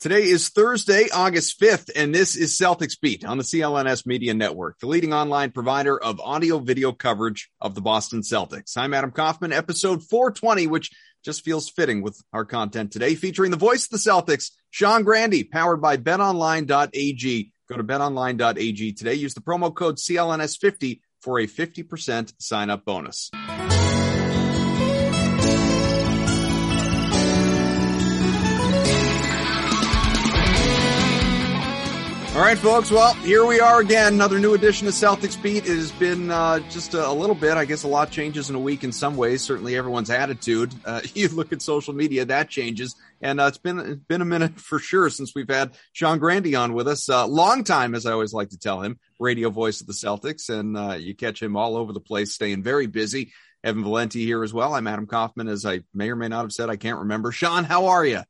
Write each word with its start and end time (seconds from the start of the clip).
Today 0.00 0.28
is 0.28 0.50
Thursday, 0.50 1.08
August 1.12 1.60
5th, 1.60 1.90
and 1.96 2.14
this 2.14 2.36
is 2.36 2.56
Celtics 2.56 3.00
Beat 3.00 3.24
on 3.24 3.36
the 3.36 3.42
CLNS 3.42 4.06
Media 4.06 4.32
Network, 4.32 4.78
the 4.78 4.86
leading 4.86 5.12
online 5.12 5.50
provider 5.50 6.00
of 6.00 6.20
audio 6.20 6.60
video 6.60 6.92
coverage 6.92 7.50
of 7.60 7.74
the 7.74 7.80
Boston 7.80 8.20
Celtics. 8.20 8.76
I'm 8.76 8.94
Adam 8.94 9.10
Kaufman, 9.10 9.52
episode 9.52 10.04
420, 10.04 10.68
which 10.68 10.92
just 11.24 11.44
feels 11.44 11.68
fitting 11.68 12.00
with 12.00 12.22
our 12.32 12.44
content 12.44 12.92
today, 12.92 13.16
featuring 13.16 13.50
the 13.50 13.56
voice 13.56 13.86
of 13.86 13.90
the 13.90 13.96
Celtics, 13.96 14.52
Sean 14.70 15.02
Grandy, 15.02 15.42
powered 15.42 15.82
by 15.82 15.96
betonline.ag. 15.96 17.52
Go 17.68 17.76
to 17.76 17.82
betonline.ag 17.82 18.92
today. 18.92 19.14
Use 19.14 19.34
the 19.34 19.40
promo 19.40 19.74
code 19.74 19.96
CLNS50 19.96 21.00
for 21.22 21.40
a 21.40 21.48
50% 21.48 22.34
sign 22.38 22.70
up 22.70 22.84
bonus. 22.84 23.32
All 32.38 32.44
right, 32.44 32.56
folks. 32.56 32.92
Well, 32.92 33.14
here 33.14 33.44
we 33.44 33.58
are 33.58 33.80
again. 33.80 34.14
Another 34.14 34.38
new 34.38 34.54
edition 34.54 34.86
of 34.86 34.94
Celtics 34.94 35.42
Beat. 35.42 35.66
It 35.66 35.76
has 35.76 35.90
been 35.90 36.30
uh, 36.30 36.60
just 36.70 36.94
a, 36.94 37.08
a, 37.08 37.12
little 37.12 37.34
bit. 37.34 37.56
I 37.56 37.64
guess 37.64 37.82
a 37.82 37.88
lot 37.88 38.12
changes 38.12 38.48
in 38.48 38.54
a 38.54 38.60
week 38.60 38.84
in 38.84 38.92
some 38.92 39.16
ways. 39.16 39.42
Certainly, 39.42 39.76
everyone's 39.76 40.08
attitude. 40.08 40.72
Uh, 40.84 41.00
you 41.14 41.26
look 41.30 41.52
at 41.52 41.60
social 41.62 41.94
media, 41.94 42.24
that 42.26 42.48
changes, 42.48 42.94
and 43.20 43.40
uh, 43.40 43.46
it's 43.46 43.58
been 43.58 43.80
it's 43.80 44.04
been 44.04 44.22
a 44.22 44.24
minute 44.24 44.60
for 44.60 44.78
sure 44.78 45.10
since 45.10 45.34
we've 45.34 45.48
had 45.48 45.72
Sean 45.92 46.20
Grandy 46.20 46.54
on 46.54 46.74
with 46.74 46.86
us. 46.86 47.08
Uh, 47.08 47.26
long 47.26 47.64
time, 47.64 47.96
as 47.96 48.06
I 48.06 48.12
always 48.12 48.32
like 48.32 48.50
to 48.50 48.58
tell 48.58 48.82
him, 48.82 49.00
radio 49.18 49.50
voice 49.50 49.80
of 49.80 49.88
the 49.88 49.92
Celtics, 49.92 50.48
and 50.48 50.76
uh, 50.76 50.94
you 50.94 51.16
catch 51.16 51.42
him 51.42 51.56
all 51.56 51.76
over 51.76 51.92
the 51.92 51.98
place, 51.98 52.34
staying 52.34 52.62
very 52.62 52.86
busy. 52.86 53.32
Evan 53.64 53.82
Valenti 53.82 54.24
here 54.24 54.44
as 54.44 54.54
well. 54.54 54.74
I'm 54.74 54.86
Adam 54.86 55.08
Kaufman, 55.08 55.48
as 55.48 55.66
I 55.66 55.80
may 55.92 56.08
or 56.08 56.16
may 56.16 56.28
not 56.28 56.42
have 56.42 56.52
said. 56.52 56.70
I 56.70 56.76
can't 56.76 57.00
remember. 57.00 57.32
Sean, 57.32 57.64
how 57.64 57.86
are 57.86 58.06
you? 58.06 58.22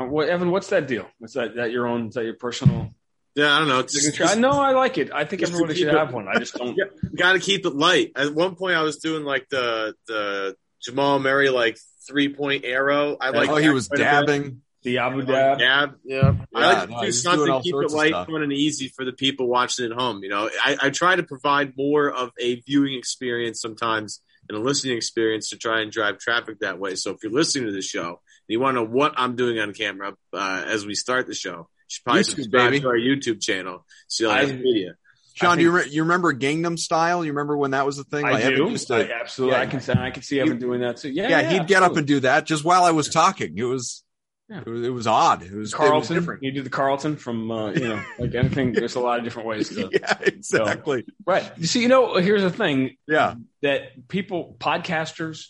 Uh, 0.00 0.18
Evan, 0.18 0.50
what's 0.50 0.70
that 0.70 0.88
deal? 0.88 1.06
Is 1.20 1.34
that, 1.34 1.54
that 1.54 1.70
your 1.70 1.86
own? 1.86 2.08
Is 2.08 2.14
that 2.14 2.24
your 2.24 2.34
personal? 2.34 2.90
Yeah, 3.36 3.54
I 3.54 3.58
don't 3.58 3.68
know. 3.68 3.82
Just, 3.82 4.14
just, 4.14 4.38
no, 4.38 4.50
I 4.50 4.72
like 4.72 4.96
it. 4.96 5.12
I 5.12 5.26
think 5.26 5.42
everybody 5.42 5.74
should 5.74 5.88
it, 5.88 5.94
have 5.94 6.12
one. 6.12 6.26
I 6.26 6.38
just 6.38 6.54
don't. 6.54 6.74
Yeah, 6.76 6.84
Got 7.14 7.34
to 7.34 7.38
keep 7.38 7.66
it 7.66 7.74
light. 7.74 8.12
At 8.16 8.34
one 8.34 8.56
point, 8.56 8.76
I 8.76 8.82
was 8.82 8.96
doing 8.96 9.24
like 9.24 9.46
the 9.50 9.94
the 10.08 10.56
Jamal 10.82 11.18
Murray 11.18 11.50
like 11.50 11.76
three 12.08 12.34
point 12.34 12.64
arrow. 12.64 13.18
I 13.20 13.30
like. 13.30 13.50
Oh, 13.50 13.56
he 13.56 13.68
was 13.68 13.88
dabbing. 13.88 14.62
The 14.84 14.98
Abu 14.98 15.22
Dab. 15.22 15.58
Dab. 15.58 15.96
Yeah. 16.04 16.32
yeah 16.32 16.44
I 16.54 16.74
like 16.74 16.88
no, 16.88 17.00
to 17.00 17.06
do 17.06 17.12
something 17.12 17.60
keep 17.60 17.74
it 17.74 17.90
light, 17.90 18.12
fun, 18.12 18.42
and 18.42 18.52
easy 18.52 18.88
for 18.88 19.04
the 19.04 19.12
people 19.12 19.48
watching 19.48 19.84
at 19.84 19.92
home. 19.92 20.22
You 20.22 20.30
know, 20.30 20.48
I, 20.64 20.76
I 20.80 20.90
try 20.90 21.16
to 21.16 21.24
provide 21.24 21.76
more 21.76 22.08
of 22.08 22.30
a 22.38 22.60
viewing 22.60 22.94
experience 22.94 23.60
sometimes 23.60 24.22
and 24.48 24.56
a 24.56 24.60
listening 24.60 24.96
experience 24.96 25.50
to 25.50 25.56
try 25.56 25.80
and 25.80 25.90
drive 25.90 26.18
traffic 26.18 26.60
that 26.60 26.78
way. 26.78 26.94
So 26.94 27.10
if 27.10 27.18
you're 27.22 27.32
listening 27.32 27.66
to 27.66 27.72
the 27.72 27.82
show 27.82 28.06
and 28.06 28.16
you 28.48 28.60
want 28.60 28.76
to 28.76 28.82
know 28.84 28.88
what 28.88 29.14
I'm 29.16 29.34
doing 29.34 29.58
on 29.58 29.74
camera 29.74 30.14
uh, 30.32 30.64
as 30.66 30.86
we 30.86 30.94
start 30.94 31.26
the 31.26 31.34
show 31.34 31.68
should 31.88 32.04
probably 32.04 32.22
YouTube, 32.22 32.26
subscribe 32.26 32.70
baby. 32.70 32.80
to 32.80 32.88
our 32.88 32.98
YouTube 32.98 33.40
channel, 33.40 33.84
CLNS 34.10 34.60
Media. 34.60 34.94
Sean, 35.36 35.58
do 35.58 35.64
you, 35.64 35.70
re- 35.70 35.88
you 35.90 36.02
remember 36.02 36.32
Gangnam 36.32 36.78
Style? 36.78 37.22
You 37.22 37.32
remember 37.32 37.58
when 37.58 37.72
that 37.72 37.84
was 37.84 37.98
a 37.98 38.04
thing? 38.04 38.24
I 38.24 38.32
like, 38.32 38.44
do. 38.44 38.74
To, 38.74 38.94
I, 38.94 39.20
absolutely. 39.20 39.56
Yeah, 39.56 39.62
I 39.62 39.66
can. 39.66 39.98
I 39.98 40.10
can 40.10 40.22
see 40.22 40.40
Evan 40.40 40.58
doing 40.58 40.80
that 40.80 40.96
too. 40.96 41.10
Yeah. 41.10 41.24
Yeah. 41.24 41.28
yeah 41.28 41.36
he'd 41.40 41.44
absolutely. 41.44 41.66
get 41.66 41.82
up 41.82 41.96
and 41.96 42.06
do 42.06 42.20
that 42.20 42.46
just 42.46 42.64
while 42.64 42.84
I 42.84 42.92
was 42.92 43.10
talking. 43.10 43.58
It 43.58 43.64
was. 43.64 44.02
Yeah. 44.48 44.60
It 44.60 44.66
was, 44.66 44.86
it 44.86 44.90
was 44.90 45.06
odd. 45.06 45.42
It 45.42 45.52
was 45.52 45.74
Carlton. 45.74 45.94
It 45.94 45.98
was 45.98 46.08
different. 46.08 46.42
You 46.42 46.52
do 46.52 46.62
the 46.62 46.70
Carlton 46.70 47.16
from 47.16 47.50
uh, 47.50 47.72
you 47.72 47.88
know 47.88 48.02
like 48.18 48.34
anything. 48.34 48.72
There's 48.72 48.94
a 48.94 49.00
lot 49.00 49.18
of 49.18 49.24
different 49.24 49.46
ways 49.46 49.68
to. 49.70 49.90
yeah, 49.92 50.16
exactly. 50.22 51.04
So, 51.06 51.12
right. 51.26 51.52
You 51.58 51.66
see, 51.66 51.82
you 51.82 51.88
know, 51.88 52.16
here's 52.16 52.42
the 52.42 52.50
thing. 52.50 52.96
Yeah. 53.06 53.34
That 53.60 54.08
people, 54.08 54.56
podcasters, 54.58 55.48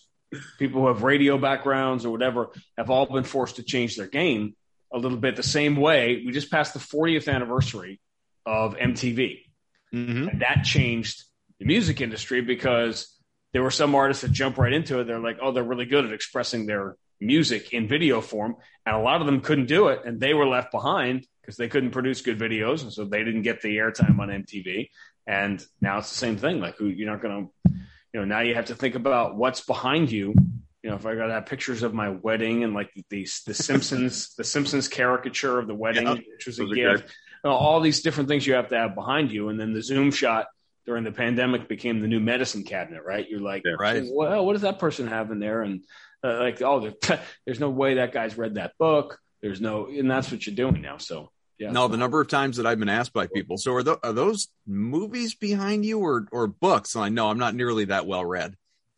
people 0.59 0.81
who 0.81 0.89
have 0.89 1.05
radio 1.05 1.39
backgrounds 1.39 2.05
or 2.05 2.11
whatever, 2.11 2.51
have 2.77 2.91
all 2.91 3.07
been 3.07 3.25
forced 3.25 3.57
to 3.57 3.63
change 3.63 3.95
their 3.95 4.09
game 4.09 4.57
a 4.93 4.99
little 4.99 5.19
bit 5.19 5.37
the 5.37 5.43
same 5.43 5.77
way. 5.77 6.23
We 6.25 6.33
just 6.33 6.51
passed 6.51 6.75
the 6.75 6.81
40th 6.81 7.33
anniversary 7.33 8.01
of 8.45 8.77
MTV. 8.77 9.43
Mm-hmm. 9.95 10.29
And 10.29 10.41
that 10.43 10.65
changed 10.65 11.25
the 11.59 11.67
music 11.67 12.01
industry 12.01 12.41
because 12.41 13.13
there 13.53 13.63
were 13.63 13.71
some 13.71 13.95
artists 13.95 14.23
that 14.23 14.33
jump 14.33 14.59
right 14.59 14.73
into 14.73 15.01
it. 15.01 15.05
They're 15.05 15.19
like, 15.19 15.39
oh, 15.41 15.53
they're 15.53 15.65
really 15.65 15.87
good 15.87 16.05
at 16.05 16.13
expressing 16.13 16.67
their 16.67 16.97
music 17.21 17.73
in 17.73 17.89
video 17.89 18.21
form. 18.21 18.57
And 18.85 18.95
a 18.95 19.01
lot 19.01 19.21
of 19.21 19.27
them 19.27 19.41
couldn't 19.41 19.67
do 19.67 19.89
it. 19.89 20.03
And 20.05 20.21
they 20.21 20.35
were 20.35 20.47
left 20.47 20.71
behind 20.71 21.27
because 21.41 21.57
they 21.57 21.69
couldn't 21.69 21.93
produce 21.93 22.21
good 22.21 22.39
videos. 22.39 22.83
And 22.83 22.93
so 22.93 23.05
they 23.05 23.25
didn't 23.25 23.43
get 23.43 23.63
the 23.63 23.77
airtime 23.77 24.19
on 24.19 24.29
MTV. 24.29 24.91
And 25.27 25.65
now 25.81 25.99
it's 25.99 26.11
the 26.11 26.19
same 26.19 26.37
thing. 26.37 26.61
Like, 26.61 26.77
you're 26.79 27.11
not 27.11 27.23
going 27.23 27.51
to, 27.65 27.73
you 28.13 28.21
know, 28.21 28.25
now 28.25 28.41
you 28.41 28.55
have 28.55 28.67
to 28.67 28.75
think 28.75 28.95
about 28.95 29.37
what's 29.37 29.61
behind 29.61 30.11
you 30.11 30.35
you 30.87 30.93
know, 30.93 30.99
if 30.99 31.05
I 31.05 31.17
got 31.17 31.27
to 31.27 31.33
have 31.33 31.47
pictures 31.47 31.83
of 31.83 31.95
my 31.95 32.11
wedding 32.11 32.63
and 32.63 32.73
like 32.73 32.93
the 33.11 33.27
the 33.45 33.55
Simpsons 33.55 34.37
the 34.37 34.45
Simpsons 34.45 34.87
caricature 34.87 35.59
of 35.59 35.67
the 35.67 35.75
wedding, 35.75 36.07
which 36.07 36.47
was 36.47 36.61
a 36.61 36.65
gift, 36.65 37.09
you 37.09 37.51
know, 37.51 37.51
all 37.51 37.81
these 37.81 38.03
different 38.03 38.29
things 38.29 38.47
you 38.47 38.55
have 38.55 38.69
to 38.69 38.79
have 38.79 38.95
behind 38.95 39.33
you, 39.33 39.49
and 39.49 39.59
then 39.59 39.73
the 39.73 39.83
Zoom 39.83 40.13
shot 40.13 40.47
during 40.87 41.03
the 41.03 41.11
pandemic 41.11 41.67
became 41.67 41.99
the 42.03 42.07
new 42.07 42.21
medicine 42.21 42.63
cabinet, 42.63 43.03
right? 43.05 43.29
You're 43.29 43.41
like, 43.41 43.63
yeah, 43.65 43.73
right? 43.81 44.05
Well, 44.09 44.47
what 44.47 44.53
does 44.53 44.63
that 44.63 44.79
person 44.79 45.09
have 45.09 45.33
in 45.33 45.41
there? 45.41 45.63
And 45.63 45.83
uh, 46.23 46.39
like, 46.39 46.63
oh, 46.63 46.93
there's 47.45 47.59
no 47.59 47.71
way 47.71 47.95
that 47.95 48.13
guy's 48.13 48.39
read 48.39 48.55
that 48.55 48.79
book. 48.79 49.19
There's 49.43 49.61
no, 49.61 49.87
and 49.87 50.09
that's 50.09 50.31
what 50.31 50.47
you're 50.47 50.55
doing 50.55 50.83
now. 50.83 50.99
So 50.99 51.33
yeah. 51.59 51.73
No, 51.73 51.89
the 51.89 51.97
number 51.97 52.21
of 52.21 52.29
times 52.29 52.59
that 52.59 52.67
I've 52.67 52.79
been 52.79 52.89
asked 52.89 53.13
by 53.13 53.27
people. 53.27 53.57
So 53.57 53.75
are, 53.75 53.83
th- 53.83 53.99
are 54.05 54.13
those 54.13 54.47
movies 54.69 55.35
behind 55.35 55.85
you 55.85 55.99
or 55.99 56.29
or 56.31 56.47
books? 56.47 56.95
And 56.95 57.03
I 57.03 57.09
know 57.09 57.29
I'm 57.29 57.39
not 57.39 57.57
nearly 57.57 57.87
that 57.87 58.07
well 58.07 58.25
read 58.25 58.55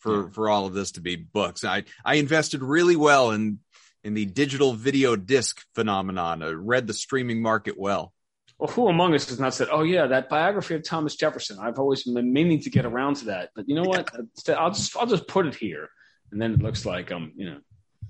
for 0.08 0.22
yeah. 0.22 0.28
for 0.30 0.48
all 0.48 0.66
of 0.66 0.74
this 0.74 0.92
to 0.92 1.00
be 1.00 1.16
books. 1.16 1.64
I 1.64 1.84
I 2.04 2.14
invested 2.14 2.62
really 2.62 2.96
well 2.96 3.30
in 3.30 3.60
in 4.04 4.14
the 4.14 4.26
digital 4.26 4.72
video 4.72 5.16
disc 5.16 5.60
phenomenon. 5.74 6.42
I 6.42 6.50
read 6.50 6.86
the 6.86 6.94
streaming 6.94 7.42
market 7.42 7.78
well. 7.78 8.12
Well, 8.58 8.70
who 8.70 8.88
among 8.88 9.14
us 9.14 9.28
has 9.28 9.38
not 9.38 9.54
said, 9.54 9.68
"Oh 9.70 9.82
yeah, 9.82 10.08
that 10.08 10.28
biography 10.28 10.74
of 10.74 10.82
Thomas 10.82 11.14
Jefferson"? 11.14 11.58
I've 11.60 11.78
always 11.78 12.02
been 12.02 12.32
meaning 12.32 12.60
to 12.62 12.70
get 12.70 12.84
around 12.84 13.16
to 13.16 13.26
that, 13.26 13.50
but 13.54 13.68
you 13.68 13.76
know 13.76 13.84
what? 13.84 14.10
Yeah. 14.46 14.54
I'll 14.54 14.72
just 14.72 14.96
I'll 14.96 15.06
just 15.06 15.28
put 15.28 15.46
it 15.46 15.54
here, 15.54 15.88
and 16.32 16.42
then 16.42 16.54
it 16.54 16.62
looks 16.62 16.84
like 16.84 17.12
I'm 17.12 17.32
you 17.36 17.50
know. 17.50 17.58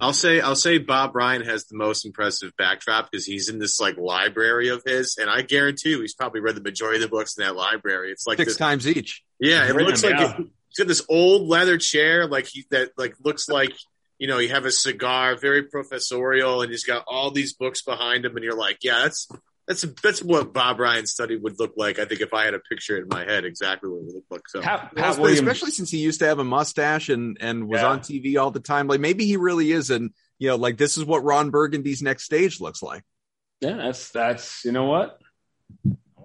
I'll 0.00 0.12
say 0.12 0.40
I'll 0.40 0.56
say 0.56 0.78
Bob 0.78 1.14
Ryan 1.14 1.42
has 1.42 1.66
the 1.66 1.76
most 1.76 2.06
impressive 2.06 2.52
backdrop 2.56 3.10
because 3.10 3.26
he's 3.26 3.48
in 3.48 3.58
this 3.58 3.80
like 3.80 3.98
library 3.98 4.68
of 4.68 4.82
his, 4.86 5.18
and 5.20 5.28
I 5.28 5.42
guarantee 5.42 5.90
you 5.90 6.00
he's 6.00 6.14
probably 6.14 6.40
read 6.40 6.54
the 6.54 6.62
majority 6.62 7.02
of 7.02 7.10
the 7.10 7.14
books 7.14 7.36
in 7.36 7.44
that 7.44 7.56
library. 7.56 8.12
It's 8.12 8.26
like 8.26 8.38
six 8.38 8.52
this, 8.52 8.56
times 8.56 8.86
each. 8.86 9.24
Yeah, 9.40 9.68
it 9.68 9.74
looks 9.74 10.04
like 10.04 10.38
yeah 10.78 10.84
got 10.84 10.88
this 10.88 11.04
old 11.08 11.48
leather 11.48 11.78
chair, 11.78 12.26
like 12.26 12.46
he 12.46 12.66
that 12.70 12.90
like 12.96 13.14
looks 13.24 13.48
like 13.48 13.72
you 14.18 14.28
know 14.28 14.38
you 14.38 14.50
have 14.50 14.64
a 14.64 14.70
cigar, 14.70 15.36
very 15.36 15.64
professorial, 15.64 16.62
and 16.62 16.70
he's 16.70 16.84
got 16.84 17.04
all 17.06 17.30
these 17.30 17.54
books 17.54 17.82
behind 17.82 18.24
him, 18.24 18.36
and 18.36 18.44
you're 18.44 18.56
like, 18.56 18.78
yeah, 18.82 19.00
that's 19.02 19.28
that's 19.66 19.82
that's 20.02 20.22
what 20.22 20.52
Bob 20.52 20.80
Ryan's 20.80 21.12
study 21.12 21.36
would 21.36 21.58
look 21.58 21.74
like. 21.76 21.98
I 21.98 22.06
think 22.06 22.20
if 22.20 22.32
I 22.32 22.44
had 22.44 22.54
a 22.54 22.60
picture 22.60 22.96
in 22.96 23.08
my 23.08 23.24
head, 23.24 23.44
exactly 23.44 23.90
what 23.90 23.98
it 23.98 24.06
would 24.06 24.14
look 24.14 24.24
like. 24.30 24.48
So, 24.48 24.62
Pat, 24.62 24.94
Pat 24.96 25.18
especially 25.18 25.72
since 25.72 25.90
he 25.90 25.98
used 25.98 26.20
to 26.20 26.26
have 26.26 26.38
a 26.38 26.44
mustache 26.44 27.08
and 27.08 27.36
and 27.40 27.68
was 27.68 27.80
yeah. 27.80 27.88
on 27.88 28.00
TV 28.00 28.40
all 28.40 28.50
the 28.50 28.60
time, 28.60 28.88
like 28.88 29.00
maybe 29.00 29.26
he 29.26 29.36
really 29.36 29.72
is, 29.72 29.90
and 29.90 30.10
you 30.38 30.48
know, 30.48 30.56
like 30.56 30.78
this 30.78 30.96
is 30.96 31.04
what 31.04 31.24
Ron 31.24 31.50
Burgundy's 31.50 32.02
next 32.02 32.24
stage 32.24 32.60
looks 32.60 32.82
like. 32.82 33.02
Yeah, 33.60 33.76
that's 33.76 34.10
that's 34.10 34.64
you 34.64 34.72
know 34.72 34.84
what 34.84 35.18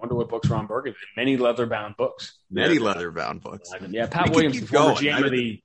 wonder 0.04 0.14
what 0.16 0.28
books 0.28 0.48
Ron 0.48 0.66
Burgundy. 0.66 0.98
Many 1.16 1.36
leather 1.36 1.66
bound 1.66 1.96
books. 1.96 2.38
Many 2.50 2.74
yeah. 2.74 2.80
leather 2.80 3.10
bound 3.10 3.40
books. 3.40 3.70
Yeah, 3.88 4.06
Pat 4.06 4.30
Williams, 4.30 4.60
the 4.60 4.66
former 4.66 4.94
GM 4.94 5.24
of 5.24 5.30
the 5.30 5.62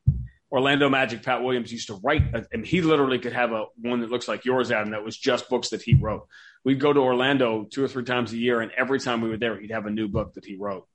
Orlando 0.52 0.90
Magic, 0.90 1.24
Pat 1.24 1.44
Williams 1.44 1.72
used 1.72 1.88
to 1.88 1.96
write, 1.96 2.24
uh, 2.34 2.42
and 2.52 2.66
he 2.66 2.82
literally 2.82 3.20
could 3.20 3.34
have 3.34 3.52
a 3.52 3.66
one 3.82 4.00
that 4.00 4.10
looks 4.10 4.28
like 4.28 4.46
yours 4.46 4.72
and 4.72 4.94
that 4.94 5.04
was 5.04 5.18
just 5.18 5.50
books 5.50 5.70
that 5.70 5.82
he 5.82 5.94
wrote. 5.94 6.28
We'd 6.64 6.80
go 6.80 6.94
to 6.94 7.00
Orlando 7.00 7.66
two 7.70 7.84
or 7.84 7.88
three 7.88 8.04
times 8.04 8.32
a 8.32 8.38
year, 8.38 8.62
and 8.62 8.72
every 8.78 9.00
time 9.00 9.22
we 9.22 9.30
were 9.30 9.38
there, 9.38 9.60
he'd 9.60 9.72
have 9.72 9.86
a 9.86 9.92
new 9.92 10.08
book 10.08 10.34
that 10.36 10.46
he 10.46 10.56
wrote. 10.56 10.88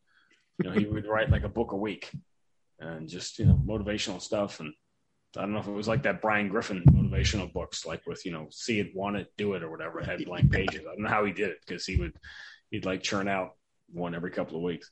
You 0.58 0.70
know, 0.70 0.76
he 0.76 0.86
would 0.86 1.06
write 1.06 1.30
like 1.30 1.44
a 1.44 1.48
book 1.48 1.72
a 1.72 1.76
week, 1.76 2.10
and 2.78 3.08
just 3.08 3.38
you 3.38 3.46
know 3.46 3.60
motivational 3.64 4.20
stuff. 4.20 4.60
And 4.60 4.72
I 5.36 5.42
don't 5.42 5.52
know 5.52 5.60
if 5.60 5.66
it 5.66 5.72
was 5.72 5.88
like 5.88 6.04
that 6.04 6.22
Brian 6.22 6.48
Griffin 6.48 6.82
motivational 6.90 7.52
books, 7.52 7.86
like 7.86 8.06
with 8.06 8.24
you 8.24 8.32
know 8.32 8.48
see 8.50 8.80
it, 8.80 8.94
want 8.94 9.16
it, 9.16 9.28
do 9.36 9.54
it, 9.54 9.62
or 9.62 9.70
whatever. 9.70 10.00
It 10.00 10.06
had 10.06 10.24
blank 10.24 10.50
pages. 10.50 10.80
I 10.80 10.94
don't 10.94 11.02
know 11.02 11.08
how 11.08 11.24
he 11.24 11.32
did 11.32 11.50
it 11.50 11.58
because 11.66 11.84
he 11.86 11.96
would 11.96 12.14
he'd 12.74 12.84
like 12.84 13.02
churn 13.02 13.28
out 13.28 13.54
one 13.92 14.16
every 14.16 14.32
couple 14.32 14.56
of 14.56 14.62
weeks. 14.62 14.90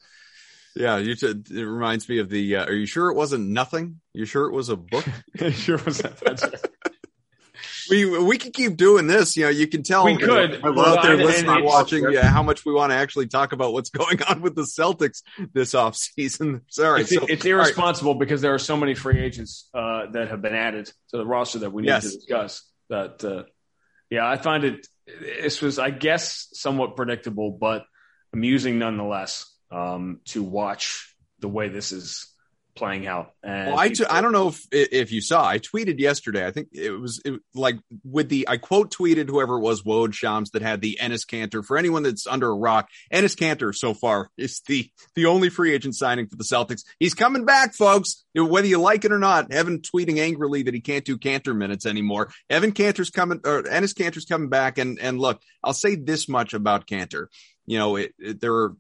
Yeah, 0.77 0.99
you 0.99 1.15
it 1.21 1.51
reminds 1.51 2.09
me 2.09 2.19
of 2.19 2.31
the. 2.31 2.57
Uh, 2.57 2.65
are 2.67 2.73
you 2.73 2.87
sure 2.87 3.11
it 3.11 3.15
wasn't 3.15 3.51
nothing? 3.51 4.01
You 4.15 4.25
sure 4.25 4.47
it 4.47 4.53
was 4.53 4.71
a 4.71 4.77
book? 4.77 5.05
sure 5.53 5.79
was 5.85 5.99
that. 5.99 6.71
we 7.91 8.19
we 8.19 8.39
can 8.39 8.53
keep 8.53 8.77
doing 8.77 9.07
this. 9.07 9.37
You 9.37 9.45
know, 9.45 9.51
you 9.51 9.67
can 9.67 9.83
tell 9.83 10.05
we 10.05 10.17
could. 10.17 10.65
I'm 10.65 10.79
out 10.79 11.03
there 11.03 11.17
listening, 11.17 11.65
watching. 11.65 12.11
Yeah, 12.11 12.27
how 12.27 12.43
much 12.43 12.65
we 12.65 12.73
want 12.73 12.93
to 12.93 12.97
actually 12.97 13.27
talk 13.27 13.53
about 13.53 13.75
what's 13.75 13.91
going 14.03 14.23
on 14.23 14.41
with 14.41 14.55
the 14.55 14.63
Celtics 14.63 15.23
this 15.53 15.75
off 15.75 15.97
season. 15.97 16.63
Sorry, 16.69 17.03
it's, 17.03 17.15
so, 17.15 17.27
it's 17.27 17.45
irresponsible 17.45 18.13
right. 18.13 18.21
because 18.21 18.41
there 18.41 18.55
are 18.55 18.61
so 18.61 18.77
many 18.77 18.95
free 18.95 19.21
agents 19.21 19.69
uh, 19.75 20.07
that 20.13 20.29
have 20.29 20.41
been 20.41 20.55
added 20.55 20.87
to 21.11 21.19
the 21.19 21.27
roster 21.27 21.59
that 21.59 21.73
we 21.73 21.83
need 21.83 21.89
yes. 21.89 22.05
to 22.05 22.17
discuss. 22.17 22.63
That 22.89 23.23
uh, 23.23 23.43
yeah, 24.09 24.27
I 24.27 24.39
find 24.39 24.65
it. 24.65 24.87
This 25.07 25.61
was, 25.61 25.79
I 25.79 25.91
guess, 25.91 26.49
somewhat 26.53 26.97
predictable, 26.97 27.51
but 27.51 27.85
amusing 28.33 28.79
nonetheless 28.79 29.53
um, 29.71 30.21
to 30.27 30.43
watch 30.43 31.15
the 31.41 31.49
way 31.49 31.69
this 31.69 31.93
is 31.93 32.32
playing 32.75 33.07
out. 33.07 33.33
And 33.43 33.69
well, 33.69 33.79
I, 33.79 33.89
t- 33.89 34.05
I 34.09 34.21
don't 34.21 34.33
know 34.33 34.49
if 34.49 34.67
if 34.71 35.13
you 35.13 35.21
saw, 35.21 35.47
I 35.47 35.59
tweeted 35.59 35.99
yesterday. 35.99 36.47
I 36.47 36.51
think 36.51 36.69
it 36.73 36.91
was 36.91 37.21
it, 37.25 37.41
like 37.55 37.79
with 38.05 38.29
the 38.29 38.49
I 38.49 38.57
quote 38.57 38.95
tweeted 38.95 39.29
whoever 39.29 39.57
it 39.57 39.61
was, 39.61 39.83
Woj 39.83 40.15
Shams, 40.15 40.51
that 40.51 40.63
had 40.63 40.81
the 40.81 40.99
Enes 41.01 41.27
Kanter. 41.27 41.65
For 41.65 41.77
anyone 41.77 42.03
that's 42.03 42.27
under 42.27 42.49
a 42.49 42.55
rock, 42.55 42.89
Enes 43.13 43.37
Kanter 43.37 43.75
so 43.75 43.95
far 43.95 44.31
is 44.37 44.61
the 44.67 44.91
the 45.15 45.27
only 45.27 45.51
free 45.51 45.75
agent 45.75 45.97
signing 45.97 46.29
for 46.29 46.37
the 46.37 46.45
Celtics. 46.45 46.83
He's 46.99 47.15
coming 47.15 47.45
back, 47.45 47.75
folks. 47.75 48.25
Whether 48.35 48.69
you 48.69 48.79
like 48.79 49.05
it 49.05 49.13
or 49.13 49.19
not, 49.19 49.53
Evan 49.53 49.81
tweeting 49.81 50.19
angrily 50.19 50.63
that 50.63 50.75
he 50.75 50.81
can't 50.81 51.05
do 51.05 51.19
Kanter 51.19 51.55
minutes 51.55 51.85
anymore. 51.85 52.31
Evan 52.49 52.73
Kanter's 52.73 53.11
coming, 53.11 53.41
or 53.45 53.63
Enes 53.65 53.95
Kanter's 53.95 54.25
coming 54.25 54.49
back. 54.49 54.79
And 54.79 54.99
and 54.99 55.19
look, 55.19 55.43
I'll 55.63 55.75
say 55.75 55.97
this 55.97 56.29
much 56.29 56.55
about 56.55 56.87
Kanter. 56.87 57.27
You 57.67 57.79
know, 57.79 57.97
it, 57.97 58.15
it, 58.19 58.41
there 58.41 58.55
are 58.55 58.77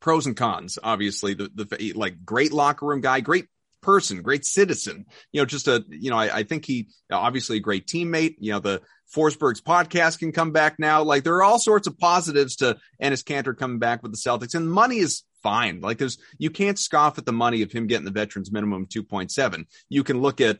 pros 0.00 0.26
and 0.26 0.36
cons. 0.36 0.78
Obviously, 0.82 1.34
the 1.34 1.50
the 1.54 1.92
like 1.94 2.24
great 2.24 2.52
locker 2.52 2.86
room 2.86 3.00
guy, 3.00 3.20
great 3.20 3.46
person, 3.82 4.22
great 4.22 4.44
citizen. 4.44 5.06
You 5.32 5.40
know, 5.40 5.46
just 5.46 5.68
a 5.68 5.84
you 5.88 6.10
know, 6.10 6.18
I, 6.18 6.38
I 6.38 6.42
think 6.42 6.64
he 6.64 6.88
obviously 7.10 7.58
a 7.58 7.60
great 7.60 7.86
teammate. 7.86 8.36
You 8.38 8.52
know, 8.52 8.60
the 8.60 8.82
Forsberg's 9.14 9.60
podcast 9.60 10.18
can 10.18 10.32
come 10.32 10.52
back 10.52 10.76
now. 10.78 11.02
Like 11.02 11.24
there 11.24 11.36
are 11.36 11.44
all 11.44 11.58
sorts 11.58 11.86
of 11.86 11.98
positives 11.98 12.56
to 12.56 12.76
Enes 13.02 13.22
Kanter 13.22 13.56
coming 13.56 13.78
back 13.78 14.02
with 14.02 14.12
the 14.12 14.18
Celtics, 14.18 14.54
and 14.54 14.70
money 14.70 14.98
is 14.98 15.22
fine. 15.42 15.80
Like 15.80 15.98
there's 15.98 16.18
you 16.38 16.50
can't 16.50 16.78
scoff 16.78 17.18
at 17.18 17.24
the 17.24 17.32
money 17.32 17.62
of 17.62 17.72
him 17.72 17.86
getting 17.86 18.04
the 18.04 18.10
veterans 18.10 18.50
minimum 18.50 18.86
2.7. 18.86 19.64
You 19.88 20.02
can 20.02 20.20
look 20.20 20.40
at 20.40 20.58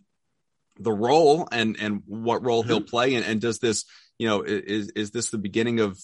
the 0.78 0.92
role 0.92 1.48
and 1.50 1.76
and 1.80 2.02
what 2.06 2.44
role 2.44 2.62
he'll 2.62 2.78
mm-hmm. 2.78 2.86
play 2.86 3.14
and, 3.14 3.24
and 3.24 3.40
does 3.40 3.58
this 3.58 3.84
you 4.18 4.28
know 4.28 4.42
is 4.42 4.90
is 4.90 5.10
this 5.10 5.30
the 5.30 5.38
beginning 5.38 5.80
of 5.80 5.98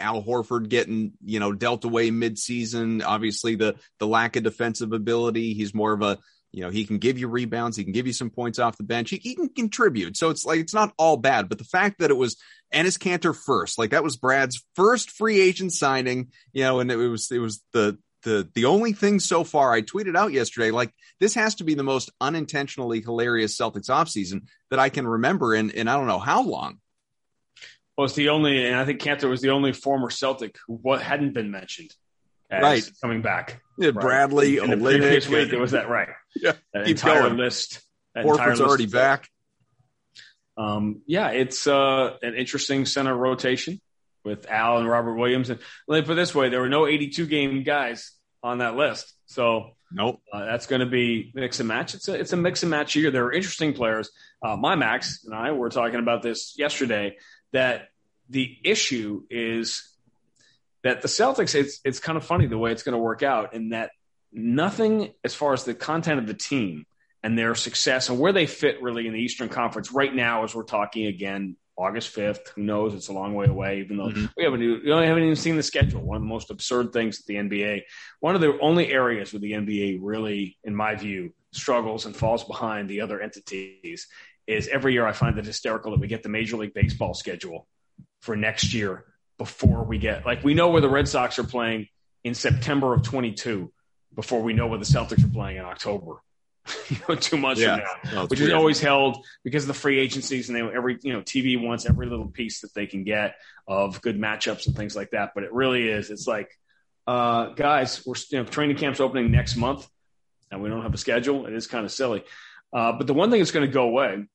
Al 0.00 0.22
Horford 0.22 0.68
getting, 0.68 1.12
you 1.24 1.40
know, 1.40 1.52
dealt 1.52 1.84
away 1.84 2.10
midseason. 2.10 3.02
Obviously, 3.04 3.54
the 3.54 3.76
the 3.98 4.06
lack 4.06 4.36
of 4.36 4.42
defensive 4.42 4.92
ability. 4.92 5.54
He's 5.54 5.74
more 5.74 5.92
of 5.92 6.02
a, 6.02 6.18
you 6.52 6.62
know, 6.62 6.70
he 6.70 6.84
can 6.84 6.98
give 6.98 7.18
you 7.18 7.28
rebounds. 7.28 7.76
He 7.76 7.84
can 7.84 7.92
give 7.92 8.06
you 8.06 8.12
some 8.12 8.30
points 8.30 8.58
off 8.58 8.76
the 8.76 8.82
bench. 8.82 9.10
He, 9.10 9.18
he 9.18 9.34
can 9.34 9.48
contribute. 9.48 10.16
So 10.16 10.30
it's 10.30 10.44
like 10.44 10.60
it's 10.60 10.74
not 10.74 10.92
all 10.98 11.16
bad. 11.16 11.48
But 11.48 11.58
the 11.58 11.64
fact 11.64 12.00
that 12.00 12.10
it 12.10 12.16
was 12.16 12.36
Enes 12.74 12.98
Kanter 12.98 13.36
first, 13.36 13.78
like 13.78 13.90
that 13.90 14.04
was 14.04 14.16
Brad's 14.16 14.64
first 14.74 15.10
free 15.10 15.40
agent 15.40 15.72
signing, 15.72 16.32
you 16.52 16.64
know, 16.64 16.80
and 16.80 16.90
it 16.90 16.96
was 16.96 17.30
it 17.30 17.38
was 17.38 17.62
the 17.72 17.98
the 18.22 18.48
the 18.54 18.66
only 18.66 18.92
thing 18.92 19.20
so 19.20 19.44
far 19.44 19.72
I 19.72 19.82
tweeted 19.82 20.16
out 20.16 20.32
yesterday, 20.32 20.70
like 20.70 20.92
this 21.18 21.34
has 21.34 21.56
to 21.56 21.64
be 21.64 21.74
the 21.74 21.82
most 21.82 22.10
unintentionally 22.20 23.00
hilarious 23.00 23.56
Celtics 23.56 23.88
offseason 23.88 24.42
that 24.70 24.78
I 24.78 24.88
can 24.88 25.06
remember 25.06 25.54
in 25.54 25.70
in 25.70 25.88
I 25.88 25.96
don't 25.96 26.06
know 26.06 26.18
how 26.18 26.42
long 26.42 26.78
was 28.00 28.14
the 28.14 28.30
only, 28.30 28.66
and 28.66 28.76
I 28.76 28.84
think 28.84 29.00
Kanter 29.00 29.28
was 29.28 29.40
the 29.40 29.50
only 29.50 29.72
former 29.72 30.10
Celtic 30.10 30.56
who 30.66 30.74
what 30.74 31.02
hadn't 31.02 31.34
been 31.34 31.50
mentioned. 31.50 31.94
right, 32.50 32.88
coming 33.00 33.22
back. 33.22 33.62
Yeah, 33.78 33.88
right. 33.88 34.00
Bradley, 34.00 34.58
in, 34.58 34.64
in 34.64 34.70
the 34.70 34.84
previous 34.84 35.28
week, 35.28 35.52
it 35.52 35.60
was 35.60 35.72
that 35.72 35.88
right. 35.88 36.08
Yeah, 36.36 36.52
that 36.72 36.86
Keep 36.86 36.96
entire 36.96 37.22
going. 37.22 37.38
list. 37.38 37.80
That 38.14 38.24
Horford's 38.24 38.60
already 38.60 38.86
back. 38.86 39.28
Um, 40.56 41.02
yeah, 41.06 41.30
it's 41.30 41.66
uh, 41.66 42.16
an 42.22 42.34
interesting 42.34 42.86
center 42.86 43.16
rotation 43.16 43.80
with 44.24 44.48
Al 44.48 44.78
and 44.78 44.88
Robert 44.88 45.14
Williams. 45.14 45.50
And 45.50 45.58
let 45.88 46.02
me 46.02 46.06
put 46.06 46.14
this 46.14 46.34
way: 46.34 46.48
there 46.48 46.60
were 46.60 46.68
no 46.68 46.86
82 46.86 47.26
game 47.26 47.62
guys 47.64 48.12
on 48.42 48.58
that 48.58 48.76
list, 48.76 49.12
so 49.26 49.76
nope. 49.90 50.20
Uh, 50.32 50.44
that's 50.44 50.66
going 50.66 50.80
to 50.80 50.86
be 50.86 51.32
mix 51.34 51.58
and 51.60 51.68
match. 51.68 51.94
It's 51.94 52.08
a 52.08 52.14
it's 52.14 52.32
a 52.32 52.36
mix 52.36 52.62
and 52.62 52.70
match 52.70 52.94
year. 52.94 53.10
There 53.10 53.24
are 53.24 53.32
interesting 53.32 53.72
players. 53.72 54.10
Uh, 54.42 54.56
my 54.56 54.76
Max 54.76 55.24
and 55.24 55.34
I 55.34 55.52
were 55.52 55.68
talking 55.68 55.98
about 55.98 56.22
this 56.22 56.54
yesterday. 56.56 57.16
That 57.52 57.88
the 58.30 58.56
issue 58.64 59.24
is 59.28 59.88
that 60.82 61.02
the 61.02 61.08
Celtics, 61.08 61.54
it's 61.54 61.80
it's 61.84 61.98
kind 61.98 62.16
of 62.16 62.24
funny 62.24 62.46
the 62.46 62.58
way 62.58 62.72
it's 62.72 62.82
going 62.82 62.94
to 62.94 62.98
work 62.98 63.22
out 63.22 63.54
in 63.54 63.70
that 63.70 63.90
nothing 64.32 65.12
as 65.24 65.34
far 65.34 65.52
as 65.52 65.64
the 65.64 65.74
content 65.74 66.18
of 66.18 66.26
the 66.26 66.34
team 66.34 66.86
and 67.22 67.36
their 67.36 67.54
success 67.54 68.08
and 68.08 68.18
where 68.18 68.32
they 68.32 68.46
fit 68.46 68.80
really 68.80 69.06
in 69.06 69.12
the 69.12 69.18
Eastern 69.18 69.48
Conference 69.48 69.92
right 69.92 70.14
now 70.14 70.44
as 70.44 70.54
we're 70.54 70.62
talking 70.62 71.06
again 71.06 71.56
August 71.76 72.14
5th. 72.14 72.48
Who 72.54 72.62
knows? 72.62 72.94
It's 72.94 73.08
a 73.08 73.12
long 73.12 73.34
way 73.34 73.46
away, 73.46 73.80
even 73.80 73.96
though 73.96 74.08
mm-hmm. 74.08 74.26
we 74.36 74.44
haven't, 74.44 74.60
we 74.60 74.90
haven't 74.90 75.22
even 75.22 75.36
seen 75.36 75.56
the 75.56 75.62
schedule. 75.62 76.02
One 76.02 76.16
of 76.16 76.22
the 76.22 76.28
most 76.28 76.50
absurd 76.50 76.92
things 76.92 77.20
at 77.20 77.26
the 77.26 77.34
NBA. 77.34 77.82
One 78.20 78.34
of 78.34 78.40
the 78.40 78.58
only 78.60 78.92
areas 78.92 79.32
where 79.32 79.40
the 79.40 79.52
NBA 79.52 79.98
really, 80.00 80.56
in 80.64 80.74
my 80.74 80.94
view, 80.94 81.32
struggles 81.52 82.06
and 82.06 82.14
falls 82.14 82.44
behind 82.44 82.88
the 82.88 83.00
other 83.00 83.20
entities 83.20 84.06
is 84.46 84.68
every 84.68 84.92
year 84.92 85.06
I 85.06 85.12
find 85.12 85.38
it 85.38 85.44
hysterical 85.44 85.90
that 85.92 86.00
we 86.00 86.06
get 86.06 86.22
the 86.22 86.28
Major 86.28 86.56
League 86.56 86.74
Baseball 86.74 87.14
schedule 87.14 87.66
for 88.20 88.36
next 88.36 88.74
year 88.74 89.04
before 89.38 89.84
we 89.84 89.98
get 89.98 90.26
like 90.26 90.44
we 90.44 90.54
know 90.54 90.68
where 90.68 90.80
the 90.80 90.88
Red 90.88 91.08
Sox 91.08 91.38
are 91.38 91.44
playing 91.44 91.88
in 92.24 92.34
September 92.34 92.92
of 92.92 93.02
22 93.02 93.72
before 94.14 94.42
we 94.42 94.52
know 94.52 94.66
where 94.66 94.78
the 94.78 94.84
Celtics 94.84 95.24
are 95.24 95.32
playing 95.32 95.56
in 95.56 95.64
October. 95.64 96.16
you 96.90 96.98
know, 97.08 97.14
two 97.14 97.38
months 97.38 97.60
yeah. 97.60 97.76
from 97.76 97.84
now, 98.04 98.20
no, 98.20 98.26
which 98.26 98.38
weird. 98.38 98.50
is 98.50 98.54
always 98.54 98.80
held 98.80 99.24
because 99.42 99.64
of 99.64 99.68
the 99.68 99.74
free 99.74 99.98
agencies 99.98 100.48
and 100.48 100.56
they 100.56 100.60
every 100.60 100.98
you 101.02 101.12
know 101.12 101.22
TV 101.22 101.60
wants 101.60 101.86
every 101.86 102.06
little 102.06 102.28
piece 102.28 102.60
that 102.60 102.74
they 102.74 102.86
can 102.86 103.02
get 103.02 103.36
of 103.66 104.02
good 104.02 104.18
matchups 104.18 104.66
and 104.66 104.76
things 104.76 104.94
like 104.94 105.10
that. 105.10 105.30
But 105.34 105.44
it 105.44 105.52
really 105.52 105.88
is. 105.88 106.10
It's 106.10 106.26
like, 106.26 106.50
uh, 107.06 107.46
guys, 107.54 108.04
we're 108.06 108.14
you 108.30 108.38
know 108.38 108.44
training 108.44 108.76
camps 108.76 109.00
opening 109.00 109.30
next 109.30 109.56
month, 109.56 109.88
and 110.50 110.62
we 110.62 110.68
don't 110.68 110.82
have 110.82 110.92
a 110.92 110.98
schedule. 110.98 111.46
It 111.46 111.54
is 111.54 111.66
kind 111.66 111.86
of 111.86 111.92
silly. 111.92 112.24
Uh, 112.72 112.92
but 112.92 113.06
the 113.06 113.14
one 113.14 113.30
thing 113.30 113.40
that's 113.40 113.52
going 113.52 113.66
to 113.66 113.72
go 113.72 113.84
away 113.84 114.26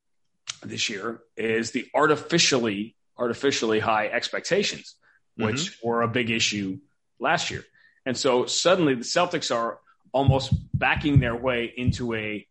this 0.64 0.90
year 0.90 1.22
is 1.38 1.72
the 1.72 1.88
artificially 1.94 2.96
artificially 3.18 3.80
high 3.80 4.08
expectations, 4.08 4.96
which 5.38 5.56
mm-hmm. 5.56 5.88
were 5.88 6.02
a 6.02 6.08
big 6.08 6.30
issue 6.30 6.80
last 7.20 7.52
year. 7.52 7.64
And 8.06 8.16
so 8.18 8.46
suddenly 8.46 8.96
the 8.96 9.04
Celtics 9.04 9.54
are 9.56 9.80
almost 10.12 10.54
backing 10.74 11.20
their 11.20 11.36
way 11.36 11.74
into 11.76 12.14
a 12.14 12.48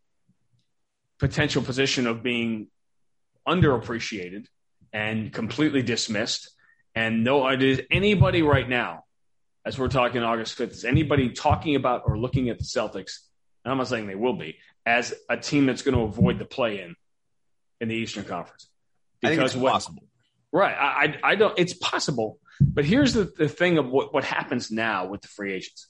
potential 1.19 1.63
position 1.63 2.07
of 2.07 2.23
being 2.23 2.69
underappreciated 3.47 4.47
and 4.93 5.33
completely 5.33 5.83
dismissed. 5.83 6.51
And 6.95 7.25
no, 7.25 7.49
is 7.49 7.83
anybody 7.91 8.43
right 8.43 8.69
now, 8.69 9.05
as 9.65 9.79
we're 9.79 9.89
talking 9.89 10.23
August 10.23 10.59
5th, 10.59 10.73
is 10.73 10.85
anybody 10.85 11.31
talking 11.31 11.77
about 11.77 12.03
or 12.07 12.19
looking 12.19 12.49
at 12.51 12.59
the 12.59 12.65
Celtics, 12.65 13.21
and 13.65 13.73
I'm 13.73 13.79
not 13.79 13.89
saying 13.89 14.07
they 14.07 14.15
will 14.15 14.37
be, 14.37 14.59
as 14.85 15.15
a 15.29 15.37
team 15.37 15.67
that's 15.67 15.83
going 15.83 15.97
to 15.97 16.03
avoid 16.03 16.39
the 16.39 16.45
play 16.45 16.81
in 16.81 16.95
in 17.81 17.89
the 17.89 17.95
Eastern 17.95 18.25
Conference? 18.25 18.69
Because 19.21 19.57
what, 19.57 19.73
possible. 19.73 20.05
Right. 20.55 20.77
I, 20.79 21.33
I 21.33 21.35
don't, 21.35 21.59
it's 21.59 21.75
possible. 21.75 22.39
But 22.61 22.85
here's 22.85 23.13
the, 23.13 23.25
the 23.25 23.49
thing 23.49 23.77
of 23.77 23.91
what, 23.91 24.15
what 24.15 24.23
happens 24.23 24.71
now 24.71 25.09
with 25.09 25.21
the 25.21 25.27
free 25.27 25.53
agents. 25.53 25.89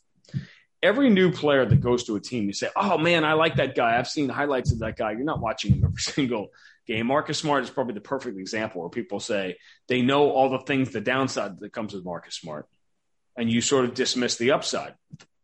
Every 0.82 1.10
new 1.10 1.32
player 1.32 1.66
that 1.66 1.82
goes 1.82 2.04
to 2.04 2.16
a 2.16 2.20
team, 2.20 2.44
you 2.46 2.54
say, 2.54 2.70
oh 2.74 2.96
man, 2.96 3.26
I 3.26 3.34
like 3.34 3.56
that 3.56 3.74
guy. 3.74 3.98
I've 3.98 4.08
seen 4.08 4.30
highlights 4.30 4.72
of 4.72 4.78
that 4.78 4.96
guy. 4.96 5.12
You're 5.12 5.24
not 5.24 5.40
watching 5.40 5.74
him 5.74 5.84
every 5.84 5.96
single 6.00 6.48
game. 6.86 7.08
Marcus 7.08 7.36
Smart 7.36 7.62
is 7.62 7.68
probably 7.68 7.92
the 7.92 8.00
perfect 8.00 8.38
example 8.38 8.80
where 8.80 8.88
people 8.88 9.20
say 9.20 9.58
they 9.86 10.00
know 10.00 10.30
all 10.30 10.48
the 10.48 10.60
things, 10.60 10.90
the 10.92 11.02
downside 11.02 11.60
that 11.60 11.74
comes 11.74 11.92
with 11.92 12.06
Marcus 12.06 12.34
Smart. 12.34 12.66
And 13.36 13.50
you 13.50 13.60
sort 13.60 13.84
of 13.84 13.92
dismiss 13.92 14.36
the 14.36 14.52
upside 14.52 14.94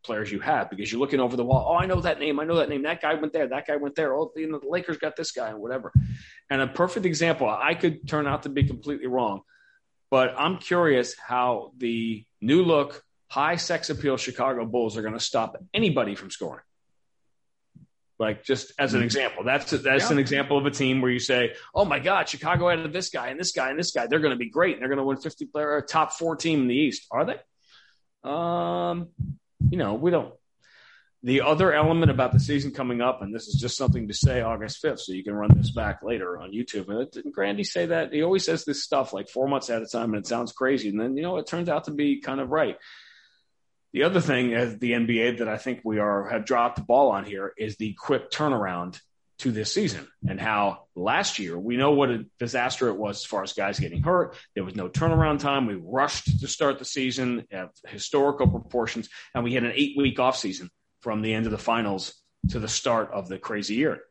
players 0.03 0.31
you 0.31 0.39
have 0.39 0.69
because 0.69 0.91
you're 0.91 0.99
looking 0.99 1.19
over 1.19 1.35
the 1.35 1.43
wall. 1.43 1.67
Oh, 1.69 1.75
I 1.75 1.85
know 1.85 2.01
that 2.01 2.19
name. 2.19 2.39
I 2.39 2.43
know 2.43 2.55
that 2.57 2.69
name. 2.69 2.83
That 2.83 3.01
guy 3.01 3.13
went 3.15 3.33
there. 3.33 3.47
That 3.47 3.67
guy 3.67 3.77
went 3.77 3.95
there. 3.95 4.13
Oh, 4.13 4.31
you 4.35 4.49
know, 4.49 4.59
the 4.59 4.69
Lakers 4.69 4.97
got 4.97 5.15
this 5.15 5.31
guy 5.31 5.49
and 5.49 5.59
whatever. 5.59 5.91
And 6.49 6.61
a 6.61 6.67
perfect 6.67 7.05
example, 7.05 7.49
I 7.49 7.73
could 7.73 8.07
turn 8.07 8.27
out 8.27 8.43
to 8.43 8.49
be 8.49 8.63
completely 8.63 9.07
wrong, 9.07 9.41
but 10.09 10.35
I'm 10.37 10.57
curious 10.57 11.15
how 11.17 11.71
the 11.77 12.25
new 12.41 12.63
look, 12.63 13.03
high 13.29 13.55
sex 13.55 13.89
appeal 13.89 14.17
Chicago 14.17 14.65
Bulls 14.65 14.97
are 14.97 15.01
going 15.01 15.13
to 15.13 15.19
stop 15.19 15.55
anybody 15.73 16.15
from 16.15 16.31
scoring. 16.31 16.63
Like 18.21 18.43
just 18.43 18.71
as 18.77 18.93
an 18.93 18.99
mm-hmm. 18.99 19.05
example, 19.05 19.43
that's 19.43 19.73
a, 19.73 19.79
that's 19.79 20.05
yeah. 20.05 20.11
an 20.11 20.19
example 20.19 20.55
of 20.55 20.67
a 20.67 20.69
team 20.69 21.01
where 21.01 21.09
you 21.09 21.17
say, 21.17 21.55
"Oh 21.73 21.85
my 21.85 21.97
God, 21.97 22.29
Chicago 22.29 22.69
added 22.69 22.93
this 22.93 23.09
guy 23.09 23.29
and 23.29 23.39
this 23.39 23.51
guy 23.51 23.71
and 23.71 23.79
this 23.79 23.91
guy. 23.93 24.05
They're 24.05 24.19
going 24.19 24.33
to 24.33 24.37
be 24.37 24.49
great. 24.49 24.73
And 24.73 24.81
they're 24.81 24.89
going 24.89 24.99
to 24.99 25.03
win 25.03 25.17
fifty 25.17 25.47
player 25.47 25.81
top 25.81 26.13
four 26.13 26.35
team 26.35 26.61
in 26.61 26.67
the 26.67 26.75
East." 26.75 27.07
Are 27.09 27.25
they? 27.25 27.39
Um, 28.23 29.07
you 29.69 29.77
know, 29.77 29.93
we 29.93 30.11
don't. 30.11 30.33
The 31.23 31.41
other 31.41 31.71
element 31.71 32.09
about 32.09 32.31
the 32.31 32.39
season 32.39 32.71
coming 32.71 32.99
up, 32.99 33.21
and 33.21 33.33
this 33.33 33.47
is 33.47 33.61
just 33.61 33.77
something 33.77 34.07
to 34.07 34.13
say 34.13 34.41
August 34.41 34.79
fifth, 34.79 35.01
so 35.01 35.13
you 35.13 35.23
can 35.23 35.35
run 35.35 35.55
this 35.55 35.69
back 35.69 36.01
later 36.01 36.39
on 36.39 36.51
YouTube. 36.51 36.89
And 36.89 37.11
didn't 37.11 37.35
Grandy 37.35 37.63
say 37.63 37.85
that? 37.87 38.11
He 38.11 38.23
always 38.23 38.43
says 38.43 38.65
this 38.65 38.83
stuff 38.83 39.13
like 39.13 39.29
four 39.29 39.47
months 39.47 39.69
at 39.69 39.83
a 39.83 39.85
time, 39.85 40.15
and 40.15 40.23
it 40.23 40.27
sounds 40.27 40.51
crazy, 40.51 40.89
and 40.89 40.99
then 40.99 41.15
you 41.15 41.21
know 41.21 41.37
it 41.37 41.45
turns 41.45 41.69
out 41.69 41.83
to 41.83 41.91
be 41.91 42.21
kind 42.21 42.39
of 42.39 42.49
right. 42.49 42.77
The 43.93 44.03
other 44.03 44.21
thing 44.21 44.53
as 44.53 44.79
the 44.79 44.93
NBA 44.93 45.39
that 45.39 45.47
I 45.47 45.57
think 45.57 45.81
we 45.83 45.99
are 45.99 46.27
have 46.29 46.45
dropped 46.45 46.77
the 46.77 46.83
ball 46.83 47.11
on 47.11 47.25
here 47.25 47.53
is 47.55 47.75
the 47.75 47.93
quick 47.93 48.31
turnaround 48.31 48.99
to 49.41 49.51
this 49.51 49.73
season 49.73 50.07
and 50.27 50.39
how 50.39 50.83
last 50.95 51.39
year 51.39 51.57
we 51.57 51.75
know 51.75 51.91
what 51.91 52.11
a 52.11 52.25
disaster 52.37 52.89
it 52.89 52.95
was 52.95 53.17
as 53.17 53.25
far 53.25 53.41
as 53.41 53.53
guys 53.53 53.79
getting 53.79 54.03
hurt. 54.03 54.35
There 54.53 54.63
was 54.63 54.75
no 54.75 54.87
turnaround 54.87 55.39
time. 55.39 55.65
We 55.65 55.73
rushed 55.73 56.39
to 56.41 56.47
start 56.47 56.77
the 56.77 56.85
season 56.85 57.47
at 57.51 57.69
historical 57.87 58.47
proportions, 58.47 59.09
and 59.33 59.43
we 59.43 59.53
had 59.53 59.63
an 59.63 59.73
eight 59.73 59.97
week 59.97 60.19
off 60.19 60.37
season 60.37 60.69
from 61.01 61.23
the 61.23 61.33
end 61.33 61.47
of 61.47 61.51
the 61.51 61.57
finals 61.57 62.13
to 62.49 62.59
the 62.59 62.67
start 62.67 63.11
of 63.11 63.27
the 63.29 63.39
crazy 63.39 63.75
year. 63.75 64.01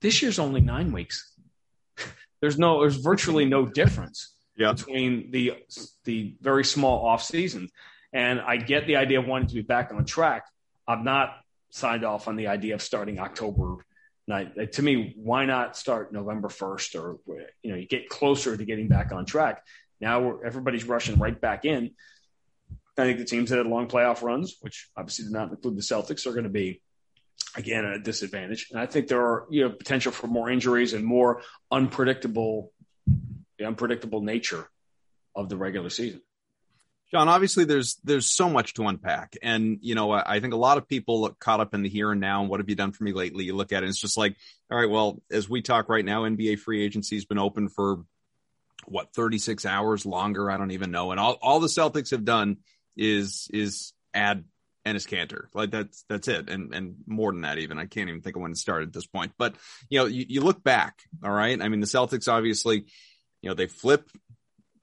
This 0.00 0.22
year's 0.22 0.40
only 0.40 0.60
nine 0.60 0.90
weeks. 0.90 1.36
there's 2.40 2.58
no, 2.58 2.80
there's 2.80 2.96
virtually 2.96 3.44
no 3.44 3.66
difference 3.66 4.34
yeah. 4.56 4.72
between 4.72 5.30
the 5.30 5.54
the 6.04 6.36
very 6.40 6.64
small 6.64 7.06
off 7.06 7.22
seasons. 7.22 7.70
And 8.12 8.40
I 8.40 8.56
get 8.56 8.88
the 8.88 8.96
idea 8.96 9.20
of 9.20 9.26
wanting 9.26 9.48
to 9.48 9.54
be 9.54 9.62
back 9.62 9.92
on 9.94 10.04
track. 10.04 10.46
I'm 10.88 11.04
not 11.04 11.36
signed 11.70 12.04
off 12.04 12.26
on 12.26 12.34
the 12.34 12.48
idea 12.48 12.74
of 12.74 12.82
starting 12.82 13.20
October 13.20 13.84
night. 14.30 14.72
To 14.72 14.82
me, 14.82 15.14
why 15.16 15.44
not 15.44 15.76
start 15.76 16.12
November 16.12 16.48
1st 16.48 17.00
or, 17.00 17.18
you 17.62 17.70
know, 17.70 17.76
you 17.76 17.86
get 17.86 18.08
closer 18.08 18.56
to 18.56 18.64
getting 18.64 18.88
back 18.88 19.12
on 19.12 19.26
track. 19.26 19.62
Now 20.00 20.38
everybody's 20.38 20.84
rushing 20.84 21.18
right 21.18 21.38
back 21.38 21.64
in. 21.64 21.90
I 22.96 23.04
think 23.04 23.18
the 23.18 23.24
teams 23.24 23.50
that 23.50 23.58
had 23.58 23.66
long 23.66 23.88
playoff 23.88 24.22
runs, 24.22 24.56
which 24.60 24.88
obviously 24.96 25.26
did 25.26 25.32
not 25.32 25.50
include 25.50 25.76
the 25.76 25.82
Celtics, 25.82 26.26
are 26.26 26.32
going 26.32 26.44
to 26.44 26.50
be 26.50 26.82
again 27.56 27.84
at 27.84 27.94
a 27.94 27.98
disadvantage. 27.98 28.68
And 28.70 28.80
I 28.80 28.86
think 28.86 29.08
there 29.08 29.20
are 29.20 29.46
you 29.50 29.62
know 29.62 29.70
potential 29.70 30.12
for 30.12 30.26
more 30.26 30.50
injuries 30.50 30.92
and 30.92 31.04
more 31.04 31.42
unpredictable, 31.70 32.72
the 33.58 33.66
unpredictable 33.66 34.22
nature 34.22 34.68
of 35.34 35.48
the 35.48 35.56
regular 35.56 35.90
season. 35.90 36.22
John, 37.10 37.28
obviously 37.28 37.64
there's 37.64 37.96
there's 38.04 38.26
so 38.26 38.48
much 38.48 38.74
to 38.74 38.86
unpack, 38.86 39.36
and 39.42 39.78
you 39.80 39.94
know 39.94 40.12
I 40.12 40.38
think 40.38 40.54
a 40.54 40.58
lot 40.58 40.78
of 40.78 40.86
people 40.86 41.20
look 41.20 41.40
caught 41.40 41.60
up 41.60 41.74
in 41.74 41.82
the 41.82 41.88
here 41.88 42.12
and 42.12 42.20
now. 42.20 42.40
And 42.40 42.48
what 42.48 42.60
have 42.60 42.68
you 42.68 42.76
done 42.76 42.92
for 42.92 43.02
me 43.02 43.12
lately? 43.12 43.44
You 43.44 43.56
look 43.56 43.72
at 43.72 43.82
it, 43.82 43.88
it's 43.88 44.00
just 44.00 44.16
like, 44.16 44.36
all 44.70 44.78
right, 44.78 44.88
well, 44.88 45.20
as 45.30 45.48
we 45.48 45.60
talk 45.60 45.88
right 45.88 46.04
now, 46.04 46.22
NBA 46.22 46.60
free 46.60 46.84
agency 46.84 47.16
has 47.16 47.24
been 47.24 47.38
open 47.38 47.68
for 47.68 48.04
what 48.86 49.12
36 49.12 49.66
hours 49.66 50.06
longer. 50.06 50.50
I 50.50 50.56
don't 50.56 50.70
even 50.70 50.92
know, 50.92 51.10
and 51.10 51.18
all 51.18 51.36
all 51.42 51.58
the 51.58 51.66
Celtics 51.66 52.12
have 52.12 52.24
done 52.24 52.58
is 52.96 53.48
is 53.52 53.92
add 54.14 54.44
Enes 54.86 55.08
Kanter. 55.08 55.46
Like 55.52 55.72
that's 55.72 56.04
that's 56.08 56.28
it, 56.28 56.48
and 56.48 56.72
and 56.72 56.94
more 57.06 57.32
than 57.32 57.42
that 57.42 57.58
even. 57.58 57.78
I 57.78 57.86
can't 57.86 58.08
even 58.08 58.22
think 58.22 58.36
of 58.36 58.42
when 58.42 58.52
it 58.52 58.58
started 58.58 58.90
at 58.90 58.92
this 58.92 59.06
point. 59.06 59.32
But 59.36 59.56
you 59.88 59.98
know, 59.98 60.06
you, 60.06 60.26
you 60.28 60.40
look 60.42 60.62
back, 60.62 61.02
all 61.24 61.32
right. 61.32 61.60
I 61.60 61.68
mean, 61.68 61.80
the 61.80 61.86
Celtics 61.86 62.32
obviously, 62.32 62.86
you 63.42 63.48
know, 63.48 63.54
they 63.54 63.66
flip 63.66 64.08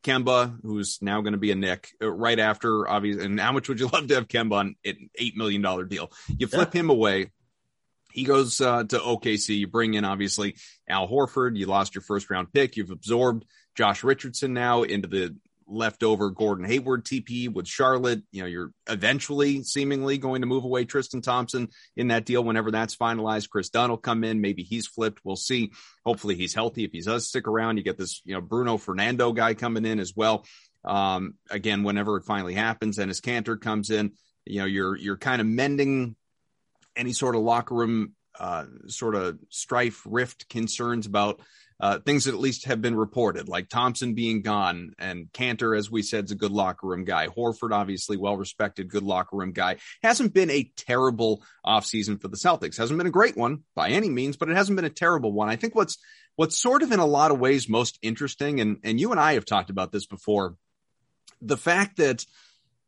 Kemba, 0.07 0.57
who's 0.63 0.99
now 1.01 1.19
going 1.21 1.33
to 1.33 1.37
be 1.37 1.51
a 1.51 1.55
Knick 1.55 1.89
uh, 2.01 2.09
right 2.09 2.39
after, 2.39 2.87
obviously. 2.87 3.25
And 3.25 3.39
how 3.39 3.51
much 3.51 3.67
would 3.67 3.79
you 3.79 3.87
love 3.93 4.07
to 4.07 4.15
have 4.15 4.27
Kemba 4.27 4.53
on 4.53 4.75
an 4.85 5.09
$8 5.19 5.35
million 5.35 5.87
deal? 5.87 6.11
You 6.37 6.47
flip 6.47 6.73
yeah. 6.73 6.79
him 6.81 6.89
away. 6.89 7.31
He 8.13 8.23
goes 8.23 8.61
uh, 8.61 8.83
to 8.85 8.97
OKC. 8.97 9.57
You 9.57 9.67
bring 9.67 9.93
in, 9.93 10.05
obviously, 10.05 10.55
Al 10.87 11.07
Horford. 11.07 11.57
You 11.57 11.65
lost 11.67 11.93
your 11.93 12.01
first 12.01 12.29
round 12.29 12.51
pick. 12.53 12.77
You've 12.77 12.89
absorbed 12.89 13.45
Josh 13.75 14.03
Richardson 14.03 14.53
now 14.53 14.83
into 14.83 15.07
the 15.07 15.35
leftover 15.67 16.29
Gordon 16.29 16.65
Hayward 16.65 17.05
TP 17.05 17.51
with 17.51 17.67
Charlotte. 17.67 18.21
You 18.31 18.41
know, 18.41 18.47
you're 18.47 18.71
eventually 18.87 19.63
seemingly 19.63 20.17
going 20.17 20.41
to 20.41 20.47
move 20.47 20.63
away 20.63 20.85
Tristan 20.85 21.21
Thompson 21.21 21.69
in 21.95 22.07
that 22.09 22.25
deal 22.25 22.43
whenever 22.43 22.71
that's 22.71 22.95
finalized. 22.95 23.49
Kris 23.49 23.69
Dunn 23.69 23.89
will 23.89 23.97
come 23.97 24.23
in. 24.23 24.41
Maybe 24.41 24.63
he's 24.63 24.87
flipped. 24.87 25.21
We'll 25.23 25.35
see. 25.35 25.71
Hopefully 26.05 26.35
he's 26.35 26.53
healthy. 26.53 26.83
If 26.83 26.91
he 26.91 27.01
does 27.01 27.27
stick 27.27 27.47
around, 27.47 27.77
you 27.77 27.83
get 27.83 27.97
this, 27.97 28.21
you 28.25 28.33
know, 28.33 28.41
Bruno 28.41 28.77
Fernando 28.77 29.31
guy 29.31 29.53
coming 29.53 29.85
in 29.85 29.99
as 29.99 30.13
well. 30.15 30.45
Um, 30.85 31.35
again, 31.49 31.83
whenever 31.83 32.17
it 32.17 32.23
finally 32.23 32.53
happens, 32.53 32.97
and 32.97 33.09
as 33.09 33.21
Kanter 33.21 33.59
comes 33.59 33.89
in, 33.89 34.13
you 34.45 34.59
know, 34.59 34.65
you're 34.65 34.95
you're 34.95 35.17
kind 35.17 35.41
of 35.41 35.47
mending 35.47 36.15
any 36.95 37.11
sort 37.11 37.35
of 37.35 37.41
locker 37.41 37.75
room 37.75 38.13
uh, 38.39 38.65
sort 38.87 39.15
of 39.15 39.39
strife, 39.49 40.01
rift 40.05 40.47
concerns 40.49 41.05
about 41.05 41.41
uh, 41.79 41.99
things 41.99 42.25
that 42.25 42.33
at 42.33 42.39
least 42.39 42.65
have 42.65 42.81
been 42.81 42.95
reported, 42.95 43.47
like 43.47 43.69
Thompson 43.69 44.15
being 44.15 44.41
gone 44.41 44.93
and 44.97 45.31
Kanter, 45.31 45.77
as 45.77 45.91
we 45.91 46.01
said, 46.01 46.25
is 46.25 46.31
a 46.31 46.35
good 46.35 46.51
locker 46.51 46.87
room 46.87 47.03
guy. 47.03 47.27
Horford, 47.27 47.71
obviously 47.71 48.17
well 48.17 48.35
respected, 48.35 48.89
good 48.89 49.03
locker 49.03 49.35
room 49.35 49.51
guy. 49.51 49.77
Hasn't 50.01 50.33
been 50.33 50.49
a 50.49 50.71
terrible 50.75 51.43
offseason 51.65 52.19
for 52.19 52.29
the 52.29 52.37
Celtics. 52.37 52.77
Hasn't 52.77 52.97
been 52.97 53.07
a 53.07 53.11
great 53.11 53.37
one 53.37 53.63
by 53.75 53.89
any 53.89 54.09
means, 54.09 54.37
but 54.37 54.49
it 54.49 54.55
hasn't 54.55 54.75
been 54.75 54.85
a 54.85 54.89
terrible 54.89 55.31
one. 55.31 55.49
I 55.49 55.55
think 55.55 55.75
what's 55.75 55.99
what's 56.35 56.59
sort 56.59 56.81
of 56.81 56.91
in 56.91 56.99
a 56.99 57.05
lot 57.05 57.31
of 57.31 57.39
ways 57.39 57.69
most 57.69 57.99
interesting, 58.01 58.59
and 58.59 58.77
and 58.83 58.99
you 58.99 59.11
and 59.11 59.19
I 59.19 59.33
have 59.33 59.45
talked 59.45 59.69
about 59.69 59.91
this 59.91 60.07
before, 60.07 60.55
the 61.41 61.57
fact 61.57 61.97
that 61.97 62.25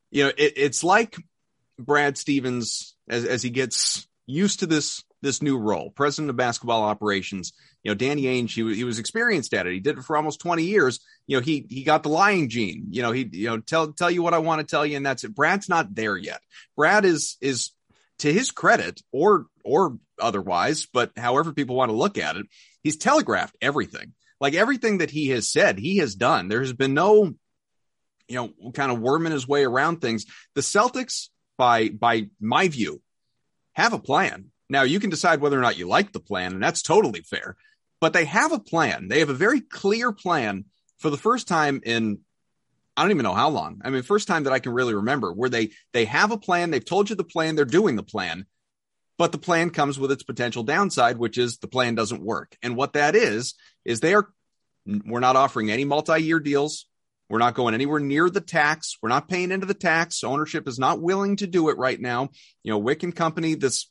you 0.09 0.23
know 0.23 0.31
it, 0.35 0.53
it's 0.55 0.83
like 0.83 1.15
Brad 1.77 2.17
Stevens 2.17 2.95
as 3.07 3.23
as 3.25 3.43
he 3.43 3.51
gets 3.51 4.07
used 4.25 4.59
to 4.59 4.65
this 4.65 5.03
this 5.21 5.41
new 5.41 5.57
role, 5.57 5.89
president 5.91 6.29
of 6.29 6.37
basketball 6.37 6.83
operations 6.83 7.53
you 7.83 7.91
know, 7.91 7.95
Danny 7.95 8.23
Ainge, 8.23 8.51
he, 8.51 8.75
he 8.75 8.83
was 8.83 8.99
experienced 8.99 9.53
at 9.53 9.65
it. 9.65 9.73
He 9.73 9.79
did 9.79 9.97
it 9.97 10.03
for 10.03 10.17
almost 10.17 10.41
20 10.41 10.63
years. 10.63 10.99
You 11.27 11.37
know, 11.37 11.41
he, 11.41 11.65
he 11.69 11.83
got 11.83 12.03
the 12.03 12.09
lying 12.09 12.49
gene, 12.49 12.87
you 12.91 13.01
know, 13.01 13.11
he, 13.11 13.27
you 13.31 13.47
know, 13.47 13.59
tell, 13.59 13.93
tell 13.93 14.11
you 14.11 14.21
what 14.21 14.33
I 14.33 14.39
want 14.39 14.59
to 14.59 14.69
tell 14.69 14.85
you. 14.85 14.97
And 14.97 15.05
that's 15.05 15.23
it. 15.23 15.33
Brad's 15.33 15.69
not 15.69 15.95
there 15.95 16.17
yet. 16.17 16.41
Brad 16.75 17.05
is, 17.05 17.37
is 17.39 17.71
to 18.19 18.33
his 18.33 18.51
credit 18.51 19.01
or, 19.13 19.45
or 19.63 19.97
otherwise, 20.19 20.87
but 20.91 21.11
however 21.15 21.53
people 21.53 21.77
want 21.77 21.89
to 21.89 21.95
look 21.95 22.17
at 22.17 22.35
it, 22.35 22.47
he's 22.83 22.97
telegraphed 22.97 23.55
everything. 23.61 24.13
Like 24.41 24.55
everything 24.55 24.97
that 24.97 25.11
he 25.11 25.29
has 25.29 25.49
said, 25.49 25.79
he 25.79 25.97
has 25.97 26.15
done. 26.15 26.49
There 26.49 26.61
has 26.61 26.73
been 26.73 26.93
no, 26.93 27.33
you 28.27 28.35
know, 28.35 28.71
kind 28.73 28.91
of 28.91 28.99
worming 28.99 29.31
his 29.31 29.47
way 29.47 29.63
around 29.63 30.01
things. 30.01 30.25
The 30.55 30.61
Celtics, 30.61 31.29
by, 31.57 31.89
by 31.89 32.29
my 32.41 32.67
view, 32.67 33.01
have 33.73 33.93
a 33.93 33.99
plan. 33.99 34.51
Now 34.69 34.83
you 34.83 34.99
can 34.99 35.09
decide 35.09 35.41
whether 35.41 35.57
or 35.57 35.61
not 35.61 35.77
you 35.77 35.87
like 35.87 36.11
the 36.11 36.19
plan, 36.19 36.53
and 36.53 36.63
that's 36.63 36.81
totally 36.81 37.21
fair 37.21 37.55
but 37.99 38.13
they 38.13 38.25
have 38.25 38.51
a 38.51 38.59
plan. 38.59 39.07
They 39.07 39.19
have 39.19 39.29
a 39.29 39.33
very 39.33 39.61
clear 39.61 40.11
plan 40.11 40.65
for 40.97 41.09
the 41.09 41.17
first 41.17 41.47
time 41.47 41.81
in 41.85 42.19
I 42.97 43.03
don't 43.03 43.11
even 43.11 43.23
know 43.23 43.33
how 43.33 43.49
long. 43.49 43.79
I 43.85 43.91
mean, 43.91 44.01
first 44.01 44.27
time 44.27 44.43
that 44.43 44.51
I 44.51 44.59
can 44.59 44.73
really 44.73 44.93
remember 44.93 45.31
where 45.31 45.49
they 45.49 45.71
they 45.93 46.05
have 46.05 46.31
a 46.31 46.37
plan. 46.37 46.71
They've 46.71 46.83
told 46.83 47.09
you 47.09 47.15
the 47.15 47.23
plan. 47.23 47.55
They're 47.55 47.65
doing 47.65 47.95
the 47.95 48.03
plan, 48.03 48.45
but 49.17 49.31
the 49.31 49.37
plan 49.37 49.69
comes 49.69 49.97
with 49.97 50.11
its 50.11 50.23
potential 50.23 50.63
downside, 50.63 51.17
which 51.17 51.37
is 51.37 51.57
the 51.57 51.67
plan 51.67 51.95
doesn't 51.95 52.21
work. 52.21 52.57
And 52.61 52.75
what 52.75 52.93
that 52.93 53.15
is 53.15 53.55
is 53.85 53.99
they 53.99 54.13
are 54.13 54.27
we're 54.85 55.19
not 55.19 55.35
offering 55.35 55.71
any 55.71 55.85
multi-year 55.85 56.39
deals. 56.39 56.87
We're 57.29 57.37
not 57.37 57.53
going 57.53 57.75
anywhere 57.75 57.99
near 57.99 58.29
the 58.29 58.41
tax. 58.41 58.97
We're 59.01 59.09
not 59.09 59.29
paying 59.29 59.51
into 59.51 59.67
the 59.67 59.75
tax. 59.75 60.23
Ownership 60.23 60.67
is 60.67 60.79
not 60.79 60.99
willing 60.99 61.35
to 61.37 61.47
do 61.47 61.69
it 61.69 61.77
right 61.77 61.99
now. 61.99 62.29
You 62.63 62.71
know, 62.71 62.81
Wyc 62.81 63.03
and 63.03 63.15
Company, 63.15 63.53
this 63.53 63.87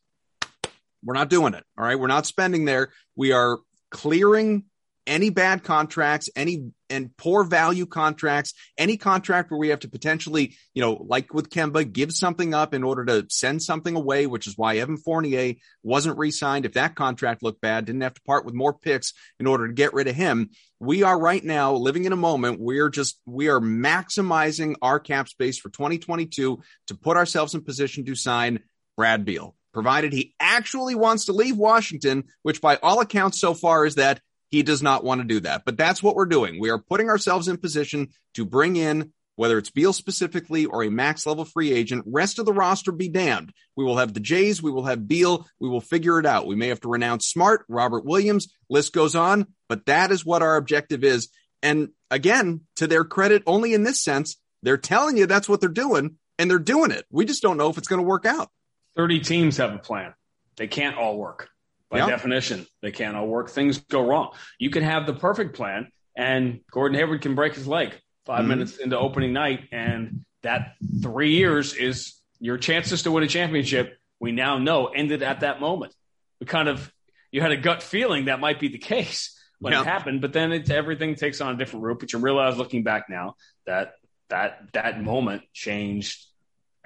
we're 1.05 1.15
not 1.15 1.31
doing 1.31 1.55
it. 1.55 1.65
All 1.77 1.85
right. 1.85 1.99
We're 1.99 2.07
not 2.07 2.27
spending 2.27 2.65
there. 2.65 2.91
We 3.17 3.33
are 3.33 3.59
clearing 3.91 4.65
any 5.09 5.31
bad 5.31 5.65
contracts, 5.65 6.29
any 6.37 6.71
and 6.91 7.15
poor 7.17 7.43
value 7.43 7.87
contracts, 7.87 8.53
any 8.77 8.97
contract 8.97 9.51
where 9.51 9.59
we 9.59 9.69
have 9.69 9.81
to 9.81 9.89
potentially, 9.89 10.57
you 10.75 10.83
know, 10.83 10.93
like 11.09 11.33
with 11.33 11.51
Kemba, 11.51 11.91
give 11.91 12.13
something 12.13 12.55
up 12.55 12.75
in 12.75 12.85
order 12.85 13.05
to 13.07 13.27
send 13.31 13.63
something 13.63 13.97
away, 13.97 14.27
which 14.27 14.47
is 14.47 14.57
why 14.57 14.77
Evan 14.77 14.99
Fournier 14.99 15.55
wasn't 15.83 16.19
re-signed. 16.19 16.67
If 16.67 16.75
that 16.75 16.95
contract 16.95 17.43
looked 17.43 17.63
bad, 17.63 17.87
didn't 17.87 18.03
have 18.03 18.15
to 18.15 18.23
part 18.23 18.45
with 18.45 18.55
more 18.55 18.75
picks 18.75 19.15
in 19.41 19.47
order 19.47 19.67
to 19.67 19.73
get 19.73 19.95
rid 19.95 20.09
of 20.09 20.15
him. 20.15 20.51
We 20.79 21.03
are 21.03 21.19
right 21.19 21.43
now 21.43 21.73
living 21.75 22.05
in 22.05 22.13
a 22.13 22.17
moment. 22.17 22.61
We're 22.61 22.91
just, 22.91 23.19
we 23.27 23.49
are 23.49 23.61
maximizing 23.61 24.77
our 24.83 25.01
cap 25.01 25.29
space 25.29 25.59
for 25.59 25.71
2022 25.71 26.61
to 26.89 26.95
put 26.95 27.17
ourselves 27.17 27.55
in 27.55 27.63
position 27.63 28.05
to 28.05 28.15
sign 28.15 28.61
Brad 28.97 29.25
Beal 29.25 29.55
provided 29.73 30.13
he 30.13 30.35
actually 30.41 30.95
wants 30.95 31.27
to 31.27 31.33
leave 31.33 31.57
Washington, 31.57 32.25
which 32.43 32.61
by 32.61 32.77
all 32.77 33.01
accounts 33.01 33.41
so 33.41 33.55
far 33.55 33.85
is 33.87 33.97
that 33.97 34.21
he 34.51 34.63
does 34.63 34.83
not 34.83 35.05
want 35.05 35.21
to 35.21 35.27
do 35.27 35.41
that. 35.41 35.65
But 35.65 35.77
that's 35.77 36.03
what 36.03 36.15
we're 36.15 36.27
doing. 36.27 36.59
We 36.59 36.71
are 36.71 36.79
putting 36.79 37.09
ourselves 37.09 37.49
in 37.49 37.59
position 37.59 38.09
to 38.35 38.45
bring 38.45 38.77
in, 38.77 39.13
whether 39.37 39.59
it's 39.59 39.71
Beal 39.71 39.93
specifically 39.93 40.65
or 40.65 40.83
a 40.83 40.91
max 40.91 41.27
level 41.27 41.45
free 41.45 41.73
agent, 41.73 42.05
rest 42.07 42.39
of 42.39 42.47
the 42.47 42.53
roster 42.53 42.91
be 42.91 43.09
damned. 43.09 43.53
We 43.77 43.85
will 43.85 43.99
have 43.99 44.15
the 44.15 44.21
Jays, 44.21 44.63
we 44.63 44.71
will 44.71 44.85
have 44.85 45.07
Beal, 45.07 45.47
we 45.61 45.69
will 45.69 45.81
figure 45.81 46.19
it 46.19 46.27
out. 46.27 46.47
We 46.47 46.57
may 46.57 46.69
have 46.69 46.81
to 46.81 46.89
renounce 46.89 47.29
Smart, 47.29 47.65
Robert 47.69 48.05
Williams, 48.05 48.49
list 48.69 48.93
goes 48.93 49.15
on, 49.15 49.47
but 49.69 49.87
that 49.87 50.11
is 50.11 50.25
what 50.25 50.43
our 50.43 50.57
objective 50.57 51.05
is. 51.05 51.29
And 51.63 51.91
again, 52.11 52.63
to 52.77 52.87
their 52.87 53.05
credit, 53.05 53.43
only 53.47 53.75
in 53.75 53.83
this 53.83 54.03
sense, 54.03 54.37
they're 54.63 54.77
telling 54.77 55.17
you 55.17 55.27
that's 55.27 55.49
what 55.49 55.61
they're 55.61 55.69
doing 55.69 56.17
and 56.39 56.51
they're 56.51 56.59
doing 56.59 56.91
it. 56.91 57.05
We 57.11 57.25
just 57.25 57.43
don't 57.43 57.57
know 57.57 57.69
if 57.69 57.79
it's 57.79 57.89
going 57.89 58.01
to 58.01 58.09
work 58.09 58.25
out. 58.25 58.51
30 58.99 59.21
teams 59.21 59.57
have 59.59 59.73
a 59.73 59.79
plan. 59.79 60.13
They 60.57 60.67
can't 60.67 60.99
all 60.99 61.17
work. 61.17 61.49
By 61.89 62.01
definition, 62.01 62.67
they 62.83 62.91
can't 62.91 63.17
all 63.17 63.27
work. 63.27 63.49
Things 63.49 63.79
go 63.79 64.07
wrong. 64.07 64.33
You 64.59 64.69
can 64.69 64.83
have 64.83 65.07
the 65.07 65.15
perfect 65.15 65.57
plan, 65.57 65.91
and 66.15 66.61
Gordon 66.71 66.99
Hayward 66.99 67.23
can 67.23 67.35
break 67.35 67.55
his 67.55 67.67
leg 67.67 67.95
5 68.27 68.41
mm-hmm. 68.41 68.49
minutes 68.49 68.77
into 68.77 68.99
opening 68.99 69.33
night, 69.33 69.69
and 69.73 70.27
that 70.43 70.75
three 71.01 71.31
years 71.31 71.73
is 71.73 72.21
your 72.41 72.59
chances 72.59 73.05
to 73.05 73.11
win 73.11 73.25
a 73.25 73.27
championship. 73.27 73.97
We 74.21 74.33
now 74.33 74.59
know 74.59 74.89
ended 74.89 75.23
at 75.23 75.41
that 75.41 75.61
moment. 75.61 75.95
We 76.41 76.47
kind 76.47 76.69
of 76.69 76.93
you 77.33 77.41
had 77.41 77.53
a 77.53 77.57
gut 77.57 77.83
feeling 77.83 78.27
that 78.27 78.41
might 78.41 78.61
be 78.61 78.69
the 78.69 78.79
case 78.79 79.39
when 79.61 79.73
it 79.73 79.85
happened, 79.85 80.21
but 80.21 80.33
then 80.33 80.53
it, 80.53 80.71
everything 80.71 81.15
takes 81.15 81.41
on 81.41 81.55
a 81.55 81.57
different 81.57 81.85
route. 81.85 82.01
But 82.01 82.13
you 82.13 82.19
realize, 82.19 82.59
looking 82.59 82.83
back 82.83 83.09
now, 83.09 83.37
that 83.65 83.95
that 84.29 84.73
that 84.75 85.03
moment 85.03 85.43
changed 85.55 86.28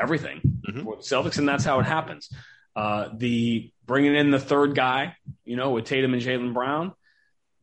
everything 0.02 0.40
mm-hmm. 0.40 0.84
for 0.84 0.96
the 0.96 1.02
Celtics, 1.02 1.38
and 1.38 1.48
that's 1.48 1.64
how 1.64 1.80
it 1.80 1.86
happens. 1.86 2.28
Uh, 2.74 3.08
the 3.16 3.70
bringing 3.86 4.14
in 4.14 4.30
the 4.30 4.38
third 4.38 4.74
guy, 4.74 5.16
you 5.44 5.56
know, 5.56 5.70
with 5.70 5.84
Tatum 5.84 6.14
and 6.14 6.22
Jaylen 6.22 6.54
Brown, 6.54 6.92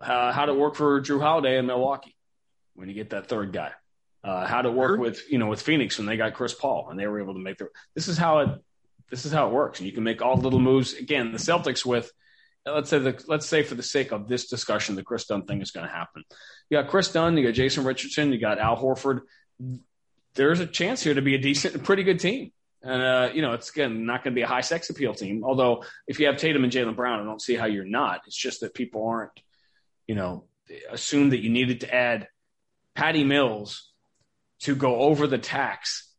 uh, 0.01 0.31
how 0.31 0.45
to 0.45 0.53
work 0.53 0.75
for 0.75 1.01
Jrue 1.01 1.21
Holiday 1.21 1.57
in 1.57 1.65
Milwaukee 1.65 2.15
when 2.75 2.87
you 2.87 2.95
get 2.95 3.11
that 3.11 3.27
third 3.27 3.51
guy. 3.51 3.71
Uh, 4.21 4.45
how 4.45 4.61
to 4.61 4.69
work 4.69 4.99
with 4.99 5.21
you 5.31 5.37
know 5.37 5.47
with 5.47 5.61
Phoenix 5.61 5.97
when 5.97 6.05
they 6.05 6.17
got 6.17 6.33
Chris 6.33 6.53
Paul 6.53 6.89
and 6.89 6.99
they 6.99 7.07
were 7.07 7.21
able 7.21 7.33
to 7.33 7.39
make 7.39 7.57
their. 7.57 7.69
This 7.95 8.07
is 8.07 8.17
how 8.17 8.39
it. 8.39 8.49
This 9.09 9.25
is 9.25 9.31
how 9.31 9.47
it 9.47 9.53
works, 9.53 9.79
and 9.79 9.87
you 9.87 9.93
can 9.93 10.03
make 10.03 10.21
all 10.21 10.37
little 10.37 10.59
moves. 10.59 10.93
Again, 10.93 11.31
the 11.31 11.39
Celtics 11.39 11.85
with 11.85 12.11
let's 12.65 12.89
say 12.89 12.99
the, 12.99 13.23
let's 13.27 13.45
say 13.45 13.63
for 13.63 13.75
the 13.75 13.83
sake 13.83 14.11
of 14.11 14.27
this 14.27 14.47
discussion, 14.47 14.95
the 14.95 15.03
Kris 15.03 15.25
Dunn 15.25 15.45
thing 15.45 15.61
is 15.61 15.71
going 15.71 15.87
to 15.87 15.93
happen. 15.93 16.23
You 16.69 16.81
got 16.81 16.89
Kris 16.89 17.11
Dunn, 17.11 17.37
you 17.37 17.45
got 17.45 17.53
Jason 17.53 17.83
Richardson, 17.83 18.31
you 18.31 18.39
got 18.39 18.59
Al 18.59 18.77
Horford. 18.77 19.21
There's 20.35 20.59
a 20.59 20.65
chance 20.65 21.01
here 21.03 21.13
to 21.13 21.21
be 21.21 21.35
a 21.35 21.37
decent, 21.37 21.83
pretty 21.83 22.03
good 22.03 22.19
team. 22.19 22.51
And 22.81 23.01
uh, 23.01 23.29
you 23.33 23.41
know, 23.41 23.53
it's 23.53 23.69
again 23.69 24.05
not 24.05 24.23
going 24.23 24.33
to 24.33 24.35
be 24.35 24.43
a 24.43 24.47
high 24.47 24.61
sex 24.61 24.89
appeal 24.89 25.13
team. 25.13 25.43
Although 25.43 25.83
if 26.07 26.19
you 26.19 26.27
have 26.27 26.37
Tatum 26.37 26.63
and 26.63 26.71
Jaylen 26.71 26.95
Brown, 26.95 27.19
I 27.19 27.25
don't 27.25 27.41
see 27.41 27.55
how 27.55 27.65
you're 27.65 27.85
not. 27.85 28.21
It's 28.25 28.37
just 28.37 28.61
that 28.61 28.73
people 28.73 29.05
aren't, 29.05 29.31
you 30.07 30.15
know, 30.15 30.45
assume 30.89 31.31
that 31.31 31.41
you 31.43 31.49
needed 31.49 31.81
to 31.81 31.93
add 31.93 32.27
Patty 32.95 33.23
Mills 33.23 33.91
to 34.61 34.75
go 34.75 35.01
over 35.01 35.27
the 35.27 35.37
tax 35.37 36.09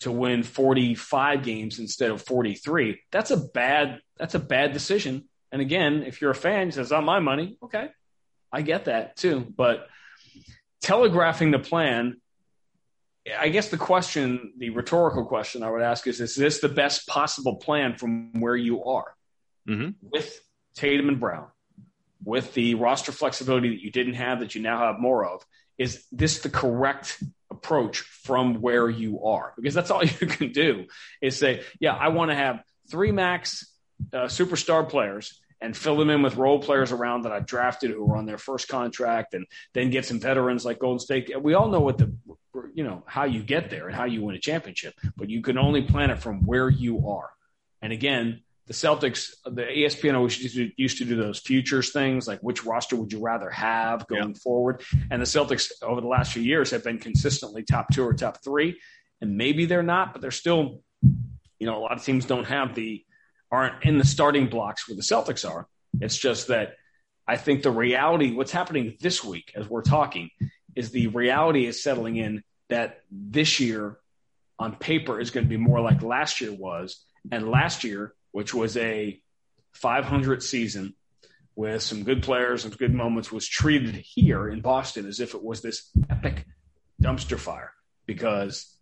to 0.00 0.12
win 0.12 0.42
45 0.42 1.42
games 1.42 1.78
instead 1.78 2.10
of 2.10 2.22
43. 2.22 3.00
That's 3.10 3.30
a 3.30 3.36
bad. 3.36 4.00
That's 4.16 4.34
a 4.34 4.38
bad 4.38 4.72
decision 4.72 5.24
and 5.52 5.62
again, 5.62 6.02
if 6.06 6.20
you're 6.20 6.30
a 6.30 6.34
fan, 6.34 6.70
says, 6.72 6.92
"On 6.92 7.04
my 7.04 7.20
money." 7.20 7.56
Okay, 7.62 7.88
I 8.52 8.62
get 8.62 8.86
that 8.86 9.16
too. 9.16 9.40
But 9.40 9.88
telegraphing 10.82 11.50
the 11.50 11.58
plan, 11.58 12.20
I 13.38 13.48
guess 13.48 13.68
the 13.68 13.76
question, 13.76 14.52
the 14.58 14.70
rhetorical 14.70 15.24
question 15.24 15.62
I 15.62 15.70
would 15.70 15.82
ask 15.82 16.06
is: 16.06 16.20
Is 16.20 16.34
this 16.34 16.60
the 16.60 16.68
best 16.68 17.06
possible 17.06 17.56
plan 17.56 17.96
from 17.96 18.40
where 18.40 18.56
you 18.56 18.84
are 18.84 19.14
mm-hmm. 19.68 19.90
with 20.00 20.40
Tatum 20.74 21.08
and 21.08 21.20
Brown, 21.20 21.48
with 22.24 22.54
the 22.54 22.74
roster 22.74 23.12
flexibility 23.12 23.70
that 23.70 23.82
you 23.82 23.90
didn't 23.90 24.14
have 24.14 24.40
that 24.40 24.54
you 24.54 24.62
now 24.62 24.78
have 24.78 24.98
more 24.98 25.24
of? 25.24 25.44
Is 25.78 26.04
this 26.12 26.40
the 26.40 26.48
correct 26.48 27.22
approach 27.50 28.00
from 28.00 28.60
where 28.60 28.88
you 28.88 29.24
are? 29.24 29.52
Because 29.56 29.74
that's 29.74 29.90
all 29.90 30.04
you 30.20 30.26
can 30.26 30.52
do 30.52 30.86
is 31.20 31.36
say, 31.38 31.62
"Yeah, 31.80 31.94
I 31.94 32.08
want 32.08 32.30
to 32.30 32.36
have 32.36 32.62
three 32.88 33.12
max." 33.12 33.72
uh, 34.12 34.26
superstar 34.26 34.88
players 34.88 35.40
and 35.60 35.76
fill 35.76 35.96
them 35.96 36.10
in 36.10 36.22
with 36.22 36.36
role 36.36 36.58
players 36.58 36.92
around 36.92 37.22
that 37.22 37.32
I've 37.32 37.46
drafted 37.46 37.90
who 37.90 38.10
are 38.10 38.16
on 38.16 38.26
their 38.26 38.38
first 38.38 38.68
contract, 38.68 39.32
and 39.32 39.46
then 39.72 39.90
get 39.90 40.04
some 40.04 40.20
veterans 40.20 40.66
like 40.66 40.78
Golden 40.78 40.98
State. 40.98 41.30
We 41.42 41.54
all 41.54 41.68
know 41.68 41.80
what 41.80 41.96
the 41.96 42.14
you 42.74 42.84
know 42.84 43.02
how 43.06 43.24
you 43.24 43.42
get 43.42 43.70
there 43.70 43.86
and 43.86 43.96
how 43.96 44.04
you 44.04 44.22
win 44.22 44.36
a 44.36 44.40
championship, 44.40 44.94
but 45.16 45.30
you 45.30 45.42
can 45.42 45.58
only 45.58 45.82
plan 45.82 46.10
it 46.10 46.18
from 46.18 46.44
where 46.44 46.68
you 46.68 47.08
are. 47.08 47.30
And 47.82 47.92
again, 47.92 48.42
the 48.66 48.72
Celtics, 48.72 49.30
the 49.44 49.62
ESPN 49.62 50.14
always 50.14 50.54
used 50.76 50.98
to 50.98 51.04
do 51.04 51.16
those 51.16 51.38
futures 51.38 51.92
things, 51.92 52.26
like 52.26 52.40
which 52.40 52.64
roster 52.64 52.96
would 52.96 53.12
you 53.12 53.20
rather 53.20 53.48
have 53.48 54.06
going 54.08 54.30
yeah. 54.30 54.40
forward. 54.42 54.82
And 55.10 55.22
the 55.22 55.26
Celtics 55.26 55.70
over 55.82 56.00
the 56.00 56.08
last 56.08 56.32
few 56.32 56.42
years 56.42 56.72
have 56.72 56.82
been 56.82 56.98
consistently 56.98 57.62
top 57.62 57.86
two 57.92 58.04
or 58.04 58.12
top 58.12 58.42
three, 58.42 58.80
and 59.20 59.36
maybe 59.36 59.66
they're 59.66 59.84
not, 59.84 60.12
but 60.12 60.20
they're 60.20 60.32
still, 60.32 60.82
you 61.02 61.66
know, 61.66 61.78
a 61.78 61.80
lot 61.80 61.92
of 61.92 62.04
teams 62.04 62.26
don't 62.26 62.46
have 62.46 62.74
the 62.74 63.04
aren't 63.52 63.84
in 63.84 63.98
the 63.98 64.04
starting 64.04 64.48
blocks 64.48 64.88
where 64.88 64.96
the 64.96 65.02
Celtics 65.02 65.48
are. 65.48 65.68
It's 66.00 66.18
just 66.18 66.48
that 66.48 66.74
I 67.28 67.36
think 67.36 67.62
the 67.62 67.70
reality, 67.70 68.32
what's 68.32 68.52
happening 68.52 68.96
this 69.00 69.22
week 69.22 69.52
as 69.54 69.68
we're 69.68 69.82
talking, 69.82 70.30
is 70.74 70.90
the 70.90 71.06
reality 71.08 71.66
is 71.66 71.82
settling 71.82 72.16
in 72.16 72.42
that 72.68 73.00
this 73.10 73.60
year 73.60 73.98
on 74.58 74.76
paper 74.76 75.20
is 75.20 75.30
going 75.30 75.44
to 75.44 75.50
be 75.50 75.56
more 75.56 75.80
like 75.80 76.02
last 76.02 76.40
year 76.40 76.52
was. 76.52 77.04
And 77.30 77.50
last 77.50 77.84
year, 77.84 78.14
which 78.32 78.54
was 78.54 78.76
a 78.76 79.20
500 79.72 80.42
season 80.42 80.94
with 81.54 81.82
some 81.82 82.04
good 82.04 82.22
players 82.22 82.64
and 82.64 82.76
good 82.76 82.94
moments, 82.94 83.32
was 83.32 83.46
treated 83.46 83.94
here 83.94 84.48
in 84.48 84.60
Boston 84.60 85.06
as 85.06 85.20
if 85.20 85.34
it 85.34 85.42
was 85.42 85.60
this 85.62 85.90
epic 86.10 86.44
dumpster 87.02 87.38
fire 87.38 87.72
because 88.06 88.76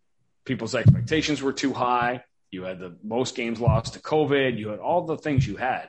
people's 0.44 0.74
expectations 0.74 1.42
were 1.42 1.52
too 1.52 1.72
high. 1.72 2.22
You 2.50 2.64
had 2.64 2.78
the 2.78 2.96
most 3.02 3.34
games 3.34 3.60
lost 3.60 3.94
to 3.94 4.00
COVID. 4.00 4.58
You 4.58 4.68
had 4.68 4.78
all 4.78 5.06
the 5.06 5.16
things 5.16 5.46
you 5.46 5.56
had. 5.56 5.88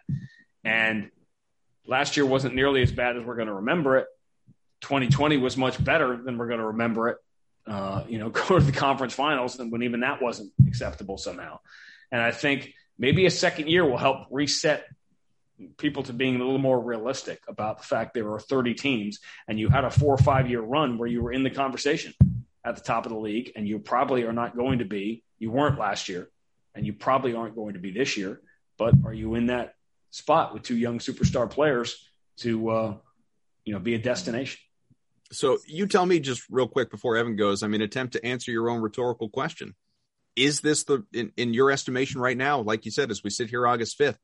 And 0.64 1.12
last 1.86 2.18
year 2.18 2.26
wasn't 2.26 2.56
nearly 2.56 2.82
as 2.82 2.92
bad 2.92 3.18
as 3.18 3.24
we're 3.24 3.36
going 3.36 3.48
to 3.48 3.56
remember 3.56 3.98
it. 3.98 4.08
2020 4.82 5.38
was 5.38 5.58
much 5.58 5.84
better 5.84 6.18
than 6.18 6.38
we're 6.38 6.48
going 6.48 6.60
to 6.60 6.68
remember 6.68 7.10
it. 7.10 7.18
Uh, 7.68 8.04
you 8.08 8.20
know, 8.20 8.30
go 8.48 8.60
to 8.60 8.66
the 8.66 8.72
conference 8.72 9.14
finals, 9.14 9.60
and 9.60 9.72
when 9.72 9.84
even 9.84 10.02
that 10.02 10.22
wasn't 10.22 10.52
acceptable 10.68 11.18
somehow. 11.18 11.60
And 12.12 12.22
I 12.22 12.32
think 12.32 12.74
maybe 12.98 13.26
a 13.26 13.32
second 13.32 13.70
year 13.70 13.86
will 13.86 13.98
help 13.98 14.28
reset 14.32 14.86
people 15.78 16.04
to 16.04 16.14
being 16.14 16.36
a 16.36 16.40
little 16.40 16.58
more 16.58 16.80
realistic 16.80 17.42
about 17.48 17.78
the 17.78 17.84
fact 17.84 18.14
there 18.14 18.26
were 18.26 18.40
30 18.40 18.74
teams 18.74 19.20
and 19.48 19.58
you 19.58 19.70
had 19.70 19.86
a 19.86 19.90
four 19.90 20.14
or 20.14 20.18
five 20.18 20.50
year 20.50 20.60
run 20.60 20.98
where 20.98 21.08
you 21.08 21.24
were 21.24 21.32
in 21.32 21.44
the 21.44 21.50
conversation 21.50 22.14
at 22.66 22.76
the 22.76 22.82
top 22.82 23.06
of 23.06 23.12
the 23.12 23.18
league, 23.18 23.52
and 23.56 23.68
you 23.68 23.80
probably 23.80 24.24
are 24.24 24.34
not 24.34 24.56
going 24.56 24.80
to 24.80 24.86
be. 24.86 25.24
You 25.38 25.52
weren't 25.52 25.80
last 25.80 26.10
year 26.10 26.30
and 26.74 26.86
you 26.86 26.94
probably 26.94 27.34
aren't 27.34 27.56
going 27.56 27.74
to 27.74 27.80
be 27.80 27.92
this 27.92 28.18
year. 28.18 28.42
But 28.78 28.96
are 29.06 29.14
you 29.14 29.36
in 29.36 29.48
that 29.48 29.76
spot 30.12 30.54
with 30.54 30.64
two 30.64 30.76
young 30.76 31.00
superstar 31.00 31.50
players 31.50 32.10
to, 32.38 32.70
uh, 32.70 32.98
you 33.64 33.74
know, 33.74 33.80
be 33.80 33.96
a 33.96 34.00
destination? 34.00 34.60
So 35.32 35.58
you 35.66 35.88
tell 35.88 36.06
me 36.06 36.20
just 36.20 36.44
real 36.50 36.68
quick 36.68 36.92
before 36.92 37.18
Evan 37.18 37.36
goes. 37.36 37.64
I 37.64 37.68
mean, 37.68 37.82
attempt 37.82 38.14
to 38.14 38.26
answer 38.26 38.52
your 38.52 38.70
own 38.70 38.82
rhetorical 38.82 39.30
question. 39.30 39.76
Is 40.36 40.62
this 40.62 40.84
the 40.84 41.06
in, 41.14 41.32
in 41.38 41.54
your 41.54 41.72
estimation 41.72 42.22
right 42.22 42.38
now? 42.38 42.62
Like 42.62 42.86
you 42.86 42.92
said, 42.92 43.10
as 43.10 43.24
we 43.24 43.30
sit 43.30 43.50
here 43.50 43.66
August 43.66 43.98
fifth, 43.98 44.20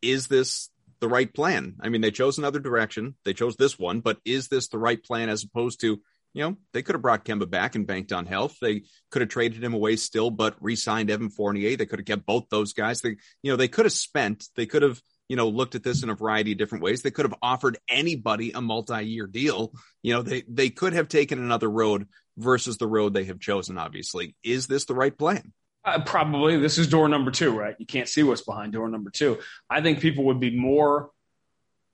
is 0.00 0.28
this 0.28 0.70
the 1.00 1.08
right 1.08 1.32
plan? 1.32 1.76
I 1.80 1.88
mean, 1.88 2.00
they 2.00 2.10
chose 2.10 2.38
another 2.38 2.60
direction. 2.60 3.16
They 3.24 3.34
chose 3.34 3.56
this 3.56 3.78
one, 3.78 4.00
but 4.00 4.18
is 4.24 4.48
this 4.48 4.68
the 4.68 4.78
right 4.78 5.02
plan 5.02 5.28
as 5.28 5.44
opposed 5.44 5.80
to 5.80 6.00
you 6.32 6.44
know, 6.44 6.56
they 6.72 6.82
could 6.82 6.94
have 6.94 7.02
brought 7.02 7.24
Kemba 7.24 7.50
back 7.50 7.74
and 7.74 7.86
banked 7.86 8.12
on 8.12 8.26
health. 8.26 8.56
They 8.60 8.84
could 9.10 9.22
have 9.22 9.28
traded 9.28 9.64
him 9.64 9.74
away 9.74 9.96
still, 9.96 10.30
but 10.30 10.56
re-signed 10.60 11.10
Evan 11.10 11.30
Fournier. 11.30 11.76
They 11.76 11.86
could 11.86 11.98
have 11.98 12.06
kept 12.06 12.26
both 12.26 12.48
those 12.50 12.72
guys. 12.72 13.00
They, 13.00 13.16
you 13.42 13.50
know, 13.50 13.56
they 13.56 13.68
could 13.68 13.84
have 13.84 13.92
spent. 13.92 14.44
They 14.54 14.66
could 14.66 14.82
have, 14.82 15.00
you 15.30 15.36
know, 15.36 15.48
looked 15.48 15.76
at 15.76 15.84
this 15.84 16.02
in 16.02 16.10
a 16.10 16.14
variety 16.16 16.50
of 16.50 16.58
different 16.58 16.82
ways. 16.82 17.02
They 17.02 17.12
could 17.12 17.24
have 17.24 17.38
offered 17.40 17.78
anybody 17.88 18.50
a 18.50 18.60
multi-year 18.60 19.28
deal. 19.28 19.72
You 20.02 20.14
know, 20.14 20.22
they 20.22 20.42
they 20.48 20.70
could 20.70 20.92
have 20.92 21.06
taken 21.06 21.38
another 21.38 21.70
road 21.70 22.08
versus 22.36 22.78
the 22.78 22.88
road 22.88 23.14
they 23.14 23.22
have 23.24 23.38
chosen. 23.38 23.78
Obviously, 23.78 24.34
is 24.42 24.66
this 24.66 24.86
the 24.86 24.94
right 24.94 25.16
plan? 25.16 25.52
Uh, 25.84 26.00
probably. 26.00 26.56
This 26.56 26.78
is 26.78 26.88
door 26.88 27.08
number 27.08 27.30
two, 27.30 27.56
right? 27.56 27.76
You 27.78 27.86
can't 27.86 28.08
see 28.08 28.24
what's 28.24 28.42
behind 28.42 28.72
door 28.72 28.88
number 28.88 29.10
two. 29.10 29.38
I 29.70 29.82
think 29.82 30.00
people 30.00 30.24
would 30.24 30.40
be 30.40 30.50
more 30.50 31.10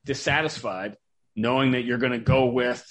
dissatisfied 0.06 0.96
knowing 1.34 1.72
that 1.72 1.84
you're 1.84 1.98
going 1.98 2.12
to 2.12 2.18
go 2.18 2.46
with 2.46 2.82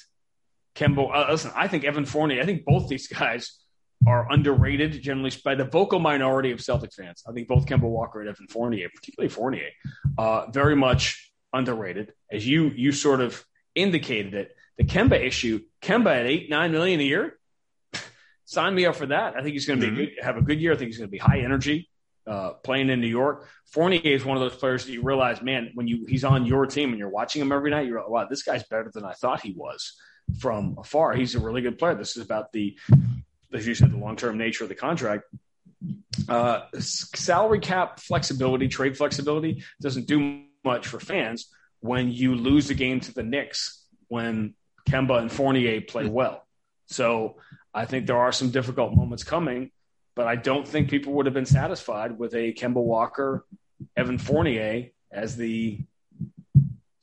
Kemba. 0.76 1.10
Uh, 1.12 1.32
listen, 1.32 1.54
I 1.56 1.70
think 1.70 1.86
Evan 1.86 2.06
Fournier. 2.06 2.44
I 2.44 2.46
think 2.46 2.66
both 2.66 2.88
these 2.88 3.08
guys 3.08 3.58
are 4.08 4.32
underrated 4.32 5.02
generally 5.02 5.32
by 5.44 5.56
the 5.56 5.64
vocal 5.64 6.00
minority 6.00 6.52
of 6.52 6.60
Celtics 6.60 6.96
fans. 6.96 7.24
I 7.28 7.32
think 7.32 7.48
both 7.48 7.66
Kemba 7.66 7.82
Walker 7.82 8.20
and 8.20 8.30
Evan 8.30 8.48
Fournier, 8.48 8.90
particularly 8.94 9.30
Fournier, 9.30 9.70
uh, 10.18 10.48
very 10.52 10.76
much 10.76 11.32
underrated. 11.54 12.14
As 12.32 12.48
you 12.48 12.70
you 12.76 12.92
sort 12.92 13.22
of 13.22 13.44
indicated 13.74 14.34
it, 14.34 14.56
the 14.78 14.84
Kemba 14.84 15.20
issue, 15.20 15.62
Kemba 15.82 16.20
at 16.20 16.26
eight 16.26 16.50
nine 16.50 16.72
million 16.72 17.00
a 17.00 17.04
year, 17.04 17.38
sign 18.46 18.76
me 18.76 18.86
up 18.86 18.96
for 18.96 19.08
that. 19.08 19.36
I 19.36 19.42
think 19.42 19.54
he's 19.54 19.66
going 19.66 19.80
to 19.80 19.88
mm-hmm. 19.88 19.96
be 19.96 20.06
good, 20.08 20.24
have 20.24 20.38
a 20.38 20.42
good 20.42 20.60
year. 20.60 20.74
I 20.74 20.78
think 20.78 20.90
he's 20.90 20.98
going 20.98 21.10
to 21.10 21.12
be 21.12 21.18
high 21.18 21.40
energy. 21.40 21.90
Uh, 22.28 22.54
playing 22.64 22.90
in 22.90 23.00
New 23.00 23.08
York, 23.08 23.48
Fournier 23.68 24.02
is 24.04 24.26
one 24.26 24.36
of 24.36 24.42
those 24.42 24.56
players 24.56 24.84
that 24.84 24.92
you 24.92 25.04
realize, 25.04 25.44
man, 25.44 25.70
when 25.76 25.88
you 25.88 26.08
he's 26.08 26.24
on 26.24 26.48
your 26.48 26.66
team 26.66 26.90
and 26.90 26.98
you're 26.98 27.08
watching 27.08 27.40
him 27.40 27.52
every 27.52 27.70
night, 27.70 27.86
you're 27.86 28.00
like, 28.00 28.10
wow, 28.10 28.26
this 28.28 28.42
guy's 28.42 28.64
better 28.64 28.90
than 28.92 29.06
I 29.06 29.14
thought 29.14 29.42
he 29.42 29.54
was 29.56 29.96
from 30.40 30.76
afar. 30.80 31.14
He's 31.14 31.36
a 31.36 31.40
really 31.40 31.62
good 31.62 31.78
player. 31.78 31.94
This 31.94 32.18
is 32.18 32.26
about 32.26 32.52
the, 32.52 32.78
as 33.56 33.66
you 33.66 33.76
said, 33.76 33.92
the 33.92 33.98
long 33.98 34.16
term 34.16 34.38
nature 34.38 34.64
of 34.64 34.70
the 34.70 34.76
contract. 34.76 35.24
Uh, 36.28 36.62
salary 36.80 37.60
cap 37.60 38.00
flexibility, 38.00 38.68
trade 38.68 38.98
flexibility 38.98 39.64
doesn't 39.82 40.08
do 40.08 40.44
much 40.64 40.88
for 40.88 41.00
fans 41.00 41.48
when 41.80 42.12
you 42.12 42.36
lose 42.36 42.68
the 42.68 42.74
game 42.74 43.00
to 43.00 43.14
the 43.14 43.24
Knicks 43.24 43.86
when 44.08 44.56
Kemba 44.90 45.20
and 45.20 45.32
Fournier 45.32 45.82
play 45.82 46.06
well. 46.06 46.46
So 46.88 47.38
I 47.74 47.86
think 47.86 48.08
there 48.08 48.18
are 48.18 48.32
some 48.32 48.52
difficult 48.52 48.96
moments 48.96 49.24
coming, 49.24 49.72
but 50.16 50.28
I 50.28 50.36
don't 50.36 50.68
think 50.68 50.90
people 50.90 51.14
would 51.14 51.26
have 51.26 51.34
been 51.34 51.46
satisfied 51.46 52.18
with 52.18 52.34
a 52.34 52.54
Kemba 52.54 52.82
Walker, 52.82 53.46
Evan 53.96 54.18
Fournier 54.18 54.90
as 55.12 55.36
the 55.36 55.80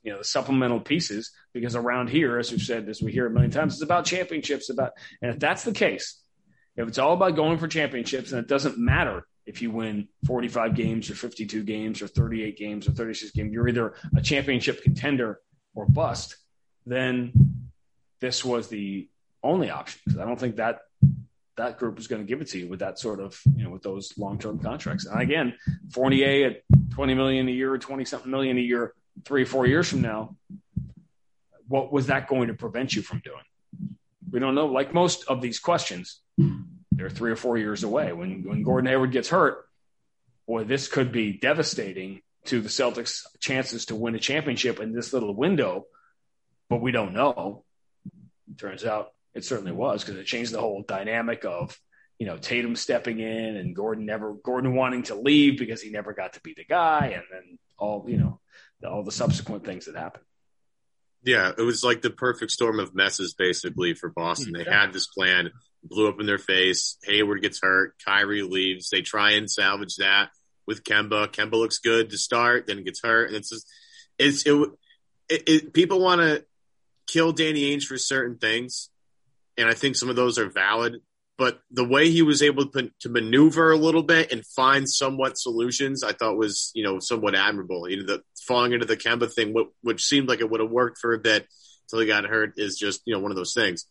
you 0.03 0.11
know 0.11 0.17
the 0.17 0.23
supplemental 0.23 0.81
pieces 0.81 1.31
because 1.53 1.75
around 1.75 2.09
here, 2.09 2.37
as 2.37 2.51
we've 2.51 2.61
said, 2.61 2.89
as 2.89 3.01
we 3.01 3.11
hear 3.11 3.25
a 3.25 3.29
million 3.29 3.51
times, 3.51 3.73
it's 3.73 3.83
about 3.83 4.05
championships. 4.05 4.69
About 4.69 4.91
and 5.21 5.31
if 5.33 5.39
that's 5.39 5.63
the 5.63 5.71
case, 5.71 6.21
if 6.75 6.87
it's 6.87 6.97
all 6.97 7.13
about 7.13 7.35
going 7.35 7.57
for 7.57 7.67
championships, 7.67 8.31
and 8.31 8.39
it 8.39 8.47
doesn't 8.47 8.77
matter 8.77 9.25
if 9.45 9.61
you 9.61 9.71
win 9.71 10.07
45 10.25 10.75
games 10.75 11.09
or 11.09 11.15
52 11.15 11.63
games 11.63 12.01
or 12.01 12.07
38 12.07 12.57
games 12.57 12.87
or 12.87 12.91
36 12.91 13.31
games, 13.31 13.51
you're 13.51 13.67
either 13.67 13.95
a 14.15 14.21
championship 14.21 14.81
contender 14.81 15.39
or 15.75 15.85
bust. 15.85 16.37
Then 16.85 17.33
this 18.21 18.43
was 18.43 18.69
the 18.69 19.09
only 19.43 19.69
option 19.69 19.99
because 20.05 20.19
I 20.19 20.25
don't 20.25 20.39
think 20.39 20.55
that 20.55 20.79
that 21.57 21.77
group 21.77 21.99
is 21.99 22.07
going 22.07 22.21
to 22.21 22.27
give 22.27 22.41
it 22.41 22.47
to 22.49 22.59
you 22.59 22.67
with 22.67 22.79
that 22.79 22.97
sort 22.97 23.19
of 23.19 23.39
you 23.55 23.63
know 23.63 23.69
with 23.69 23.83
those 23.83 24.17
long 24.17 24.39
term 24.39 24.59
contracts. 24.59 25.05
And 25.05 25.21
again, 25.21 25.55
Fournier 25.91 26.47
at 26.47 26.61
20 26.91 27.13
million 27.13 27.47
a 27.47 27.51
year, 27.51 27.77
20 27.77 28.05
something 28.05 28.31
million 28.31 28.57
a 28.57 28.61
year 28.61 28.93
three 29.25 29.43
or 29.43 29.45
four 29.45 29.67
years 29.67 29.89
from 29.89 30.01
now, 30.01 30.35
what 31.67 31.91
was 31.91 32.07
that 32.07 32.27
going 32.27 32.47
to 32.47 32.53
prevent 32.53 32.95
you 32.95 33.01
from 33.01 33.21
doing? 33.23 33.43
We 34.33 34.39
don't 34.39 34.55
know. 34.55 34.65
Like 34.65 34.95
most 34.95 35.25
of 35.27 35.41
these 35.41 35.59
questions, 35.59 36.19
they're 36.91 37.11
three 37.11 37.31
or 37.31 37.35
four 37.35 37.55
years 37.55 37.83
away. 37.83 38.13
When 38.13 38.43
when 38.43 38.63
Gordon 38.63 38.89
Hayward 38.89 39.11
gets 39.11 39.29
hurt, 39.29 39.63
boy, 40.47 40.63
this 40.63 40.87
could 40.87 41.11
be 41.11 41.37
devastating 41.37 42.21
to 42.45 42.59
the 42.59 42.67
Celtics' 42.67 43.21
chances 43.39 43.85
to 43.85 43.95
win 43.95 44.15
a 44.15 44.19
championship 44.19 44.79
in 44.79 44.91
this 44.91 45.13
little 45.13 45.35
window. 45.35 45.85
But 46.67 46.81
we 46.81 46.91
don't 46.91 47.13
know. 47.13 47.63
turns 48.57 48.83
out 48.83 49.11
it 49.35 49.45
certainly 49.45 49.71
was 49.71 50.03
because 50.03 50.19
it 50.19 50.25
changed 50.25 50.51
the 50.51 50.61
whole 50.61 50.83
dynamic 50.87 51.45
of 51.45 51.79
you 52.17 52.25
know 52.25 52.37
Tatum 52.37 52.75
stepping 52.75 53.19
in 53.19 53.55
and 53.55 53.75
Gordon 53.75 54.07
never 54.07 54.33
Gordon 54.33 54.73
wanting 54.73 55.03
to 55.03 55.15
leave 55.15 55.59
because 55.59 55.79
he 55.79 55.91
never 55.91 56.11
got 56.11 56.33
to 56.33 56.41
be 56.41 56.55
the 56.57 56.65
guy, 56.65 57.11
and 57.13 57.23
then 57.31 57.59
all 57.77 58.03
you 58.07 58.17
know 58.17 58.39
all 58.83 59.03
the 59.03 59.11
subsequent 59.11 59.63
things 59.63 59.85
that 59.85 59.95
happened. 59.95 60.25
Yeah, 61.23 61.51
it 61.57 61.61
was 61.61 61.83
like 61.83 62.01
the 62.01 62.09
perfect 62.09 62.51
storm 62.51 62.79
of 62.79 62.93
messes 62.93 63.33
basically 63.33 63.93
for 63.93 64.09
Boston. 64.09 64.53
They 64.53 64.65
had 64.65 64.91
this 64.91 65.07
plan, 65.07 65.51
blew 65.83 66.09
up 66.09 66.19
in 66.19 66.25
their 66.25 66.37
face. 66.37 66.97
Hayward 67.05 67.41
gets 67.41 67.59
hurt, 67.61 67.95
Kyrie 68.05 68.41
leaves. 68.41 68.89
They 68.89 69.01
try 69.01 69.31
and 69.31 69.49
salvage 69.49 69.95
that 69.97 70.29
with 70.67 70.83
Kemba. 70.83 71.29
Kemba 71.29 71.53
looks 71.53 71.79
good 71.79 72.09
to 72.09 72.17
start, 72.17 72.67
then 72.67 72.83
gets 72.83 73.01
hurt, 73.01 73.27
and 73.27 73.37
it's 73.37 73.49
just 73.49 73.67
it's 74.19 74.45
it. 74.45 74.69
it, 75.29 75.49
it 75.49 75.73
people 75.73 76.01
want 76.01 76.21
to 76.21 76.45
kill 77.07 77.31
Danny 77.31 77.73
Ainge 77.73 77.83
for 77.83 77.97
certain 77.97 78.37
things, 78.37 78.89
and 79.57 79.69
I 79.69 79.73
think 79.73 79.95
some 79.95 80.09
of 80.09 80.15
those 80.15 80.37
are 80.37 80.49
valid 80.49 80.99
but 81.37 81.59
the 81.71 81.83
way 81.83 82.09
he 82.09 82.21
was 82.21 82.43
able 82.43 82.67
to, 82.67 82.91
to 83.01 83.09
maneuver 83.09 83.71
a 83.71 83.77
little 83.77 84.03
bit 84.03 84.31
and 84.31 84.45
find 84.45 84.87
somewhat 84.89 85.37
solutions, 85.37 86.03
I 86.03 86.13
thought 86.13 86.37
was 86.37 86.71
you 86.75 86.83
know 86.83 86.99
somewhat 86.99 87.35
admirable. 87.35 87.89
You 87.89 87.97
know, 87.97 88.05
the 88.05 88.23
falling 88.43 88.73
into 88.73 88.85
the 88.85 88.97
Kemba 88.97 89.31
thing, 89.31 89.55
which 89.81 90.03
seemed 90.03 90.27
like 90.27 90.39
it 90.39 90.49
would 90.49 90.61
have 90.61 90.69
worked 90.69 90.99
for 90.99 91.13
a 91.13 91.19
bit 91.19 91.47
until 91.85 92.01
he 92.01 92.07
got 92.07 92.25
hurt, 92.25 92.53
is 92.57 92.77
just 92.77 93.01
you 93.05 93.13
know 93.13 93.19
one 93.19 93.31
of 93.31 93.37
those 93.37 93.53
things. 93.53 93.85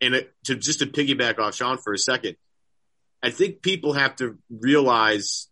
And 0.00 0.14
it, 0.14 0.32
to 0.44 0.56
just 0.56 0.80
to 0.80 0.86
piggyback 0.86 1.38
off 1.38 1.54
Sean 1.54 1.78
for 1.78 1.92
a 1.92 1.98
second, 1.98 2.36
I 3.22 3.30
think 3.30 3.62
people 3.62 3.94
have 3.94 4.16
to 4.16 4.38
realize 4.50 5.48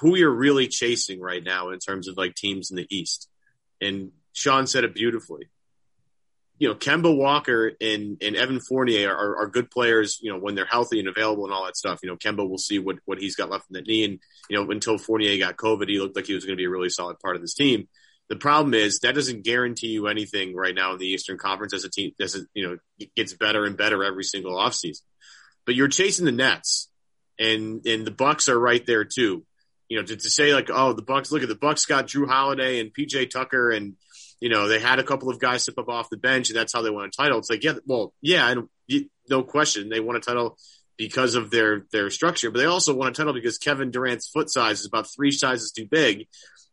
who 0.00 0.16
you're 0.16 0.30
really 0.30 0.68
chasing 0.68 1.20
right 1.20 1.42
now 1.42 1.70
in 1.70 1.78
terms 1.78 2.08
of 2.08 2.16
like 2.16 2.34
teams 2.34 2.70
in 2.70 2.76
the 2.76 2.86
East. 2.90 3.28
And 3.80 4.12
Sean 4.32 4.66
said 4.66 4.84
it 4.84 4.94
beautifully 4.94 5.48
you 6.58 6.68
know, 6.68 6.74
Kemba 6.74 7.14
Walker 7.14 7.72
and, 7.80 8.16
and 8.22 8.34
Evan 8.34 8.60
Fournier 8.60 9.14
are, 9.14 9.42
are 9.42 9.46
good 9.46 9.70
players, 9.70 10.18
you 10.22 10.32
know, 10.32 10.38
when 10.38 10.54
they're 10.54 10.64
healthy 10.64 10.98
and 10.98 11.08
available 11.08 11.44
and 11.44 11.52
all 11.52 11.66
that 11.66 11.76
stuff. 11.76 12.00
You 12.02 12.08
know, 12.08 12.16
Kemba 12.16 12.48
will 12.48 12.58
see 12.58 12.78
what, 12.78 12.96
what 13.04 13.18
he's 13.18 13.36
got 13.36 13.50
left 13.50 13.66
in 13.70 13.74
the 13.74 13.82
knee. 13.82 14.04
And, 14.04 14.20
you 14.48 14.56
know, 14.56 14.70
until 14.70 14.96
Fournier 14.96 15.36
got 15.38 15.56
COVID, 15.56 15.88
he 15.88 15.98
looked 15.98 16.16
like 16.16 16.26
he 16.26 16.34
was 16.34 16.44
going 16.44 16.56
to 16.56 16.60
be 16.60 16.64
a 16.64 16.70
really 16.70 16.88
solid 16.88 17.20
part 17.20 17.36
of 17.36 17.42
this 17.42 17.54
team. 17.54 17.88
The 18.28 18.36
problem 18.36 18.74
is 18.74 19.00
that 19.00 19.14
doesn't 19.14 19.44
guarantee 19.44 19.88
you 19.88 20.08
anything 20.08 20.54
right 20.54 20.74
now 20.74 20.92
in 20.92 20.98
the 20.98 21.06
Eastern 21.06 21.38
Conference 21.38 21.74
as 21.74 21.84
a 21.84 21.90
team, 21.90 22.12
as 22.20 22.34
a, 22.34 22.40
you 22.54 22.66
know, 22.66 22.78
it 22.98 23.14
gets 23.14 23.34
better 23.34 23.64
and 23.64 23.76
better 23.76 24.02
every 24.02 24.24
single 24.24 24.56
offseason. 24.56 25.02
But 25.64 25.74
you're 25.74 25.88
chasing 25.88 26.24
the 26.24 26.32
Nets 26.32 26.88
and, 27.38 27.86
and 27.86 28.06
the 28.06 28.10
Bucks 28.10 28.48
are 28.48 28.58
right 28.58 28.84
there 28.86 29.04
too. 29.04 29.44
You 29.88 29.98
know, 29.98 30.04
to, 30.04 30.16
to 30.16 30.30
say 30.30 30.54
like, 30.54 30.70
oh, 30.72 30.94
the 30.94 31.02
Bucks, 31.02 31.30
look 31.30 31.42
at 31.42 31.48
the 31.48 31.54
Bucks 31.54 31.86
got 31.86 32.06
Jrue 32.06 32.26
Holiday 32.26 32.80
and 32.80 32.92
PJ 32.92 33.30
Tucker 33.30 33.70
and, 33.70 33.94
you 34.40 34.48
know, 34.48 34.68
they 34.68 34.78
had 34.78 34.98
a 34.98 35.04
couple 35.04 35.30
of 35.30 35.40
guys 35.40 35.62
step 35.62 35.78
up 35.78 35.88
off 35.88 36.10
the 36.10 36.16
bench, 36.16 36.50
and 36.50 36.56
that's 36.56 36.72
how 36.72 36.82
they 36.82 36.90
won 36.90 37.06
a 37.06 37.10
title. 37.10 37.38
It's 37.38 37.50
like, 37.50 37.64
yeah, 37.64 37.74
well, 37.86 38.12
yeah, 38.20 38.50
and 38.50 38.68
no 39.28 39.42
question, 39.42 39.88
they 39.88 40.00
won 40.00 40.16
a 40.16 40.20
title 40.20 40.58
because 40.96 41.34
of 41.34 41.50
their 41.50 41.86
their 41.92 42.10
structure, 42.10 42.50
but 42.50 42.58
they 42.58 42.66
also 42.66 42.94
won 42.94 43.08
a 43.08 43.12
title 43.12 43.32
because 43.32 43.58
Kevin 43.58 43.90
Durant's 43.90 44.28
foot 44.28 44.50
size 44.50 44.80
is 44.80 44.86
about 44.86 45.08
three 45.14 45.30
sizes 45.30 45.72
too 45.72 45.86
big, 45.90 46.26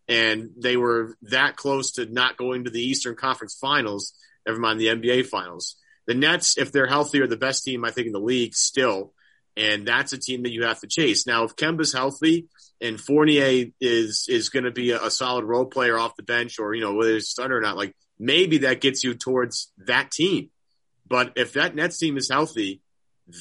and 0.08 0.49
they 0.58 0.78
were 0.78 1.17
that 1.23 1.56
close 1.56 1.93
to 1.93 2.06
not 2.06 2.38
going 2.38 2.65
to 2.65 2.69
the 2.69 2.82
Eastern 2.82 3.15
Conference 3.15 3.58
Finals. 3.60 4.13
Never 4.45 4.60
mind 4.60 4.80
the 4.80 4.88
NBA 4.88 5.28
Finals. 5.28 5.78
The 6.06 6.13
Nets, 6.13 6.58
if 6.58 6.71
they're 6.71 6.88
healthy, 6.88 7.21
are 7.21 7.28
the 7.28 7.38
best 7.38 7.63
team 7.63 7.86
I 7.86 7.91
think 7.91 8.08
in 8.08 8.13
the 8.13 8.19
league 8.19 8.56
still, 8.56 9.13
and 9.56 9.88
that's 9.88 10.12
a 10.12 10.17
team 10.17 10.43
that 10.43 10.52
you 10.52 10.63
have 10.65 10.82
to 10.82 10.88
chase. 10.88 11.26
Now, 11.26 11.43
if 11.43 11.56
Kemba's 11.56 11.93
healthy 11.93 12.47
and 12.81 12.99
Fournier 12.99 13.67
is 13.79 14.27
is 14.29 14.49
going 14.49 14.65
to 14.65 14.71
be 14.71 14.91
a, 14.91 15.03
a, 15.03 15.12
solid 15.12 15.45
role 15.45 15.65
player 15.65 15.97
off 15.97 16.15
the 16.15 16.23
bench, 16.23 16.59
or 16.59 16.73
you 16.73 16.81
know 16.81 16.93
whether 16.93 17.13
he's 17.13 17.23
a 17.23 17.27
starter 17.27 17.57
or 17.57 17.62
not, 17.62 17.77
like 17.77 17.95
maybe 18.19 18.59
that 18.59 18.81
gets 18.81 19.03
you 19.03 19.13
towards 19.13 19.71
that 19.86 20.12
team. 20.12 20.49
But 21.07 21.33
if 21.36 21.53
that 21.53 21.75
Nets 21.75 21.97
team 21.97 22.17
is 22.17 22.29
healthy, 22.29 22.81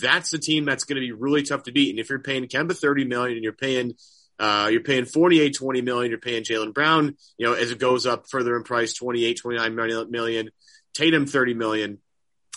that's 0.01 0.31
the 0.31 0.39
team 0.39 0.65
that's 0.65 0.85
going 0.85 0.97
to 0.97 1.07
be 1.07 1.13
really 1.13 1.43
tough 1.43 1.65
to 1.65 1.73
beat. 1.73 1.91
And 1.91 1.99
if 1.99 2.11
you're 2.11 2.19
paying 2.19 2.47
Kemba 2.47 2.77
thirty 2.77 3.05
million 3.05 3.37
and 3.37 3.45
you're 3.45 3.53
paying 3.53 3.95
uh, 4.39 4.69
you're 4.73 4.83
paying 4.83 5.05
Fournier, 5.05 5.51
20 5.51 5.83
million. 5.83 6.11
You're 6.11 6.19
paying 6.19 6.43
Jaylen 6.43 6.75
Brown, 6.75 7.17
you 7.39 7.47
know, 7.47 7.53
as 7.53 7.71
it 7.71 7.79
goes 7.79 8.07
up 8.07 8.29
further 8.29 8.57
in 8.57 8.65
price, 8.65 8.93
28, 8.95 9.39
29 9.41 10.11
million. 10.11 10.51
Tatum, 10.95 11.27
30 11.27 11.55
million. 11.55 11.99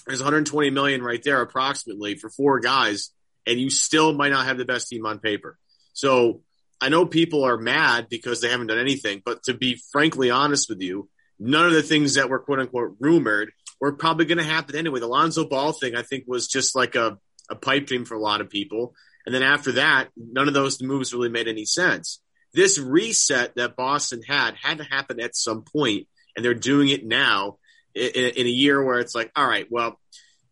There's 0.07 0.19
120 0.19 0.71
million 0.71 1.03
right 1.03 1.21
there 1.23 1.41
approximately 1.41 2.15
for 2.15 2.29
four 2.29 2.59
guys, 2.59 3.11
and 3.45 3.59
you 3.59 3.69
still 3.69 4.13
might 4.13 4.29
not 4.29 4.45
have 4.45 4.57
the 4.57 4.65
best 4.65 4.89
team 4.89 5.05
on 5.05 5.19
paper. 5.19 5.57
So 5.93 6.41
I 6.81 6.89
know 6.89 7.05
people 7.05 7.43
are 7.43 7.57
mad 7.57 8.07
because 8.09 8.41
they 8.41 8.49
haven't 8.49 8.67
done 8.67 8.79
anything, 8.79 9.21
but 9.25 9.43
to 9.43 9.53
be 9.53 9.81
frankly 9.91 10.29
honest 10.29 10.69
with 10.69 10.81
you, 10.81 11.09
none 11.39 11.65
of 11.65 11.73
the 11.73 11.83
things 11.83 12.15
that 12.15 12.29
were 12.29 12.39
quote 12.39 12.59
unquote 12.59 12.95
rumored 12.99 13.51
were 13.79 13.93
probably 13.93 14.25
going 14.25 14.37
to 14.37 14.43
happen 14.43 14.75
anyway. 14.75 14.99
The 14.99 15.07
Lonzo 15.07 15.47
Ball 15.47 15.71
thing, 15.71 15.95
I 15.95 16.01
think, 16.01 16.25
was 16.27 16.47
just 16.47 16.75
like 16.75 16.95
a, 16.95 17.17
a 17.49 17.55
pipe 17.55 17.87
dream 17.87 18.05
for 18.05 18.15
a 18.15 18.21
lot 18.21 18.41
of 18.41 18.49
people. 18.49 18.93
And 19.25 19.33
then 19.33 19.43
after 19.43 19.73
that, 19.73 20.09
none 20.15 20.47
of 20.47 20.53
those 20.53 20.81
moves 20.81 21.13
really 21.13 21.29
made 21.29 21.47
any 21.47 21.65
sense. 21.65 22.21
This 22.53 22.77
reset 22.77 23.55
that 23.55 23.75
Boston 23.75 24.21
had 24.21 24.55
had 24.55 24.77
to 24.77 24.83
happen 24.83 25.19
at 25.19 25.35
some 25.35 25.63
point, 25.63 26.07
and 26.35 26.45
they're 26.45 26.53
doing 26.53 26.89
it 26.89 27.05
now 27.05 27.57
in, 27.93 28.09
in 28.11 28.45
a 28.47 28.49
year 28.49 28.83
where 28.83 28.99
it's 28.99 29.15
like, 29.15 29.31
all 29.35 29.47
right, 29.47 29.67
well, 29.69 29.99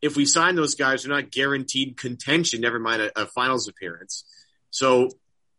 if 0.01 0.17
we 0.17 0.25
sign 0.25 0.55
those 0.55 0.75
guys, 0.75 1.03
they're 1.03 1.13
not 1.13 1.31
guaranteed 1.31 1.95
contention, 1.95 2.59
never 2.59 2.79
mind 2.79 3.01
a, 3.01 3.21
a 3.21 3.25
finals 3.25 3.67
appearance. 3.69 4.25
So 4.69 5.09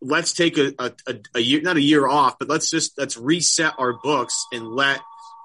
let's 0.04 0.34
take 0.34 0.58
a, 0.58 0.74
a, 0.78 0.92
a, 1.34 1.40
year, 1.40 1.62
not 1.62 1.76
a 1.76 1.82
year 1.82 2.06
off, 2.06 2.38
but 2.38 2.48
let's 2.48 2.70
just, 2.70 2.98
let's 2.98 3.16
reset 3.16 3.74
our 3.78 3.94
books 3.94 4.44
and 4.52 4.68
let 4.68 5.00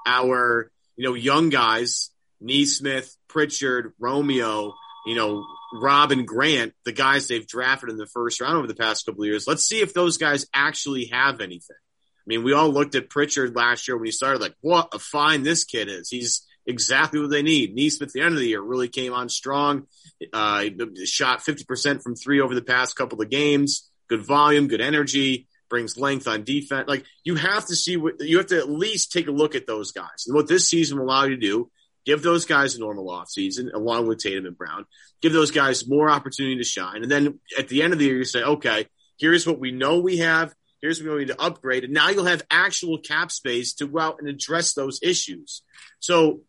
our, 0.06 0.69
you 0.98 1.08
know, 1.08 1.13
young 1.13 1.50
guys, 1.50 2.12
Nesmith, 2.41 3.15
Pritchard, 3.30 3.93
Romeo, 4.00 4.74
you 5.06 5.15
know, 5.15 5.45
Robin 5.74 6.26
Grant, 6.26 6.74
the 6.84 6.91
guys 6.91 7.28
they've 7.28 7.48
drafted 7.48 7.89
in 7.89 7.98
the 7.98 8.06
first 8.06 8.41
round 8.41 8.58
over 8.58 8.67
the 8.67 8.76
past 8.76 9.06
couple 9.06 9.24
of 9.24 9.28
years. 9.28 9.48
Let's 9.48 9.65
see 9.65 9.80
if 9.80 9.93
those 9.93 10.17
guys 10.17 10.45
actually 10.54 11.06
have 11.06 11.39
anything. 11.39 11.78
I 11.80 12.26
mean, 12.28 12.43
we 12.43 12.54
all 12.54 12.69
looked 12.69 12.95
at 12.95 13.10
Pritchard 13.10 13.56
last 13.56 13.88
year 13.88 13.98
when 13.98 14.06
he 14.06 14.12
started, 14.12 14.41
like, 14.41 14.56
what 14.62 14.89
a 14.93 15.00
fine 15.00 15.43
this 15.43 15.63
kid 15.63 15.88
is. 15.88 16.10
He's 16.10 16.45
exactly 16.65 17.22
what 17.22 17.30
they 17.30 17.43
need. 17.43 17.74
Nesmith, 17.74 18.10
at 18.10 18.13
the 18.13 18.22
end 18.22 18.34
of 18.34 18.39
the 18.39 18.50
year, 18.50 18.62
really 18.62 18.89
came 18.89 19.13
on 19.13 19.30
strong. 19.30 19.88
Uh, 20.34 20.65
shot 21.06 21.39
50% 21.39 22.04
from 22.04 22.15
three 22.15 22.41
over 22.41 22.54
the 22.54 22.62
past 22.62 22.95
couple 22.98 23.22
of 23.22 23.30
games 23.30 23.88
good 24.10 24.26
volume, 24.26 24.67
good 24.67 24.82
energy, 24.82 25.48
brings 25.69 25.98
length 25.98 26.28
on 26.28 26.43
defense. 26.43 26.88
Like 26.88 27.06
you 27.24 27.36
have 27.36 27.67
to 27.67 27.76
see 27.76 27.95
what 27.95 28.19
you 28.19 28.38
have 28.38 28.48
to 28.48 28.58
at 28.58 28.69
least 28.69 29.12
take 29.12 29.28
a 29.28 29.32
look 29.32 29.56
at 29.56 29.67
those 29.67 29.91
guys. 29.91 30.26
And 30.28 30.36
what 30.36 30.48
this 30.48 30.67
season 30.67 30.98
will 30.98 31.06
allow 31.06 31.24
you 31.24 31.36
to 31.36 31.38
do, 31.38 31.72
give 32.06 32.22
those 32.22 32.45
guys 32.45 32.76
a 32.76 32.80
normal 32.80 33.08
offseason 33.08 33.74
along 33.74 34.08
with 34.08 34.19
Tatum 34.19 34.45
and 34.45 34.58
Brown, 34.58 34.86
give 35.22 35.32
those 35.32 35.52
guys 35.52 35.88
more 35.88 36.10
opportunity 36.10 36.58
to 36.58 36.63
shine. 36.63 37.04
And 37.04 37.12
then 37.12 37.39
at 37.58 37.69
the 37.69 37.84
end 37.84 37.93
of 37.93 38.00
the 38.00 38.06
year, 38.06 38.17
you 38.17 38.26
say, 38.26 38.43
okay, 38.43 38.88
here's 39.17 39.48
what 39.48 39.60
we 39.60 39.72
know 39.72 40.00
we 40.00 40.17
have. 40.17 40.54
Here's 40.82 41.04
what 41.04 41.13
we 41.13 41.19
need 41.19 41.28
to 41.28 41.41
upgrade. 41.41 41.84
And 41.84 41.93
now 41.93 42.10
you'll 42.10 42.26
have 42.26 42.41
actual 42.50 42.98
cap 43.00 43.32
space 43.32 43.74
to 43.76 43.88
go 43.88 44.00
out 44.00 44.19
and 44.19 44.30
address 44.30 44.74
those 44.74 45.00
issues. 45.04 45.62
So 46.00 46.41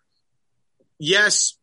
yes, 0.99 1.59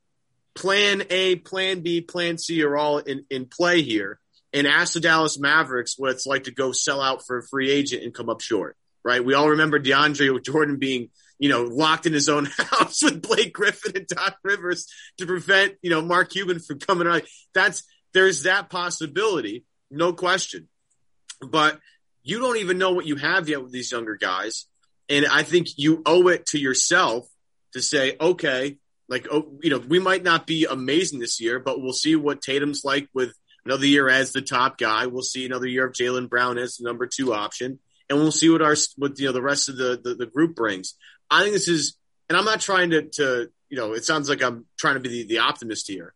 plan 0.53 1.03
A, 1.09 1.37
plan 1.37 1.79
B, 1.79 2.01
plan 2.01 2.37
C 2.37 2.61
are 2.63 2.75
all 2.75 2.97
in, 2.97 3.25
in 3.29 3.45
play 3.45 3.83
here 3.83 4.19
and 4.57 4.65
ask 4.67 4.93
the 4.93 4.99
Dallas 4.99 5.39
Mavericks 5.39 5.99
what 5.99 6.09
it's 6.09 6.25
like 6.25 6.45
to 6.45 6.51
go 6.51 6.71
sell 6.71 6.99
out 6.99 7.25
for 7.25 7.37
a 7.37 7.47
free 7.47 7.69
agent 7.69 8.03
and 8.03 8.13
come 8.13 8.27
up 8.27 8.41
short, 8.41 8.75
right? 9.03 9.23
We 9.23 9.35
all 9.35 9.49
remember 9.49 9.79
DeAndre 9.79 10.43
Jordan 10.43 10.77
being, 10.77 11.09
you 11.37 11.49
know, 11.49 11.63
locked 11.63 12.07
in 12.07 12.13
his 12.13 12.27
own 12.27 12.45
house 12.57 13.03
with 13.03 13.21
Blake 13.21 13.53
Griffin 13.53 13.93
and 13.95 14.07
Doc 14.07 14.37
Rivers 14.43 14.87
to 15.19 15.27
prevent, 15.27 15.75
you 15.83 15.91
know, 15.91 16.01
Mark 16.01 16.31
Cuban 16.31 16.59
from 16.59 16.79
coming 16.79 17.07
out. 17.07 17.21
That's, 17.53 17.83
there's 18.13 18.43
that 18.43 18.71
possibility, 18.71 19.63
no 19.91 20.13
question. 20.13 20.67
But 21.39 21.79
you 22.23 22.39
don't 22.39 22.57
even 22.57 22.79
know 22.79 22.93
what 22.93 23.05
you 23.05 23.15
have 23.17 23.47
yet 23.47 23.61
with 23.61 23.71
these 23.71 23.91
younger 23.91 24.15
guys. 24.15 24.65
And 25.07 25.27
I 25.27 25.43
think 25.43 25.67
you 25.77 26.01
owe 26.03 26.29
it 26.29 26.47
to 26.47 26.59
yourself 26.59 27.27
to 27.73 27.81
say, 27.81 28.15
okay, 28.19 28.77
like, 29.07 29.27
oh, 29.31 29.59
you 29.61 29.69
know, 29.69 29.77
we 29.77 29.99
might 29.99 30.23
not 30.23 30.47
be 30.47 30.65
amazing 30.65 31.19
this 31.19 31.39
year, 31.39 31.59
but 31.59 31.79
we'll 31.79 31.93
see 31.93 32.15
what 32.15 32.41
Tatum's 32.41 32.83
like 32.83 33.07
with 33.13 33.33
another 33.67 33.85
year 33.85 34.09
as 34.09 34.31
the 34.31 34.41
top 34.41 34.77
guy. 34.77 35.07
We'll 35.07 35.21
see 35.21 35.45
another 35.45 35.67
year 35.67 35.85
of 35.85 35.93
Jaylen 35.93 36.29
Brown 36.29 36.57
as 36.57 36.77
the 36.77 36.85
number 36.85 37.07
two 37.07 37.33
option, 37.33 37.79
and 38.09 38.19
we'll 38.19 38.31
see 38.31 38.49
what 38.49 38.61
our 38.61 38.75
what 38.97 39.19
you 39.19 39.27
know 39.27 39.33
the 39.33 39.41
rest 39.41 39.69
of 39.69 39.77
the, 39.77 39.99
the, 40.01 40.15
the 40.15 40.25
group 40.25 40.55
brings. 40.55 40.95
I 41.29 41.41
think 41.41 41.53
this 41.53 41.67
is, 41.67 41.97
and 42.29 42.37
I'm 42.37 42.45
not 42.45 42.61
trying 42.61 42.91
to 42.91 43.03
to 43.03 43.49
you 43.69 43.77
know, 43.77 43.93
it 43.93 44.05
sounds 44.05 44.29
like 44.29 44.41
I'm 44.41 44.65
trying 44.77 44.95
to 44.95 44.99
be 44.99 45.09
the, 45.09 45.23
the 45.27 45.39
optimist 45.39 45.87
here. 45.87 46.13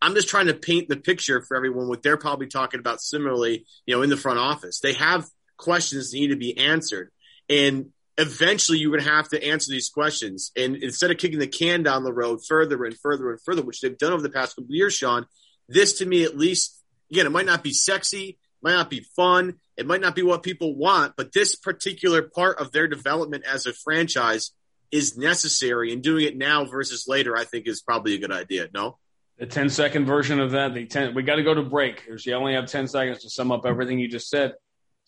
I'm 0.00 0.14
just 0.14 0.28
trying 0.28 0.46
to 0.46 0.54
paint 0.54 0.88
the 0.88 0.96
picture 0.96 1.42
for 1.42 1.56
everyone 1.56 1.88
what 1.88 2.02
they're 2.02 2.16
probably 2.16 2.48
talking 2.48 2.80
about 2.80 3.00
similarly, 3.00 3.66
you 3.86 3.94
know, 3.94 4.02
in 4.02 4.10
the 4.10 4.16
front 4.16 4.38
office. 4.38 4.80
They 4.80 4.94
have 4.94 5.26
questions 5.56 6.10
that 6.10 6.18
need 6.18 6.28
to 6.28 6.36
be 6.36 6.58
answered. 6.58 7.10
And 7.48 7.90
eventually 8.18 8.82
going 8.84 9.00
to 9.00 9.10
have 9.10 9.28
to 9.30 9.42
answer 9.42 9.70
these 9.70 9.88
questions. 9.88 10.50
And 10.56 10.76
instead 10.76 11.10
of 11.10 11.18
kicking 11.18 11.38
the 11.38 11.46
can 11.46 11.82
down 11.82 12.04
the 12.04 12.12
road 12.12 12.40
further 12.46 12.84
and 12.84 12.96
further 12.98 13.30
and 13.30 13.40
further, 13.40 13.62
which 13.62 13.80
they've 13.80 13.96
done 13.96 14.12
over 14.12 14.22
the 14.22 14.30
past 14.30 14.56
couple 14.56 14.74
years, 14.74 14.94
Sean, 14.94 15.26
this 15.68 15.98
to 15.98 16.06
me 16.06 16.24
at 16.24 16.36
least, 16.36 16.81
again, 17.12 17.26
it 17.26 17.30
might 17.30 17.46
not 17.46 17.62
be 17.62 17.72
sexy, 17.72 18.38
might 18.62 18.72
not 18.72 18.90
be 18.90 19.06
fun, 19.14 19.54
it 19.76 19.86
might 19.86 20.00
not 20.00 20.14
be 20.14 20.22
what 20.22 20.42
people 20.42 20.74
want, 20.74 21.14
but 21.16 21.32
this 21.32 21.54
particular 21.54 22.22
part 22.22 22.58
of 22.58 22.72
their 22.72 22.88
development 22.88 23.44
as 23.44 23.66
a 23.66 23.72
franchise 23.72 24.52
is 24.90 25.16
necessary. 25.16 25.92
And 25.92 26.02
doing 26.02 26.26
it 26.26 26.36
now 26.36 26.64
versus 26.64 27.06
later, 27.06 27.36
I 27.36 27.44
think 27.44 27.66
is 27.66 27.82
probably 27.82 28.14
a 28.14 28.18
good 28.18 28.32
idea. 28.32 28.68
No? 28.74 28.98
the 29.38 29.46
10 29.46 29.70
second 29.70 30.06
version 30.06 30.38
of 30.38 30.52
that. 30.52 30.72
The 30.72 30.86
10, 30.86 31.14
we 31.14 31.24
got 31.24 31.36
to 31.36 31.42
go 31.42 31.52
to 31.52 31.62
break. 31.62 32.04
You 32.24 32.34
only 32.34 32.54
have 32.54 32.66
10 32.66 32.86
seconds 32.86 33.22
to 33.22 33.30
sum 33.30 33.50
up 33.50 33.66
everything 33.66 33.98
you 33.98 34.06
just 34.06 34.28
said. 34.28 34.54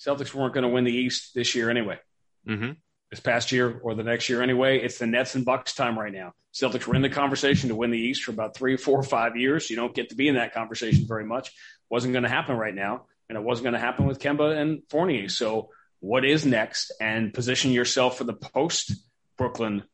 Celtics 0.04 0.34
weren't 0.34 0.52
going 0.52 0.62
to 0.62 0.68
win 0.68 0.82
the 0.82 0.92
East 0.92 1.34
this 1.36 1.54
year 1.54 1.70
anyway. 1.70 2.00
Mm-hmm. 2.48 2.72
This 3.14 3.20
past 3.20 3.52
year 3.52 3.78
or 3.84 3.94
the 3.94 4.02
next 4.02 4.28
year 4.28 4.42
anyway. 4.42 4.80
It's 4.80 4.98
the 4.98 5.06
Nets 5.06 5.36
and 5.36 5.44
Bucks 5.44 5.72
time 5.72 5.96
right 5.96 6.12
now. 6.12 6.32
Celtics 6.52 6.84
were 6.84 6.96
in 6.96 7.02
the 7.02 7.08
conversation 7.08 7.68
to 7.68 7.76
win 7.76 7.92
the 7.92 7.98
East 7.98 8.24
for 8.24 8.32
about 8.32 8.56
three, 8.56 8.76
four, 8.76 9.04
five 9.04 9.36
years. 9.36 9.70
You 9.70 9.76
don't 9.76 9.94
get 9.94 10.08
to 10.08 10.16
be 10.16 10.26
in 10.26 10.34
that 10.34 10.52
conversation 10.52 11.06
very 11.06 11.24
much. 11.24 11.52
Wasn't 11.88 12.12
going 12.12 12.24
to 12.24 12.28
happen 12.28 12.56
right 12.56 12.74
now, 12.74 13.06
and 13.28 13.38
it 13.38 13.44
wasn't 13.44 13.66
going 13.66 13.74
to 13.74 13.78
happen 13.78 14.06
with 14.06 14.18
Kemba 14.18 14.60
and 14.60 14.82
Fournier. 14.90 15.28
So, 15.28 15.68
what 16.00 16.24
is 16.24 16.44
next? 16.44 16.90
And 17.00 17.32
position 17.32 17.70
yourself 17.70 18.18
for 18.18 18.24
the 18.24 18.32
post 18.32 18.90
Brooklyn 19.38 19.84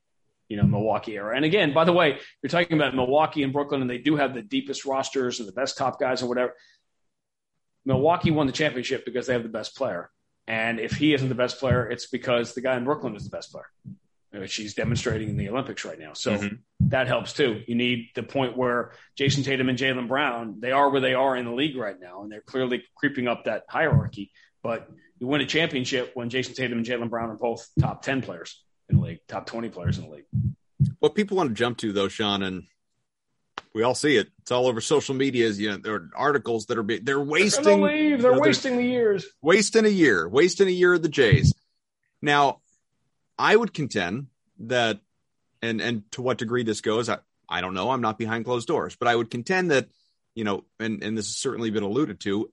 you 0.48 0.56
know, 0.56 0.62
Milwaukee 0.62 1.16
era. 1.16 1.36
And 1.36 1.44
again, 1.44 1.74
by 1.74 1.84
the 1.84 1.92
way, 1.92 2.18
you're 2.42 2.48
talking 2.48 2.78
about 2.78 2.96
Milwaukee 2.96 3.42
and 3.42 3.52
Brooklyn, 3.52 3.82
and 3.82 3.90
they 3.90 3.98
do 3.98 4.16
have 4.16 4.32
the 4.32 4.40
deepest 4.40 4.86
rosters 4.86 5.40
and 5.40 5.46
the 5.46 5.52
best 5.52 5.76
top 5.76 6.00
guys 6.00 6.22
and 6.22 6.30
whatever. 6.30 6.54
Milwaukee 7.84 8.30
won 8.30 8.46
the 8.46 8.52
championship 8.54 9.04
because 9.04 9.26
they 9.26 9.34
have 9.34 9.42
the 9.42 9.50
best 9.50 9.76
player. 9.76 10.10
And 10.50 10.80
if 10.80 10.96
he 10.96 11.14
isn't 11.14 11.28
the 11.28 11.36
best 11.36 11.60
player, 11.60 11.88
it's 11.88 12.08
because 12.08 12.54
the 12.54 12.60
guy 12.60 12.76
in 12.76 12.82
Brooklyn 12.82 13.14
is 13.14 13.22
the 13.22 13.30
best 13.30 13.52
player, 13.52 13.70
which 14.32 14.56
he's 14.56 14.74
demonstrating 14.74 15.28
in 15.28 15.36
the 15.36 15.48
Olympics 15.48 15.84
right 15.84 15.96
now. 15.96 16.12
So 16.14 16.32
mm-hmm. 16.32 16.56
that 16.88 17.06
helps 17.06 17.32
too. 17.34 17.62
You 17.68 17.76
need 17.76 18.08
the 18.16 18.24
point 18.24 18.56
where 18.56 18.90
Jayson 19.16 19.44
Tatum 19.44 19.68
and 19.68 19.78
Jaylen 19.78 20.08
Brown, 20.08 20.56
they 20.58 20.72
are 20.72 20.90
where 20.90 21.00
they 21.00 21.14
are 21.14 21.36
in 21.36 21.44
the 21.44 21.52
league 21.52 21.76
right 21.76 21.94
now, 22.00 22.22
and 22.22 22.32
they're 22.32 22.40
clearly 22.40 22.82
creeping 22.96 23.28
up 23.28 23.44
that 23.44 23.62
hierarchy. 23.68 24.32
But 24.60 24.90
you 25.20 25.28
win 25.28 25.40
a 25.40 25.46
championship 25.46 26.10
when 26.14 26.30
Jayson 26.30 26.56
Tatum 26.56 26.78
and 26.78 26.86
Jaylen 26.86 27.10
Brown 27.10 27.30
are 27.30 27.36
both 27.36 27.68
top 27.78 28.02
10 28.02 28.20
players 28.20 28.60
in 28.88 28.96
the 28.96 29.02
league, 29.04 29.20
top 29.28 29.46
20 29.46 29.68
players 29.68 29.98
in 29.98 30.06
the 30.06 30.10
league. 30.10 30.24
What 30.98 31.14
people 31.14 31.36
want 31.36 31.50
to 31.50 31.54
jump 31.54 31.78
to, 31.78 31.92
though, 31.92 32.08
Sean, 32.08 32.42
and 32.42 32.64
we 33.74 33.82
all 33.82 33.94
see 33.94 34.16
it. 34.16 34.28
It's 34.40 34.50
all 34.50 34.66
over 34.66 34.80
social 34.80 35.14
media. 35.14 35.46
Is 35.46 35.60
you 35.60 35.70
know 35.70 35.76
there 35.76 35.94
are 35.94 36.10
articles 36.14 36.66
that 36.66 36.78
are 36.78 36.82
being 36.82 37.04
they're 37.04 37.20
wasting. 37.20 37.64
They're, 37.64 37.76
leave. 37.76 38.22
they're 38.22 38.34
know, 38.34 38.40
wasting 38.40 38.72
they're 38.72 38.82
the 38.82 38.88
years. 38.88 39.26
Wasting 39.42 39.84
a 39.84 39.90
year. 39.90 40.28
Wasting 40.28 40.68
a 40.68 40.72
year 40.72 40.94
of 40.94 41.02
the 41.02 41.08
Jays. 41.08 41.54
Now, 42.20 42.60
I 43.38 43.54
would 43.54 43.72
contend 43.72 44.26
that, 44.60 45.00
and 45.62 45.80
and 45.80 46.10
to 46.12 46.22
what 46.22 46.38
degree 46.38 46.64
this 46.64 46.80
goes, 46.80 47.08
I 47.08 47.18
I 47.48 47.60
don't 47.60 47.74
know. 47.74 47.90
I'm 47.90 48.00
not 48.00 48.18
behind 48.18 48.44
closed 48.44 48.68
doors, 48.68 48.96
but 48.96 49.08
I 49.08 49.14
would 49.14 49.30
contend 49.30 49.70
that 49.70 49.88
you 50.34 50.44
know, 50.44 50.64
and 50.78 51.02
and 51.02 51.16
this 51.16 51.26
has 51.26 51.36
certainly 51.36 51.70
been 51.70 51.82
alluded 51.82 52.20
to. 52.20 52.50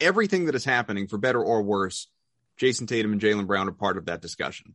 Everything 0.00 0.44
that 0.44 0.54
is 0.54 0.64
happening, 0.64 1.08
for 1.08 1.18
better 1.18 1.42
or 1.42 1.62
worse, 1.62 2.06
Jayson 2.56 2.86
Tatum 2.86 3.12
and 3.12 3.20
Jaylen 3.20 3.46
Brown 3.46 3.68
are 3.68 3.72
part 3.72 3.96
of 3.96 4.06
that 4.06 4.22
discussion 4.22 4.74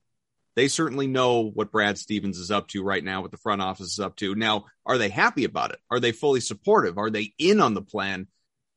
they 0.56 0.68
certainly 0.68 1.08
know 1.08 1.50
what 1.50 1.72
Brad 1.72 1.98
Stevens 1.98 2.38
is 2.38 2.52
up 2.52 2.68
to 2.70 2.84
right 2.84 3.04
now, 3.04 3.22
what 3.22 3.32
the 3.32 3.38
front 3.38 3.62
office 3.62 3.94
is 3.94 4.00
up 4.00 4.16
to. 4.18 4.36
Now, 4.36 4.66
are 4.86 4.98
they 4.98 5.10
happy 5.10 5.46
about 5.46 5.72
it? 5.72 5.80
Are 5.89 6.00
they 6.00 6.12
fully 6.12 6.39
supportive? 6.39 6.98
Are 6.98 7.10
they 7.10 7.34
in 7.38 7.60
on 7.60 7.74
the 7.74 7.82
plan? 7.82 8.28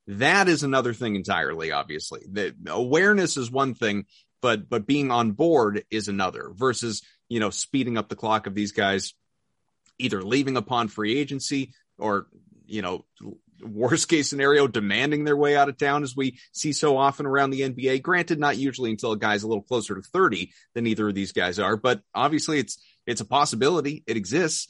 That 0.07 0.49
is 0.49 0.63
another 0.63 0.95
thing 0.95 1.17
entirely, 1.17 1.73
obviously. 1.73 2.23
The 2.31 2.55
awareness 2.69 3.37
is 3.37 3.51
one 3.51 3.75
thing, 3.75 4.07
but 4.41 4.69
but 4.69 4.87
being 4.87 5.11
on 5.11 5.33
board 5.33 5.85
is 5.91 6.09
another 6.09 6.51
versus, 6.55 7.03
you 7.29 7.41
know, 7.41 7.51
speeding 7.51 7.99
up 7.99 8.09
the 8.09 8.17
clock 8.17 8.47
of 8.47 8.55
these 8.55 8.73
guys 8.73 9.15
either 9.99 10.23
leaving 10.23 10.57
upon 10.57 10.89
free 10.89 11.19
agency 11.19 11.73
or, 11.99 12.27
you 12.67 12.83
know, 12.83 13.05
worst 13.63 14.09
case 14.09 14.29
scenario, 14.29 14.67
demanding 14.67 15.25
their 15.25 15.37
way 15.37 15.57
out 15.57 15.69
of 15.69 15.79
town, 15.79 16.03
as 16.03 16.17
we 16.17 16.39
see 16.53 16.73
so 16.73 16.97
often 16.97 17.27
around 17.27 17.51
the 17.51 17.63
NBA. 17.63 18.03
Granted, 18.03 18.39
not 18.39 18.57
usually 18.57 18.91
until 18.91 19.13
a 19.13 19.19
guy's 19.19 19.43
a 19.43 19.49
little 19.49 19.63
closer 19.63 19.95
to 19.95 20.03
30 20.03 20.53
than 20.75 20.87
either 20.87 21.09
of 21.09 21.15
these 21.15 21.33
guys 21.33 21.59
are, 21.59 21.77
but 21.77 22.01
obviously 22.15 22.59
it's 22.59 22.79
it's 23.07 23.21
a 23.21 23.27
possibility. 23.27 24.03
It 24.07 24.17
exists. 24.17 24.69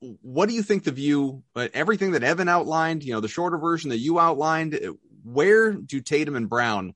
What 0.00 0.48
do 0.48 0.54
you 0.54 0.62
think 0.62 0.84
the 0.84 0.90
view, 0.90 1.44
uh, 1.54 1.68
everything 1.72 2.12
that 2.12 2.24
Evan 2.24 2.48
outlined, 2.48 3.04
you 3.04 3.12
know, 3.12 3.20
the 3.20 3.28
shorter 3.28 3.56
version 3.56 3.90
that 3.90 3.98
you 3.98 4.18
outlined, 4.18 4.78
where 5.24 5.72
do 5.72 6.00
Tatum 6.00 6.34
and 6.34 6.48
Brown 6.48 6.94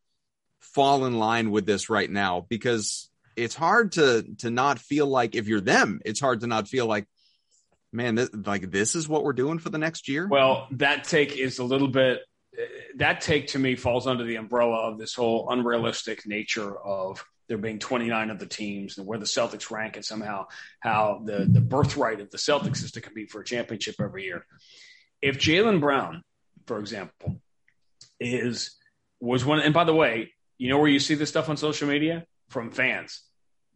fall 0.60 1.06
in 1.06 1.18
line 1.18 1.50
with 1.50 1.66
this 1.66 1.88
right 1.88 2.10
now? 2.10 2.46
Because 2.48 3.08
it's 3.36 3.54
hard 3.54 3.92
to 3.92 4.24
to 4.38 4.50
not 4.50 4.78
feel 4.78 5.06
like 5.06 5.34
if 5.34 5.46
you're 5.46 5.60
them, 5.60 6.00
it's 6.04 6.20
hard 6.20 6.40
to 6.40 6.46
not 6.46 6.68
feel 6.68 6.86
like 6.86 7.06
man, 7.96 8.14
this, 8.14 8.30
like 8.32 8.70
this 8.70 8.94
is 8.94 9.09
what 9.09 9.24
we're 9.24 9.32
doing 9.32 9.59
for 9.59 9.70
the 9.70 9.78
next 9.78 10.09
year. 10.09 10.28
Well, 10.28 10.68
that 10.72 11.04
take 11.04 11.37
is 11.37 11.59
a 11.59 11.64
little 11.64 11.88
bit. 11.88 12.20
That 12.96 13.20
take 13.20 13.48
to 13.48 13.59
me 13.59 13.74
falls 13.74 14.06
under 14.06 14.24
the 14.24 14.37
umbrella 14.37 14.90
of 14.90 14.98
this 14.98 15.14
whole 15.14 15.50
unrealistic 15.50 16.26
nature 16.26 16.76
of 16.76 17.24
there 17.48 17.59
being 17.59 17.78
29 17.78 18.30
of 18.30 18.38
the 18.38 18.46
teams 18.46 18.98
and 18.98 19.06
where 19.06 19.18
the 19.18 19.24
Celtics 19.24 19.70
rank 19.70 19.96
and 19.96 20.04
somehow 20.04 20.46
how 20.80 21.22
the, 21.24 21.46
the 21.48 21.61
birthright 21.61 22.20
of 22.20 22.30
the 22.30 22.38
Celtics 22.38 22.82
is 22.82 22.92
to 22.92 23.00
compete 23.00 23.30
for 23.30 23.40
a 23.40 23.44
championship 23.44 23.96
every 24.00 24.24
year. 24.24 24.46
If 25.22 25.38
Jaylen 25.38 25.80
Brown, 25.80 26.22
for 26.66 26.78
example, 26.78 27.40
is 28.18 28.76
was 29.20 29.44
one, 29.44 29.61
and 29.61 29.74
by 29.74 29.85
the 29.85 29.94
way, 29.94 30.32
you 30.59 30.68
know 30.68 30.78
where 30.78 30.88
you 30.88 30.98
see 30.98 31.14
this 31.14 31.28
stuff 31.28 31.48
on 31.48 31.56
social 31.56 31.88
media 31.88 32.24
from 32.48 32.70
fans. 32.70 33.22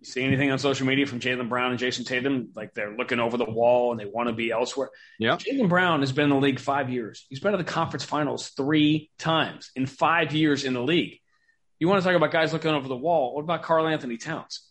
You 0.01 0.07
see 0.07 0.23
anything 0.23 0.51
on 0.51 0.59
social 0.59 0.87
media 0.87 1.05
from 1.07 1.21
Jaylen 1.21 1.51
Brown 1.51 1.73
and 1.73 1.79
Jayson 1.79 2.07
Tatum? 2.07 2.51
Like 2.55 2.73
they're 2.73 2.97
looking 2.97 3.21
over 3.21 3.37
the 3.37 3.45
wall 3.45 3.91
and 3.91 4.01
they 4.01 4.07
want 4.07 4.29
to 4.29 4.33
be 4.33 4.51
elsewhere. 4.51 4.91
Yeah. 5.19 5.37
Jaylen 5.37 5.69
Brown 5.69 6.01
has 6.01 6.11
been 6.11 6.25
in 6.25 6.31
the 6.31 6.37
league 6.37 6.59
five 6.59 6.89
years. 6.89 7.27
He's 7.29 7.41
been 7.41 7.53
to 7.53 7.59
the 7.59 7.65
conference 7.65 8.05
finals 8.05 8.49
three 8.49 9.11
times 9.19 9.71
in 9.77 9.85
five 9.85 10.33
years 10.33 10.65
in 10.65 10.73
the 10.73 10.83
league. 10.83 11.21
You 11.79 11.89
want 11.89 12.03
to 12.03 12.09
talk 12.09 12.17
about 12.17 12.31
guys 12.31 12.53
looking 12.53 12.71
over 12.71 12.89
the 12.89 12.97
wall? 12.97 13.35
What 13.35 13.43
about 13.43 13.63
Karl-Anthony 13.63 14.17
Towns? 14.17 14.67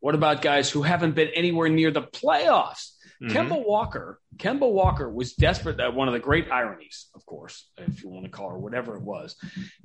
What 0.00 0.14
about 0.14 0.40
guys 0.40 0.70
who 0.70 0.82
haven't 0.82 1.14
been 1.14 1.28
anywhere 1.28 1.68
near 1.68 1.90
the 1.90 2.02
playoffs? 2.02 2.92
Mm-hmm. 3.22 3.36
Kemba 3.36 3.66
Walker, 3.66 4.18
Kemba 4.38 4.70
Walker 4.70 5.10
was 5.10 5.34
desperate. 5.34 5.76
That 5.76 5.94
one 5.94 6.08
of 6.08 6.14
the 6.14 6.20
great 6.20 6.50
ironies, 6.50 7.08
of 7.14 7.26
course, 7.26 7.68
if 7.76 8.02
you 8.02 8.08
want 8.08 8.24
to 8.24 8.30
call 8.30 8.54
it 8.54 8.60
whatever 8.60 8.96
it 8.96 9.02
was. 9.02 9.36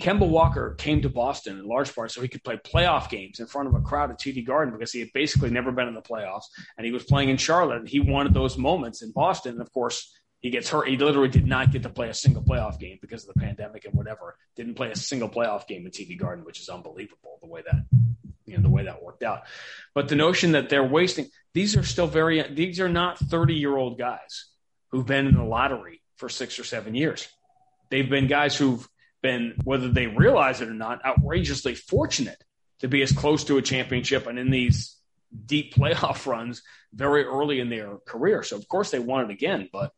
Kemba 0.01 0.27
Walker 0.27 0.75
came 0.75 1.01
to 1.01 1.09
Boston 1.09 1.59
in 1.59 1.67
large 1.67 1.93
part 1.93 2.11
so 2.11 2.21
he 2.21 2.29
could 2.29 2.43
play 2.45 2.55
playoff 2.57 3.09
games 3.09 3.41
in 3.41 3.47
front 3.47 3.67
of 3.67 3.75
a 3.75 3.81
crowd 3.81 4.09
at 4.09 4.19
TD 4.19 4.45
Garden 4.45 4.73
because 4.73 4.93
he 4.93 5.01
had 5.01 5.09
basically 5.13 5.49
never 5.49 5.73
been 5.73 5.89
in 5.89 5.95
the 5.95 6.01
playoffs, 6.01 6.45
and 6.77 6.85
he 6.85 6.93
was 6.93 7.03
playing 7.03 7.29
in 7.29 7.35
Charlotte. 7.35 7.79
And 7.79 7.89
he 7.89 7.99
wanted 7.99 8.33
those 8.33 8.57
moments 8.57 9.01
in 9.01 9.11
Boston. 9.11 9.53
And 9.53 9.61
of 9.61 9.71
course, 9.73 10.13
he 10.39 10.49
gets 10.49 10.69
hurt. 10.69 10.87
He 10.87 10.95
literally 10.95 11.27
did 11.27 11.45
not 11.47 11.71
get 11.71 11.83
to 11.83 11.89
play 11.89 12.07
a 12.07 12.13
single 12.13 12.43
playoff 12.43 12.79
game 12.79 12.99
because 13.01 13.27
of 13.27 13.33
the 13.33 13.41
pandemic 13.41 13.83
and 13.83 13.95
whatever. 13.95 14.37
Didn't 14.55 14.75
play 14.75 14.91
a 14.91 14.95
single 14.95 15.27
playoff 15.27 15.67
game 15.67 15.85
at 15.87 15.93
TD 15.93 16.17
Garden, 16.17 16.45
which 16.45 16.61
is 16.61 16.69
unbelievable 16.69 17.39
the 17.41 17.49
way 17.49 17.63
that 17.65 17.83
you 18.45 18.55
know 18.55 18.63
the 18.63 18.69
way 18.69 18.85
that 18.85 19.03
worked 19.03 19.23
out. 19.23 19.43
But 19.93 20.07
the 20.07 20.15
notion 20.15 20.53
that 20.53 20.69
they're 20.69 20.83
wasting 20.83 21.27
these 21.53 21.75
are 21.75 21.83
still 21.83 22.07
very 22.07 22.41
these 22.53 22.79
are 22.79 22.89
not 22.89 23.17
30 23.17 23.55
year 23.55 23.75
old 23.75 23.97
guys 23.97 24.45
who've 24.89 25.05
been 25.05 25.27
in 25.27 25.35
the 25.35 25.43
lottery 25.43 26.01
for 26.17 26.29
six 26.29 26.59
or 26.59 26.63
seven 26.63 26.95
years. 26.95 27.27
They've 27.89 28.09
been 28.09 28.27
guys 28.27 28.55
who've 28.55 28.87
been, 29.21 29.55
whether 29.63 29.89
they 29.89 30.07
realize 30.07 30.61
it 30.61 30.69
or 30.69 30.73
not, 30.73 31.03
outrageously 31.05 31.75
fortunate 31.75 32.43
to 32.79 32.87
be 32.87 33.01
as 33.01 33.11
close 33.11 33.45
to 33.45 33.57
a 33.57 33.61
championship 33.61 34.27
and 34.27 34.37
in 34.37 34.51
these 34.51 34.97
deep 35.45 35.73
playoff 35.73 36.25
runs 36.31 36.61
very 36.93 37.23
early 37.23 37.59
in 37.59 37.69
their 37.69 37.97
career. 38.05 38.43
So 38.43 38.55
of 38.57 38.67
course 38.67 38.91
they 38.91 38.99
want 38.99 39.29
it 39.29 39.33
again, 39.33 39.69
but 39.71 39.91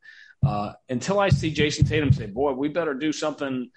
uh, 0.45 0.73
until 0.87 1.19
I 1.19 1.29
see 1.29 1.53
Jayson 1.53 1.87
Tatum 1.87 2.13
say, 2.13 2.27
"Boy, 2.27 2.53
we 2.53 2.69
better 2.69 2.93
do 2.93 3.11
something 3.11 3.71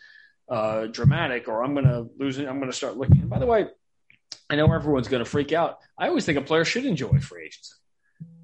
uh, 0.49 0.87
dramatic, 0.87 1.49
or 1.49 1.65
I'm 1.65 1.73
going 1.73 1.87
to 1.87 2.07
lose. 2.19 2.39
I'm 2.39 2.59
going 2.59 2.71
to 2.71 2.77
start 2.77 2.97
looking." 2.97 3.21
And 3.21 3.31
by 3.31 3.39
the 3.39 3.47
way, 3.47 3.67
I 4.51 4.57
know 4.57 4.73
everyone's 4.73 5.09
going 5.09 5.25
to 5.25 5.31
freak 5.31 5.53
out. 5.53 5.79
I 5.97 6.09
always 6.09 6.27
think 6.27 6.37
a 6.37 6.43
player 6.43 6.65
should 6.65 6.85
enjoy 6.85 7.21
free 7.21 7.45
agency. 7.45 7.75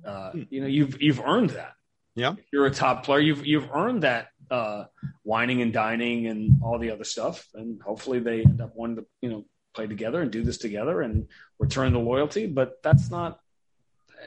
Uh, 0.04 0.30
hmm. 0.30 0.42
you 0.50 0.60
know, 0.60 0.68
you've 0.68 1.02
you've 1.02 1.20
earned 1.20 1.50
that. 1.50 1.72
Yeah, 2.14 2.32
if 2.32 2.46
you're 2.52 2.66
a 2.66 2.70
top 2.70 3.04
player. 3.04 3.20
You've 3.20 3.44
you've 3.44 3.68
earned 3.72 4.04
that 4.04 4.28
uh, 4.50 4.84
wining 5.24 5.62
and 5.62 5.72
dining 5.72 6.26
and 6.28 6.62
all 6.62 6.78
the 6.78 6.92
other 6.92 7.04
stuff. 7.04 7.46
And 7.54 7.82
hopefully 7.82 8.20
they 8.20 8.42
end 8.42 8.60
up 8.60 8.74
wanting 8.74 8.96
to 8.96 9.06
you 9.20 9.30
know 9.30 9.44
play 9.74 9.86
together 9.86 10.22
and 10.22 10.30
do 10.30 10.42
this 10.42 10.58
together 10.58 11.02
and 11.02 11.26
return 11.58 11.92
the 11.92 11.98
loyalty. 11.98 12.46
But 12.46 12.82
that's 12.82 13.10
not 13.10 13.40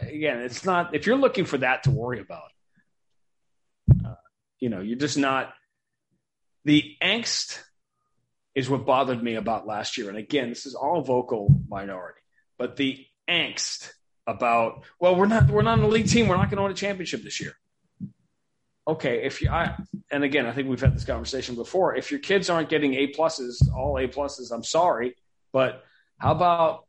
again, 0.02 0.40
it's 0.40 0.66
not 0.66 0.94
if 0.94 1.08
you're 1.08 1.18
looking 1.18 1.46
for 1.46 1.58
that 1.60 1.84
to 1.84 1.92
worry 1.92 2.20
about. 2.20 2.52
Uh, 4.06 4.16
you 4.60 4.70
know, 4.70 4.82
you're 4.82 4.98
just 4.98 5.18
not. 5.18 5.54
The 6.66 6.98
angst 7.02 7.58
is 8.56 8.70
what 8.70 8.86
bothered 8.86 9.22
me 9.22 9.36
about 9.36 9.68
last 9.68 9.98
year, 9.98 10.10
and 10.10 10.18
again, 10.18 10.50
this 10.50 10.66
is 10.66 10.76
all 10.76 11.02
vocal 11.02 11.50
minority, 11.68 12.20
but 12.58 12.76
the 12.76 13.06
angst 13.30 13.92
about 14.28 14.84
well, 15.00 15.16
we're 15.16 15.28
not 15.28 15.48
we're 15.50 15.62
not 15.62 15.80
an 15.80 15.86
elite 15.86 16.10
team, 16.10 16.28
we're 16.28 16.38
not 16.38 16.50
going 16.50 16.58
to 16.58 16.64
win 16.64 16.72
a 16.72 16.76
championship 16.76 17.24
this 17.24 17.40
year. 17.40 17.54
Okay, 18.88 19.24
if 19.24 19.42
you 19.42 19.50
I, 19.50 19.76
and 20.12 20.24
again, 20.24 20.46
I 20.46 20.52
think 20.52 20.68
we've 20.68 20.82
had 20.82 20.96
this 20.96 21.06
conversation 21.06 21.56
before. 21.56 21.96
If 21.96 22.12
your 22.12 22.20
kids 22.20 22.50
aren't 22.50 22.70
getting 22.70 22.96
A 22.96 23.12
pluses, 23.12 23.58
all 23.76 23.98
A 23.98 24.08
pluses, 24.08 24.52
I'm 24.52 24.64
sorry, 24.64 25.16
but 25.52 25.84
how 26.18 26.32
about 26.32 26.86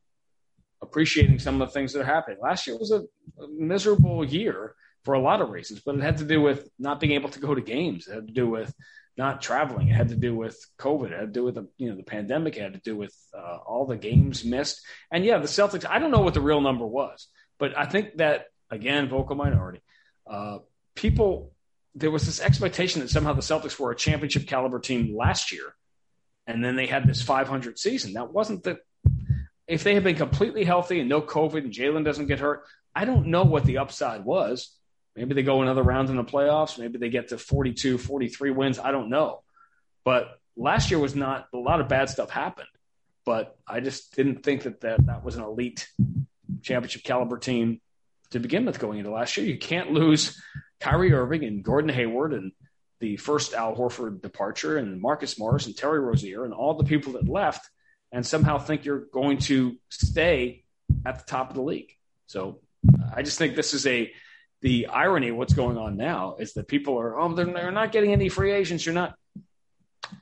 appreciating 0.82 1.38
some 1.38 1.60
of 1.60 1.68
the 1.68 1.72
things 1.72 1.92
that 1.92 2.00
are 2.00 2.04
happening. 2.04 2.38
Last 2.40 2.66
year 2.66 2.78
was 2.78 2.90
a, 2.90 3.00
a, 3.42 3.48
miserable 3.48 4.24
year 4.24 4.74
for 5.04 5.14
a 5.14 5.20
lot 5.20 5.40
of 5.40 5.50
reasons, 5.50 5.80
but 5.84 5.94
it 5.94 6.02
had 6.02 6.18
to 6.18 6.24
do 6.24 6.40
with 6.40 6.68
not 6.78 7.00
being 7.00 7.12
able 7.12 7.28
to 7.30 7.40
go 7.40 7.54
to 7.54 7.60
games. 7.60 8.06
It 8.06 8.14
had 8.14 8.26
to 8.26 8.32
do 8.32 8.48
with 8.48 8.74
not 9.20 9.42
traveling. 9.42 9.88
It 9.88 9.92
had 9.92 10.08
to 10.08 10.16
do 10.16 10.34
with 10.34 10.58
COVID. 10.78 11.12
It 11.12 11.18
had 11.20 11.32
to 11.32 11.40
do 11.40 11.44
with 11.44 11.54
the 11.54 11.68
you 11.76 11.90
know 11.90 11.96
the 11.96 12.02
pandemic. 12.02 12.56
It 12.56 12.62
had 12.62 12.72
to 12.72 12.80
do 12.80 12.96
with 12.96 13.14
uh, 13.36 13.58
all 13.66 13.86
the 13.86 13.96
games 13.96 14.44
missed. 14.44 14.80
And 15.12 15.24
yeah, 15.24 15.38
the 15.38 15.46
Celtics. 15.46 15.84
I 15.88 15.98
don't 15.98 16.10
know 16.10 16.22
what 16.22 16.34
the 16.34 16.40
real 16.40 16.62
number 16.62 16.86
was, 16.86 17.28
but 17.58 17.76
I 17.78 17.84
think 17.84 18.16
that 18.16 18.46
again, 18.70 19.08
vocal 19.08 19.36
minority. 19.36 19.82
Uh, 20.26 20.58
people, 20.94 21.52
there 21.94 22.10
was 22.10 22.24
this 22.24 22.40
expectation 22.40 23.02
that 23.02 23.10
somehow 23.10 23.34
the 23.34 23.42
Celtics 23.42 23.78
were 23.78 23.90
a 23.90 23.96
championship 23.96 24.46
caliber 24.46 24.80
team 24.80 25.14
last 25.14 25.52
year, 25.52 25.74
and 26.46 26.64
then 26.64 26.74
they 26.74 26.86
had 26.86 27.06
this 27.06 27.20
500 27.20 27.78
season. 27.78 28.14
That 28.14 28.32
wasn't 28.32 28.64
the 28.64 28.78
if 29.68 29.84
they 29.84 29.94
had 29.94 30.02
been 30.02 30.16
completely 30.16 30.64
healthy 30.64 30.98
and 30.98 31.08
no 31.08 31.20
COVID 31.20 31.58
and 31.58 31.72
Jaylen 31.72 32.04
doesn't 32.04 32.26
get 32.26 32.40
hurt, 32.40 32.64
I 32.94 33.04
don't 33.04 33.26
know 33.26 33.44
what 33.44 33.64
the 33.64 33.78
upside 33.78 34.24
was. 34.24 34.76
Maybe 35.16 35.34
they 35.34 35.42
go 35.42 35.62
another 35.62 35.82
round 35.82 36.08
in 36.08 36.16
the 36.16 36.24
playoffs. 36.24 36.78
Maybe 36.78 36.98
they 36.98 37.08
get 37.08 37.28
to 37.28 37.38
42, 37.38 37.98
43 37.98 38.50
wins. 38.50 38.78
I 38.78 38.90
don't 38.90 39.10
know. 39.10 39.42
But 40.04 40.38
last 40.56 40.90
year 40.90 41.00
was 41.00 41.16
not 41.16 41.48
a 41.52 41.58
lot 41.58 41.80
of 41.80 41.88
bad 41.88 42.08
stuff 42.08 42.30
happened. 42.30 42.68
But 43.24 43.56
I 43.66 43.80
just 43.80 44.14
didn't 44.16 44.42
think 44.42 44.62
that 44.62 44.80
that, 44.80 45.06
that 45.06 45.24
was 45.24 45.36
an 45.36 45.42
elite 45.42 45.88
championship 46.62 47.02
caliber 47.02 47.38
team 47.38 47.80
to 48.30 48.38
begin 48.38 48.64
with 48.64 48.78
going 48.78 48.98
into 48.98 49.10
last 49.10 49.36
year. 49.36 49.46
You 49.46 49.58
can't 49.58 49.92
lose 49.92 50.40
Kyrie 50.78 51.12
Irving 51.12 51.44
and 51.44 51.62
Gordon 51.62 51.90
Hayward 51.90 52.32
and 52.32 52.52
the 53.00 53.16
first 53.16 53.54
Al 53.54 53.74
Horford 53.74 54.22
departure 54.22 54.76
and 54.76 55.00
Marcus 55.00 55.38
Morris 55.38 55.66
and 55.66 55.76
Terry 55.76 56.00
Rozier 56.00 56.44
and 56.44 56.54
all 56.54 56.74
the 56.74 56.84
people 56.84 57.14
that 57.14 57.28
left 57.28 57.68
and 58.12 58.26
somehow 58.26 58.58
think 58.58 58.84
you're 58.84 59.06
going 59.12 59.38
to 59.38 59.76
stay 59.88 60.64
at 61.04 61.18
the 61.18 61.24
top 61.24 61.50
of 61.50 61.56
the 61.56 61.62
league. 61.62 61.92
So 62.26 62.60
I 63.14 63.22
just 63.22 63.38
think 63.38 63.54
this 63.54 63.74
is 63.74 63.86
a 63.86 64.12
the 64.62 64.86
irony 64.88 65.28
of 65.28 65.36
what's 65.36 65.54
going 65.54 65.78
on 65.78 65.96
now 65.96 66.36
is 66.38 66.54
that 66.54 66.68
people 66.68 66.98
are 66.98 67.18
oh 67.18 67.34
they're, 67.34 67.46
they're 67.46 67.70
not 67.70 67.92
getting 67.92 68.12
any 68.12 68.28
free 68.28 68.52
agents. 68.52 68.84
You're 68.84 68.94
not. 68.94 69.14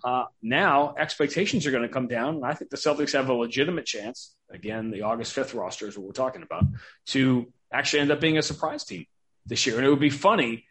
Uh, 0.04 0.24
now 0.42 0.94
expectations 0.98 1.66
are 1.66 1.70
going 1.70 1.82
to 1.82 1.88
come 1.88 2.08
down, 2.08 2.36
and 2.36 2.44
I 2.44 2.52
think 2.54 2.70
the 2.70 2.76
Celtics 2.76 3.14
have 3.14 3.28
a 3.28 3.34
legitimate 3.34 3.86
chance. 3.86 4.34
Again, 4.50 4.90
the 4.90 5.02
August 5.02 5.32
fifth 5.32 5.54
roster 5.54 5.88
is 5.88 5.96
what 5.96 6.06
we're 6.06 6.12
talking 6.12 6.42
about 6.42 6.64
to 7.06 7.50
actually 7.72 8.00
end 8.00 8.10
up 8.10 8.20
being 8.20 8.38
a 8.38 8.42
surprise 8.42 8.84
team 8.84 9.06
this 9.46 9.66
year, 9.66 9.76
and 9.76 9.86
it 9.86 9.90
would 9.90 10.00
be 10.00 10.10
funny 10.10 10.64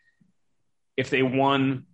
if 0.95 1.09
they 1.09 1.23
won 1.23 1.85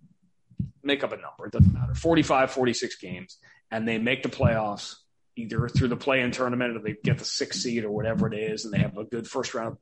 make 0.82 1.02
up 1.02 1.12
a 1.12 1.16
number 1.16 1.46
it 1.46 1.52
doesn't 1.52 1.72
matter 1.72 1.94
45 1.94 2.50
46 2.50 2.96
games 2.96 3.38
and 3.70 3.88
they 3.88 3.98
make 3.98 4.22
the 4.22 4.28
playoffs 4.28 4.96
either 5.36 5.68
through 5.68 5.88
the 5.88 5.96
play 5.96 6.20
in 6.20 6.30
tournament 6.30 6.76
or 6.76 6.80
they 6.80 6.96
get 7.02 7.18
the 7.18 7.24
sixth 7.24 7.60
seed 7.60 7.84
or 7.84 7.90
whatever 7.90 8.26
it 8.32 8.34
is, 8.34 8.64
and 8.64 8.72
they 8.72 8.78
have 8.78 8.96
a 8.96 9.04
good 9.04 9.26
first 9.26 9.54
round. 9.54 9.76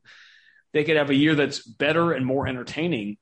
They 0.73 0.85
could 0.85 0.97
have 0.97 1.11
a 1.11 1.15
year 1.15 1.35
that's 1.35 1.67
better 1.67 2.13
and 2.13 2.25
more 2.25 2.47
entertaining 2.47 3.19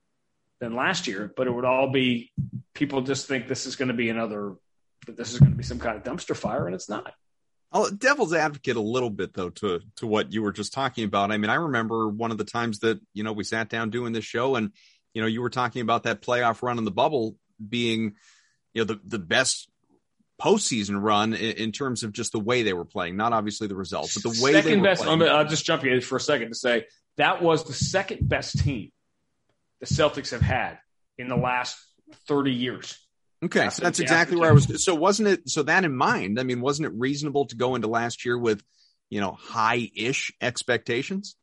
than 0.59 0.75
last 0.75 1.07
year, 1.07 1.33
but 1.35 1.47
it 1.47 1.51
would 1.51 1.65
all 1.65 1.91
be 1.91 2.31
people 2.73 3.01
just 3.01 3.27
think 3.27 3.47
this 3.47 3.65
is 3.65 3.75
going 3.75 3.89
to 3.89 3.93
be 3.93 4.09
another, 4.09 4.55
that 5.07 5.17
this 5.17 5.33
is 5.33 5.39
going 5.39 5.51
to 5.51 5.57
be 5.57 5.63
some 5.63 5.79
kind 5.79 5.97
of 5.97 6.03
dumpster 6.03 6.35
fire, 6.35 6.65
and 6.65 6.75
it's 6.75 6.87
not. 6.89 7.13
I'll 7.73 7.89
devil's 7.89 8.33
advocate 8.33 8.75
a 8.75 8.81
little 8.81 9.09
bit 9.09 9.33
though 9.33 9.49
to 9.49 9.79
to 9.97 10.07
what 10.07 10.33
you 10.33 10.41
were 10.41 10.51
just 10.51 10.73
talking 10.73 11.05
about. 11.05 11.31
I 11.31 11.37
mean, 11.37 11.49
I 11.49 11.55
remember 11.55 12.09
one 12.09 12.31
of 12.31 12.37
the 12.37 12.43
times 12.43 12.79
that 12.79 12.99
you 13.13 13.23
know 13.23 13.33
we 13.33 13.43
sat 13.43 13.69
down 13.69 13.89
doing 13.89 14.11
this 14.13 14.25
show, 14.25 14.55
and 14.55 14.71
you 15.13 15.21
know 15.21 15.27
you 15.27 15.41
were 15.41 15.49
talking 15.49 15.81
about 15.81 16.03
that 16.03 16.21
playoff 16.21 16.61
run 16.61 16.77
in 16.77 16.83
the 16.83 16.91
bubble 16.91 17.35
being 17.67 18.15
you 18.73 18.81
know 18.81 18.85
the 18.85 18.99
the 19.05 19.19
best 19.19 19.69
postseason 20.41 21.01
run 21.01 21.33
in, 21.33 21.51
in, 21.57 21.71
terms 21.71 22.01
of 22.01 22.11
just 22.11 22.31
the 22.31 22.39
way 22.39 22.63
they 22.63 22.73
were 22.73 22.83
playing, 22.83 23.15
not 23.15 23.31
obviously 23.31 23.67
the 23.67 23.75
results, 23.75 24.15
but 24.15 24.23
the 24.23 24.43
way 24.43 24.53
second 24.53 24.71
they 24.71 24.77
were 24.77 24.83
best. 24.83 25.03
playing. 25.03 25.21
I'll 25.21 25.47
just 25.47 25.65
jump 25.65 25.85
in 25.85 26.01
for 26.01 26.15
a 26.15 26.19
second 26.19 26.49
to 26.49 26.55
say 26.55 26.85
that 27.21 27.41
was 27.41 27.65
the 27.65 27.73
second 27.73 28.27
best 28.27 28.57
team 28.57 28.91
the 29.79 29.85
Celtics 29.85 30.31
have 30.31 30.41
had 30.41 30.79
in 31.19 31.27
the 31.27 31.35
last 31.35 31.77
30 32.27 32.51
years. 32.51 32.97
Okay, 33.43 33.69
so 33.69 33.83
that's 33.83 33.99
exactly 33.99 34.37
where 34.37 34.49
I 34.49 34.53
was. 34.53 34.83
So 34.83 34.95
wasn't 34.95 35.27
it? 35.29 35.47
So 35.49 35.63
that 35.63 35.83
in 35.83 35.95
mind, 35.95 36.39
I 36.39 36.43
mean, 36.43 36.61
wasn't 36.61 36.87
it 36.87 36.93
reasonable 36.95 37.45
to 37.45 37.55
go 37.55 37.75
into 37.75 37.87
last 37.87 38.25
year 38.25 38.37
with, 38.37 38.63
you 39.09 39.21
know, 39.21 39.33
high-ish 39.33 40.31
expectations? 40.41 41.35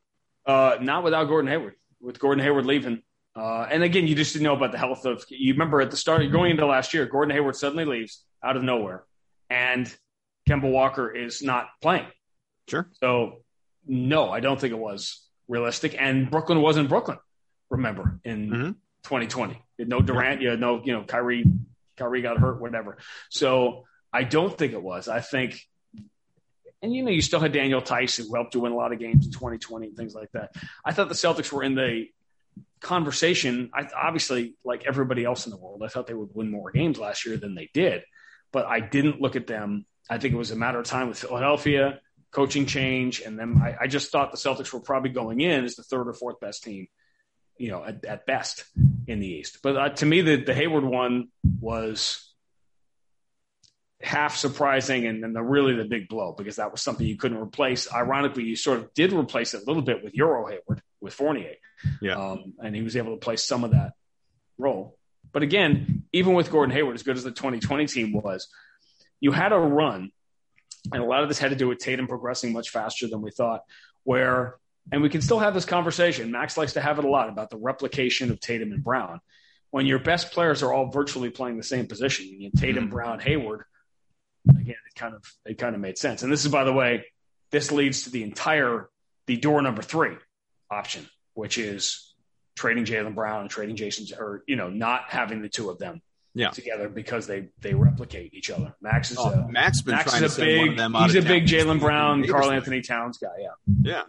Uh, 0.45 0.79
not 0.81 1.05
without 1.05 1.25
Gordon 1.25 1.49
Hayward. 1.51 1.75
With 2.01 2.19
Gordon 2.19 2.45
Hayward 2.45 2.67
leaving, 2.67 3.03
uh, 3.37 3.67
and 3.71 3.85
again, 3.85 4.07
you 4.07 4.15
just 4.15 4.33
didn't 4.33 4.45
know 4.45 4.57
about 4.57 4.73
the 4.73 4.79
health 4.79 5.05
of. 5.05 5.25
You 5.29 5.53
remember 5.53 5.81
at 5.81 5.91
the 5.91 5.97
start, 5.97 6.23
going 6.33 6.53
into 6.53 6.67
last 6.67 6.95
year, 6.95 7.07
Gordon 7.07 7.35
Hayward 7.35 7.57
suddenly 7.57 7.85
leaves 7.85 8.25
out 8.43 8.57
of 8.57 8.63
nowhere, 8.63 9.05
and 9.51 9.93
Kemba 10.49 10.71
Walker 10.71 11.11
is 11.11 11.43
not 11.43 11.69
playing. 11.83 12.07
Sure. 12.69 12.89
So, 13.01 13.43
no, 13.87 14.31
I 14.31 14.41
don't 14.41 14.61
think 14.61 14.73
it 14.73 14.79
was 14.79 15.28
realistic. 15.49 15.97
And 15.99 16.31
Brooklyn 16.31 16.61
wasn't 16.61 16.89
Brooklyn. 16.89 17.19
Remember 17.71 18.19
in 18.25 18.51
mm-hmm. 18.51 18.71
2020, 19.03 19.63
no 19.81 20.01
Durant, 20.01 20.41
you 20.41 20.51
had 20.51 20.61
no, 20.61 20.83
you 20.83 20.93
know, 20.93 21.05
Kyrie, 21.05 21.45
Kyrie 21.97 22.23
got 22.23 22.39
hurt, 22.39 22.61
whatever. 22.61 22.99
So 23.31 23.85
I 24.13 24.25
don't 24.25 24.57
think 24.57 24.73
it 24.73 24.83
was. 24.83 25.09
I 25.09 25.21
think, 25.21 25.61
and 26.81 26.95
you 26.95 27.03
know, 27.03 27.11
you 27.11 27.21
still 27.21 27.41
had 27.41 27.53
Daniel 27.53 27.81
Theis 27.81 28.17
who 28.17 28.33
helped 28.35 28.55
you 28.55 28.61
win 28.61 28.73
a 28.73 28.77
lot 28.77 28.93
of 28.93 28.99
games 28.99 29.27
in 29.27 29.33
2020 29.33 29.89
and 29.89 29.97
things 29.97 30.15
like 30.15 30.31
that. 30.33 30.55
I 30.85 30.93
thought 30.93 31.09
the 31.09 31.15
Celtics 31.15 31.53
were 31.53 31.63
in 31.63 31.75
the 31.75 32.07
conversation. 32.81 33.71
I 33.75 33.89
obviously, 33.95 34.55
like 34.65 34.85
everybody 34.87 35.25
else 35.25 35.47
in 35.47 35.51
the 35.51 35.59
world, 35.59 35.83
I 35.85 35.89
thought 35.89 36.07
they 36.07 36.15
would 36.15 36.31
win 36.35 36.51
more 36.51 36.71
games 36.71 36.99
last 36.99 37.27
year 37.27 37.37
than 37.37 37.55
they 37.55 37.69
did 37.75 38.03
but 38.53 38.67
I 38.67 38.81
didn't 38.81 39.21
look 39.21 39.37
at 39.37 39.47
them. 39.47 39.87
I 40.11 40.19
think 40.19 40.35
it 40.35 40.39
was 40.39 40.51
a 40.51 40.57
matter 40.57 40.79
of 40.79 40.87
time 40.87 41.09
with 41.09 41.19
Philadelphia, 41.19 42.01
coaching 42.31 42.67
change, 42.67 43.21
and 43.21 43.39
then 43.39 43.61
I, 43.63 43.77
I 43.83 43.87
just 43.87 44.11
thought 44.11 44.31
the 44.31 44.39
Celtics 44.39 44.73
were 44.73 44.81
probably 44.81 45.11
going 45.11 45.41
in 45.41 45.65
as 45.65 45.77
the 45.77 45.83
third 45.83 46.09
or 46.09 46.13
fourth 46.13 46.41
best 46.41 46.63
team, 46.63 46.89
you 47.57 47.71
know, 47.71 47.85
at, 47.85 48.05
at 48.05 48.27
best 48.27 48.65
in 49.07 49.21
the 49.21 49.27
East. 49.27 49.59
But 49.63 49.77
uh, 49.77 49.89
to 49.91 50.07
me, 50.07 50.21
the, 50.21 50.37
the 50.37 50.55
Hayward 50.55 50.85
one 50.85 51.29
was 51.61 52.25
half 54.01 54.37
surprising 54.37 55.07
and 55.07 55.23
then 55.23 55.33
the 55.33 55.43
really 55.43 55.75
the 55.75 55.85
big 55.85 56.09
blow 56.09 56.33
because 56.33 56.57
that 56.57 56.71
was 56.71 56.81
something 56.81 57.07
you 57.07 57.17
couldn't 57.17 57.39
replace. 57.39 57.93
Ironically, 57.93 58.45
you 58.45 58.57
sort 58.57 58.79
of 58.79 58.95
did 58.95 59.13
replace 59.13 59.55
it 59.55 59.63
a 59.63 59.65
little 59.67 59.83
bit 59.83 60.05
with 60.05 60.15
Euro 60.15 60.47
Hayward 60.47 60.83
with 61.01 61.15
Fournier. 61.15 61.55
Yeah. 62.01 62.15
Um, 62.15 62.55
and 62.63 62.75
he 62.75 62.83
was 62.83 62.97
able 62.97 63.15
to 63.15 63.21
play 63.21 63.37
some 63.37 63.65
of 63.65 63.73
that 63.73 63.95
role. 64.57 64.97
But 65.33 65.43
again, 65.43 66.05
even 66.13 66.35
with 66.35 66.51
Gordon 66.51 66.75
Hayward, 66.75 66.95
as 66.95 67.03
good 67.03 67.17
as 67.17 67.25
the 67.25 67.31
2020 67.31 67.87
team 67.87 68.13
was, 68.13 68.49
you 69.21 69.33
had 69.33 69.53
a 69.53 69.59
run, 69.59 70.11
and 70.93 71.03
a 71.03 71.07
lot 71.07 71.23
of 71.23 71.29
this 71.29 71.39
had 71.39 71.51
to 71.51 71.57
do 71.57 71.69
with 71.69 71.79
Tatum 71.79 72.07
progressing 72.07 72.53
much 72.53 72.71
faster 72.71 73.09
than 73.09 73.21
we 73.21 73.31
thought. 73.31 73.63
Where, 74.05 74.57
and 74.91 75.03
we 75.03 75.11
can 75.11 75.21
still 75.21 75.39
have 75.39 75.55
this 75.55 75.65
conversation. 75.65 76.31
Max 76.31 76.57
likes 76.57 76.75
to 76.75 76.81
have 76.81 76.99
it 76.99 77.05
a 77.05 77.09
lot 77.09 77.29
about 77.29 77.51
the 77.51 77.59
replication 77.59 78.31
of 78.31 78.41
Tatum 78.41 78.73
and 78.73 78.83
Brown. 78.83 79.21
When 79.71 79.87
your 79.87 79.99
best 79.99 80.33
players 80.33 80.63
are 80.63 80.73
all 80.73 80.91
virtually 80.91 81.31
playing 81.31 81.59
the 81.59 81.63
same 81.63 81.87
position, 81.87 82.27
you 82.27 82.51
Tatum, 82.57 82.85
mm-hmm. 82.85 82.93
Brown, 82.93 83.21
Hayward. 83.21 83.65
Again, 84.49 84.77
it 84.87 84.95
kind 84.95 85.15
of 85.15 85.23
it 85.45 85.59
kind 85.59 85.75
of 85.75 85.81
made 85.81 85.99
sense. 85.99 86.23
And 86.23 86.33
this 86.33 86.45
is, 86.45 86.51
by 86.51 86.65
the 86.65 86.73
way, 86.73 87.05
this 87.51 87.71
leads 87.71 88.05
to 88.05 88.11
the 88.11 88.23
entire 88.23 88.89
the 89.27 89.37
door 89.37 89.61
number 89.61 89.83
three 89.83 90.17
option, 90.71 91.07
which 91.35 91.59
is 91.59 92.15
trading 92.57 92.87
Jaylen 92.87 93.15
Brown 93.15 93.43
and 93.43 93.51
trading 93.51 93.77
Jayson, 93.77 94.19
or 94.19 94.43
you 94.47 94.57
know, 94.57 94.71
not 94.71 95.05
having 95.09 95.43
the 95.43 95.51
two 95.51 95.69
of 95.69 95.79
them 95.79 96.01
yeah. 96.35 96.51
together 96.51 96.89
because 96.89 97.27
they 97.27 97.49
they 97.61 97.75
replicate 97.75 98.35
each 98.35 98.51
other. 98.51 98.75
Max 98.81 99.11
is 99.11 99.19
oh, 99.19 99.31
a, 99.31 99.49
Max 99.51 99.83
been 99.83 99.97
Max 99.97 100.11
trying 100.11 100.25
is 100.25 100.39
a 100.39 100.41
big, 100.41 100.81
He's 100.81 101.15
a 101.15 101.23
big 101.23 101.47
Jaylen 101.47 101.81
Brown, 101.81 102.27
Karl-Anthony 102.27 102.83
Towns 102.83 103.19
guy. 103.19 103.29
Yeah, 103.39 103.83
yeah, 103.83 104.03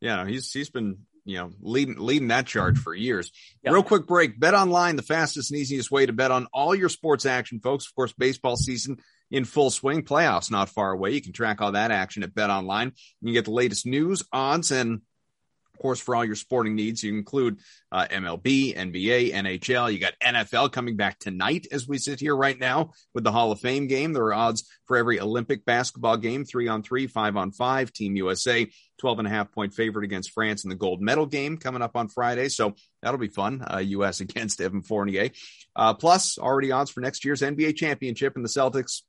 yeah. 0.00 0.26
He's 0.26 0.50
he's 0.52 0.70
been 0.70 0.98
you 1.24 1.38
know 1.38 1.50
leading 1.60 1.98
leading 1.98 2.28
that 2.28 2.46
charge 2.46 2.78
for 2.78 2.94
years. 2.94 3.30
Real 3.64 3.82
quick 3.82 4.06
break. 4.06 4.40
Bet 4.40 4.54
online, 4.54 4.96
the 4.96 5.02
fastest 5.02 5.50
and 5.50 5.60
easiest 5.60 5.90
way 5.90 6.06
to 6.06 6.12
bet 6.12 6.30
on 6.30 6.46
all 6.52 6.74
your 6.74 6.88
sports 6.88 7.26
action, 7.26 7.60
folks. 7.60 7.86
Of 7.86 7.94
course, 7.94 8.12
baseball 8.12 8.56
season 8.56 8.98
in 9.30 9.44
full 9.44 9.70
swing. 9.70 10.02
Playoffs 10.02 10.50
not 10.50 10.70
far 10.70 10.92
away. 10.92 11.12
You 11.12 11.20
can 11.20 11.32
track 11.32 11.60
all 11.60 11.72
that 11.72 11.90
action 11.90 12.22
at 12.22 12.34
Bet 12.34 12.50
Online. 12.50 12.92
You 13.20 13.26
can 13.26 13.34
get 13.34 13.44
the 13.44 13.50
latest 13.50 13.86
news, 13.86 14.22
odds, 14.32 14.70
and 14.70 15.02
Of 15.78 15.82
course, 15.82 16.00
for 16.00 16.16
all 16.16 16.24
your 16.24 16.34
sporting 16.34 16.74
needs, 16.74 17.04
you 17.04 17.16
include 17.16 17.60
uh, 17.92 18.08
MLB, 18.10 18.76
NBA, 18.76 19.32
NHL. 19.32 19.92
You 19.92 20.00
got 20.00 20.18
NFL 20.18 20.72
coming 20.72 20.96
back 20.96 21.20
tonight 21.20 21.68
as 21.70 21.86
we 21.86 21.98
sit 21.98 22.18
here 22.18 22.34
right 22.34 22.58
now 22.58 22.90
with 23.14 23.22
the 23.22 23.30
Hall 23.30 23.52
of 23.52 23.60
Fame 23.60 23.86
game. 23.86 24.12
There 24.12 24.24
are 24.24 24.34
odds 24.34 24.68
for 24.86 24.96
every 24.96 25.20
Olympic 25.20 25.64
basketball 25.64 26.16
game, 26.16 26.44
three 26.44 26.66
on 26.66 26.82
three, 26.82 27.06
five 27.06 27.36
on 27.36 27.52
five. 27.52 27.92
Team 27.92 28.16
USA, 28.16 28.66
12 28.98 29.20
and 29.20 29.28
a 29.28 29.30
half 29.30 29.52
point 29.52 29.72
favorite 29.72 30.04
against 30.04 30.32
France 30.32 30.64
in 30.64 30.68
the 30.68 30.74
gold 30.74 31.00
medal 31.00 31.26
game 31.26 31.58
coming 31.58 31.80
up 31.80 31.96
on 31.96 32.08
Friday. 32.08 32.48
So 32.48 32.74
that'll 33.00 33.20
be 33.20 33.28
fun. 33.28 33.64
Uh, 33.72 33.78
U.S. 33.78 34.18
against 34.20 34.60
Evan 34.60 34.82
Fournier. 34.82 35.30
Uh, 35.76 35.94
plus, 35.94 36.38
already 36.38 36.72
odds 36.72 36.90
for 36.90 37.02
next 37.02 37.24
year's 37.24 37.40
NBA 37.40 37.76
championship 37.76 38.34
and 38.34 38.44
the 38.44 38.48
Celtics 38.48 39.02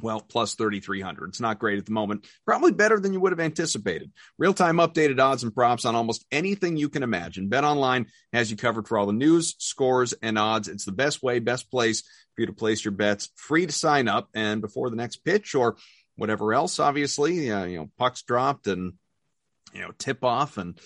well, 0.00 0.20
plus 0.20 0.54
3,300. 0.54 1.28
It's 1.28 1.40
not 1.40 1.58
great 1.58 1.78
at 1.78 1.86
the 1.86 1.92
moment. 1.92 2.26
Probably 2.44 2.72
better 2.72 2.98
than 2.98 3.12
you 3.12 3.20
would 3.20 3.32
have 3.32 3.40
anticipated. 3.40 4.12
Real 4.38 4.54
time 4.54 4.76
updated 4.76 5.20
odds 5.20 5.42
and 5.42 5.54
props 5.54 5.84
on 5.84 5.94
almost 5.94 6.24
anything 6.30 6.76
you 6.76 6.88
can 6.88 7.02
imagine. 7.02 7.48
Bet 7.48 7.64
Online 7.64 8.06
has 8.32 8.50
you 8.50 8.56
covered 8.56 8.88
for 8.88 8.98
all 8.98 9.06
the 9.06 9.12
news, 9.12 9.54
scores, 9.58 10.12
and 10.22 10.38
odds. 10.38 10.68
It's 10.68 10.84
the 10.84 10.92
best 10.92 11.22
way, 11.22 11.38
best 11.38 11.70
place 11.70 12.02
for 12.34 12.42
you 12.42 12.46
to 12.46 12.52
place 12.52 12.84
your 12.84 12.92
bets. 12.92 13.30
Free 13.36 13.66
to 13.66 13.72
sign 13.72 14.08
up. 14.08 14.28
And 14.34 14.60
before 14.60 14.90
the 14.90 14.96
next 14.96 15.18
pitch 15.18 15.54
or 15.54 15.76
whatever 16.16 16.52
else, 16.52 16.78
obviously, 16.78 17.50
uh, 17.50 17.64
you 17.64 17.78
know, 17.78 17.90
pucks 17.98 18.22
dropped 18.22 18.66
and, 18.66 18.94
you 19.72 19.80
know, 19.80 19.92
tip 19.98 20.24
off 20.24 20.58
and 20.58 20.78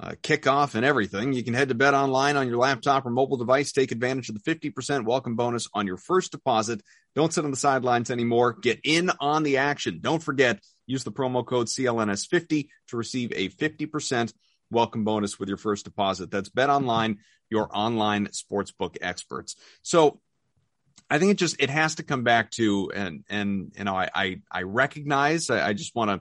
uh, 0.00 0.12
kickoff 0.22 0.74
and 0.74 0.84
everything. 0.84 1.32
You 1.32 1.44
can 1.44 1.54
head 1.54 1.68
to 1.68 1.74
Bet 1.74 1.94
Online 1.94 2.36
on 2.36 2.48
your 2.48 2.58
laptop 2.58 3.06
or 3.06 3.10
mobile 3.10 3.36
device. 3.36 3.72
Take 3.72 3.92
advantage 3.92 4.28
of 4.28 4.42
the 4.42 4.54
50% 4.54 5.04
welcome 5.04 5.36
bonus 5.36 5.68
on 5.72 5.86
your 5.86 5.96
first 5.96 6.32
deposit. 6.32 6.82
Don't 7.14 7.32
sit 7.32 7.44
on 7.44 7.50
the 7.50 7.56
sidelines 7.56 8.10
anymore. 8.10 8.52
Get 8.52 8.80
in 8.84 9.10
on 9.20 9.42
the 9.42 9.58
action. 9.58 10.00
Don't 10.00 10.22
forget, 10.22 10.60
use 10.86 11.04
the 11.04 11.12
promo 11.12 11.46
code 11.46 11.68
CLNS50 11.68 12.68
to 12.88 12.96
receive 12.96 13.32
a 13.32 13.48
50% 13.50 14.32
welcome 14.70 15.04
bonus 15.04 15.38
with 15.38 15.48
your 15.48 15.58
first 15.58 15.84
deposit. 15.84 16.30
That's 16.30 16.48
Bet 16.48 16.70
Online, 16.70 17.18
your 17.50 17.68
online 17.72 18.28
sportsbook 18.28 18.96
experts. 19.00 19.56
So 19.82 20.20
I 21.08 21.18
think 21.18 21.32
it 21.32 21.38
just 21.38 21.56
it 21.60 21.70
has 21.70 21.96
to 21.96 22.02
come 22.02 22.24
back 22.24 22.50
to 22.52 22.90
and 22.94 23.24
and 23.28 23.72
you 23.76 23.84
know 23.84 23.94
I 23.94 24.08
I, 24.14 24.40
I 24.50 24.62
recognize 24.62 25.50
I, 25.50 25.68
I 25.68 25.72
just 25.72 25.94
want 25.94 26.10
to 26.10 26.20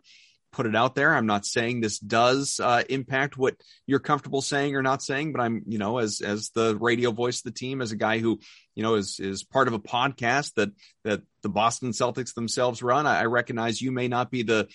put 0.54 0.68
it 0.68 0.76
out 0.76 0.96
there. 0.96 1.14
I'm 1.14 1.26
not 1.26 1.46
saying 1.46 1.82
this 1.82 2.00
does 2.00 2.60
uh, 2.62 2.84
impact 2.90 3.38
what 3.38 3.56
you're 3.86 4.00
comfortable 4.00 4.42
saying 4.42 4.76
or 4.76 4.82
not 4.82 5.02
saying, 5.02 5.34
but 5.34 5.42
I'm, 5.42 5.64
you 5.68 5.80
know, 5.80 5.98
as 5.98 6.22
as 6.22 6.52
the 6.52 6.78
radio 6.78 7.12
voice 7.12 7.40
of 7.40 7.46
the 7.46 7.52
team, 7.52 7.82
as 7.82 7.92
a 7.92 7.98
guy 7.98 8.20
who, 8.20 8.40
you 8.76 8.84
know, 8.84 8.96
is 8.96 9.20
is 9.20 9.44
part 9.44 9.68
of 9.68 9.74
a 9.74 9.80
podcast 9.80 10.54
that 10.54 10.70
that 11.04 11.22
the 11.42 11.50
Boston 11.50 11.92
Celtics 11.92 12.34
themselves 12.34 12.82
run. 12.82 13.06
I, 13.06 13.22
I 13.22 13.26
recognize 13.26 13.82
you 13.82 13.92
may 13.92 14.08
not 14.08 14.32
be 14.32 14.44
the, 14.44 14.70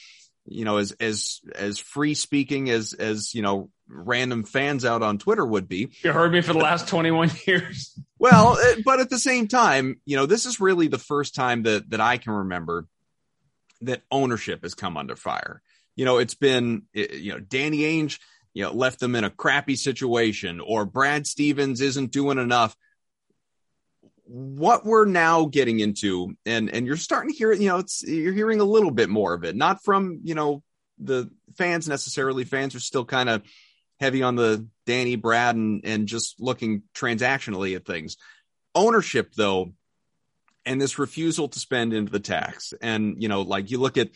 you 0.44 0.64
know, 0.64 0.76
as 0.76 0.92
as 0.92 1.40
as 1.54 1.78
free 1.78 2.14
speaking 2.14 2.68
as 2.68 2.92
as 2.92 3.34
you 3.34 3.42
know 3.42 3.70
random 3.88 4.44
fans 4.44 4.84
out 4.84 5.02
on 5.02 5.18
Twitter 5.18 5.46
would 5.46 5.68
be. 5.68 5.90
You 6.02 6.12
heard 6.12 6.32
me 6.32 6.42
for 6.42 6.52
the 6.52 6.58
last 6.58 6.88
21 6.88 7.30
years. 7.46 7.98
well, 8.18 8.58
uh, 8.58 8.80
but 8.84 9.00
at 9.00 9.08
the 9.08 9.18
same 9.18 9.48
time, 9.48 10.00
you 10.04 10.16
know, 10.16 10.26
this 10.26 10.44
is 10.44 10.60
really 10.60 10.88
the 10.88 10.98
first 10.98 11.34
time 11.34 11.62
that 11.62 11.88
that 11.90 12.00
I 12.00 12.18
can 12.18 12.32
remember 12.32 12.86
that 13.82 14.02
ownership 14.10 14.62
has 14.62 14.74
come 14.74 14.96
under 14.96 15.16
fire 15.16 15.62
you 15.98 16.04
know, 16.04 16.18
it's 16.18 16.36
been, 16.36 16.82
eh, 16.94 17.06
eh, 17.10 17.16
you 17.16 17.32
know, 17.32 17.40
Danny 17.40 17.78
Ainge, 17.78 18.20
you 18.54 18.62
know, 18.62 18.72
left 18.72 19.00
them 19.00 19.16
in 19.16 19.24
a 19.24 19.30
crappy 19.30 19.74
situation 19.74 20.60
or 20.60 20.84
Brad 20.84 21.26
Stevens 21.26 21.80
isn't 21.80 22.12
doing 22.12 22.38
enough. 22.38 22.76
What 24.22 24.86
we're 24.86 25.06
now 25.06 25.46
getting 25.46 25.80
into, 25.80 26.36
and 26.46 26.70
and 26.70 26.86
you're 26.86 26.96
starting 26.96 27.32
to 27.32 27.36
hear 27.36 27.50
it, 27.50 27.60
you 27.60 27.66
know, 27.66 27.78
it's 27.78 28.04
you're 28.06 28.32
hearing 28.32 28.60
a 28.60 28.64
little 28.64 28.92
bit 28.92 29.08
more 29.08 29.34
of 29.34 29.42
it, 29.42 29.56
not 29.56 29.82
from 29.82 30.20
you 30.22 30.34
know 30.36 30.62
the 30.98 31.30
fans 31.56 31.88
necessarily. 31.88 32.44
Fans 32.44 32.74
are 32.74 32.80
still 32.80 33.04
kind 33.04 33.28
of 33.28 33.42
heavy 33.98 34.22
on 34.22 34.36
the 34.36 34.68
Danny, 34.86 35.16
Brad, 35.16 35.56
and 35.56 35.80
and 35.84 36.06
just 36.06 36.40
looking 36.40 36.82
transactionally 36.94 37.74
at 37.74 37.86
things. 37.86 38.18
Ownership, 38.74 39.32
though, 39.34 39.72
and 40.66 40.80
this 40.80 40.98
refusal 40.98 41.48
to 41.48 41.58
spend 41.58 41.94
into 41.94 42.12
the 42.12 42.20
tax, 42.20 42.74
and 42.82 43.20
you 43.22 43.28
know, 43.28 43.42
like 43.42 43.70
you 43.70 43.80
look 43.80 43.96
at 43.96 44.10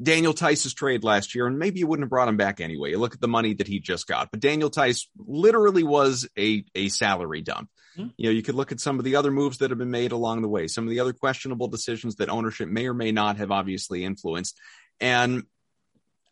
Daniel 0.00 0.32
Theis's 0.32 0.74
trade 0.74 1.04
last 1.04 1.34
year, 1.34 1.46
and 1.46 1.58
maybe 1.58 1.78
you 1.78 1.86
wouldn't 1.86 2.04
have 2.04 2.10
brought 2.10 2.28
him 2.28 2.36
back 2.36 2.60
anyway. 2.60 2.90
You 2.90 2.98
look 2.98 3.14
at 3.14 3.20
the 3.20 3.28
money 3.28 3.54
that 3.54 3.66
he 3.66 3.78
just 3.78 4.06
got, 4.06 4.30
but 4.30 4.40
Daniel 4.40 4.70
Tice 4.70 5.08
literally 5.16 5.82
was 5.82 6.28
a 6.38 6.64
a 6.74 6.88
salary 6.88 7.42
dump. 7.42 7.68
Mm-hmm. 7.96 8.08
You 8.16 8.26
know, 8.26 8.32
you 8.32 8.42
could 8.42 8.54
look 8.54 8.72
at 8.72 8.80
some 8.80 8.98
of 8.98 9.04
the 9.04 9.16
other 9.16 9.30
moves 9.30 9.58
that 9.58 9.70
have 9.70 9.78
been 9.78 9.90
made 9.90 10.12
along 10.12 10.42
the 10.42 10.48
way, 10.48 10.66
some 10.66 10.84
of 10.84 10.90
the 10.90 11.00
other 11.00 11.12
questionable 11.12 11.68
decisions 11.68 12.16
that 12.16 12.30
ownership 12.30 12.68
may 12.68 12.86
or 12.86 12.94
may 12.94 13.12
not 13.12 13.36
have 13.36 13.50
obviously 13.50 14.04
influenced. 14.04 14.58
And 14.98 15.44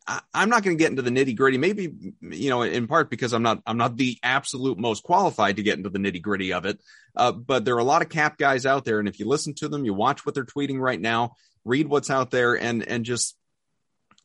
I, 0.07 0.21
I'm 0.33 0.49
not 0.49 0.63
going 0.63 0.77
to 0.77 0.83
get 0.83 0.91
into 0.91 1.03
the 1.03 1.11
nitty 1.11 1.37
gritty. 1.37 1.59
Maybe 1.59 1.93
you 2.23 2.49
know, 2.49 2.63
in 2.63 2.87
part 2.87 3.11
because 3.11 3.35
I'm 3.35 3.43
not 3.43 3.61
I'm 3.67 3.77
not 3.77 3.97
the 3.97 4.17
absolute 4.23 4.79
most 4.79 5.03
qualified 5.03 5.57
to 5.57 5.63
get 5.63 5.77
into 5.77 5.91
the 5.91 5.99
nitty 5.99 6.23
gritty 6.23 6.55
of 6.55 6.65
it. 6.65 6.81
Uh, 7.15 7.33
but 7.33 7.67
there 7.67 7.75
are 7.75 7.81
a 7.81 7.85
lot 7.85 8.01
of 8.01 8.09
cap 8.09 8.39
guys 8.39 8.65
out 8.65 8.87
there, 8.87 8.99
and 8.99 9.09
if 9.09 9.19
you 9.19 9.27
listen 9.27 9.55
to 9.57 9.69
them, 9.69 9.85
you 9.85 9.93
watch 9.93 10.25
what 10.25 10.35
they're 10.35 10.45
tweeting 10.45 10.81
right 10.81 11.01
now, 11.01 11.35
read 11.65 11.89
what's 11.89 12.09
out 12.09 12.31
there, 12.31 12.55
and 12.55 12.83
and 12.89 13.05
just 13.05 13.37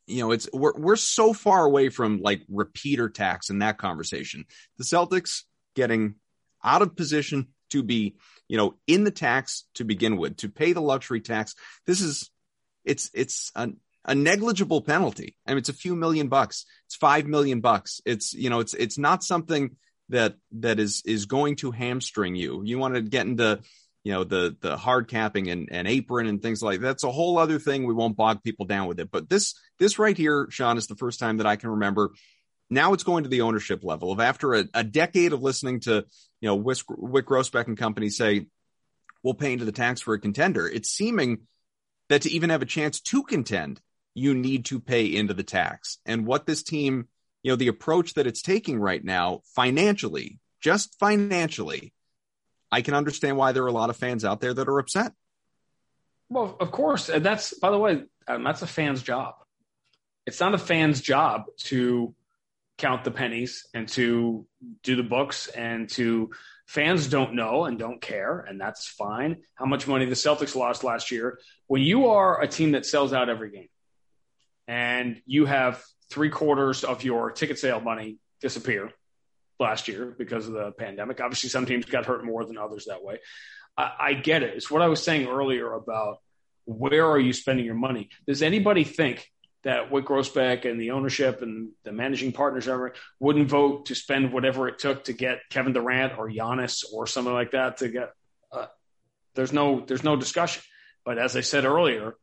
you 0.08 0.22
know, 0.22 0.32
it's 0.32 0.48
we're 0.54 0.74
we're 0.76 0.96
so 0.96 1.34
far 1.34 1.66
away 1.66 1.90
from 1.90 2.22
like 2.22 2.42
repeater 2.50 3.10
tax 3.10 3.50
in 3.50 3.60
that 3.60 3.78
conversation. 3.78 4.46
The 4.78 4.84
Celtics 4.84 5.44
getting 5.76 6.16
out 6.64 6.82
of 6.82 6.96
position 6.96 7.48
to 7.72 7.84
be, 7.84 8.16
you 8.48 8.58
know, 8.58 8.76
in 8.88 9.04
the 9.04 9.12
tax 9.12 9.66
to 9.76 9.84
begin 9.84 10.18
with, 10.18 10.38
to 10.38 10.50
pay 10.50 10.74
the 10.74 10.82
luxury 10.82 11.22
tax. 11.22 11.56
This 11.86 12.02
is 12.02 12.30
it's 12.84 13.10
it's 13.14 13.52
a, 13.56 13.70
a 14.06 14.16
negligible 14.16 14.82
penalty. 14.82 15.36
I 15.46 15.52
mean, 15.52 15.60
it's 15.60 15.70
a 15.70 15.74
few 15.74 15.96
million 15.96 16.28
bucks. 16.28 16.66
It's 16.86 16.96
five 16.96 17.26
million 17.26 17.62
bucks. 17.62 18.02
It's 18.06 18.34
you 18.34 18.50
know, 18.50 18.60
it's 18.60 18.74
it's 18.74 18.98
not 18.98 19.24
something 19.24 19.76
that 20.10 20.36
that 20.60 20.80
is 20.80 21.02
is 21.06 21.26
going 21.26 21.56
to 21.58 21.72
hamstring 21.72 22.36
you. 22.36 22.62
You 22.64 22.78
want 22.78 22.96
to 22.96 23.02
get 23.02 23.26
into 23.26 23.60
you 24.06 24.12
know 24.12 24.24
the 24.24 24.56
the 24.62 24.78
hard 24.78 25.08
capping 25.08 25.50
and, 25.50 25.68
and 25.72 25.88
apron 25.88 26.28
and 26.28 26.42
things 26.42 26.62
like 26.62 26.80
that. 26.80 26.86
that's 26.86 27.04
a 27.04 27.12
whole 27.12 27.40
other 27.40 27.58
thing. 27.58 27.86
We 27.86 27.94
won't 27.94 28.16
bog 28.16 28.44
people 28.44 28.68
down 28.68 28.88
with 28.88 29.00
it. 29.00 29.10
But 29.12 29.28
this 29.28 29.56
this 29.80 30.00
right 30.00 30.16
here 30.16 30.48
sean 30.52 30.78
is 30.78 30.88
the 30.88 30.96
first 30.96 31.20
time 31.20 31.38
that 31.38 31.48
i 31.48 31.58
can 31.58 31.72
remember. 31.72 32.14
Now 32.70 32.94
it's 32.94 33.04
going 33.04 33.24
to 33.24 33.30
the 33.30 33.42
ownership 33.42 33.84
level 33.84 34.12
of 34.12 34.20
after 34.20 34.54
a, 34.54 34.66
a 34.74 34.84
decade 34.84 35.34
of 35.34 35.42
listening 35.42 35.82
to 35.82 36.06
you 36.40 36.48
know 36.48 36.56
Wick, 36.56 36.78
Wyc 36.88 37.24
Grousbeck 37.24 37.66
and 37.68 37.78
company 37.78 38.10
say 38.10 38.46
we'll 39.24 39.34
pay 39.34 39.54
into 39.54 39.66
the 39.66 39.72
tax 39.72 40.02
for 40.02 40.14
a 40.14 40.20
contender. 40.20 40.68
It's 40.68 40.92
seeming 40.92 41.40
that 42.10 42.22
to 42.22 42.32
even 42.32 42.52
have 42.52 42.62
a 42.62 42.68
chance 42.68 43.02
to 43.02 43.24
contend 43.24 43.82
you 44.14 44.36
need 44.36 44.66
to 44.66 44.80
pay 44.80 45.08
into 45.08 45.34
the 45.34 45.44
tax. 45.44 45.98
And 46.06 46.28
what 46.28 46.46
this 46.46 46.62
team 46.62 47.08
you 47.42 47.52
know 47.52 47.56
the 47.56 47.70
approach 47.70 48.14
that 48.14 48.28
it's 48.28 48.44
taking 48.44 48.80
right 48.80 49.04
now 49.04 49.42
financially 49.56 50.40
just 50.62 50.96
financially 51.00 51.92
I 52.76 52.82
can 52.82 52.94
understand 52.94 53.38
why 53.38 53.54
there 53.54 53.64
are 53.64 53.68
a 53.68 53.72
lot 53.72 53.90
of 53.90 53.96
fans 53.96 54.26
out 54.26 54.42
there 54.42 54.54
that 54.54 54.68
are 54.68 54.80
upset. 54.80 55.14
Well, 56.28 56.58
of 56.60 56.72
course, 56.72 57.08
and 57.08 57.26
that's 57.26 57.58
by 57.58 57.72
the 57.72 57.78
way, 57.78 58.04
um, 58.28 58.44
that's 58.44 58.64
a 58.64 58.68
fan's 58.68 59.02
job. 59.02 59.36
It's 60.26 60.42
not 60.42 60.54
a 60.54 60.58
fan's 60.58 61.00
job 61.00 61.46
to 61.70 62.14
count 62.78 63.06
the 63.06 63.12
pennies 63.12 63.66
and 63.74 63.88
to 63.90 64.46
do 64.84 64.98
the 64.98 65.04
books 65.04 65.48
and 65.48 65.90
to 65.92 66.32
fans 66.66 67.08
don't 67.08 67.34
know 67.34 67.64
and 67.64 67.80
don't 67.80 68.02
care 68.02 68.40
and 68.42 68.60
that's 68.60 68.86
fine 68.86 69.38
how 69.54 69.66
much 69.66 69.88
money 69.88 70.04
the 70.04 70.16
celtics 70.16 70.58
lost 70.58 70.84
last 70.84 71.10
year 71.10 71.40
when 71.68 71.82
you 71.82 72.08
are 72.08 72.42
a 72.42 72.48
team 72.50 72.72
that 72.72 72.86
sells 72.86 73.14
out 73.14 73.30
every 73.30 73.52
game 73.52 73.70
and 74.68 75.22
you 75.26 75.46
have 75.46 75.82
three 76.10 76.30
quarters 76.30 76.84
of 76.84 77.04
your 77.06 77.32
ticket 77.32 77.58
sale 77.58 77.80
money 77.80 78.18
disappear 78.42 78.92
last 79.60 79.88
year 79.88 80.14
because 80.18 80.48
of 80.48 80.54
the 80.54 80.72
pandemic. 80.72 81.22
Obviously, 81.22 81.50
some 81.50 81.66
teams 81.66 81.86
got 81.86 82.06
hurt 82.06 82.26
more 82.26 82.46
than 82.46 82.58
others 82.58 82.86
that 82.86 83.04
way. 83.04 83.20
I, 83.78 83.92
I 84.00 84.14
get 84.14 84.44
it. 84.44 84.56
It's 84.56 84.70
what 84.70 84.82
I 84.82 84.88
was 84.88 85.04
saying 85.04 85.28
earlier 85.28 85.74
about 85.74 86.20
where 86.66 87.10
are 87.10 87.20
you 87.20 87.34
spending 87.34 87.66
your 87.66 87.76
money? 87.76 88.10
Does 88.28 88.42
anybody 88.42 88.84
think 88.84 89.32
that 89.64 89.90
Wyc 89.90 90.04
Grousbeck 90.04 90.70
and 90.70 90.80
the 90.80 90.92
ownership 90.92 91.42
and 91.42 91.72
the 91.84 91.92
managing 91.92 92.32
partners 92.32 92.68
ever 92.68 92.94
wouldn't 93.20 93.50
vote 93.50 93.88
to 93.88 93.96
spend 93.96 94.32
whatever 94.32 94.68
it 94.68 94.78
took 94.78 95.06
to 95.06 95.14
get 95.14 95.40
Kevin 95.50 95.74
Durant 95.74 96.18
or 96.18 96.30
Giannis 96.30 96.84
or 96.94 97.08
something 97.08 97.34
like 97.34 97.52
that 97.52 97.78
to 97.78 97.90
get? 97.90 98.12
Uh, 98.52 98.68
there's 99.34 99.52
no 99.54 99.84
there's 99.86 100.04
no 100.04 100.16
discussion. 100.16 100.62
But 101.04 101.18
as 101.18 101.36
I 101.36 101.42
said 101.42 101.66
earlier, 101.66 102.16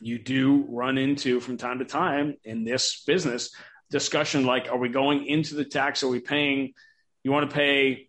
you 0.00 0.18
do 0.18 0.64
run 0.68 0.98
into 0.98 1.40
from 1.40 1.56
time 1.56 1.78
to 1.80 1.84
time 1.84 2.36
in 2.44 2.64
this 2.64 3.02
business 3.06 3.50
discussion 3.90 4.44
like, 4.44 4.68
are 4.70 4.78
we 4.78 4.88
going 4.88 5.26
into 5.26 5.54
the 5.54 5.64
tax? 5.64 6.02
Are 6.02 6.08
we 6.08 6.20
paying? 6.20 6.74
You 7.24 7.32
want 7.32 7.48
to 7.48 7.54
pay 7.54 8.08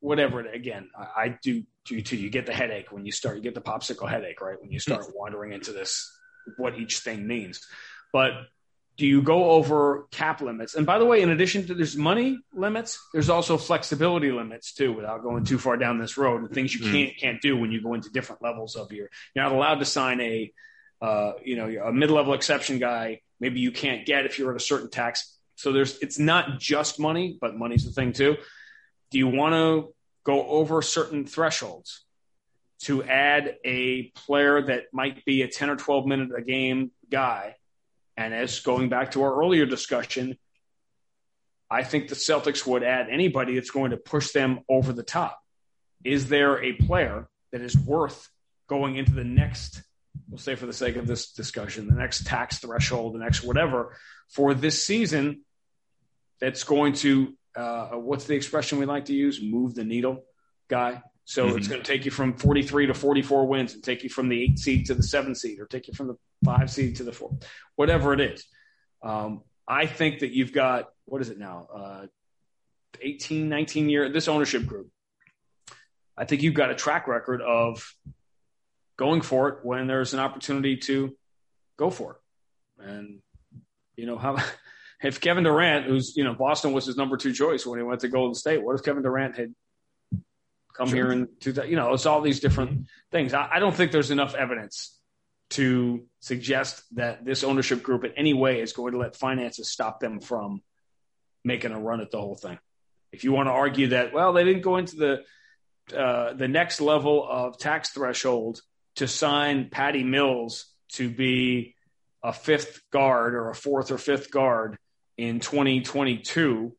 whatever. 0.00 0.40
Again, 0.40 0.90
I, 0.96 1.22
I 1.24 1.38
do 1.42 1.64
do 1.86 2.00
too. 2.02 2.16
You 2.16 2.30
get 2.30 2.46
the 2.46 2.52
headache 2.52 2.92
when 2.92 3.06
you 3.06 3.12
start. 3.12 3.36
You 3.36 3.42
get 3.42 3.54
the 3.54 3.60
popsicle 3.60 4.08
headache, 4.08 4.40
right? 4.40 4.60
When 4.60 4.70
you 4.70 4.80
start 4.80 5.02
mm-hmm. 5.02 5.18
wandering 5.18 5.52
into 5.52 5.72
this, 5.72 6.10
what 6.56 6.78
each 6.78 6.98
thing 7.00 7.26
means. 7.26 7.66
But 8.12 8.32
do 8.96 9.06
you 9.06 9.22
go 9.22 9.50
over 9.52 10.06
cap 10.10 10.40
limits? 10.40 10.74
And 10.74 10.84
by 10.84 10.98
the 10.98 11.04
way, 11.04 11.22
in 11.22 11.30
addition 11.30 11.66
to 11.66 11.74
there's 11.74 11.96
money 11.96 12.40
limits, 12.52 12.98
there's 13.12 13.30
also 13.30 13.56
flexibility 13.56 14.32
limits 14.32 14.72
too. 14.72 14.92
Without 14.92 15.22
going 15.22 15.44
too 15.44 15.58
far 15.58 15.76
down 15.76 15.98
this 15.98 16.18
road, 16.18 16.42
and 16.42 16.50
things 16.50 16.74
you 16.74 16.80
mm. 16.80 16.92
can't 16.92 17.16
can't 17.16 17.40
do 17.40 17.56
when 17.56 17.70
you 17.70 17.80
go 17.80 17.94
into 17.94 18.10
different 18.10 18.42
levels 18.42 18.74
of 18.74 18.92
your. 18.92 19.08
You're 19.34 19.44
not 19.44 19.52
allowed 19.52 19.76
to 19.76 19.84
sign 19.84 20.20
a, 20.20 20.52
uh, 21.00 21.32
you 21.44 21.56
know, 21.56 21.68
a 21.84 21.92
mid 21.92 22.10
level 22.10 22.34
exception 22.34 22.78
guy 22.78 23.20
maybe 23.40 23.60
you 23.60 23.70
can't 23.70 24.06
get 24.06 24.26
if 24.26 24.38
you're 24.38 24.50
at 24.50 24.56
a 24.56 24.64
certain 24.64 24.90
tax 24.90 25.38
So 25.56 25.72
there's 25.72 25.98
it's 25.98 26.18
not 26.18 26.58
just 26.58 26.98
money, 27.00 27.36
but 27.40 27.56
money's 27.56 27.84
the 27.84 27.92
thing 27.92 28.12
too. 28.12 28.36
Do 29.10 29.18
you 29.18 29.28
want 29.28 29.54
to 29.54 29.94
go 30.24 30.46
over 30.46 30.82
certain 30.82 31.24
thresholds 31.24 32.04
to 32.82 33.02
add 33.02 33.56
a 33.64 34.10
player 34.10 34.62
that 34.62 34.84
might 34.92 35.24
be 35.24 35.42
a 35.42 35.48
10 35.48 35.70
or 35.70 35.76
12 35.76 36.06
minute 36.06 36.30
a 36.36 36.42
game 36.42 36.92
guy? 37.10 37.56
And 38.16 38.34
as 38.34 38.60
going 38.60 38.88
back 38.88 39.12
to 39.12 39.22
our 39.22 39.40
earlier 39.40 39.66
discussion, 39.66 40.36
I 41.70 41.82
think 41.82 42.08
the 42.08 42.14
Celtics 42.14 42.66
would 42.66 42.82
add 42.82 43.08
anybody 43.10 43.54
that's 43.54 43.70
going 43.70 43.90
to 43.90 43.96
push 43.96 44.32
them 44.32 44.60
over 44.68 44.92
the 44.92 45.02
top. 45.02 45.40
Is 46.04 46.28
there 46.28 46.62
a 46.62 46.72
player 46.72 47.28
that 47.52 47.60
is 47.60 47.76
worth 47.76 48.28
going 48.68 48.96
into 48.96 49.12
the 49.12 49.24
next, 49.24 49.82
we'll 50.28 50.38
say 50.38 50.54
for 50.54 50.66
the 50.66 50.72
sake 50.72 50.96
of 50.96 51.06
this 51.06 51.32
discussion, 51.32 51.86
the 51.86 51.94
next 51.94 52.26
tax 52.26 52.58
threshold, 52.58 53.14
the 53.14 53.18
next 53.18 53.42
whatever 53.42 53.96
for 54.28 54.54
this 54.54 54.84
season 54.84 55.42
that's 56.40 56.64
going 56.64 56.92
to, 56.94 57.34
uh, 57.56 57.88
what's 57.90 58.24
the 58.26 58.34
expression 58.34 58.78
we 58.78 58.86
like 58.86 59.06
to 59.06 59.14
use? 59.14 59.40
Move 59.42 59.74
the 59.74 59.84
needle 59.84 60.24
guy. 60.68 61.02
So 61.24 61.46
mm-hmm. 61.46 61.58
it's 61.58 61.68
going 61.68 61.82
to 61.82 61.86
take 61.86 62.04
you 62.04 62.10
from 62.10 62.36
43 62.36 62.86
to 62.86 62.94
44 62.94 63.46
wins 63.46 63.74
and 63.74 63.82
take 63.82 64.02
you 64.02 64.08
from 64.08 64.28
the 64.28 64.42
eight 64.42 64.58
seed 64.58 64.86
to 64.86 64.94
the 64.94 65.02
seven 65.02 65.34
seed 65.34 65.60
or 65.60 65.66
take 65.66 65.88
you 65.88 65.94
from 65.94 66.08
the 66.08 66.16
five 66.44 66.70
seed 66.70 66.96
to 66.96 67.04
the 67.04 67.12
four, 67.12 67.36
whatever 67.76 68.12
it 68.12 68.20
is. 68.20 68.44
Um, 69.02 69.42
I 69.66 69.86
think 69.86 70.20
that 70.20 70.32
you've 70.32 70.52
got 70.52 70.88
what 71.04 71.22
is 71.22 71.30
it 71.30 71.38
now? 71.38 71.66
Uh, 71.74 72.06
18, 73.00 73.48
19 73.48 73.88
year 73.88 74.08
this 74.08 74.28
ownership 74.28 74.66
group. 74.66 74.88
I 76.16 76.24
think 76.24 76.42
you've 76.42 76.54
got 76.54 76.70
a 76.70 76.74
track 76.74 77.06
record 77.06 77.42
of 77.42 77.94
going 78.98 79.22
for 79.22 79.48
it 79.48 79.58
when 79.62 79.86
there's 79.86 80.12
an 80.12 80.20
opportunity 80.20 80.76
to 80.76 81.16
go 81.78 81.88
for 81.88 82.12
it. 82.12 82.86
And 82.86 83.20
you 83.96 84.06
know 84.06 84.18
how 84.18 84.36
if 85.02 85.20
Kevin 85.20 85.44
Durant, 85.44 85.86
who's 85.86 86.14
you 86.16 86.24
know 86.24 86.34
Boston 86.34 86.72
was 86.72 86.84
his 86.84 86.96
number 86.96 87.16
two 87.16 87.32
choice 87.32 87.64
when 87.64 87.78
he 87.78 87.84
went 87.84 88.00
to 88.02 88.08
Golden 88.08 88.34
State, 88.34 88.62
what 88.62 88.74
if 88.74 88.84
Kevin 88.84 89.02
Durant 89.02 89.36
had 89.36 89.54
come 90.74 90.88
sure. 90.88 90.96
here 90.96 91.12
in 91.12 91.28
two 91.40 91.52
thousand? 91.52 91.70
You 91.70 91.76
know, 91.76 91.94
it's 91.94 92.06
all 92.06 92.20
these 92.20 92.40
different 92.40 92.88
things. 93.10 93.32
I, 93.32 93.48
I 93.54 93.58
don't 93.58 93.74
think 93.74 93.92
there's 93.92 94.10
enough 94.10 94.34
evidence 94.34 94.94
to 95.50 96.04
suggest 96.20 96.82
that 96.94 97.24
this 97.24 97.42
ownership 97.42 97.82
group 97.82 98.04
in 98.04 98.12
any 98.16 98.34
way 98.34 98.60
is 98.60 98.74
going 98.74 98.92
to 98.92 98.98
let 98.98 99.16
finances 99.16 99.70
stop 99.70 99.98
them 99.98 100.20
from 100.20 100.60
making 101.42 101.72
a 101.72 101.80
run 101.80 102.02
at 102.02 102.10
the 102.10 102.20
whole 102.20 102.34
thing. 102.34 102.58
If 103.12 103.24
you 103.24 103.32
want 103.32 103.46
to 103.46 103.52
argue 103.52 103.88
that, 103.88 104.12
well, 104.12 104.34
they 104.34 104.44
didn't 104.44 104.60
go 104.60 104.76
into 104.76 104.96
the 104.96 105.24
uh, 105.96 106.34
the 106.34 106.48
next 106.48 106.82
level 106.82 107.26
of 107.26 107.56
tax 107.58 107.90
threshold 107.90 108.60
to 108.98 109.06
sign 109.06 109.68
Patty 109.70 110.02
Mills 110.02 110.66
to 110.94 111.08
be 111.08 111.76
a 112.22 112.32
fifth 112.32 112.82
guard 112.90 113.34
or 113.34 113.48
a 113.48 113.54
fourth 113.54 113.92
or 113.92 113.98
fifth 113.98 114.30
guard 114.30 114.76
in 115.16 115.38
2022 115.38 116.74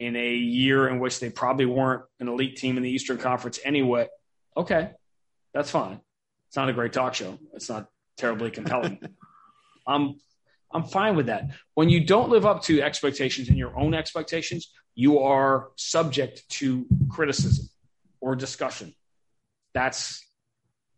in 0.00 0.16
a 0.16 0.34
year 0.34 0.88
in 0.88 0.98
which 0.98 1.20
they 1.20 1.30
probably 1.30 1.66
weren't 1.66 2.02
an 2.18 2.28
elite 2.28 2.56
team 2.56 2.76
in 2.76 2.82
the 2.82 2.90
Eastern 2.90 3.18
Conference 3.18 3.60
anyway. 3.64 4.08
Okay, 4.56 4.90
that's 5.54 5.70
fine. 5.70 6.00
It's 6.48 6.56
not 6.56 6.68
a 6.68 6.72
great 6.72 6.92
talk 6.92 7.14
show. 7.14 7.38
It's 7.54 7.68
not 7.68 7.88
terribly 8.16 8.50
compelling. 8.50 8.98
I'm 9.86 10.16
I'm 10.72 10.84
fine 10.84 11.14
with 11.14 11.26
that. 11.26 11.50
When 11.74 11.88
you 11.88 12.04
don't 12.04 12.30
live 12.30 12.44
up 12.46 12.62
to 12.64 12.82
expectations 12.82 13.48
and 13.48 13.56
your 13.56 13.78
own 13.78 13.94
expectations, 13.94 14.70
you 14.94 15.20
are 15.20 15.68
subject 15.76 16.48
to 16.50 16.84
criticism 17.08 17.68
or 18.20 18.34
discussion. 18.34 18.94
That's 19.72 20.27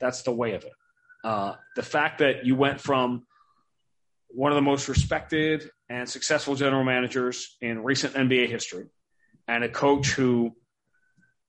that's 0.00 0.22
the 0.22 0.32
way 0.32 0.54
of 0.54 0.64
it. 0.64 0.72
Uh, 1.22 1.54
the 1.76 1.82
fact 1.82 2.18
that 2.18 2.46
you 2.46 2.56
went 2.56 2.80
from 2.80 3.26
one 4.28 4.52
of 4.52 4.56
the 4.56 4.62
most 4.62 4.88
respected 4.88 5.70
and 5.88 6.08
successful 6.08 6.54
general 6.54 6.84
managers 6.84 7.56
in 7.60 7.82
recent 7.82 8.14
NBA 8.14 8.48
history, 8.48 8.86
and 9.46 9.64
a 9.64 9.68
coach 9.68 10.12
who 10.12 10.54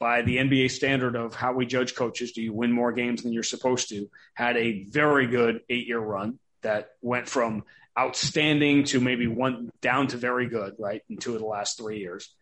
by 0.02 0.24
the 0.24 0.38
NBA 0.38 0.72
standard 0.72 1.16
of 1.16 1.36
how 1.36 1.54
we 1.54 1.68
judge 1.68 1.93
coaches, 1.93 2.32
do 2.32 2.41
you 2.41 2.52
win 2.52 2.72
more 2.72 2.91
games 2.91 3.22
than 3.22 3.32
you're 3.32 3.43
supposed 3.43 3.89
to? 3.89 4.10
Had 4.34 4.58
a 4.58 4.84
very 4.86 5.28
good 5.28 5.62
eight 5.70 5.86
year 5.86 5.99
run 5.99 6.39
that 6.64 6.89
went 7.04 7.30
from 7.30 7.66
outstanding 7.97 8.86
to 8.86 8.99
maybe 8.99 9.28
one 9.28 9.70
down 9.80 10.08
to 10.08 10.18
very 10.18 10.47
good, 10.47 10.74
right? 10.80 11.04
In 11.08 11.18
two 11.18 11.36
of 11.36 11.39
the 11.39 11.45
last 11.45 11.78
three 11.78 11.99
years. 11.99 12.34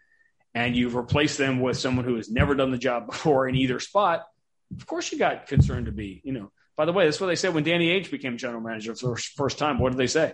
And 0.56 0.74
you've 0.74 0.96
replaced 0.96 1.38
them 1.38 1.60
with 1.60 1.78
someone 1.78 2.06
who 2.06 2.16
has 2.16 2.32
never 2.32 2.56
done 2.56 2.72
the 2.72 2.78
job 2.78 3.06
before 3.12 3.50
in 3.50 3.56
either 3.56 3.82
spot. 3.82 4.24
Of 4.76 4.86
course, 4.86 5.12
you 5.12 5.18
got 5.18 5.48
concerned 5.48 5.88
to 5.88 5.92
be, 5.92 6.22
you 6.24 6.34
know. 6.34 6.52
By 6.76 6.86
the 6.86 6.94
way, 6.94 7.06
that's 7.06 7.20
what 7.20 7.28
they 7.28 7.36
said 7.36 7.54
when 7.54 7.64
Danny 7.64 7.90
Ainge 7.90 8.10
became 8.10 8.38
general 8.38 8.62
manager 8.62 8.96
for 8.96 9.16
the 9.16 9.22
first 9.36 9.58
time. 9.58 9.80
What 9.80 9.90
did 9.90 9.98
they 9.98 10.08
say? 10.08 10.34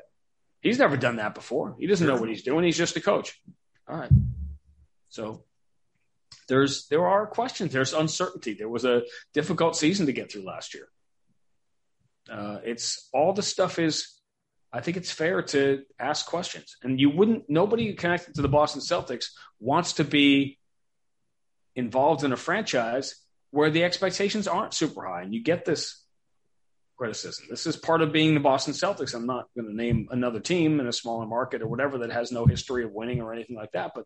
He's 0.62 0.80
never 0.80 0.98
done 0.98 1.16
that 1.16 1.34
before. 1.36 1.76
He 1.80 1.88
doesn't 1.88 2.06
know 2.06 2.18
what 2.18 2.30
he's 2.30 2.44
doing. 2.44 2.66
He's 2.66 2.78
just 2.78 2.96
a 2.96 3.02
coach. 3.02 3.40
All 3.88 3.98
right. 3.98 4.12
So 5.10 5.44
there's 6.48 6.88
there 6.88 7.08
are 7.08 7.26
questions. 7.26 7.72
There's 7.72 7.94
uncertainty. 7.94 8.54
There 8.54 8.70
was 8.70 8.86
a 8.86 9.04
difficult 9.34 9.76
season 9.76 10.06
to 10.08 10.14
get 10.14 10.32
through 10.32 10.46
last 10.46 10.74
year. 10.74 10.88
Uh, 12.30 12.60
it's 12.64 13.10
all 13.14 13.34
the 13.34 13.44
stuff 13.44 13.80
is. 13.80 14.12
I 14.74 14.82
think 14.82 14.98
it's 14.98 15.12
fair 15.12 15.42
to 15.42 15.84
ask 16.00 16.26
questions, 16.26 16.78
and 16.84 17.00
you 17.00 17.10
wouldn't. 17.10 17.50
Nobody 17.50 17.94
connected 17.94 18.36
to 18.36 18.42
the 18.42 18.50
Boston 18.50 18.82
Celtics 18.82 19.28
wants 19.60 19.94
to 19.94 20.04
be 20.04 20.60
involved 21.76 22.24
in 22.24 22.34
a 22.34 22.38
franchise 22.38 23.16
where 23.56 23.70
the 23.70 23.86
expectations 23.86 24.50
aren't 24.50 24.74
super 24.74 25.06
high, 25.06 25.22
and 25.22 25.34
you 25.34 25.42
get 25.42 25.64
this 25.64 26.04
criticism. 26.98 27.46
This 27.50 27.66
is 27.66 27.78
part 27.78 28.02
of 28.02 28.12
being 28.12 28.34
the 28.34 28.42
Boston 28.42 28.74
Celtics. 28.74 29.14
I'm 29.14 29.26
not 29.26 29.48
going 29.56 29.70
to 29.70 29.74
name 29.74 30.10
another 30.12 30.42
team 30.42 30.82
in 30.82 30.88
a 30.88 30.92
smaller 30.92 31.26
market 31.26 31.62
or 31.62 31.68
whatever 31.68 32.00
that 32.00 32.12
has 32.12 32.34
no 32.34 32.46
history 32.46 32.84
of 32.84 32.92
winning 32.92 33.22
or 33.22 33.32
anything 33.32 33.56
like 33.56 33.72
that, 33.72 33.94
but 33.96 34.06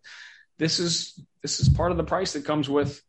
this 0.59 0.79
is 0.79 1.19
this 1.41 1.59
is 1.59 1.67
part 1.67 1.89
of 1.89 1.97
the 1.97 2.03
price 2.03 2.33
that 2.33 2.45
comes 2.45 2.69
with 2.69 3.01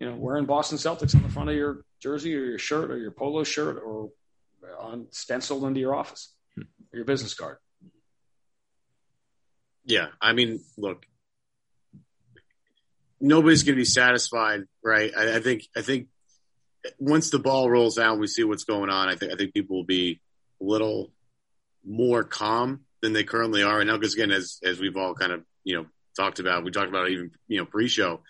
you 0.00 0.06
know 0.06 0.16
wearing 0.16 0.44
Boston 0.44 0.76
Celtics 0.76 1.14
on 1.14 1.22
the 1.22 1.30
front 1.30 1.48
of 1.48 1.56
your 1.56 1.84
jersey 1.98 2.36
or 2.36 2.44
your 2.44 2.58
shirt 2.58 2.90
or 2.90 2.98
your 2.98 3.12
polo 3.12 3.42
shirt 3.42 3.82
or 3.82 4.10
on 4.78 5.06
stenciled 5.12 5.64
into 5.64 5.80
your 5.80 5.94
office 5.94 6.34
or 6.58 6.64
your 6.92 7.06
business 7.06 7.32
card. 7.32 7.56
Yeah, 9.86 10.08
I 10.20 10.34
mean, 10.34 10.60
look, 10.76 11.06
nobody's 13.24 13.62
going 13.62 13.74
to 13.74 13.80
be 13.80 13.86
satisfied, 13.86 14.64
right? 14.82 15.10
I, 15.16 15.36
I, 15.36 15.40
think 15.40 15.66
I 15.74 15.80
think 15.80 16.08
once 16.98 17.30
the 17.30 17.38
ball 17.38 17.70
rolls 17.70 17.98
out, 17.98 18.18
we 18.18 18.26
see 18.26 18.44
what's 18.44 18.64
going 18.64 18.90
on. 18.90 19.08
I 19.08 19.16
think 19.16 19.32
I 19.32 19.36
think 19.36 19.54
people 19.54 19.76
will 19.76 19.84
be 19.84 20.20
a 20.60 20.64
little 20.64 21.10
more 21.84 22.22
calm 22.22 22.80
than 23.00 23.12
they 23.12 23.24
currently 23.24 23.62
are 23.62 23.78
right 23.78 23.86
now. 23.86 23.96
Because 23.96 24.14
again, 24.14 24.30
as 24.30 24.60
as 24.62 24.78
we've 24.78 24.96
all 24.96 25.14
kind 25.14 25.32
of 25.32 25.42
you 25.64 25.76
know 25.76 25.86
talked 26.16 26.38
about. 26.38 26.64
We 26.64 26.70
talked 26.70 26.88
about 26.88 27.08
even 27.08 27.30
you 27.48 27.58
know 27.58 27.64
pre-show. 27.64 28.20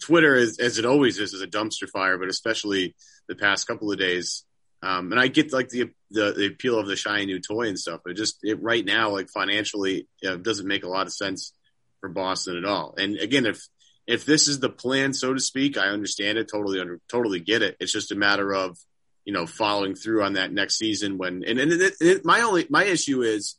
Twitter, 0.00 0.34
is, 0.34 0.58
as 0.58 0.78
it 0.78 0.84
always 0.84 1.18
is, 1.18 1.32
is 1.32 1.42
a 1.42 1.46
dumpster 1.46 1.88
fire, 1.88 2.18
but 2.18 2.28
especially 2.28 2.94
the 3.28 3.36
past 3.36 3.66
couple 3.66 3.92
of 3.92 3.98
days. 3.98 4.44
Um, 4.82 5.12
and 5.12 5.20
I 5.20 5.28
get 5.28 5.52
like 5.52 5.68
the, 5.68 5.90
the, 6.10 6.32
the 6.32 6.46
appeal 6.46 6.78
of 6.78 6.86
the 6.86 6.96
shiny 6.96 7.26
new 7.26 7.38
toy 7.38 7.68
and 7.68 7.78
stuff, 7.78 8.00
but 8.04 8.16
just 8.16 8.38
it, 8.42 8.62
right 8.62 8.84
now, 8.84 9.10
like 9.10 9.28
financially, 9.28 10.08
you 10.22 10.28
know, 10.28 10.34
it 10.36 10.42
doesn't 10.42 10.66
make 10.66 10.84
a 10.84 10.88
lot 10.88 11.06
of 11.06 11.12
sense 11.12 11.52
for 12.00 12.08
Boston 12.08 12.56
at 12.56 12.64
all. 12.64 12.94
And 12.98 13.16
again, 13.16 13.46
if 13.46 13.60
if 14.06 14.24
this 14.24 14.48
is 14.48 14.58
the 14.58 14.70
plan, 14.70 15.12
so 15.12 15.32
to 15.32 15.40
speak, 15.40 15.78
I 15.78 15.88
understand 15.88 16.38
it, 16.38 16.48
totally 16.50 16.80
under, 16.80 17.00
totally 17.08 17.40
get 17.40 17.62
it. 17.62 17.76
It's 17.78 17.92
just 17.92 18.12
a 18.12 18.16
matter 18.16 18.52
of 18.52 18.78
you 19.24 19.32
know 19.32 19.46
following 19.46 19.94
through 19.94 20.24
on 20.24 20.34
that 20.34 20.52
next 20.52 20.78
season 20.78 21.18
when 21.18 21.44
and 21.46 21.58
and 21.58 21.72
it, 21.72 21.94
it, 22.00 22.24
my 22.24 22.40
only 22.40 22.66
my 22.70 22.84
issue 22.84 23.22
is, 23.22 23.56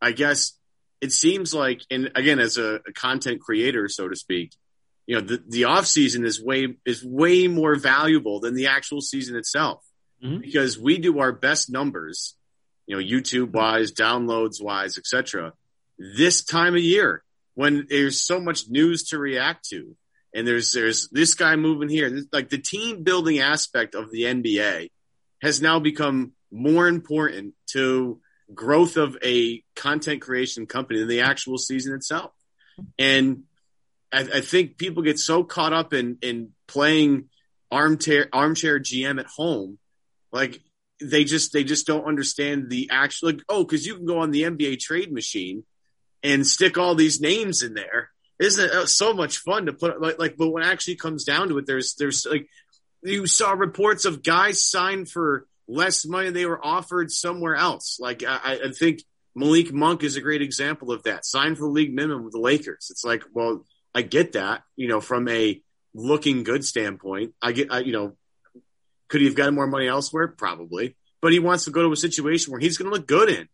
I 0.00 0.12
guess 0.12 0.54
it 1.00 1.12
seems 1.12 1.54
like, 1.54 1.82
and 1.90 2.12
again, 2.14 2.38
as 2.38 2.58
a, 2.58 2.80
a 2.86 2.92
content 2.92 3.40
creator, 3.40 3.88
so 3.88 4.08
to 4.08 4.16
speak, 4.16 4.54
you 5.06 5.16
know, 5.16 5.22
the, 5.22 5.42
the 5.48 5.64
off 5.64 5.86
season 5.86 6.24
is 6.24 6.42
way, 6.42 6.76
is 6.84 7.04
way 7.04 7.48
more 7.48 7.74
valuable 7.74 8.40
than 8.40 8.54
the 8.54 8.66
actual 8.66 9.00
season 9.00 9.36
itself 9.36 9.84
mm-hmm. 10.22 10.40
because 10.40 10.78
we 10.78 10.98
do 10.98 11.18
our 11.20 11.32
best 11.32 11.70
numbers, 11.70 12.36
you 12.86 12.96
know, 12.96 13.02
YouTube 13.02 13.52
wise, 13.52 13.92
downloads 13.92 14.62
wise, 14.62 14.98
etc. 14.98 15.52
this 15.98 16.44
time 16.44 16.74
of 16.74 16.82
year 16.82 17.22
when 17.60 17.84
there's 17.90 18.22
so 18.22 18.40
much 18.40 18.70
news 18.70 19.08
to 19.08 19.18
react 19.18 19.68
to. 19.68 19.94
And 20.34 20.46
there's, 20.46 20.72
there's 20.72 21.10
this 21.10 21.34
guy 21.34 21.56
moving 21.56 21.90
here. 21.90 22.22
Like 22.32 22.48
the 22.48 22.56
team 22.56 23.02
building 23.02 23.40
aspect 23.40 23.94
of 23.94 24.10
the 24.10 24.22
NBA 24.22 24.88
has 25.42 25.60
now 25.60 25.78
become 25.78 26.32
more 26.50 26.88
important 26.88 27.52
to 27.72 28.18
growth 28.54 28.96
of 28.96 29.18
a 29.22 29.62
content 29.76 30.22
creation 30.22 30.64
company 30.64 31.00
than 31.00 31.08
the 31.08 31.20
actual 31.20 31.58
season 31.58 31.94
itself. 31.94 32.30
And 32.98 33.42
I, 34.10 34.20
I 34.20 34.40
think 34.40 34.78
people 34.78 35.02
get 35.02 35.18
so 35.18 35.44
caught 35.44 35.74
up 35.74 35.92
in 35.92 36.16
in 36.22 36.52
playing 36.66 37.28
armchair 37.70 38.30
armchair 38.32 38.80
GM 38.80 39.20
at 39.20 39.26
home, 39.26 39.78
like 40.32 40.62
they 40.98 41.24
just 41.24 41.52
they 41.52 41.64
just 41.64 41.86
don't 41.86 42.06
understand 42.06 42.70
the 42.70 42.88
actual 42.90 43.32
like, 43.32 43.42
oh 43.50 43.64
because 43.64 43.86
you 43.86 43.96
can 43.96 44.06
go 44.06 44.20
on 44.20 44.30
the 44.30 44.44
NBA 44.44 44.80
trade 44.80 45.12
machine 45.12 45.64
and 46.22 46.46
stick 46.46 46.78
all 46.78 46.94
these 46.94 47.20
names 47.20 47.62
in 47.62 47.74
there. 47.74 48.10
Isn't 48.38 48.64
it 48.64 48.70
uh, 48.70 48.86
so 48.86 49.12
much 49.12 49.38
fun 49.38 49.66
to 49.66 49.72
put 49.72 50.00
like 50.00 50.18
like? 50.18 50.36
But 50.36 50.50
when 50.50 50.62
actually 50.62 50.96
comes 50.96 51.24
down 51.24 51.48
to 51.48 51.58
it, 51.58 51.66
there's 51.66 51.94
there's 51.94 52.26
like 52.26 52.48
you 53.02 53.26
saw 53.26 53.52
reports 53.52 54.04
of 54.04 54.22
guys 54.22 54.62
signed 54.62 55.10
for 55.10 55.46
less 55.68 56.04
money 56.04 56.30
they 56.30 56.46
were 56.46 56.64
offered 56.64 57.10
somewhere 57.10 57.54
else. 57.54 57.98
Like 58.00 58.24
I, 58.26 58.60
I 58.64 58.72
think 58.72 59.02
Malik 59.34 59.72
Monk 59.72 60.02
is 60.02 60.16
a 60.16 60.20
great 60.20 60.42
example 60.42 60.90
of 60.90 61.04
that. 61.04 61.24
Signed 61.24 61.58
for 61.58 61.64
the 61.64 61.72
league 61.72 61.94
minimum 61.94 62.24
with 62.24 62.32
the 62.32 62.40
Lakers. 62.40 62.88
It's 62.90 63.04
like, 63.04 63.24
well, 63.32 63.64
I 63.94 64.02
get 64.02 64.32
that, 64.32 64.62
you 64.76 64.88
know, 64.88 65.00
from 65.00 65.28
a 65.28 65.60
looking 65.94 66.42
good 66.42 66.64
standpoint. 66.64 67.34
I 67.40 67.52
get, 67.52 67.72
I, 67.72 67.80
you 67.80 67.92
know, 67.92 68.16
could 69.08 69.20
he 69.20 69.26
have 69.26 69.36
gotten 69.36 69.54
more 69.54 69.66
money 69.66 69.86
elsewhere? 69.86 70.28
Probably. 70.28 70.96
But 71.20 71.32
he 71.32 71.38
wants 71.38 71.64
to 71.64 71.70
go 71.70 71.82
to 71.82 71.92
a 71.92 71.96
situation 71.96 72.50
where 72.50 72.60
he's 72.60 72.78
going 72.78 72.90
to 72.90 72.96
look 72.96 73.06
good 73.06 73.28
in. 73.28 73.48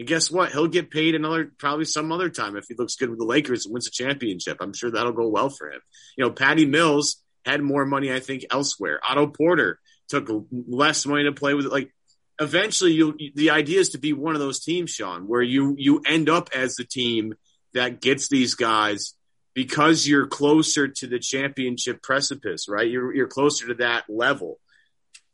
And 0.00 0.08
guess 0.08 0.30
what? 0.30 0.50
He'll 0.50 0.66
get 0.66 0.90
paid 0.90 1.14
another, 1.14 1.52
probably 1.58 1.84
some 1.84 2.10
other 2.10 2.30
time 2.30 2.56
if 2.56 2.64
he 2.66 2.74
looks 2.74 2.96
good 2.96 3.10
with 3.10 3.18
the 3.18 3.26
Lakers 3.26 3.66
and 3.66 3.74
wins 3.74 3.86
a 3.86 3.90
championship. 3.90 4.56
I'm 4.58 4.72
sure 4.72 4.90
that'll 4.90 5.12
go 5.12 5.28
well 5.28 5.50
for 5.50 5.70
him. 5.70 5.82
You 6.16 6.24
know, 6.24 6.30
Patty 6.30 6.64
Mills 6.64 7.22
had 7.44 7.60
more 7.60 7.84
money, 7.84 8.10
I 8.10 8.18
think, 8.18 8.46
elsewhere. 8.50 8.98
Otto 9.06 9.26
Porter 9.26 9.78
took 10.08 10.30
less 10.50 11.04
money 11.04 11.24
to 11.24 11.32
play 11.32 11.52
with. 11.52 11.66
Like, 11.66 11.92
eventually, 12.40 12.92
you 12.92 13.14
the 13.34 13.50
idea 13.50 13.78
is 13.78 13.90
to 13.90 13.98
be 13.98 14.14
one 14.14 14.34
of 14.34 14.40
those 14.40 14.64
teams, 14.64 14.88
Sean, 14.90 15.28
where 15.28 15.42
you 15.42 15.74
you 15.76 16.00
end 16.06 16.30
up 16.30 16.48
as 16.56 16.76
the 16.76 16.84
team 16.84 17.34
that 17.74 18.00
gets 18.00 18.30
these 18.30 18.54
guys 18.54 19.12
because 19.52 20.08
you're 20.08 20.26
closer 20.26 20.88
to 20.88 21.08
the 21.08 21.18
championship 21.18 22.02
precipice, 22.02 22.70
right? 22.70 22.88
You're 22.88 23.14
you're 23.14 23.28
closer 23.28 23.66
to 23.66 23.74
that 23.74 24.04
level 24.08 24.60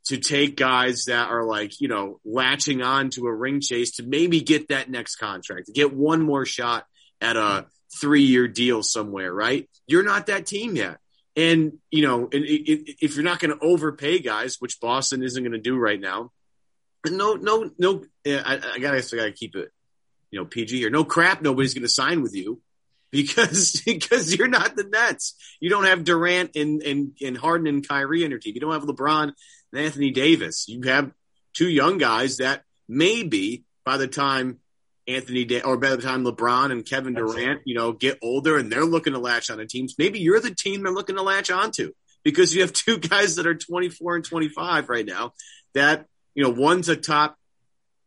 to 0.06 0.18
take 0.18 0.56
guys 0.56 1.06
that 1.06 1.30
are 1.30 1.44
like, 1.44 1.80
you 1.80 1.88
know, 1.88 2.20
latching 2.24 2.80
on 2.80 3.10
to 3.10 3.26
a 3.26 3.34
ring 3.34 3.60
chase 3.60 3.96
to 3.96 4.04
maybe 4.04 4.40
get 4.40 4.68
that 4.68 4.88
next 4.88 5.16
contract, 5.16 5.66
to 5.66 5.72
get 5.72 5.92
one 5.92 6.22
more 6.22 6.46
shot 6.46 6.86
at 7.20 7.36
a 7.36 7.66
three 8.00 8.22
year 8.22 8.46
deal 8.46 8.82
somewhere, 8.82 9.32
right? 9.32 9.68
You're 9.86 10.04
not 10.04 10.26
that 10.26 10.46
team 10.46 10.76
yet. 10.76 10.98
And, 11.34 11.78
you 11.90 12.02
know, 12.02 12.28
if 12.32 13.14
you're 13.14 13.24
not 13.24 13.40
going 13.40 13.56
to 13.56 13.62
overpay 13.62 14.20
guys, 14.20 14.56
which 14.58 14.80
Boston 14.80 15.22
isn't 15.22 15.42
going 15.42 15.52
to 15.52 15.58
do 15.58 15.76
right 15.76 16.00
now, 16.00 16.30
no, 17.06 17.34
no, 17.34 17.70
no, 17.78 18.04
eh, 18.24 18.40
I, 18.42 18.54
I 18.54 18.78
gotta, 18.78 18.98
I 18.98 19.16
gotta 19.16 19.32
keep 19.32 19.54
it, 19.54 19.70
you 20.30 20.38
know, 20.38 20.46
PG 20.46 20.78
here. 20.78 20.90
No 20.90 21.04
crap. 21.04 21.42
Nobody's 21.42 21.74
going 21.74 21.82
to 21.82 21.88
sign 21.88 22.22
with 22.22 22.34
you 22.34 22.60
because 23.12 23.82
because 23.84 24.34
you're 24.34 24.48
not 24.48 24.76
the 24.76 24.84
Nets. 24.84 25.34
You 25.60 25.70
don't 25.70 25.84
have 25.84 26.04
Durant 26.04 26.56
and 26.56 26.82
and, 26.82 27.12
and 27.22 27.36
Harden 27.36 27.66
and 27.66 27.86
Kyrie 27.86 28.24
in 28.24 28.30
your 28.30 28.40
team. 28.40 28.54
You 28.54 28.60
don't 28.60 28.72
have 28.72 28.82
LeBron 28.82 29.32
and 29.72 29.82
Anthony 29.82 30.10
Davis. 30.10 30.66
You 30.68 30.82
have 30.82 31.12
two 31.52 31.68
young 31.68 31.98
guys 31.98 32.38
that 32.38 32.62
maybe 32.88 33.64
by 33.84 33.96
the 33.96 34.08
time 34.08 34.58
Anthony 35.08 35.44
da- 35.44 35.62
or 35.62 35.76
by 35.76 35.90
the 35.90 36.02
time 36.02 36.24
LeBron 36.24 36.72
and 36.72 36.84
Kevin 36.84 37.14
Durant, 37.14 37.62
you 37.64 37.74
know, 37.74 37.92
get 37.92 38.18
older 38.22 38.58
and 38.58 38.70
they're 38.70 38.84
looking 38.84 39.12
to 39.12 39.18
latch 39.18 39.50
on 39.50 39.58
to 39.58 39.66
teams, 39.66 39.94
maybe 39.98 40.20
you're 40.20 40.40
the 40.40 40.54
team 40.54 40.82
they're 40.82 40.92
looking 40.92 41.16
to 41.16 41.22
latch 41.22 41.50
onto 41.50 41.92
because 42.24 42.54
you 42.54 42.62
have 42.62 42.72
two 42.72 42.98
guys 42.98 43.36
that 43.36 43.46
are 43.46 43.54
24 43.54 44.16
and 44.16 44.24
25 44.24 44.88
right 44.88 45.06
now 45.06 45.32
that, 45.74 46.06
you 46.34 46.42
know, 46.42 46.50
one's 46.50 46.88
a 46.88 46.96
top 46.96 47.36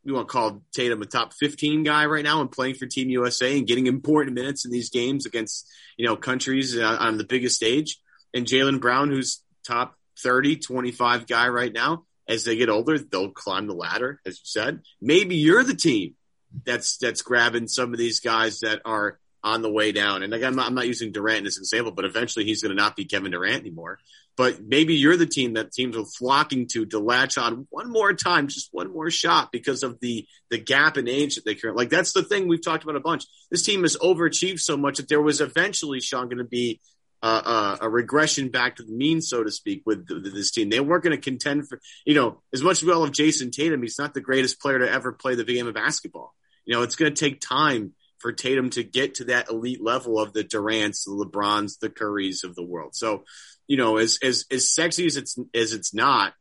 we 0.05 0.13
want 0.13 0.27
to 0.27 0.31
call 0.31 0.61
Tatum 0.73 1.01
a 1.01 1.05
top 1.05 1.33
15 1.33 1.83
guy 1.83 2.05
right 2.05 2.23
now 2.23 2.41
and 2.41 2.51
playing 2.51 2.75
for 2.75 2.85
Team 2.85 3.09
USA 3.09 3.57
and 3.57 3.67
getting 3.67 3.87
important 3.87 4.35
minutes 4.35 4.65
in 4.65 4.71
these 4.71 4.89
games 4.89 5.25
against, 5.25 5.67
you 5.97 6.05
know, 6.05 6.15
countries 6.15 6.77
uh, 6.77 6.97
on 6.99 7.17
the 7.17 7.23
biggest 7.23 7.55
stage. 7.55 7.99
And 8.33 8.45
Jaylen 8.45 8.79
Brown, 8.79 9.09
who's 9.09 9.43
top 9.65 9.95
30, 10.23 10.57
25 10.57 11.27
guy 11.27 11.47
right 11.47 11.73
now. 11.73 12.05
As 12.27 12.43
they 12.43 12.55
get 12.55 12.69
older, 12.69 12.99
they'll 12.99 13.31
climb 13.31 13.65
the 13.65 13.73
ladder, 13.73 14.21
as 14.25 14.35
you 14.35 14.45
said. 14.45 14.81
Maybe 15.01 15.35
you're 15.35 15.63
the 15.63 15.73
team 15.73 16.15
that's 16.63 16.97
that's 16.97 17.23
grabbing 17.23 17.67
some 17.67 17.91
of 17.91 17.97
these 17.97 18.19
guys 18.19 18.59
that 18.59 18.81
are 18.85 19.19
on 19.43 19.61
the 19.61 19.71
way 19.71 19.91
down. 19.91 20.23
And 20.23 20.33
I'm 20.33 20.55
not, 20.55 20.67
I'm 20.67 20.75
not 20.75 20.87
using 20.87 21.11
Durant 21.11 21.47
as 21.47 21.57
an 21.57 21.61
example, 21.61 21.91
but 21.91 22.05
eventually 22.05 22.45
he's 22.45 22.61
going 22.61 22.75
to 22.75 22.81
not 22.81 22.95
be 22.95 23.05
Kevin 23.05 23.31
Durant 23.31 23.61
anymore. 23.61 23.99
But 24.35 24.61
maybe 24.61 24.95
you're 24.95 25.17
the 25.17 25.25
team 25.25 25.53
that 25.53 25.73
teams 25.73 25.97
are 25.97 26.05
flocking 26.05 26.67
to 26.67 26.85
to 26.87 26.99
latch 26.99 27.37
on 27.37 27.67
one 27.69 27.91
more 27.91 28.13
time, 28.13 28.47
just 28.47 28.69
one 28.71 28.91
more 28.91 29.09
shot 29.09 29.51
because 29.51 29.83
of 29.83 29.99
the 29.99 30.27
the 30.49 30.57
gap 30.57 30.97
in 30.97 31.09
age 31.09 31.35
that 31.35 31.45
they 31.45 31.55
currently 31.55 31.83
like. 31.83 31.89
That's 31.89 32.13
the 32.13 32.23
thing 32.23 32.47
we've 32.47 32.63
talked 32.63 32.83
about 32.83 32.95
a 32.95 33.01
bunch. 33.01 33.25
This 33.51 33.63
team 33.63 33.81
has 33.81 33.97
overachieved 33.97 34.61
so 34.61 34.77
much 34.77 34.97
that 34.97 35.09
there 35.09 35.21
was 35.21 35.41
eventually 35.41 35.99
Sean 35.99 36.29
going 36.29 36.37
to 36.37 36.45
be 36.45 36.79
uh, 37.21 37.41
uh, 37.45 37.77
a 37.81 37.89
regression 37.89 38.49
back 38.49 38.77
to 38.77 38.83
the 38.83 38.93
mean, 38.93 39.21
so 39.21 39.43
to 39.43 39.51
speak, 39.51 39.83
with, 39.85 40.07
this 40.07 40.51
team. 40.51 40.69
They 40.69 40.79
weren't 40.79 41.03
going 41.03 41.15
to 41.15 41.21
contend 41.21 41.67
for, 41.67 41.79
you 42.05 42.15
know, 42.15 42.41
as 42.53 42.61
much 42.61 42.77
as 42.77 42.83
we 42.83 42.93
all 42.93 43.01
love 43.01 43.11
Jayson 43.11 43.51
Tatum, 43.51 43.81
he's 43.81 43.99
not 43.99 44.13
the 44.13 44.21
greatest 44.21 44.61
player 44.61 44.79
to 44.79 44.89
ever 44.89 45.11
play 45.11 45.35
the 45.35 45.43
game 45.43 45.67
of 45.67 45.73
basketball. 45.73 46.33
You 46.65 46.75
know, 46.75 46.83
it's 46.83 46.95
going 46.95 47.13
to 47.13 47.19
take 47.19 47.41
time 47.41 47.93
for 48.19 48.31
Tatum 48.31 48.69
to 48.71 48.83
get 48.83 49.15
to 49.15 49.25
that 49.25 49.49
elite 49.49 49.83
level 49.83 50.19
of 50.19 50.33
the 50.33 50.43
Durants, 50.43 51.05
the 51.05 51.11
LeBrons, 51.11 51.79
the 51.79 51.89
Currys 51.89 52.43
of 52.43 52.55
the 52.55 52.63
world. 52.63 52.95
So, 52.95 53.23
you 53.67 53.77
know, 53.77 53.97
as 53.97 54.19
as 54.23 54.45
as 54.51 54.73
sexy 54.73 55.05
as 55.05 55.17
it's 55.17 55.37
as 55.53 55.73
it's 55.73 55.93
not, 55.93 56.33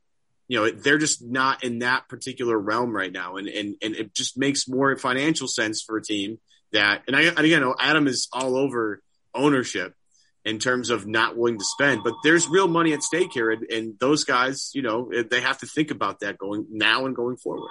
you 0.49 0.59
know, 0.59 0.71
they're 0.71 0.99
just 0.99 1.25
not 1.25 1.65
in 1.65 1.81
that 1.81 2.09
particular 2.09 2.59
realm 2.59 2.95
right 2.95 3.13
now, 3.13 3.37
and 3.37 3.49
and 3.49 3.77
and 3.83 3.95
it 3.95 4.15
just 4.15 4.37
makes 4.37 4.69
more 4.69 4.97
financial 4.97 5.49
sense 5.49 5.83
for 5.83 5.97
a 5.97 6.03
team 6.03 6.39
that. 6.73 7.03
And 7.07 7.17
I 7.17 7.23
and 7.23 7.39
again, 7.39 7.65
Adam 7.79 8.07
is 8.07 8.29
all 8.33 8.57
over 8.57 9.03
ownership 9.35 9.95
in 10.49 10.59
terms 10.59 10.91
of 10.91 11.07
not 11.07 11.37
willing 11.37 11.59
to 11.59 11.65
spend. 11.65 12.03
But 12.03 12.15
there's 12.25 12.49
real 12.49 12.69
money 12.69 12.93
at 12.93 13.03
stake 13.03 13.33
here, 13.33 13.51
and, 13.51 13.65
and 13.71 13.99
those 13.99 14.25
guys, 14.25 14.71
you 14.75 14.83
know, 14.83 15.11
they 15.31 15.41
have 15.41 15.59
to 15.59 15.67
think 15.67 15.91
about 15.91 16.21
that 16.21 16.39
going 16.39 16.67
now 16.71 17.07
and 17.07 17.15
going 17.15 17.37
forward. 17.37 17.71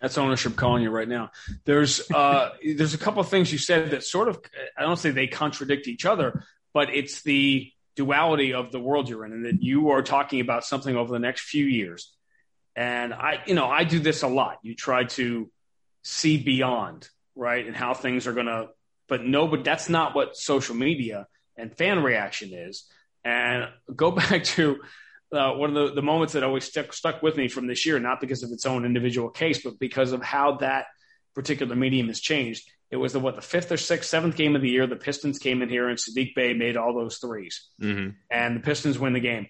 That's 0.00 0.18
ownership 0.18 0.56
calling 0.56 0.82
you 0.82 0.90
right 0.90 1.08
now. 1.08 1.30
There's 1.64 2.08
uh, 2.10 2.50
there's 2.76 2.94
a 2.94 2.98
couple 2.98 3.20
of 3.20 3.28
things 3.28 3.52
you 3.52 3.58
said 3.58 3.92
that 3.92 4.04
sort 4.04 4.28
of 4.28 4.40
I 4.76 4.82
don't 4.82 4.98
say 4.98 5.10
they 5.10 5.26
contradict 5.26 5.88
each 5.88 6.04
other, 6.04 6.44
but 6.74 6.94
it's 6.94 7.22
the 7.22 7.72
duality 7.96 8.54
of 8.54 8.70
the 8.70 8.80
world 8.80 9.08
you're 9.08 9.24
in, 9.24 9.32
and 9.32 9.44
that 9.44 9.62
you 9.62 9.90
are 9.90 10.02
talking 10.02 10.40
about 10.40 10.64
something 10.64 10.96
over 10.96 11.12
the 11.12 11.18
next 11.18 11.42
few 11.42 11.64
years. 11.64 12.12
And 12.76 13.12
I, 13.12 13.42
you 13.46 13.54
know, 13.54 13.66
I 13.66 13.82
do 13.82 13.98
this 13.98 14.22
a 14.22 14.28
lot. 14.28 14.58
You 14.62 14.74
try 14.76 15.04
to 15.04 15.50
see 16.02 16.36
beyond, 16.36 17.08
right, 17.34 17.66
and 17.66 17.74
how 17.74 17.94
things 17.94 18.28
are 18.28 18.32
going 18.32 18.46
to. 18.46 18.68
But 19.08 19.24
no, 19.24 19.48
but 19.48 19.64
that's 19.64 19.88
not 19.88 20.14
what 20.14 20.36
social 20.36 20.76
media 20.76 21.26
and 21.58 21.76
fan 21.76 22.02
reaction 22.02 22.54
is. 22.54 22.84
And 23.24 23.68
go 23.94 24.10
back 24.12 24.44
to 24.44 24.78
uh, 25.32 25.52
one 25.52 25.76
of 25.76 25.88
the, 25.88 25.94
the 25.96 26.02
moments 26.02 26.32
that 26.32 26.42
always 26.42 26.64
stuck, 26.64 26.92
stuck 26.92 27.22
with 27.22 27.36
me 27.36 27.48
from 27.48 27.66
this 27.66 27.84
year, 27.84 27.98
not 27.98 28.20
because 28.20 28.42
of 28.42 28.50
its 28.50 28.64
own 28.64 28.84
individual 28.84 29.28
case, 29.28 29.62
but 29.62 29.78
because 29.78 30.12
of 30.12 30.22
how 30.22 30.56
that 30.58 30.86
particular 31.34 31.76
medium 31.76 32.08
has 32.08 32.20
changed. 32.20 32.70
It 32.90 32.96
was 32.96 33.12
the 33.12 33.20
what 33.20 33.34
the 33.34 33.42
fifth 33.42 33.70
or 33.70 33.76
sixth, 33.76 34.08
seventh 34.08 34.36
game 34.36 34.56
of 34.56 34.62
the 34.62 34.70
year. 34.70 34.86
The 34.86 34.96
Pistons 34.96 35.38
came 35.38 35.60
in 35.60 35.68
here 35.68 35.88
and 35.88 35.98
Saddiq 35.98 36.34
Bey 36.34 36.54
made 36.54 36.78
all 36.78 36.94
those 36.94 37.20
3s 37.20 37.54
mm-hmm. 37.80 38.10
and 38.30 38.56
the 38.56 38.60
Pistons 38.60 38.98
win 38.98 39.12
the 39.12 39.20
game. 39.20 39.48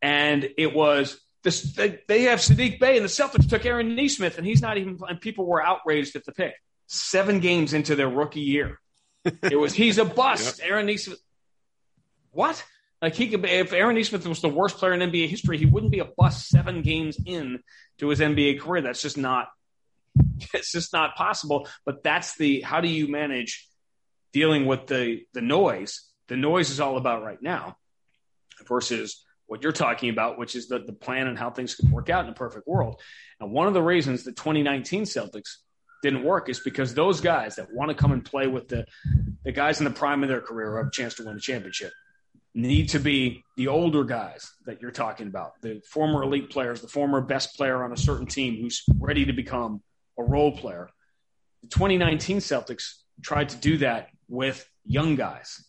And 0.00 0.48
it 0.56 0.74
was 0.74 1.20
this. 1.42 1.74
They, 1.74 2.00
they 2.08 2.22
have 2.22 2.38
Saddiq 2.38 2.80
Bey, 2.80 2.96
and 2.96 3.04
the 3.04 3.10
Celtics 3.10 3.48
took 3.48 3.66
Aaron 3.66 3.94
Nesmith, 3.94 4.38
and 4.38 4.46
he's 4.46 4.62
not 4.62 4.78
even. 4.78 4.98
And 5.06 5.20
people 5.20 5.44
were 5.44 5.62
outraged 5.62 6.16
at 6.16 6.24
the 6.24 6.32
pick. 6.32 6.54
Seven 6.86 7.40
games 7.40 7.74
into 7.74 7.94
their 7.94 8.08
rookie 8.08 8.40
year, 8.40 8.80
it 9.24 9.58
was 9.58 9.74
he's 9.74 9.98
a 9.98 10.04
bust. 10.04 10.60
Aaron 10.62 10.86
Nesmith. 10.86 11.20
What? 12.32 12.62
Like 13.02 13.14
he 13.14 13.28
could 13.28 13.44
if 13.44 13.72
Aaron 13.72 13.96
Nesmith 13.96 14.26
was 14.26 14.40
the 14.40 14.48
worst 14.48 14.76
player 14.78 14.92
in 14.92 15.00
NBA 15.00 15.28
history, 15.28 15.58
he 15.58 15.66
wouldn't 15.66 15.92
be 15.92 16.00
a 16.00 16.04
bust 16.04 16.48
seven 16.48 16.82
games 16.82 17.18
in 17.24 17.60
to 17.98 18.08
his 18.08 18.20
NBA 18.20 18.60
career. 18.60 18.82
That's 18.82 19.02
just 19.02 19.18
not 19.18 19.48
it's 20.54 20.72
just 20.72 20.92
not 20.92 21.16
possible. 21.16 21.68
But 21.84 22.02
that's 22.02 22.36
the 22.36 22.60
how 22.60 22.80
do 22.80 22.88
you 22.88 23.08
manage 23.08 23.66
dealing 24.32 24.66
with 24.66 24.86
the 24.86 25.22
the 25.32 25.40
noise? 25.40 26.06
The 26.28 26.36
noise 26.36 26.70
is 26.70 26.80
all 26.80 26.96
about 26.96 27.24
right 27.24 27.42
now 27.42 27.76
versus 28.66 29.24
what 29.46 29.64
you're 29.64 29.72
talking 29.72 30.10
about, 30.10 30.38
which 30.38 30.54
is 30.54 30.68
the, 30.68 30.78
the 30.78 30.92
plan 30.92 31.26
and 31.26 31.36
how 31.36 31.50
things 31.50 31.74
could 31.74 31.90
work 31.90 32.08
out 32.08 32.24
in 32.24 32.30
a 32.30 32.34
perfect 32.34 32.68
world. 32.68 33.00
And 33.40 33.50
one 33.50 33.66
of 33.66 33.74
the 33.74 33.82
reasons 33.82 34.22
the 34.22 34.30
2019 34.30 35.02
Celtics 35.04 35.56
didn't 36.02 36.22
work 36.22 36.48
is 36.48 36.60
because 36.60 36.94
those 36.94 37.20
guys 37.20 37.56
that 37.56 37.72
want 37.72 37.90
to 37.90 37.94
come 37.94 38.12
and 38.12 38.24
play 38.24 38.46
with 38.46 38.68
the 38.68 38.86
the 39.44 39.52
guys 39.52 39.80
in 39.80 39.84
the 39.84 39.90
prime 39.90 40.22
of 40.22 40.28
their 40.28 40.40
career 40.40 40.72
who 40.72 40.76
have 40.78 40.86
a 40.88 40.90
chance 40.90 41.14
to 41.14 41.24
win 41.24 41.36
a 41.36 41.40
championship 41.40 41.92
need 42.54 42.88
to 42.90 42.98
be 42.98 43.44
the 43.56 43.68
older 43.68 44.04
guys 44.04 44.52
that 44.66 44.82
you're 44.82 44.90
talking 44.90 45.28
about, 45.28 45.60
the 45.62 45.80
former 45.88 46.22
elite 46.22 46.50
players, 46.50 46.80
the 46.80 46.88
former 46.88 47.20
best 47.20 47.56
player 47.56 47.84
on 47.84 47.92
a 47.92 47.96
certain 47.96 48.26
team 48.26 48.60
who's 48.60 48.82
ready 48.98 49.24
to 49.24 49.32
become 49.32 49.82
a 50.18 50.22
role 50.22 50.52
player. 50.56 50.88
The 51.62 51.68
2019 51.68 52.38
Celtics 52.38 52.94
tried 53.22 53.50
to 53.50 53.56
do 53.56 53.78
that 53.78 54.08
with 54.28 54.68
young 54.84 55.14
guys, 55.14 55.64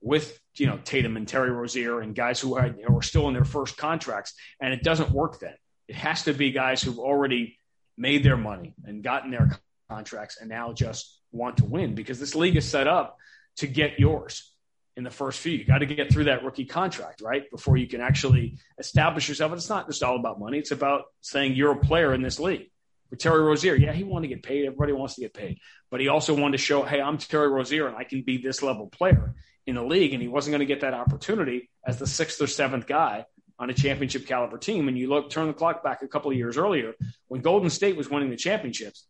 with 0.00 0.38
you 0.54 0.66
know 0.66 0.78
Tatum 0.84 1.16
and 1.16 1.26
Terry 1.26 1.50
Rozier 1.50 2.00
and 2.00 2.14
guys 2.14 2.40
who 2.40 2.56
are, 2.56 2.66
you 2.66 2.88
know, 2.88 2.96
are 2.96 3.02
still 3.02 3.28
in 3.28 3.34
their 3.34 3.44
first 3.44 3.76
contracts, 3.76 4.34
and 4.60 4.72
it 4.72 4.82
doesn't 4.82 5.10
work 5.10 5.40
then. 5.40 5.54
It 5.88 5.96
has 5.96 6.24
to 6.24 6.32
be 6.32 6.52
guys 6.52 6.82
who've 6.82 6.98
already 6.98 7.58
made 7.96 8.24
their 8.24 8.36
money 8.36 8.74
and 8.84 9.02
gotten 9.02 9.30
their 9.30 9.58
contracts 9.88 10.38
and 10.40 10.48
now 10.48 10.72
just 10.72 11.20
want 11.32 11.58
to 11.58 11.64
win 11.64 11.94
because 11.94 12.18
this 12.18 12.34
league 12.34 12.56
is 12.56 12.68
set 12.68 12.86
up 12.86 13.16
to 13.56 13.66
get 13.66 13.98
yours 13.98 14.54
in 14.96 15.04
the 15.04 15.10
first 15.10 15.40
few. 15.40 15.52
You 15.52 15.64
got 15.64 15.78
to 15.78 15.86
get 15.86 16.12
through 16.12 16.24
that 16.24 16.44
rookie 16.44 16.64
contract, 16.64 17.20
right? 17.20 17.50
Before 17.50 17.76
you 17.76 17.86
can 17.86 18.00
actually 18.00 18.58
establish 18.78 19.28
yourself. 19.28 19.52
And 19.52 19.58
it's 19.58 19.68
not 19.68 19.86
just 19.86 20.02
all 20.02 20.16
about 20.16 20.38
money. 20.38 20.58
It's 20.58 20.70
about 20.70 21.04
saying 21.20 21.54
you're 21.54 21.72
a 21.72 21.78
player 21.78 22.14
in 22.14 22.22
this 22.22 22.38
league. 22.38 22.70
For 23.10 23.16
Terry 23.16 23.42
Rozier, 23.42 23.74
yeah, 23.74 23.92
he 23.92 24.04
wanted 24.04 24.28
to 24.28 24.34
get 24.34 24.42
paid. 24.42 24.64
Everybody 24.64 24.92
wants 24.92 25.16
to 25.16 25.20
get 25.20 25.34
paid. 25.34 25.58
But 25.90 26.00
he 26.00 26.08
also 26.08 26.34
wanted 26.34 26.58
to 26.58 26.62
show, 26.62 26.82
hey, 26.82 27.00
I'm 27.00 27.18
Terry 27.18 27.48
Rozier 27.48 27.86
and 27.86 27.96
I 27.96 28.04
can 28.04 28.22
be 28.22 28.38
this 28.38 28.62
level 28.62 28.86
player 28.86 29.34
in 29.66 29.74
the 29.74 29.84
league. 29.84 30.12
And 30.12 30.22
he 30.22 30.28
wasn't 30.28 30.52
going 30.52 30.66
to 30.66 30.72
get 30.72 30.80
that 30.80 30.94
opportunity 30.94 31.70
as 31.86 31.98
the 31.98 32.06
sixth 32.06 32.40
or 32.40 32.46
seventh 32.46 32.86
guy 32.86 33.26
on 33.58 33.70
a 33.70 33.74
championship 33.74 34.26
caliber 34.26 34.58
team. 34.58 34.88
And 34.88 34.98
you 34.98 35.08
look, 35.08 35.30
turn 35.30 35.46
the 35.46 35.52
clock 35.52 35.82
back 35.84 36.02
a 36.02 36.08
couple 36.08 36.30
of 36.30 36.36
years 36.36 36.56
earlier 36.56 36.94
when 37.28 37.40
Golden 37.40 37.70
State 37.70 37.96
was 37.96 38.10
winning 38.10 38.30
the 38.30 38.36
championships 38.36 39.06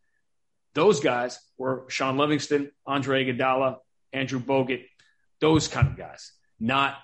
Those 0.74 1.00
guys 1.00 1.38
were 1.56 1.84
Shaun 1.88 2.16
Livingston, 2.16 2.70
Andre 2.84 3.24
Iguodala, 3.24 3.78
Andrew 4.12 4.40
Bogut, 4.40 4.84
those 5.40 5.68
kind 5.68 5.88
of 5.88 5.96
guys, 5.96 6.32
not 6.58 6.96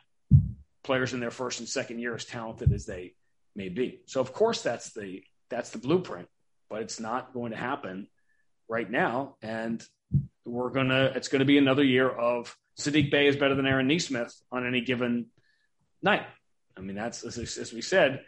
players 0.83 1.13
in 1.13 1.21
their 1.21 1.31
first 1.31 1.61
and 1.61 1.69
second 1.69 1.99
year 2.01 2.15
as 2.15 2.25
talented 2.25 2.73
as 2.73 2.87
they 2.87 3.15
may 3.55 3.69
be. 3.69 4.01
So 4.07 4.21
of 4.21 4.33
course 4.33 4.63
that's 4.63 4.93
the 4.93 5.23
that's 5.49 5.71
the 5.71 5.79
blueprint, 5.79 6.29
but 6.69 6.83
it's 6.83 7.01
not 7.01 7.33
going 7.33 7.51
to 7.51 7.57
happen 7.57 8.09
right 8.69 8.89
now. 8.91 9.37
And 9.43 9.85
we're 10.45 10.71
gonna 10.71 11.13
it's 11.15 11.29
gonna 11.29 11.45
be 11.45 11.59
another 11.59 11.85
year 11.85 12.09
of 12.09 12.57
Saddiq 12.79 13.11
Bey 13.11 13.27
is 13.27 13.37
better 13.37 13.55
than 13.55 13.67
Aaron 13.67 13.89
Nesmith 13.89 14.35
on 14.51 14.67
any 14.67 14.81
given 14.81 15.27
night. 16.03 16.27
I 16.77 16.81
mean, 16.81 16.97
that's 16.97 17.25
as, 17.25 17.39
as 17.59 17.73
we 17.73 17.83
said, 17.83 18.25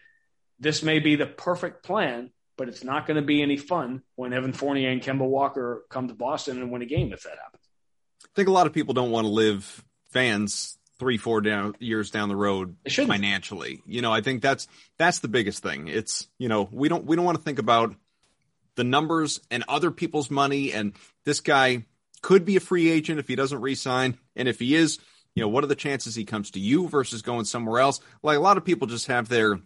this 0.59 0.83
may 0.83 0.99
be 0.99 1.17
the 1.17 1.27
perfect 1.27 1.85
plan, 1.85 2.31
but 2.57 2.69
it's 2.69 2.85
not 2.85 3.07
going 3.07 3.17
to 3.17 3.27
be 3.27 3.43
any 3.43 3.57
fun 3.57 4.03
when 4.17 4.33
Evan 4.33 4.53
Fournier 4.53 4.91
and 4.91 5.03
Kemba 5.03 5.27
Walker 5.27 5.85
come 5.89 6.09
to 6.09 6.15
Boston 6.15 6.61
and 6.61 6.71
win 6.71 6.83
a 6.83 6.87
game 6.87 7.13
if 7.13 7.23
that 7.23 7.39
happens. 7.43 7.63
I 8.25 8.29
think 8.35 8.49
a 8.49 8.53
lot 8.53 8.67
of 8.67 8.73
people 8.73 8.95
don't 8.95 9.11
want 9.11 9.27
to 9.27 9.33
live 9.33 9.85
fans 10.11 10.79
three, 10.99 11.19
four 11.19 11.41
down 11.41 11.75
years 11.81 12.11
down 12.11 12.29
the 12.29 12.37
road 12.37 12.77
financially. 12.89 13.83
You 13.87 14.03
know, 14.03 14.13
I 14.13 14.21
think 14.21 14.41
that's 14.41 14.69
that's 14.99 15.19
the 15.19 15.29
biggest 15.29 15.63
thing. 15.63 15.89
It's 15.89 16.29
you 16.39 16.49
know 16.49 16.69
we 16.71 16.89
don't 16.89 17.05
we 17.05 17.17
don't 17.17 17.25
want 17.25 17.39
to 17.39 17.45
think 17.45 17.59
about 17.59 17.97
the 18.77 18.85
numbers 18.85 19.41
and 19.51 19.65
other 19.69 19.91
people's 19.91 20.31
money. 20.31 20.73
And 20.73 20.95
this 21.25 21.41
guy 21.41 21.85
could 22.23 22.45
be 22.45 22.57
a 22.57 22.61
free 22.61 22.91
agent 22.91 23.19
if 23.19 23.27
he 23.27 23.35
doesn't 23.35 23.61
resign, 23.61 24.17
and 24.37 24.49
if 24.49 24.61
he 24.61 24.75
is, 24.77 24.99
you 25.35 25.43
know, 25.43 25.49
what 25.49 25.65
are 25.65 25.69
the 25.69 25.75
chances 25.75 26.15
he 26.15 26.25
comes 26.25 26.51
to 26.53 26.61
you 26.61 26.89
versus 26.89 27.23
going 27.23 27.45
somewhere 27.45 27.81
else? 27.81 28.01
Like 28.23 28.37
a 28.37 28.41
lot 28.41 28.57
of 28.57 28.65
people 28.65 28.87
just 28.87 29.07
have 29.07 29.29
their 29.29 29.61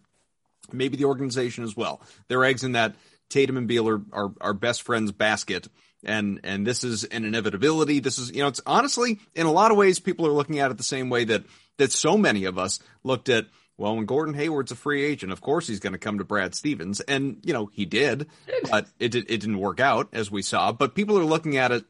maybe 0.72 0.96
the 0.96 1.04
organization 1.04 1.64
as 1.64 1.76
well. 1.76 2.00
Their 2.28 2.44
eggs 2.44 2.64
in 2.64 2.72
that 2.72 2.96
Tatum 3.28 3.56
and 3.56 3.68
Beal 3.68 3.88
are, 3.88 4.00
are, 4.12 4.32
are 4.40 4.54
best 4.54 4.82
friends 4.82 5.12
basket 5.12 5.68
and 6.06 6.40
and 6.44 6.66
this 6.66 6.84
is 6.84 7.04
an 7.04 7.24
inevitability. 7.24 8.00
This 8.00 8.18
is 8.18 8.30
you 8.32 8.42
know 8.42 8.48
it's 8.48 8.60
honestly 8.66 9.18
in 9.34 9.46
a 9.46 9.52
lot 9.52 9.70
of 9.70 9.76
ways 9.76 9.98
people 9.98 10.26
are 10.26 10.32
looking 10.32 10.58
at 10.58 10.70
it 10.70 10.78
the 10.78 10.84
same 10.84 11.10
way 11.10 11.24
that 11.24 11.44
that 11.78 11.92
so 11.92 12.16
many 12.16 12.44
of 12.44 12.58
us 12.58 12.80
looked 13.04 13.28
at. 13.28 13.46
Well, 13.78 13.94
when 13.94 14.06
Gordon 14.06 14.32
Hayward's 14.32 14.72
a 14.72 14.76
free 14.76 15.04
agent, 15.04 15.32
of 15.32 15.42
course 15.42 15.66
he's 15.66 15.80
going 15.80 15.92
to 15.92 15.98
come 15.98 16.16
to 16.16 16.24
Brad 16.24 16.54
Stevens, 16.54 17.00
and 17.00 17.40
you 17.44 17.52
know 17.52 17.66
he 17.66 17.84
did, 17.84 18.28
but 18.70 18.86
it 18.98 19.14
it 19.14 19.26
didn't 19.26 19.58
work 19.58 19.80
out 19.80 20.08
as 20.14 20.30
we 20.30 20.40
saw. 20.40 20.72
But 20.72 20.94
people 20.94 21.18
are 21.18 21.24
looking 21.24 21.58
at 21.58 21.72
it 21.72 21.84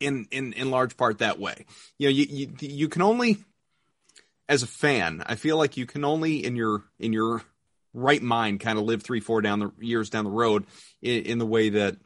in 0.00 0.26
in 0.30 0.52
in 0.52 0.70
large 0.70 0.96
part 0.96 1.18
that 1.18 1.38
way. 1.38 1.66
You 1.98 2.08
know, 2.08 2.12
you 2.12 2.26
you, 2.28 2.52
you 2.60 2.88
can 2.88 3.02
only 3.02 3.38
as 4.48 4.62
a 4.62 4.66
fan, 4.66 5.22
I 5.26 5.34
feel 5.34 5.58
like 5.58 5.76
you 5.76 5.86
can 5.86 6.04
only 6.04 6.44
in 6.44 6.56
your 6.56 6.84
in 6.98 7.12
your 7.12 7.42
right 7.94 8.22
mind 8.22 8.60
kind 8.60 8.78
of 8.78 8.84
live 8.84 9.02
three 9.02 9.20
four 9.20 9.40
down 9.40 9.58
the 9.60 9.72
years 9.80 10.10
down 10.10 10.24
the 10.24 10.30
road 10.30 10.66
in, 11.02 11.24
in 11.24 11.38
the 11.38 11.46
way 11.46 11.70
that 11.70 11.96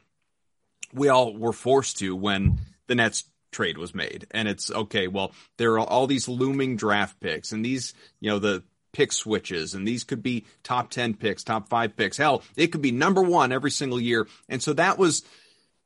we 0.93 1.09
all 1.09 1.35
were 1.35 1.53
forced 1.53 1.99
to 1.99 2.15
when 2.15 2.59
the 2.87 2.95
Nets 2.95 3.25
trade 3.51 3.77
was 3.77 3.95
made. 3.95 4.27
And 4.31 4.47
it's 4.47 4.69
okay, 4.71 5.07
well, 5.07 5.31
there 5.57 5.73
are 5.73 5.79
all 5.87 6.07
these 6.07 6.27
looming 6.27 6.75
draft 6.75 7.19
picks 7.19 7.51
and 7.51 7.63
these, 7.63 7.93
you 8.19 8.29
know, 8.29 8.39
the 8.39 8.63
pick 8.91 9.11
switches 9.11 9.73
and 9.73 9.87
these 9.87 10.03
could 10.03 10.21
be 10.21 10.45
top 10.63 10.89
10 10.89 11.15
picks, 11.15 11.43
top 11.43 11.69
5 11.69 11.95
picks. 11.95 12.17
Hell, 12.17 12.43
it 12.55 12.67
could 12.67 12.81
be 12.81 12.91
number 12.91 13.21
1 13.21 13.51
every 13.51 13.71
single 13.71 13.99
year. 13.99 14.27
And 14.49 14.61
so 14.61 14.73
that 14.73 14.97
was 14.97 15.23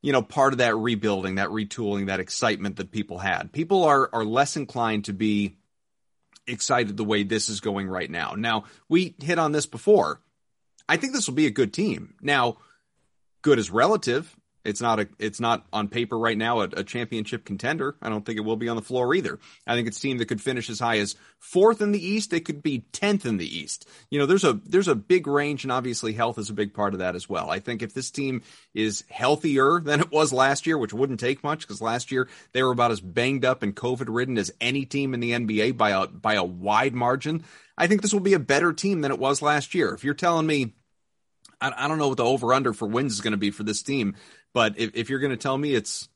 you 0.02 0.12
know 0.12 0.22
part 0.22 0.54
of 0.54 0.60
that 0.60 0.76
rebuilding, 0.76 1.36
that 1.36 1.50
retooling, 1.50 2.08
that 2.08 2.20
excitement 2.20 2.78
that 2.78 2.92
people 2.92 3.18
had. 3.18 3.52
People 3.52 3.84
are 3.84 4.10
are 4.14 4.26
less 4.26 4.56
inclined 4.56 5.06
to 5.06 5.14
be 5.14 5.58
excited 6.46 6.96
the 6.96 7.04
way 7.04 7.24
this 7.24 7.50
is 7.50 7.60
going 7.60 7.88
right 7.88 8.10
now. 8.10 8.34
Now, 8.38 8.64
we 8.88 9.16
hit 9.22 9.40
on 9.40 9.52
this 9.52 9.66
before. 9.66 10.22
I 10.88 10.98
think 10.98 11.14
this 11.14 11.28
will 11.28 11.36
be 11.36 11.48
a 11.48 11.52
good 11.52 11.74
team. 11.74 12.16
Now, 12.22 12.58
good 13.42 13.60
is 13.60 13.70
relative. 13.70 14.37
It's 14.68 14.82
not 14.82 15.00
a 15.00 15.08
it's 15.18 15.40
not 15.40 15.66
on 15.72 15.88
paper 15.88 16.20
right 16.20 16.38
now 16.38 16.60
a, 16.60 16.66
a, 16.66 16.84
championship 16.84 17.46
contender. 17.46 17.96
I 18.02 18.10
don't 18.10 18.26
think 18.26 18.38
it 18.38 18.44
will 18.44 18.58
be 18.58 18.68
on 18.68 18.76
the 18.76 18.82
floor 18.82 19.16
either. 19.16 19.40
I 19.66 19.76
think 19.76 19.88
it's 19.88 19.98
a 19.98 20.02
team 20.02 20.18
that 20.18 20.26
could 20.26 20.42
finish 20.42 20.70
as 20.70 20.82
high 20.82 21.00
as 21.00 21.16
fourth 21.40 21.82
in 21.82 21.94
the 21.94 22.06
East. 22.06 22.34
It 22.34 22.44
could 22.44 22.62
be 22.62 22.80
tenth 22.92 23.26
in 23.26 23.38
the 23.38 23.58
East. 23.58 23.88
You 24.10 24.20
know, 24.20 24.26
there's 24.26 24.44
a 24.44 24.60
there's 24.66 24.90
a 24.90 24.96
big 24.96 25.26
range, 25.26 25.64
and 25.64 25.72
obviously 25.72 26.12
health 26.12 26.38
is 26.38 26.50
a 26.50 26.54
big 26.54 26.74
part 26.74 26.94
of 26.94 27.00
that 27.00 27.16
as 27.16 27.30
well. 27.30 27.50
I 27.50 27.60
think 27.60 27.82
if 27.82 27.94
this 27.94 28.12
team 28.12 28.42
is 28.74 29.06
healthier 29.10 29.80
than 29.80 30.02
it 30.02 30.12
was 30.12 30.34
last 30.34 30.68
year, 30.68 30.78
which 30.78 30.94
wouldn't 30.94 31.22
take 31.22 31.46
much 31.46 31.62
because 31.62 31.82
last 31.82 32.12
year 32.12 32.28
they 32.52 32.62
were 32.62 32.72
about 32.72 32.92
as 32.92 33.00
banged 33.00 33.46
up 33.46 33.64
and 33.64 33.74
COVID 33.74 34.08
ridden 34.10 34.38
as 34.38 34.52
any 34.60 34.86
team 34.86 35.14
in 35.14 35.22
the 35.22 35.32
NBA 35.32 35.78
by 35.78 35.92
a 35.92 36.08
by 36.08 36.34
a 36.34 36.44
wide 36.44 36.94
margin. 36.94 37.46
I 37.78 37.88
think 37.88 38.02
this 38.02 38.12
will 38.12 38.20
be 38.20 38.34
a 38.34 38.40
better 38.40 38.74
team 38.74 39.00
than 39.00 39.14
it 39.14 39.20
was 39.20 39.42
last 39.42 39.74
year. 39.74 39.94
If 39.94 40.04
you're 40.04 40.14
telling 40.14 40.46
me 40.46 40.74
I, 41.60 41.74
I 41.76 41.88
don't 41.88 41.98
know 41.98 42.10
what 42.10 42.18
the 42.18 42.26
over 42.26 42.54
under 42.54 42.74
for 42.74 42.88
wins 42.88 43.14
is 43.14 43.22
going 43.22 43.32
to 43.32 43.38
be 43.38 43.52
for 43.52 43.64
this 43.64 43.82
team, 43.82 44.16
but 44.54 44.78
if, 44.78 44.96
if 44.96 45.10
you're 45.10 45.20
going 45.20 45.32
to 45.32 45.38
tell 45.38 45.58
me 45.58 45.74
it's 45.74 46.10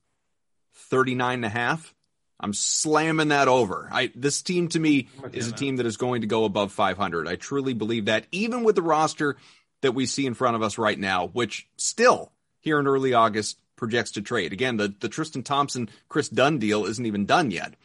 39 0.74 1.36
and 1.36 1.46
a 1.46 1.50
half, 1.50 1.94
I'm 2.40 2.54
slamming 2.54 3.30
that 3.30 3.48
over. 3.48 3.88
I 3.92 4.12
this 4.16 4.42
team 4.42 4.68
to 4.70 4.80
me 4.80 5.10
is 5.32 5.48
a 5.48 5.52
team 5.52 5.78
that 5.78 5.86
is 5.86 5.98
going 5.98 6.22
to 6.22 6.28
go 6.28 6.44
above 6.46 6.72
500. 6.72 7.28
I 7.28 7.36
truly 7.36 7.74
believe 7.74 8.06
that, 8.06 8.26
even 8.32 8.64
with 8.64 8.76
the 8.76 8.82
roster 8.82 9.38
that 9.82 9.94
we 9.94 10.08
see 10.08 10.26
in 10.26 10.34
front 10.34 10.56
of 10.56 10.64
us 10.64 10.78
right 10.78 10.98
now, 10.98 11.28
which 11.28 11.68
still 11.78 12.32
here 12.60 12.80
in 12.80 12.88
early 12.88 13.14
August 13.14 13.60
projects 13.76 14.12
to 14.12 14.22
trade. 14.22 14.54
Again, 14.54 14.78
the 14.78 14.94
the 15.00 15.10
Tristan 15.10 15.44
Thompson 15.44 15.90
Kris 16.10 16.30
Dunn 16.30 16.58
deal 16.58 16.86
isn't 16.86 17.06
even 17.06 17.26
done 17.26 17.52
yet. 17.52 17.76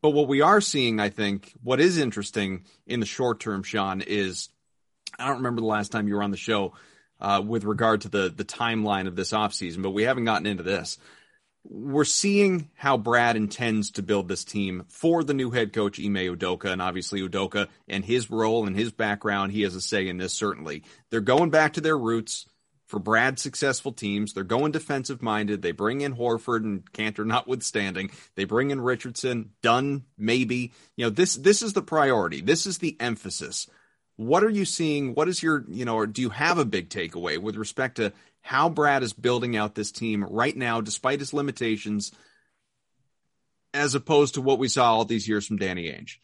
But 0.00 0.10
what 0.10 0.28
we 0.28 0.40
are 0.42 0.60
seeing, 0.60 1.00
I 1.00 1.08
think, 1.08 1.52
what 1.62 1.80
is 1.80 1.98
interesting 1.98 2.64
in 2.86 3.00
the 3.00 3.06
short 3.06 3.40
term, 3.40 3.62
Sean, 3.62 4.00
is 4.00 4.48
I 5.18 5.26
don't 5.26 5.38
remember 5.38 5.60
the 5.60 5.66
last 5.66 5.90
time 5.90 6.06
you 6.06 6.14
were 6.14 6.22
on 6.22 6.30
the 6.30 6.36
show 6.36 6.72
uh, 7.20 7.42
with 7.44 7.64
regard 7.64 8.02
to 8.02 8.08
the 8.08 8.32
the 8.34 8.44
timeline 8.44 9.06
of 9.06 9.16
this 9.16 9.32
offseason, 9.32 9.82
but 9.82 9.90
we 9.90 10.04
haven't 10.04 10.24
gotten 10.24 10.46
into 10.46 10.62
this. 10.62 10.98
We're 11.64 12.04
seeing 12.04 12.70
how 12.76 12.96
Brad 12.96 13.36
intends 13.36 13.90
to 13.92 14.02
build 14.02 14.28
this 14.28 14.44
team 14.44 14.84
for 14.88 15.22
the 15.22 15.34
new 15.34 15.50
head 15.50 15.72
coach 15.72 15.98
Ime 15.98 16.14
Udoka, 16.14 16.72
and 16.72 16.80
obviously 16.80 17.20
Udoka 17.20 17.68
and 17.88 18.04
his 18.04 18.30
role 18.30 18.66
and 18.66 18.74
his 18.76 18.90
background, 18.92 19.52
he 19.52 19.62
has 19.62 19.74
a 19.74 19.80
say 19.80 20.08
in 20.08 20.16
this. 20.16 20.32
Certainly, 20.32 20.84
they're 21.10 21.20
going 21.20 21.50
back 21.50 21.74
to 21.74 21.80
their 21.80 21.98
roots 21.98 22.46
for 22.88 22.98
Brad's 22.98 23.42
successful 23.42 23.92
teams. 23.92 24.32
They're 24.32 24.44
going 24.44 24.72
defensive 24.72 25.20
minded. 25.22 25.60
They 25.60 25.72
bring 25.72 26.00
in 26.00 26.16
Horford 26.16 26.64
and 26.64 26.90
Kanter 26.92 27.26
notwithstanding. 27.26 28.10
They 28.34 28.44
bring 28.44 28.70
in 28.70 28.80
Richardson, 28.80 29.50
Dunn, 29.62 30.04
maybe. 30.16 30.72
You 30.96 31.06
know, 31.06 31.10
this 31.10 31.36
this 31.36 31.62
is 31.62 31.74
the 31.74 31.82
priority. 31.82 32.40
This 32.40 32.66
is 32.66 32.78
the 32.78 32.96
emphasis. 32.98 33.68
What 34.18 34.42
are 34.42 34.50
you 34.50 34.64
seeing? 34.64 35.14
What 35.14 35.28
is 35.28 35.44
your, 35.44 35.64
you 35.68 35.84
know, 35.84 35.94
or 35.94 36.08
do 36.08 36.20
you 36.20 36.30
have 36.30 36.58
a 36.58 36.64
big 36.64 36.88
takeaway 36.88 37.38
with 37.38 37.54
respect 37.54 37.98
to 37.98 38.12
how 38.40 38.68
Brad 38.68 39.04
is 39.04 39.12
building 39.12 39.56
out 39.56 39.76
this 39.76 39.92
team 39.92 40.24
right 40.24 40.56
now, 40.56 40.80
despite 40.80 41.20
his 41.20 41.32
limitations, 41.32 42.10
as 43.72 43.94
opposed 43.94 44.34
to 44.34 44.40
what 44.40 44.58
we 44.58 44.66
saw 44.66 44.92
all 44.92 45.04
these 45.04 45.28
years 45.28 45.46
from 45.46 45.56
Danny 45.56 45.84
Ainge? 45.84 46.16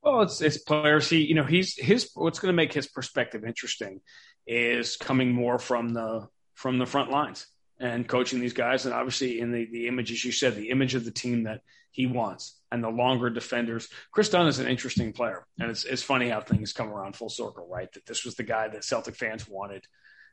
Well, 0.00 0.22
it's 0.22 0.40
it's 0.40 0.58
players. 0.58 1.10
He, 1.10 1.24
you 1.24 1.34
know, 1.34 1.42
he's 1.42 1.76
his. 1.76 2.10
What's 2.14 2.38
going 2.38 2.52
to 2.52 2.56
make 2.56 2.72
his 2.72 2.86
perspective 2.86 3.44
interesting 3.44 4.00
is 4.46 4.94
coming 4.94 5.32
more 5.32 5.58
from 5.58 5.88
the 5.88 6.28
from 6.54 6.78
the 6.78 6.86
front 6.86 7.10
lines 7.10 7.48
and 7.80 8.06
coaching 8.06 8.38
these 8.38 8.52
guys, 8.52 8.84
and 8.84 8.94
obviously 8.94 9.40
in 9.40 9.50
the 9.50 9.66
the 9.72 9.88
image, 9.88 10.12
as 10.12 10.24
you 10.24 10.30
said, 10.30 10.54
the 10.54 10.70
image 10.70 10.94
of 10.94 11.04
the 11.04 11.10
team 11.10 11.42
that 11.42 11.62
he 11.90 12.06
wants 12.06 12.59
and 12.72 12.82
the 12.82 12.90
longer 12.90 13.30
defenders. 13.30 13.88
Kris 14.12 14.28
Dunn 14.28 14.46
is 14.46 14.58
an 14.58 14.66
interesting 14.66 15.12
player, 15.12 15.46
and 15.58 15.70
it's 15.70 15.84
it's 15.84 16.02
funny 16.02 16.28
how 16.28 16.40
things 16.40 16.72
come 16.72 16.88
around 16.88 17.16
full 17.16 17.28
circle, 17.28 17.68
right? 17.70 17.90
That 17.92 18.06
this 18.06 18.24
was 18.24 18.34
the 18.34 18.42
guy 18.42 18.68
that 18.68 18.84
Celtic 18.84 19.16
fans 19.16 19.48
wanted, 19.48 19.84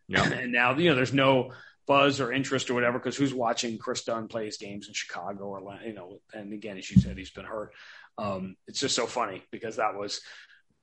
yeah. 0.08 0.24
and 0.32 0.52
now 0.52 0.78
you 0.78 0.90
know 0.90 0.96
there's 0.96 1.14
no 1.14 1.54
buzz 1.86 2.20
or 2.20 2.34
interest 2.34 2.70
or 2.70 2.74
whatever 2.74 3.00
because 3.00 3.16
who's 3.16 3.34
watching 3.34 3.78
Kris 3.78 4.04
Dunn 4.04 4.28
play 4.28 4.46
his 4.46 4.58
games 4.58 4.88
in 4.88 4.94
Chicago 4.94 5.46
or 5.46 5.80
you 5.86 5.94
know, 5.94 6.20
and 6.34 6.54
again, 6.54 6.78
as 6.78 6.90
you 6.92 7.02
said, 7.02 7.18
he's 7.18 7.32
been 7.32 7.46
hurt. 7.46 7.74
Um, 8.18 8.56
it's 8.68 8.80
just 8.80 8.96
so 8.96 9.06
funny 9.06 9.44
because 9.52 9.78
that 9.78 9.96
was 9.96 10.22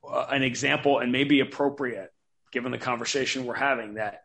uh, 0.07 0.25
an 0.29 0.41
example 0.41 0.99
and 0.99 1.11
maybe 1.11 1.41
appropriate 1.41 2.11
given 2.51 2.71
the 2.71 2.77
conversation 2.77 3.45
we're 3.45 3.55
having 3.55 3.95
that 3.95 4.21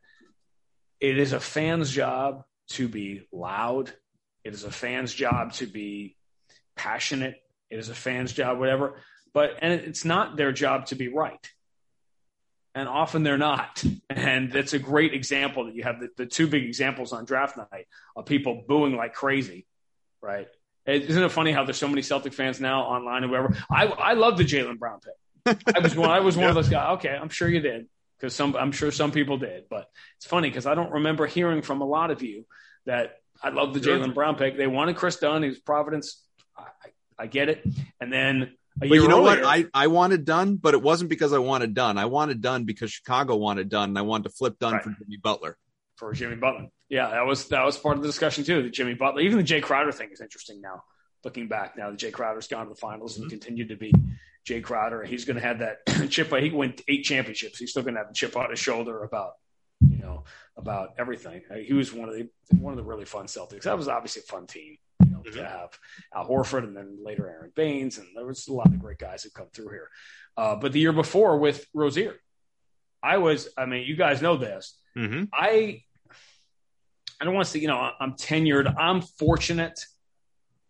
it 1.00 1.18
is 1.18 1.32
a 1.32 1.40
fan's 1.40 1.90
job 1.90 2.44
to 2.68 2.86
be 2.86 3.26
loud. 3.32 3.92
It 4.44 4.54
is 4.54 4.64
a 4.64 4.70
fan's 4.70 5.12
job 5.12 5.52
to 5.54 5.66
be 5.66 6.16
passionate. 6.76 7.42
It 7.70 7.78
is 7.78 7.88
a 7.88 7.94
fan's 7.94 8.32
job, 8.32 8.58
whatever. 8.58 8.94
But 9.32 9.58
and 9.62 9.72
it's 9.72 10.04
not 10.04 10.36
their 10.36 10.52
job 10.52 10.86
to 10.86 10.96
be 10.96 11.08
right. 11.08 11.48
And 12.74 12.88
often 12.88 13.22
they're 13.22 13.38
not. 13.38 13.82
And 14.08 14.52
that's 14.52 14.72
a 14.72 14.78
great 14.78 15.14
example 15.14 15.66
that 15.66 15.74
you 15.74 15.82
have 15.82 16.00
the, 16.00 16.08
the 16.16 16.26
two 16.26 16.46
big 16.46 16.64
examples 16.64 17.12
on 17.12 17.24
draft 17.24 17.56
night 17.56 17.86
of 18.14 18.26
people 18.26 18.64
booing 18.66 18.96
like 18.96 19.14
crazy, 19.14 19.66
right? 20.20 20.48
Isn't 20.86 21.22
it 21.22 21.30
funny 21.30 21.52
how 21.52 21.64
there's 21.64 21.76
so 21.76 21.88
many 21.88 22.02
Celtic 22.02 22.32
fans 22.32 22.60
now 22.60 22.82
online 22.82 23.24
or 23.24 23.28
whatever? 23.28 23.56
I 23.70 23.86
I 23.86 24.12
love 24.14 24.38
the 24.38 24.44
Jaylen 24.44 24.78
Brown 24.78 25.00
pick. 25.00 25.58
I 25.74 25.80
was 25.80 25.94
one. 25.94 26.10
I 26.10 26.20
was 26.20 26.36
one 26.36 26.44
yeah. 26.44 26.48
of 26.50 26.54
those 26.54 26.68
guys. 26.68 26.96
Okay, 26.98 27.10
I'm 27.10 27.28
sure 27.28 27.48
you 27.48 27.60
did 27.60 27.86
because 28.18 28.34
some 28.34 28.56
I'm 28.56 28.72
sure 28.72 28.90
some 28.90 29.12
people 29.12 29.38
did, 29.38 29.64
but 29.68 29.88
it's 30.16 30.26
funny 30.26 30.48
because 30.48 30.66
I 30.66 30.74
don't 30.74 30.92
remember 30.92 31.26
hearing 31.26 31.62
from 31.62 31.80
a 31.80 31.86
lot 31.86 32.10
of 32.10 32.22
you 32.22 32.46
that 32.86 33.18
I 33.42 33.50
love 33.50 33.74
the 33.74 33.80
Jaylen 33.80 34.14
Brown 34.14 34.36
pick. 34.36 34.56
They 34.56 34.66
wanted 34.66 34.96
Kris 34.96 35.16
Dunn. 35.16 35.42
He 35.42 35.48
was 35.48 35.58
Providence 35.58 36.22
I, 36.84 37.24
I 37.24 37.26
get 37.26 37.48
it. 37.48 37.66
And 38.00 38.12
then 38.12 38.52
but 38.76 38.88
you 38.88 39.08
know 39.08 39.26
earlier, 39.26 39.42
what? 39.42 39.44
I, 39.44 39.66
I 39.74 39.86
wanted 39.88 40.24
Dunn, 40.24 40.56
but 40.56 40.74
it 40.74 40.82
wasn't 40.82 41.10
because 41.10 41.32
I 41.32 41.38
wanted 41.38 41.74
Dunn. 41.74 41.98
I 41.98 42.06
wanted 42.06 42.40
Dunn 42.40 42.64
because 42.64 42.90
Chicago 42.90 43.36
wanted 43.36 43.68
Dunn, 43.68 43.90
and 43.90 43.98
I 43.98 44.02
wanted 44.02 44.24
to 44.24 44.30
flip 44.30 44.58
Dunn 44.58 44.74
right. 44.74 44.82
for 44.82 44.90
Jimmy 44.90 45.18
Butler. 45.22 45.58
for 45.96 46.12
Jimmy 46.12 46.36
Butler. 46.36 46.68
Yeah, 46.88 47.10
that 47.10 47.26
was 47.26 47.48
that 47.48 47.64
was 47.64 47.76
part 47.76 47.96
of 47.96 48.02
the 48.02 48.08
discussion 48.08 48.44
too. 48.44 48.62
The 48.62 48.70
Jimmy 48.70 48.94
Butler, 48.94 49.20
even 49.20 49.38
the 49.38 49.44
Jae 49.44 49.62
Crowder 49.62 49.92
thing 49.92 50.10
is 50.12 50.20
interesting 50.20 50.60
now. 50.60 50.82
Looking 51.24 51.48
back 51.48 51.76
now, 51.76 51.90
the 51.90 51.96
Jae 51.96 52.12
Crowder's 52.12 52.48
gone 52.48 52.66
to 52.66 52.72
the 52.72 52.80
finals 52.80 53.14
mm-hmm. 53.14 53.24
and 53.24 53.30
continued 53.30 53.68
to 53.68 53.76
be 53.76 53.92
Jae 54.48 54.62
Crowder. 54.62 55.04
He's 55.04 55.26
going 55.26 55.36
to 55.36 55.42
have 55.42 55.58
that 55.58 55.86
chip. 56.10 56.32
He 56.34 56.50
went 56.50 56.80
eight 56.88 57.04
championships. 57.04 57.58
He's 57.58 57.70
still 57.70 57.82
going 57.82 57.94
to 57.94 58.00
have 58.00 58.08
the 58.08 58.14
chip 58.14 58.36
on 58.36 58.50
his 58.50 58.58
shoulder 58.58 59.02
about 59.02 59.32
you 59.80 59.98
know 59.98 60.24
about 60.56 60.94
everything. 60.98 61.42
He 61.64 61.74
was 61.74 61.92
one 61.92 62.08
of 62.08 62.14
the 62.14 62.28
one 62.56 62.72
of 62.72 62.78
the 62.78 62.84
really 62.84 63.04
fun 63.04 63.26
Celtics. 63.26 63.62
That 63.62 63.76
was 63.76 63.88
obviously 63.88 64.22
a 64.26 64.30
fun 64.30 64.46
team. 64.46 64.78
You 65.04 65.10
know, 65.10 65.18
mm-hmm. 65.18 65.38
to 65.38 65.46
have 65.46 65.78
Al 66.14 66.28
Horford 66.28 66.64
and 66.64 66.76
then 66.76 66.98
later 67.02 67.28
Aron 67.28 67.52
Baynes. 67.54 67.98
and 67.98 68.06
there 68.14 68.26
was 68.26 68.48
a 68.48 68.52
lot 68.52 68.66
of 68.66 68.78
great 68.78 68.98
guys 68.98 69.22
who 69.22 69.30
come 69.30 69.48
through 69.52 69.70
here. 69.70 69.88
Uh, 70.36 70.56
but 70.56 70.72
the 70.72 70.80
year 70.80 70.92
before 70.92 71.38
with 71.38 71.66
Rozier, 71.74 72.16
I 73.02 73.18
was. 73.18 73.48
I 73.56 73.66
mean, 73.66 73.86
you 73.86 73.96
guys 73.96 74.22
know 74.22 74.36
this. 74.36 74.78
Mm-hmm. 74.96 75.24
I 75.32 75.82
I 77.20 77.24
don't 77.24 77.34
want 77.34 77.46
to 77.46 77.50
say, 77.50 77.58
you 77.58 77.68
know, 77.68 77.90
I'm 78.00 78.12
tenured. 78.12 78.74
I'm 78.78 79.02
fortunate 79.02 79.78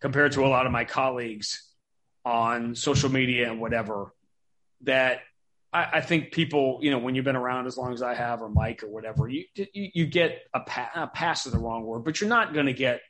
compared 0.01 0.33
to 0.33 0.45
a 0.45 0.49
lot 0.49 0.67
of 0.67 0.73
my 0.73 0.85
colleagues 0.85 1.63
on 2.25 2.75
social 2.75 3.11
media 3.11 3.51
and 3.51 3.61
whatever 3.61 4.13
that 4.83 5.21
I, 5.73 5.85
I, 5.95 6.01
think 6.01 6.33
people, 6.33 6.81
you 6.83 6.91
know, 6.91 6.99
when 6.99 7.15
you've 7.15 7.25
been 7.25 7.37
around 7.37 7.67
as 7.67 7.77
long 7.77 7.93
as 7.93 8.03
I 8.03 8.15
have 8.15 8.43
or 8.43 8.49
Mike 8.49 8.83
or 8.83 8.89
whatever, 8.89 9.29
you 9.29 9.45
you, 9.55 9.91
you 9.95 10.07
get 10.07 10.43
a, 10.53 10.61
pa- 10.61 10.91
a 10.95 11.07
pass 11.07 11.47
is 11.47 11.53
the 11.53 11.59
wrong 11.59 11.85
word, 11.85 12.01
but 12.01 12.21
you're 12.21 12.31
not 12.31 12.53
going 12.53 12.67
to 12.67 12.73
get 12.73 13.01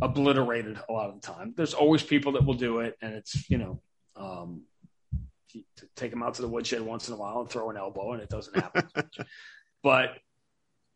obliterated 0.00 0.78
a 0.88 0.92
lot 0.92 1.08
of 1.08 1.20
the 1.20 1.26
time. 1.26 1.54
There's 1.56 1.74
always 1.74 2.02
people 2.02 2.32
that 2.32 2.44
will 2.44 2.54
do 2.54 2.80
it, 2.80 2.96
and 3.02 3.14
it's 3.14 3.48
you 3.50 3.58
know, 3.58 3.80
um, 4.16 4.62
take 5.96 6.10
them 6.10 6.22
out 6.22 6.34
to 6.34 6.42
the 6.42 6.48
woodshed 6.48 6.82
once 6.82 7.08
in 7.08 7.14
a 7.14 7.16
while 7.16 7.40
and 7.40 7.48
throw 7.48 7.70
an 7.70 7.76
elbow, 7.76 8.12
and 8.12 8.22
it 8.22 8.28
doesn't 8.28 8.54
happen. 8.54 8.88
but 9.82 10.10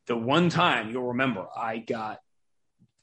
the 0.07 0.17
one 0.17 0.49
time 0.49 0.91
you'll 0.91 1.09
remember 1.09 1.47
I 1.57 1.79
got 1.79 2.19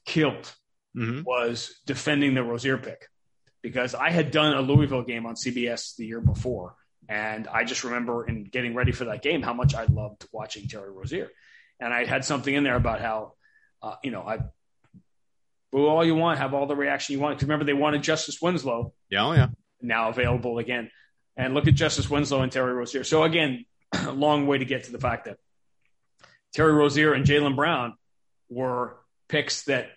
killed 0.04 0.52
mm-hmm. 0.96 1.22
was 1.22 1.80
defending 1.86 2.34
the 2.34 2.42
Rozier 2.42 2.78
pick 2.78 3.08
because 3.62 3.94
I 3.94 4.10
had 4.10 4.30
done 4.30 4.54
a 4.54 4.60
Louisville 4.60 5.02
game 5.02 5.26
on 5.26 5.34
CBS 5.34 5.96
the 5.96 6.06
year 6.06 6.20
before. 6.20 6.74
And 7.08 7.48
I 7.48 7.64
just 7.64 7.84
remember 7.84 8.26
in 8.26 8.44
getting 8.44 8.74
ready 8.74 8.92
for 8.92 9.06
that 9.06 9.22
game 9.22 9.42
how 9.42 9.52
much 9.52 9.74
I 9.74 9.84
loved 9.84 10.26
watching 10.32 10.68
Terry 10.68 10.90
Rozier. 10.90 11.28
And 11.80 11.92
I 11.92 12.04
had 12.04 12.24
something 12.24 12.54
in 12.54 12.62
there 12.62 12.76
about 12.76 13.00
how, 13.00 13.32
uh, 13.82 13.96
you 14.04 14.10
know, 14.10 14.22
I 14.22 14.38
boo 15.72 15.86
all 15.86 16.04
you 16.04 16.14
want, 16.14 16.38
have 16.38 16.54
all 16.54 16.66
the 16.66 16.76
reaction 16.76 17.14
you 17.14 17.20
want. 17.20 17.36
Because 17.36 17.48
remember, 17.48 17.64
they 17.64 17.72
wanted 17.72 18.02
Justice 18.02 18.40
Winslow. 18.40 18.92
Yeah, 19.08 19.26
oh 19.26 19.32
yeah. 19.32 19.48
Now 19.80 20.08
available 20.08 20.58
again. 20.58 20.90
And 21.36 21.54
look 21.54 21.66
at 21.66 21.74
Justice 21.74 22.10
Winslow 22.10 22.42
and 22.42 22.52
Terry 22.52 22.72
Rozier. 22.72 23.04
So 23.04 23.22
again, 23.22 23.64
a 23.92 24.12
long 24.12 24.46
way 24.46 24.58
to 24.58 24.64
get 24.64 24.84
to 24.84 24.92
the 24.92 24.98
fact 24.98 25.24
that 25.24 25.38
Terry 26.52 26.72
Rozier 26.72 27.12
and 27.12 27.24
Jaylen 27.24 27.56
Brown 27.56 27.94
were 28.48 28.96
picks 29.28 29.64
that 29.64 29.90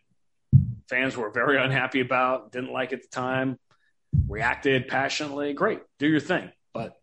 fans 0.87 1.17
were 1.17 1.31
very 1.31 1.57
unhappy 1.57 1.99
about, 1.99 2.51
didn't 2.51 2.71
like 2.71 2.93
at 2.93 3.01
the 3.01 3.07
time, 3.07 3.57
reacted 4.27 4.87
passionately. 4.87 5.53
Great, 5.53 5.81
do 5.99 6.07
your 6.07 6.19
thing. 6.19 6.51
But 6.73 6.95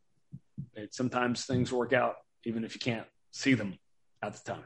it, 0.74 0.94
sometimes 0.94 1.44
things 1.44 1.72
work 1.72 1.92
out 1.92 2.16
even 2.44 2.64
if 2.64 2.74
you 2.74 2.80
can't 2.80 3.06
see 3.32 3.54
them 3.54 3.78
at 4.22 4.34
the 4.34 4.52
time. 4.52 4.64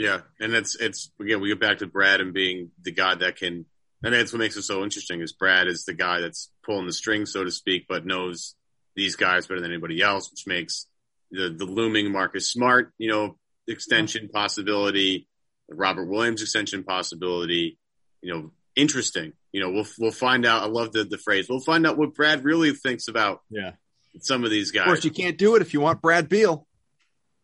Yeah, 0.00 0.22
and 0.40 0.54
it's 0.54 0.76
it's 0.76 1.10
again 1.20 1.42
we 1.42 1.50
get 1.50 1.60
back 1.60 1.78
to 1.78 1.86
Brad 1.86 2.22
and 2.22 2.32
being 2.32 2.70
the 2.82 2.90
guy 2.90 3.16
that 3.16 3.36
can, 3.36 3.66
and 4.02 4.14
that's 4.14 4.32
what 4.32 4.38
makes 4.38 4.56
it 4.56 4.62
so 4.62 4.82
interesting. 4.82 5.20
Is 5.20 5.34
Brad 5.34 5.68
is 5.68 5.84
the 5.84 5.92
guy 5.92 6.20
that's 6.20 6.50
pulling 6.64 6.86
the 6.86 6.92
strings, 6.94 7.34
so 7.34 7.44
to 7.44 7.50
speak, 7.50 7.84
but 7.86 8.06
knows 8.06 8.54
these 8.96 9.16
guys 9.16 9.46
better 9.46 9.60
than 9.60 9.72
anybody 9.72 10.00
else, 10.00 10.30
which 10.30 10.46
makes 10.46 10.86
the 11.30 11.54
the 11.54 11.66
looming 11.66 12.10
Marcus 12.10 12.50
Smart, 12.50 12.94
you 12.96 13.10
know, 13.10 13.36
extension 13.68 14.30
possibility, 14.32 15.28
Robert 15.68 16.06
Williams 16.06 16.40
extension 16.40 16.82
possibility, 16.82 17.78
you 18.22 18.32
know, 18.32 18.52
interesting. 18.76 19.34
You 19.52 19.60
know, 19.60 19.70
we'll 19.70 19.86
we'll 19.98 20.12
find 20.12 20.46
out. 20.46 20.62
I 20.62 20.66
love 20.68 20.92
the 20.92 21.04
the 21.04 21.18
phrase. 21.18 21.46
We'll 21.46 21.60
find 21.60 21.86
out 21.86 21.98
what 21.98 22.14
Brad 22.14 22.42
really 22.42 22.72
thinks 22.72 23.08
about. 23.08 23.42
Yeah. 23.50 23.72
Some 24.20 24.44
of 24.44 24.50
these 24.50 24.70
guys. 24.70 24.84
Of 24.84 24.86
course, 24.86 25.04
you 25.04 25.10
can't 25.10 25.36
do 25.36 25.56
it 25.56 25.62
if 25.62 25.74
you 25.74 25.80
want 25.80 26.00
Brad 26.00 26.30
Beal. 26.30 26.66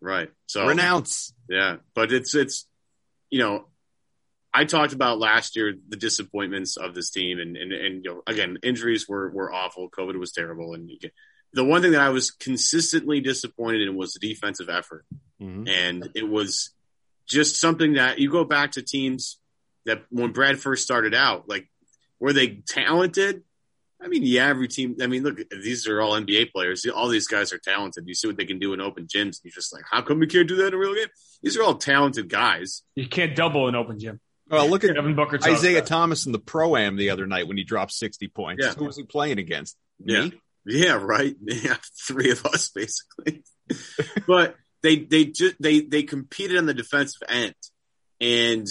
Right. 0.00 0.30
So 0.46 0.66
renounce. 0.66 1.34
Yeah, 1.49 1.76
but 1.94 2.12
it's 2.12 2.34
it's 2.34 2.66
you 3.30 3.38
know, 3.40 3.66
I 4.53 4.64
talked 4.64 4.92
about 4.92 5.18
last 5.18 5.57
year 5.57 5.74
the 5.88 5.97
disappointments 5.97 6.76
of 6.76 6.94
this 6.94 7.11
team, 7.11 7.38
and 7.38 7.57
and, 7.57 7.72
and 7.72 8.05
you 8.05 8.14
know, 8.14 8.22
again, 8.26 8.59
injuries 8.62 9.09
were 9.09 9.30
were 9.30 9.53
awful. 9.53 9.90
COVID 9.90 10.18
was 10.18 10.32
terrible, 10.32 10.74
and 10.74 10.90
get, 11.01 11.12
the 11.53 11.64
one 11.64 11.82
thing 11.82 11.92
that 11.92 12.03
I 12.03 12.11
was 12.11 12.30
consistently 12.30 13.20
disappointed 13.20 13.82
in 13.82 13.97
was 13.97 14.12
the 14.12 14.28
defensive 14.28 14.68
effort. 14.68 15.07
Mm-hmm. 15.40 15.68
And 15.68 16.11
it 16.14 16.28
was 16.28 16.70
just 17.26 17.59
something 17.59 17.94
that 17.94 18.18
you 18.18 18.30
go 18.30 18.44
back 18.44 18.72
to 18.72 18.82
teams 18.82 19.38
that 19.86 20.05
when 20.11 20.32
Brad 20.32 20.59
first 20.59 20.84
started 20.84 21.14
out, 21.14 21.49
like, 21.49 21.68
were 22.20 22.32
they 22.32 22.62
talented? 22.68 23.42
I 24.01 24.09
mean, 24.09 24.22
yeah, 24.22 24.49
every 24.49 24.68
team. 24.68 24.97
I 25.01 25.07
mean, 25.07 25.22
look, 25.22 25.38
these 25.51 25.88
are 25.88 26.01
all 26.01 26.12
NBA 26.12 26.53
players. 26.53 26.84
All 26.86 27.09
these 27.09 27.26
guys 27.26 27.53
are 27.53 27.59
talented. 27.59 28.07
You 28.07 28.14
see 28.14 28.28
what 28.28 28.36
they 28.36 28.44
can 28.44 28.59
do 28.59 28.74
in 28.74 28.80
open 28.80 29.07
gyms. 29.07 29.22
And 29.22 29.44
you're 29.44 29.53
just 29.53 29.72
like, 29.72 29.84
how 29.90 30.03
come 30.03 30.18
we 30.18 30.26
can't 30.26 30.49
do 30.49 30.57
that 30.57 30.68
in 30.68 30.74
a 30.74 30.78
real 30.78 30.94
game? 30.94 31.09
These 31.43 31.57
are 31.57 31.62
all 31.62 31.74
talented 31.74 32.28
guys. 32.28 32.82
You 32.95 33.09
can't 33.09 33.37
double 33.37 33.68
an 33.68 33.74
open 33.74 33.99
gym. 33.99 34.20
Well, 34.49 34.68
look 34.68 34.84
at 34.84 34.97
Evan 34.97 35.16
Booker, 35.16 35.39
Isaiah 35.45 35.82
Thomas 35.82 36.26
in 36.26 36.32
the 36.32 36.39
pro 36.39 36.76
am 36.76 36.97
the 36.97 37.11
other 37.11 37.26
night 37.26 37.49
when 37.49 37.57
he 37.57 37.64
dropped 37.64 37.93
60 37.93 38.28
points. 38.28 38.64
Yeah. 38.64 38.74
Who 38.74 38.84
was 38.84 38.97
he 38.97 39.03
playing 39.03 39.39
against? 39.39 39.76
Me? 39.99 40.14
Yeah. 40.14 40.28
Yeah, 40.64 40.93
right. 41.03 41.34
Yeah, 41.43 41.76
three 42.07 42.30
of 42.30 42.45
us 42.47 42.70
basically. 42.70 43.45
but 44.26 44.57
they 44.82 44.99
they 44.99 45.24
just 45.26 45.57
they 45.61 45.80
they 45.80 46.03
competed 46.05 46.59
on 46.59 46.66
the 46.66 46.74
defensive 46.74 47.22
end, 47.28 47.55
and 48.20 48.66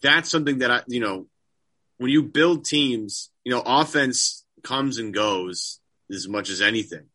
that's 0.00 0.30
something 0.30 0.58
that 0.58 0.70
I 0.70 0.82
you 0.88 1.00
know 1.00 1.26
when 1.98 2.10
you 2.10 2.22
build 2.22 2.64
teams, 2.64 3.30
you 3.44 3.52
know, 3.52 3.62
offense 3.64 4.44
comes 4.62 4.98
and 4.98 5.14
goes 5.14 5.80
as 6.12 6.28
much 6.28 6.50
as 6.50 6.60
anything. 6.60 7.06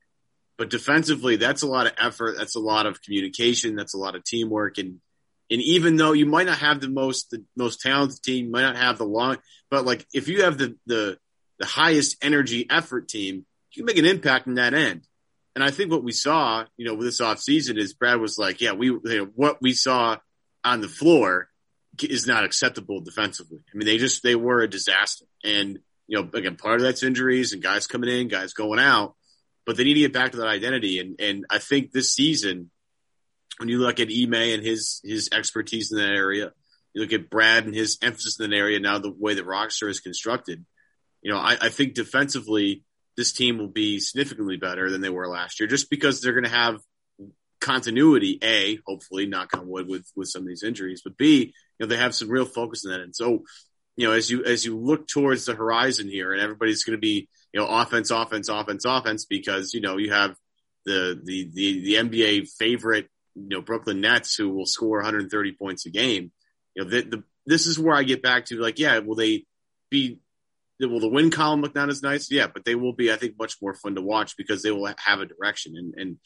But 0.62 0.70
defensively, 0.70 1.38
that's 1.38 1.64
a 1.64 1.68
lot 1.68 1.88
of 1.88 1.94
effort. 1.98 2.38
That's 2.38 2.56
a 2.56 2.60
lot 2.60 2.86
of 2.86 3.02
communication. 3.02 3.76
That's 3.76 3.96
a 3.96 3.98
lot 3.98 4.16
of 4.16 4.24
teamwork. 4.24 4.78
And 4.78 5.00
and 5.50 5.60
even 5.60 5.96
though 5.96 6.12
you 6.12 6.28
might 6.28 6.46
not 6.46 6.60
have 6.60 6.80
the 6.80 6.88
most 6.88 7.32
the 7.32 7.44
most 7.58 7.82
talented 7.82 8.22
team, 8.22 8.46
you 8.46 8.52
might 8.52 8.62
not 8.62 8.76
have 8.76 9.00
the 9.00 9.04
long, 9.04 9.40
but 9.72 9.86
like 9.86 10.06
if 10.14 10.28
you 10.28 10.44
have 10.44 10.60
the 10.60 10.78
the 10.86 11.18
the 11.58 11.66
highest 11.66 12.24
energy 12.24 12.68
effort 12.70 13.08
team, 13.08 13.44
you 13.72 13.80
can 13.80 13.86
make 13.86 13.98
an 13.98 14.06
impact 14.06 14.46
in 14.46 14.54
that 14.54 14.76
end. 14.76 15.02
And 15.56 15.64
I 15.64 15.72
think 15.72 15.90
what 15.90 16.04
we 16.04 16.12
saw, 16.12 16.66
you 16.78 16.86
know, 16.86 16.94
with 16.94 17.08
this 17.08 17.22
offseason 17.22 17.80
is 17.80 17.96
Brad 17.96 18.20
was 18.20 18.38
like, 18.38 18.62
yeah, 18.62 18.74
we, 18.74 18.86
you 18.86 19.02
know, 19.04 19.32
what 19.34 19.64
we 19.64 19.74
saw 19.74 20.18
on 20.64 20.82
the 20.82 20.88
floor 20.88 21.50
is 22.00 22.28
not 22.28 22.44
acceptable 22.44 23.02
defensively. 23.02 23.64
I 23.74 23.78
mean, 23.78 23.88
they 23.88 23.98
just, 23.98 24.22
they 24.22 24.36
were 24.36 24.62
a 24.62 24.70
disaster. 24.70 25.26
And, 25.44 25.80
you 26.06 26.22
know, 26.22 26.30
again, 26.32 26.56
part 26.56 26.76
of 26.76 26.82
that's 26.84 27.02
injuries 27.02 27.52
and 27.52 27.64
guys 27.64 27.88
coming 27.88 28.12
in, 28.12 28.28
guys 28.28 28.54
going 28.54 28.80
out, 28.80 29.16
but 29.66 29.78
they 29.78 29.84
need 29.84 29.96
to 29.96 30.02
get 30.02 30.14
back 30.14 30.32
to 30.32 30.38
that 30.38 30.48
identity. 30.48 31.00
And, 31.00 31.20
and 31.20 31.46
I 31.50 31.60
think 31.60 31.92
this 31.92 32.14
season, 32.14 32.72
when 33.58 33.70
you 33.70 33.80
look 33.80 34.00
at 34.00 34.10
Ime 34.10 34.34
and 34.34 34.64
his, 34.64 35.02
his 35.04 35.30
expertise 35.32 35.92
in 35.92 35.98
that 35.98 36.12
area, 36.14 36.52
you 36.94 37.02
look 37.02 37.14
at 37.14 37.30
Brad 37.30 37.66
and 37.66 37.76
his 37.76 37.98
emphasis 38.02 38.40
in 38.40 38.50
that 38.50 38.56
area 38.56 38.80
now, 38.80 39.00
the 39.00 39.12
way 39.12 39.36
that 39.36 39.46
Rockstar 39.46 39.90
is 39.90 40.00
constructed, 40.00 40.66
you 41.22 41.32
know, 41.32 41.38
I, 41.38 41.58
I 41.62 41.70
think 41.70 41.94
defensively, 41.94 42.84
this 43.18 43.34
team 43.34 43.58
will 43.58 43.68
be 43.68 44.00
significantly 44.00 44.58
better 44.58 44.90
than 44.90 45.02
they 45.02 45.10
were 45.10 45.28
last 45.28 45.60
year, 45.60 45.68
just 45.68 45.90
because 45.90 46.22
they're 46.22 46.34
going 46.34 46.46
to 46.46 46.50
have 46.50 46.80
continuity. 47.60 48.40
A, 48.42 48.80
hopefully, 48.88 49.26
knock 49.26 49.56
on 49.56 49.68
wood, 49.68 49.88
with 49.88 50.06
with 50.16 50.30
some 50.30 50.44
of 50.44 50.48
these 50.48 50.64
injuries, 50.64 51.02
but 51.04 51.18
B, 51.18 51.54
you 51.78 51.86
know, 51.86 51.88
they 51.88 51.98
have 51.98 52.16
some 52.16 52.30
real 52.30 52.46
focus 52.46 52.86
in 52.86 52.92
that. 52.92 53.02
And 53.02 53.16
so, 53.16 53.44
you 53.98 54.08
know, 54.08 54.14
as 54.14 54.32
you 54.32 54.44
as 54.46 54.66
you 54.66 54.80
look 54.80 55.08
towards 55.08 55.46
the 55.46 55.54
horizon 55.54 56.08
here, 56.08 56.32
and 56.32 56.42
everybody's 56.42 56.86
going 56.86 56.98
to 56.98 57.02
be, 57.02 57.28
you 57.54 57.60
know, 57.60 57.68
offense, 57.68 58.12
offense, 58.12 58.50
offense, 58.50 58.86
offense, 58.86 59.26
because 59.26 59.74
you 59.74 59.82
know 59.82 59.98
you 59.98 60.12
have 60.12 60.36
the 60.86 61.20
the 61.24 61.50
the 61.54 61.82
the 61.82 61.96
NBA 61.96 62.48
favorite, 62.58 63.10
you 63.36 63.50
know, 63.50 63.62
Brooklyn 63.62 64.02
Nets 64.02 64.36
who 64.36 64.50
will 64.50 64.66
score 64.66 64.98
130 64.98 65.54
points 65.54 65.86
a 65.86 65.90
game. 65.90 66.32
You 66.76 66.84
know, 66.84 66.90
the, 66.90 67.02
the 67.02 67.24
this 67.46 67.68
is 67.68 67.78
where 67.78 67.96
I 67.96 68.04
get 68.04 68.22
back 68.22 68.46
to 68.46 68.60
like, 68.60 68.80
yeah, 68.80 69.00
will 69.00 69.16
they 69.16 69.46
be 69.90 70.20
will 70.80 71.00
the 71.00 71.10
win 71.10 71.32
column 71.32 71.62
look 71.62 71.76
not 71.76 71.90
as 71.90 72.02
nice? 72.02 72.32
Yeah, 72.32 72.48
but 72.48 72.66
they 72.66 72.76
will 72.76 72.94
be, 72.94 73.12
I 73.12 73.16
think, 73.16 73.38
much 73.38 73.62
more 73.62 73.74
fun 73.74 73.96
to 73.96 74.02
watch 74.02 74.38
because 74.38 74.64
they 74.64 74.72
will 74.72 74.92
have 74.98 75.20
a 75.20 75.26
direction. 75.26 75.76
And, 75.78 75.94
and 75.96 76.18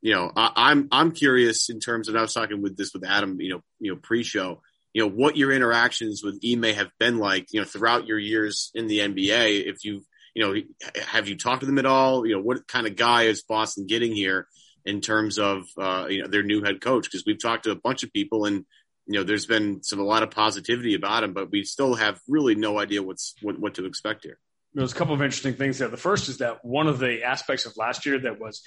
you 0.00 0.14
know, 0.14 0.32
I, 0.34 0.52
I'm 0.56 0.88
I'm 0.90 1.12
curious 1.12 1.68
in 1.68 1.80
terms 1.80 2.08
of 2.08 2.16
I 2.16 2.22
was 2.22 2.34
talking 2.34 2.62
with 2.62 2.76
this 2.76 2.92
with 2.94 3.04
Adam, 3.04 3.40
you 3.40 3.50
know, 3.50 3.60
you 3.78 3.92
know, 3.92 4.00
pre-show, 4.02 4.62
you 4.92 5.02
know, 5.02 5.10
what 5.10 5.36
your 5.36 5.52
interactions 5.52 6.22
with 6.24 6.40
Ime 6.44 6.74
have 6.74 6.90
been 6.98 7.18
like, 7.18 7.46
you 7.52 7.60
know, 7.60 7.66
throughout 7.66 8.06
your 8.06 8.18
years 8.18 8.70
in 8.74 8.86
the 8.86 9.00
NBA. 9.00 9.66
If 9.66 9.84
you, 9.84 10.02
you 10.34 10.42
know, 10.42 10.60
have 11.06 11.28
you 11.28 11.36
talked 11.36 11.60
to 11.60 11.66
them 11.66 11.78
at 11.78 11.86
all? 11.86 12.26
You 12.26 12.36
know, 12.36 12.42
what 12.42 12.66
kind 12.68 12.86
of 12.86 12.96
guy 12.96 13.24
is 13.24 13.42
Boston 13.42 13.86
getting 13.86 14.12
here 14.12 14.46
in 14.84 15.00
terms 15.00 15.38
of 15.38 15.64
uh, 15.78 16.06
you 16.08 16.22
know 16.22 16.28
their 16.28 16.42
new 16.42 16.62
head 16.62 16.80
coach? 16.80 17.04
Because 17.04 17.24
we've 17.26 17.40
talked 17.40 17.64
to 17.64 17.70
a 17.70 17.76
bunch 17.76 18.02
of 18.02 18.12
people 18.12 18.44
and 18.44 18.64
you 19.10 19.18
know, 19.18 19.24
there's 19.24 19.46
been 19.46 19.82
some 19.82 19.98
a 19.98 20.04
lot 20.04 20.22
of 20.22 20.30
positivity 20.30 20.94
about 20.94 21.24
him, 21.24 21.32
but 21.32 21.50
we 21.50 21.64
still 21.64 21.96
have 21.96 22.20
really 22.28 22.54
no 22.54 22.78
idea 22.78 23.02
what's 23.02 23.34
what, 23.42 23.58
what 23.58 23.74
to 23.74 23.84
expect 23.84 24.22
here. 24.22 24.38
There's 24.72 24.92
a 24.92 24.94
couple 24.94 25.14
of 25.14 25.20
interesting 25.20 25.54
things 25.54 25.78
there. 25.78 25.88
The 25.88 25.96
first 25.96 26.28
is 26.28 26.38
that 26.38 26.64
one 26.64 26.86
of 26.86 27.00
the 27.00 27.24
aspects 27.24 27.66
of 27.66 27.76
last 27.76 28.06
year 28.06 28.20
that 28.20 28.38
was 28.38 28.62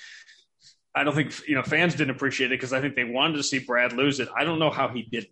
I 0.94 1.06
don't 1.06 1.16
think 1.16 1.48
you 1.48 1.56
know 1.56 1.64
fans 1.64 1.96
didn't 1.96 2.16
appreciate 2.16 2.48
it 2.48 2.56
because 2.60 2.74
I 2.74 2.82
think 2.82 2.96
they 2.96 3.06
wanted 3.06 3.38
to 3.38 3.44
see 3.44 3.60
Brad 3.60 3.94
lose 3.94 4.20
it. 4.20 4.28
I 4.36 4.44
don't 4.44 4.60
know 4.60 4.70
how 4.70 4.90
he 4.90 5.04
did. 5.04 5.28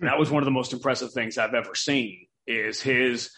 That 0.00 0.18
was 0.18 0.30
one 0.30 0.42
of 0.42 0.44
the 0.44 0.50
most 0.50 0.74
impressive 0.74 1.12
things 1.12 1.38
I've 1.38 1.54
ever 1.54 1.74
seen 1.74 2.26
is 2.46 2.82
his 2.82 3.30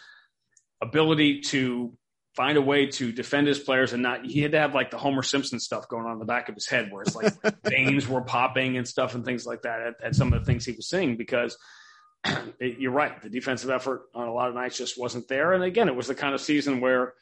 ability 0.84 1.40
to 1.40 1.96
find 2.36 2.58
a 2.58 2.62
way 2.62 2.86
to 2.86 3.12
defend 3.12 3.46
his 3.46 3.58
players 3.58 3.92
and 3.92 4.02
not 4.02 4.24
he 4.26 4.40
had 4.40 4.52
to 4.52 4.58
have 4.58 4.74
like 4.74 4.90
the 4.90 4.98
Homer 4.98 5.22
Simpson 5.22 5.60
stuff 5.60 5.88
going 5.88 6.04
on 6.04 6.12
in 6.12 6.18
the 6.18 6.24
back 6.24 6.48
of 6.48 6.54
his 6.54 6.66
head 6.66 6.90
where 6.90 7.02
it's 7.02 7.14
like 7.14 7.32
veins 7.64 8.08
were 8.08 8.22
popping 8.22 8.76
and 8.76 8.86
stuff 8.86 9.14
and 9.14 9.24
things 9.24 9.46
like 9.46 9.62
that 9.62 9.80
at, 9.80 9.94
at 10.02 10.14
some 10.14 10.32
of 10.32 10.40
the 10.40 10.44
things 10.44 10.64
he 10.64 10.72
was 10.72 10.88
saying 10.88 11.16
because 11.16 11.56
it, 12.24 12.78
you're 12.78 12.90
right 12.90 13.22
the 13.22 13.30
defensive 13.30 13.70
effort 13.70 14.02
on 14.14 14.26
a 14.26 14.32
lot 14.32 14.48
of 14.48 14.54
nights 14.54 14.76
just 14.76 14.98
wasn't 14.98 15.28
there. 15.28 15.52
And 15.52 15.62
again 15.62 15.88
it 15.88 15.94
was 15.94 16.08
the 16.08 16.14
kind 16.14 16.34
of 16.34 16.40
season 16.40 16.80
where 16.80 17.14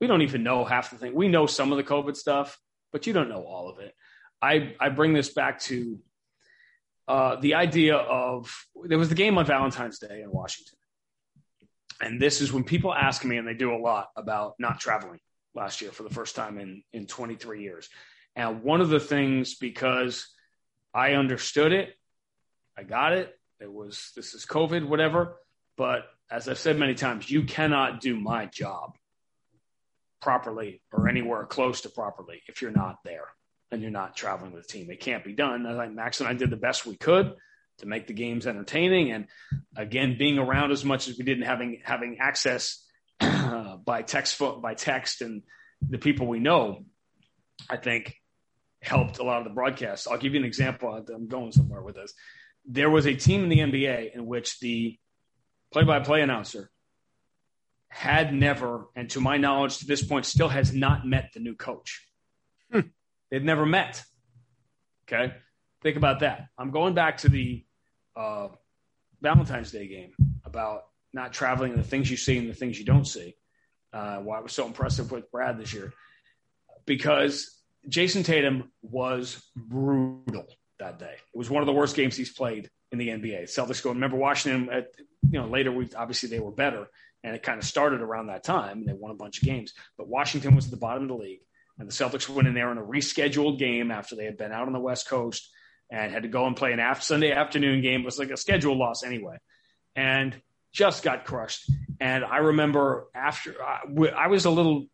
we 0.00 0.06
don't 0.06 0.22
even 0.22 0.42
know 0.42 0.64
half 0.64 0.90
the 0.90 0.98
thing. 0.98 1.14
We 1.14 1.28
know 1.28 1.46
some 1.46 1.72
of 1.72 1.76
the 1.76 1.84
covid 1.84 2.16
stuff 2.16 2.58
but 2.92 3.08
you 3.08 3.12
don't 3.12 3.28
know 3.28 3.42
all 3.42 3.68
of 3.68 3.80
it. 3.80 3.92
I 4.40 4.74
i 4.78 4.88
bring 4.88 5.14
this 5.14 5.32
back 5.32 5.58
to 5.60 5.98
uh, 7.06 7.36
the 7.36 7.54
idea 7.54 7.96
of 7.96 8.50
there 8.84 8.96
was 8.96 9.10
the 9.10 9.14
game 9.14 9.36
on 9.36 9.44
valentine's 9.44 9.98
day 9.98 10.22
in 10.22 10.30
washington 10.30 10.78
and 12.00 12.20
this 12.20 12.40
is 12.40 12.52
when 12.52 12.64
people 12.64 12.92
ask 12.92 13.24
me, 13.24 13.36
and 13.36 13.46
they 13.46 13.54
do 13.54 13.74
a 13.74 13.78
lot 13.78 14.08
about 14.16 14.54
not 14.58 14.80
traveling 14.80 15.20
last 15.54 15.80
year 15.80 15.92
for 15.92 16.02
the 16.02 16.10
first 16.10 16.34
time 16.34 16.58
in, 16.58 16.82
in 16.92 17.06
23 17.06 17.62
years. 17.62 17.88
And 18.36 18.62
one 18.62 18.80
of 18.80 18.88
the 18.88 19.00
things, 19.00 19.54
because 19.54 20.28
I 20.92 21.12
understood 21.12 21.72
it, 21.72 21.94
I 22.76 22.82
got 22.82 23.12
it. 23.12 23.32
It 23.60 23.72
was, 23.72 24.10
this 24.16 24.34
is 24.34 24.44
COVID, 24.44 24.86
whatever. 24.86 25.36
But 25.76 26.06
as 26.30 26.48
I've 26.48 26.58
said 26.58 26.78
many 26.78 26.94
times, 26.94 27.30
you 27.30 27.44
cannot 27.44 28.00
do 28.00 28.18
my 28.18 28.46
job 28.46 28.96
properly 30.20 30.80
or 30.92 31.08
anywhere 31.08 31.44
close 31.44 31.82
to 31.82 31.90
properly 31.90 32.42
if 32.48 32.62
you're 32.62 32.70
not 32.72 32.98
there 33.04 33.28
and 33.70 33.82
you're 33.82 33.90
not 33.90 34.16
traveling 34.16 34.52
with 34.52 34.66
the 34.66 34.72
team. 34.72 34.90
It 34.90 35.00
can't 35.00 35.24
be 35.24 35.32
done. 35.32 35.66
I 35.66 35.84
think 35.84 35.94
Max 35.94 36.20
and 36.20 36.28
I 36.28 36.32
did 36.32 36.50
the 36.50 36.56
best 36.56 36.86
we 36.86 36.96
could 36.96 37.34
to 37.78 37.86
make 37.86 38.06
the 38.06 38.12
games 38.12 38.46
entertaining. 38.46 39.12
And 39.12 39.26
again, 39.76 40.16
being 40.18 40.38
around 40.38 40.72
as 40.72 40.84
much 40.84 41.08
as 41.08 41.18
we 41.18 41.24
did 41.24 41.38
and 41.38 41.46
having 41.46 41.80
having 41.84 42.18
access 42.20 42.84
uh, 43.20 43.76
by 43.76 44.02
text 44.02 44.40
by 44.62 44.74
text 44.74 45.22
and 45.22 45.42
the 45.80 45.98
people 45.98 46.26
we 46.26 46.38
know, 46.38 46.84
I 47.68 47.76
think 47.76 48.16
helped 48.82 49.18
a 49.18 49.24
lot 49.24 49.38
of 49.38 49.44
the 49.44 49.54
broadcasts. 49.54 50.06
I'll 50.06 50.18
give 50.18 50.34
you 50.34 50.40
an 50.40 50.46
example. 50.46 50.92
I'm 50.92 51.28
going 51.28 51.52
somewhere 51.52 51.82
with 51.82 51.96
this. 51.96 52.12
There 52.66 52.90
was 52.90 53.06
a 53.06 53.14
team 53.14 53.42
in 53.42 53.48
the 53.48 53.58
NBA 53.58 54.14
in 54.14 54.26
which 54.26 54.58
the 54.60 54.98
play-by-play 55.72 56.22
announcer 56.22 56.70
had 57.88 58.34
never, 58.34 58.88
and 58.96 59.08
to 59.10 59.20
my 59.20 59.36
knowledge, 59.36 59.78
to 59.78 59.86
this 59.86 60.04
point, 60.04 60.26
still 60.26 60.48
has 60.48 60.72
not 60.72 61.06
met 61.06 61.30
the 61.32 61.40
new 61.40 61.54
coach. 61.54 62.06
Hmm. 62.72 62.80
They've 63.30 63.42
never 63.42 63.64
met. 63.64 64.02
Okay. 65.06 65.34
Think 65.84 65.98
about 65.98 66.20
that. 66.20 66.48
I'm 66.56 66.70
going 66.70 66.94
back 66.94 67.18
to 67.18 67.28
the 67.28 67.62
uh, 68.16 68.48
Valentine's 69.20 69.70
Day 69.70 69.86
game 69.86 70.14
about 70.42 70.84
not 71.12 71.34
traveling 71.34 71.72
and 71.72 71.80
the 71.80 71.86
things 71.86 72.10
you 72.10 72.16
see 72.16 72.38
and 72.38 72.48
the 72.48 72.54
things 72.54 72.78
you 72.78 72.86
don't 72.86 73.06
see. 73.06 73.36
Uh, 73.92 74.16
why 74.16 74.38
it 74.38 74.42
was 74.42 74.54
so 74.54 74.66
impressive 74.66 75.12
with 75.12 75.30
Brad 75.30 75.58
this 75.58 75.74
year. 75.74 75.92
Because 76.86 77.54
Jayson 77.88 78.24
Tatum 78.24 78.72
was 78.80 79.44
brutal 79.54 80.46
that 80.78 80.98
day. 80.98 81.16
It 81.34 81.38
was 81.38 81.50
one 81.50 81.62
of 81.62 81.66
the 81.66 81.72
worst 81.72 81.94
games 81.94 82.16
he's 82.16 82.32
played 82.32 82.70
in 82.90 82.98
the 82.98 83.08
NBA. 83.08 83.44
Celtics 83.44 83.82
go. 83.82 83.90
Remember 83.90 84.16
Washington? 84.16 84.70
At, 84.72 84.86
you 85.30 85.38
know, 85.38 85.46
later 85.46 85.70
we 85.70 85.88
obviously 85.94 86.30
they 86.30 86.40
were 86.40 86.50
better, 86.50 86.88
and 87.22 87.36
it 87.36 87.42
kind 87.42 87.58
of 87.58 87.64
started 87.66 88.00
around 88.00 88.28
that 88.28 88.42
time. 88.42 88.78
And 88.78 88.88
they 88.88 88.94
won 88.94 89.12
a 89.12 89.16
bunch 89.16 89.42
of 89.42 89.46
games, 89.46 89.74
but 89.98 90.08
Washington 90.08 90.56
was 90.56 90.64
at 90.64 90.70
the 90.70 90.78
bottom 90.78 91.02
of 91.02 91.08
the 91.10 91.14
league, 91.14 91.42
and 91.78 91.86
the 91.86 91.92
Celtics 91.92 92.28
went 92.28 92.48
in 92.48 92.54
there 92.54 92.72
in 92.72 92.78
a 92.78 92.82
rescheduled 92.82 93.58
game 93.58 93.90
after 93.90 94.16
they 94.16 94.24
had 94.24 94.38
been 94.38 94.50
out 94.50 94.66
on 94.66 94.72
the 94.72 94.80
West 94.80 95.08
Coast 95.08 95.50
and 95.94 96.12
had 96.12 96.24
to 96.24 96.28
go 96.28 96.46
and 96.46 96.56
play 96.56 96.72
an 96.72 96.80
after 96.80 97.04
Sunday 97.04 97.30
afternoon 97.30 97.80
game. 97.80 98.00
It 98.00 98.04
was 98.04 98.18
like 98.18 98.30
a 98.30 98.36
schedule 98.36 98.76
loss 98.76 99.04
anyway, 99.04 99.36
and 99.94 100.34
just 100.72 101.04
got 101.04 101.24
crushed. 101.24 101.70
And 102.00 102.24
I 102.24 102.38
remember 102.38 103.06
after 103.14 103.54
I, 103.62 103.82
I 104.16 104.26
was 104.26 104.44
a 104.44 104.50
little, 104.50 104.86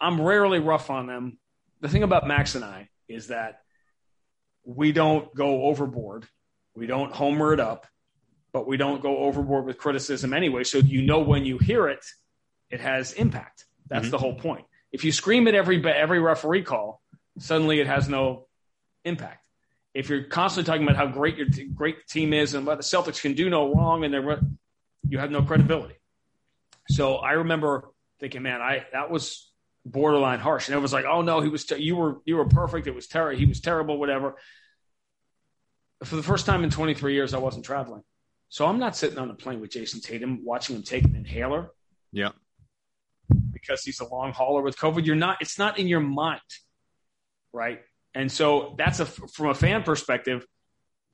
I'm 0.00 0.20
rarely 0.20 0.58
rough 0.58 0.88
on 0.88 1.06
them. 1.06 1.38
The 1.80 1.88
thing 1.88 2.02
about 2.02 2.26
Max 2.26 2.54
and 2.54 2.64
I 2.64 2.88
is 3.08 3.28
that 3.28 3.60
we 4.64 4.92
don't 4.92 5.32
go 5.34 5.64
overboard. 5.64 6.26
We 6.74 6.86
don't 6.86 7.12
homer 7.12 7.52
it 7.52 7.60
up, 7.60 7.86
but 8.52 8.66
we 8.66 8.78
don't 8.78 9.02
go 9.02 9.18
overboard 9.18 9.66
with 9.66 9.76
criticism 9.76 10.32
anyway. 10.32 10.64
So 10.64 10.78
you 10.78 11.02
know 11.02 11.20
when 11.20 11.44
you 11.44 11.58
hear 11.58 11.88
it, 11.88 12.04
it 12.70 12.80
has 12.80 13.12
impact. 13.12 13.66
That's 13.88 14.04
mm-hmm. 14.04 14.12
the 14.12 14.18
whole 14.18 14.34
point. 14.34 14.64
If 14.92 15.04
you 15.04 15.12
scream 15.12 15.46
at 15.46 15.54
every 15.54 15.84
every 15.86 16.20
referee 16.20 16.62
call, 16.62 17.02
suddenly 17.38 17.80
it 17.80 17.86
has 17.86 18.08
no 18.08 18.46
impact 19.04 19.47
if 19.98 20.08
you're 20.08 20.22
constantly 20.22 20.64
talking 20.64 20.84
about 20.84 20.94
how 20.94 21.06
great 21.06 21.36
your 21.36 21.48
t- 21.48 21.64
great 21.64 22.06
team 22.06 22.32
is 22.32 22.54
and 22.54 22.64
what 22.64 22.76
the 22.76 22.84
Celtics 22.84 23.20
can 23.20 23.34
do 23.34 23.50
no 23.50 23.74
wrong, 23.74 24.04
and 24.04 24.14
they're 24.14 24.40
you 25.08 25.18
have 25.18 25.32
no 25.32 25.42
credibility. 25.42 25.96
So 26.88 27.16
I 27.16 27.32
remember 27.32 27.90
thinking, 28.20 28.42
man, 28.42 28.62
I 28.62 28.86
that 28.92 29.10
was 29.10 29.50
borderline 29.84 30.38
harsh, 30.38 30.68
and 30.68 30.76
it 30.76 30.80
was 30.80 30.92
like, 30.92 31.04
oh 31.04 31.22
no, 31.22 31.40
he 31.40 31.48
was 31.48 31.64
te- 31.64 31.82
you 31.82 31.96
were 31.96 32.20
you 32.24 32.36
were 32.36 32.44
perfect. 32.44 32.86
It 32.86 32.94
was 32.94 33.08
terrible. 33.08 33.40
He 33.40 33.46
was 33.46 33.60
terrible. 33.60 33.98
Whatever. 33.98 34.36
For 36.04 36.14
the 36.14 36.22
first 36.22 36.46
time 36.46 36.62
in 36.62 36.70
23 36.70 37.14
years, 37.14 37.34
I 37.34 37.38
wasn't 37.38 37.64
traveling, 37.64 38.04
so 38.50 38.66
I'm 38.66 38.78
not 38.78 38.94
sitting 38.94 39.18
on 39.18 39.30
a 39.30 39.34
plane 39.34 39.60
with 39.60 39.72
Jayson 39.72 40.00
Tatum 40.00 40.44
watching 40.44 40.76
him 40.76 40.84
take 40.84 41.02
an 41.06 41.16
inhaler. 41.16 41.72
Yeah. 42.12 42.30
Because 43.52 43.82
he's 43.82 43.98
a 43.98 44.06
long 44.06 44.32
hauler 44.32 44.62
with 44.62 44.78
COVID, 44.78 45.04
you're 45.06 45.16
not. 45.16 45.38
It's 45.40 45.58
not 45.58 45.76
in 45.76 45.88
your 45.88 45.98
mind, 45.98 46.40
right? 47.52 47.80
And 48.18 48.32
so 48.32 48.74
that's 48.76 48.98
a 48.98 49.06
from 49.06 49.50
a 49.50 49.54
fan 49.54 49.84
perspective, 49.84 50.44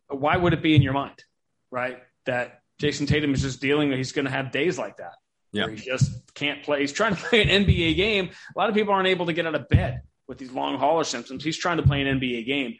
why 0.09 0.39
would 0.39 0.55
it 0.55 0.63
be 0.63 0.75
in 0.75 0.81
your 0.81 0.95
mind, 0.95 1.23
right? 1.71 1.99
That 2.25 2.63
Jayson 2.81 3.07
Tatum 3.07 3.35
is 3.35 3.43
just 3.43 3.61
dealing. 3.61 3.91
With 3.91 3.99
he's 3.99 4.13
going 4.13 4.25
to 4.25 4.31
have 4.31 4.51
days 4.51 4.79
like 4.79 4.97
that. 4.97 5.13
Yeah, 5.53 5.69
he 5.69 5.77
just 5.77 6.11
can't 6.35 6.63
play. 6.63 6.81
He's 6.81 6.93
trying 6.95 7.15
to 7.15 7.23
play 7.29 7.43
an 7.43 7.67
NBA 7.67 7.97
game. 7.97 8.31
A 8.57 8.59
lot 8.59 8.71
of 8.71 8.75
people 8.75 8.95
aren't 8.95 9.09
able 9.09 9.27
to 9.27 9.35
get 9.35 9.47
out 9.47 9.55
of 9.55 9.69
bed 9.69 10.01
with 10.27 10.39
these 10.39 10.51
long 10.51 10.79
hauler 10.79 11.05
symptoms. 11.05 11.45
He's 11.45 11.59
trying 11.59 11.77
to 11.77 11.83
play 11.83 12.01
an 12.01 12.19
NBA 12.19 12.47
game, 12.47 12.77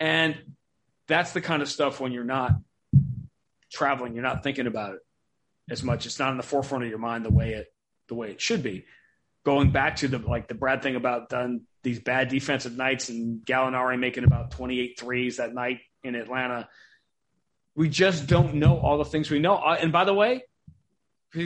and 0.00 0.36
that's 1.06 1.30
the 1.30 1.40
kind 1.40 1.62
of 1.62 1.68
stuff 1.68 2.00
when 2.00 2.10
you're 2.10 2.24
not 2.24 2.56
traveling, 3.72 4.14
you're 4.14 4.24
not 4.24 4.42
thinking 4.42 4.66
about 4.66 4.94
it 4.94 5.00
as 5.70 5.84
much. 5.84 6.04
It's 6.04 6.18
not 6.18 6.32
in 6.32 6.36
the 6.36 6.42
forefront 6.42 6.82
of 6.82 6.90
your 6.90 6.98
mind 6.98 7.24
the 7.24 7.30
way 7.30 7.52
it 7.52 7.68
the 8.08 8.16
way 8.16 8.32
it 8.32 8.40
should 8.40 8.64
be. 8.64 8.86
Going 9.44 9.70
back 9.70 9.94
to 9.96 10.08
the 10.08 10.18
like 10.18 10.48
the 10.48 10.54
Brad 10.54 10.82
thing 10.82 10.96
about 10.96 11.28
done 11.28 11.60
these 11.88 12.00
bad 12.00 12.28
defensive 12.28 12.76
nights 12.76 13.08
and 13.08 13.44
Gallinari 13.46 13.98
making 13.98 14.24
about 14.24 14.50
28 14.50 15.00
threes 15.00 15.38
that 15.38 15.54
night 15.54 15.80
in 16.04 16.14
Atlanta. 16.14 16.68
We 17.74 17.88
just 17.88 18.26
don't 18.26 18.54
know 18.54 18.78
all 18.78 18.98
the 18.98 19.06
things 19.06 19.30
we 19.30 19.38
know. 19.38 19.56
Uh, 19.56 19.78
and 19.80 19.90
by 19.90 20.04
the 20.04 20.12
way, 20.12 20.44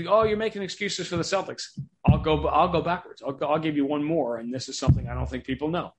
oh, 0.09 0.24
you're 0.24 0.36
making 0.36 0.62
excuses 0.62 1.07
for 1.07 1.16
the 1.16 1.22
Celtics. 1.22 1.78
I'll 2.05 2.18
go. 2.18 2.49
I'll 2.49 2.72
go 2.72 2.82
backwards. 2.82 3.22
I'll, 3.22 3.38
I'll 3.43 3.61
give 3.61 3.76
you 3.76 3.86
one 3.86 4.03
more, 4.03 4.36
and 4.36 4.53
this 4.53 4.68
is 4.68 4.76
something 4.78 5.09
I 5.09 5.14
don't 5.14 5.28
think 5.28 5.45
people 5.45 5.68
know. 5.68 5.95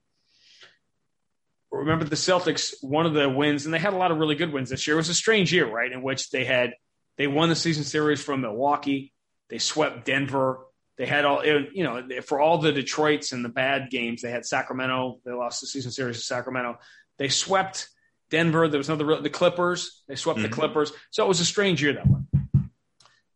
Remember 1.72 2.04
the 2.04 2.16
Celtics? 2.16 2.74
One 2.82 3.06
of 3.06 3.14
the 3.14 3.30
wins, 3.30 3.66
and 3.66 3.74
they 3.74 3.80
had 3.80 3.94
a 3.94 3.98
lot 3.98 4.12
of 4.12 4.18
really 4.18 4.36
good 4.36 4.52
wins 4.52 4.70
this 4.70 4.86
year. 4.86 4.96
It 4.96 4.98
was 4.98 5.10
a 5.10 5.14
strange 5.14 5.54
year, 5.54 5.68
right? 5.68 5.92
In 5.92 6.02
which 6.02 6.32
they 6.32 6.44
had 6.44 6.74
they 7.18 7.28
won 7.28 7.48
the 7.48 7.56
season 7.56 7.86
series 7.86 8.22
from 8.22 8.42
Milwaukee. 8.42 9.14
They 9.50 9.60
swept 9.60 10.06
Denver. 10.06 10.66
They 10.98 11.06
had 11.08 11.26
all, 11.26 11.44
you 11.44 11.84
know, 11.84 12.08
for 12.22 12.40
all 12.40 12.60
the 12.60 12.72
Detroits 12.72 13.32
and 13.32 13.44
the 13.44 13.50
bad 13.50 13.90
games, 13.90 14.22
they 14.22 14.30
had 14.30 14.46
Sacramento. 14.46 15.20
They 15.26 15.32
lost 15.32 15.62
the 15.62 15.68
season 15.68 15.92
series 15.92 16.18
to 16.18 16.24
Sacramento. 16.24 16.78
They 17.18 17.30
swept 17.30 17.90
Denver. 18.30 18.68
There 18.68 18.78
was 18.78 18.90
another, 18.90 19.20
the 19.22 19.30
Clippers. 19.30 20.04
They 20.08 20.16
swept 20.16 20.40
mm-hmm. 20.40 20.50
the 20.50 20.56
Clippers. 20.56 20.92
So 21.10 21.26
it 21.26 21.28
was 21.28 21.40
a 21.40 21.46
strange 21.46 21.82
year 21.82 21.94
that 21.94 22.06
one. 22.06 22.28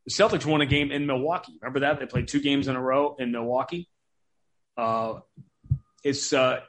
The 0.06 0.12
Celtics 0.12 0.46
won 0.46 0.62
a 0.62 0.66
game 0.66 0.92
in 0.92 1.06
Milwaukee. 1.06 1.58
Remember 1.62 1.82
that? 1.82 2.00
They 2.00 2.06
played 2.06 2.28
two 2.28 2.42
games 2.42 2.68
in 2.68 2.76
a 2.76 2.82
row 2.82 3.16
in 3.18 3.32
Milwaukee. 3.32 3.90
Uh, 4.78 5.20
it's, 6.04 6.32
uh, 6.32 6.62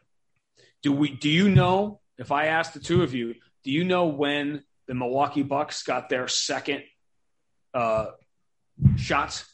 do 0.83 0.93
we, 0.93 1.11
do 1.11 1.29
you 1.29 1.51
know, 1.51 2.01
if 2.17 2.33
I 2.33 2.47
ask 2.47 2.73
the 2.73 2.81
two 2.81 3.03
of 3.03 3.15
you, 3.15 3.35
do 3.63 3.71
you 3.71 3.85
know 3.85 4.07
when 4.07 4.65
the 4.87 4.95
Milwaukee 4.95 5.43
Bucks 5.43 5.83
got 5.83 6.09
their 6.09 6.27
second 6.29 6.83
uh, 7.75 8.07
shots 8.97 9.45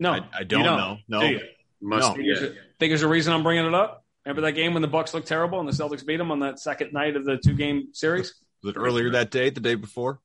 no, 0.00 0.12
I, 0.12 0.24
I 0.32 0.44
don't, 0.44 0.64
don't, 0.64 0.76
know. 0.76 0.98
No, 1.08 1.20
Do 1.20 1.40
Must 1.80 2.08
no. 2.08 2.14
Think, 2.14 2.26
there's 2.26 2.42
a, 2.42 2.54
think 2.78 2.90
there's 2.90 3.02
a 3.02 3.08
reason 3.08 3.32
I'm 3.32 3.42
bringing 3.42 3.66
it 3.66 3.74
up. 3.74 4.04
Remember 4.24 4.42
that 4.42 4.52
game 4.52 4.74
when 4.74 4.82
the 4.82 4.88
Bucks 4.88 5.14
looked 5.14 5.28
terrible 5.28 5.60
and 5.60 5.68
the 5.68 5.72
Celtics 5.72 6.04
beat 6.04 6.16
them 6.16 6.30
on 6.30 6.40
that 6.40 6.58
second 6.58 6.92
night 6.92 7.16
of 7.16 7.24
the 7.24 7.38
two 7.38 7.54
game 7.54 7.88
series? 7.92 8.34
Was 8.62 8.74
it 8.74 8.78
earlier 8.78 9.10
that 9.10 9.30
day, 9.30 9.50
the 9.50 9.60
day 9.60 9.74
before? 9.74 10.20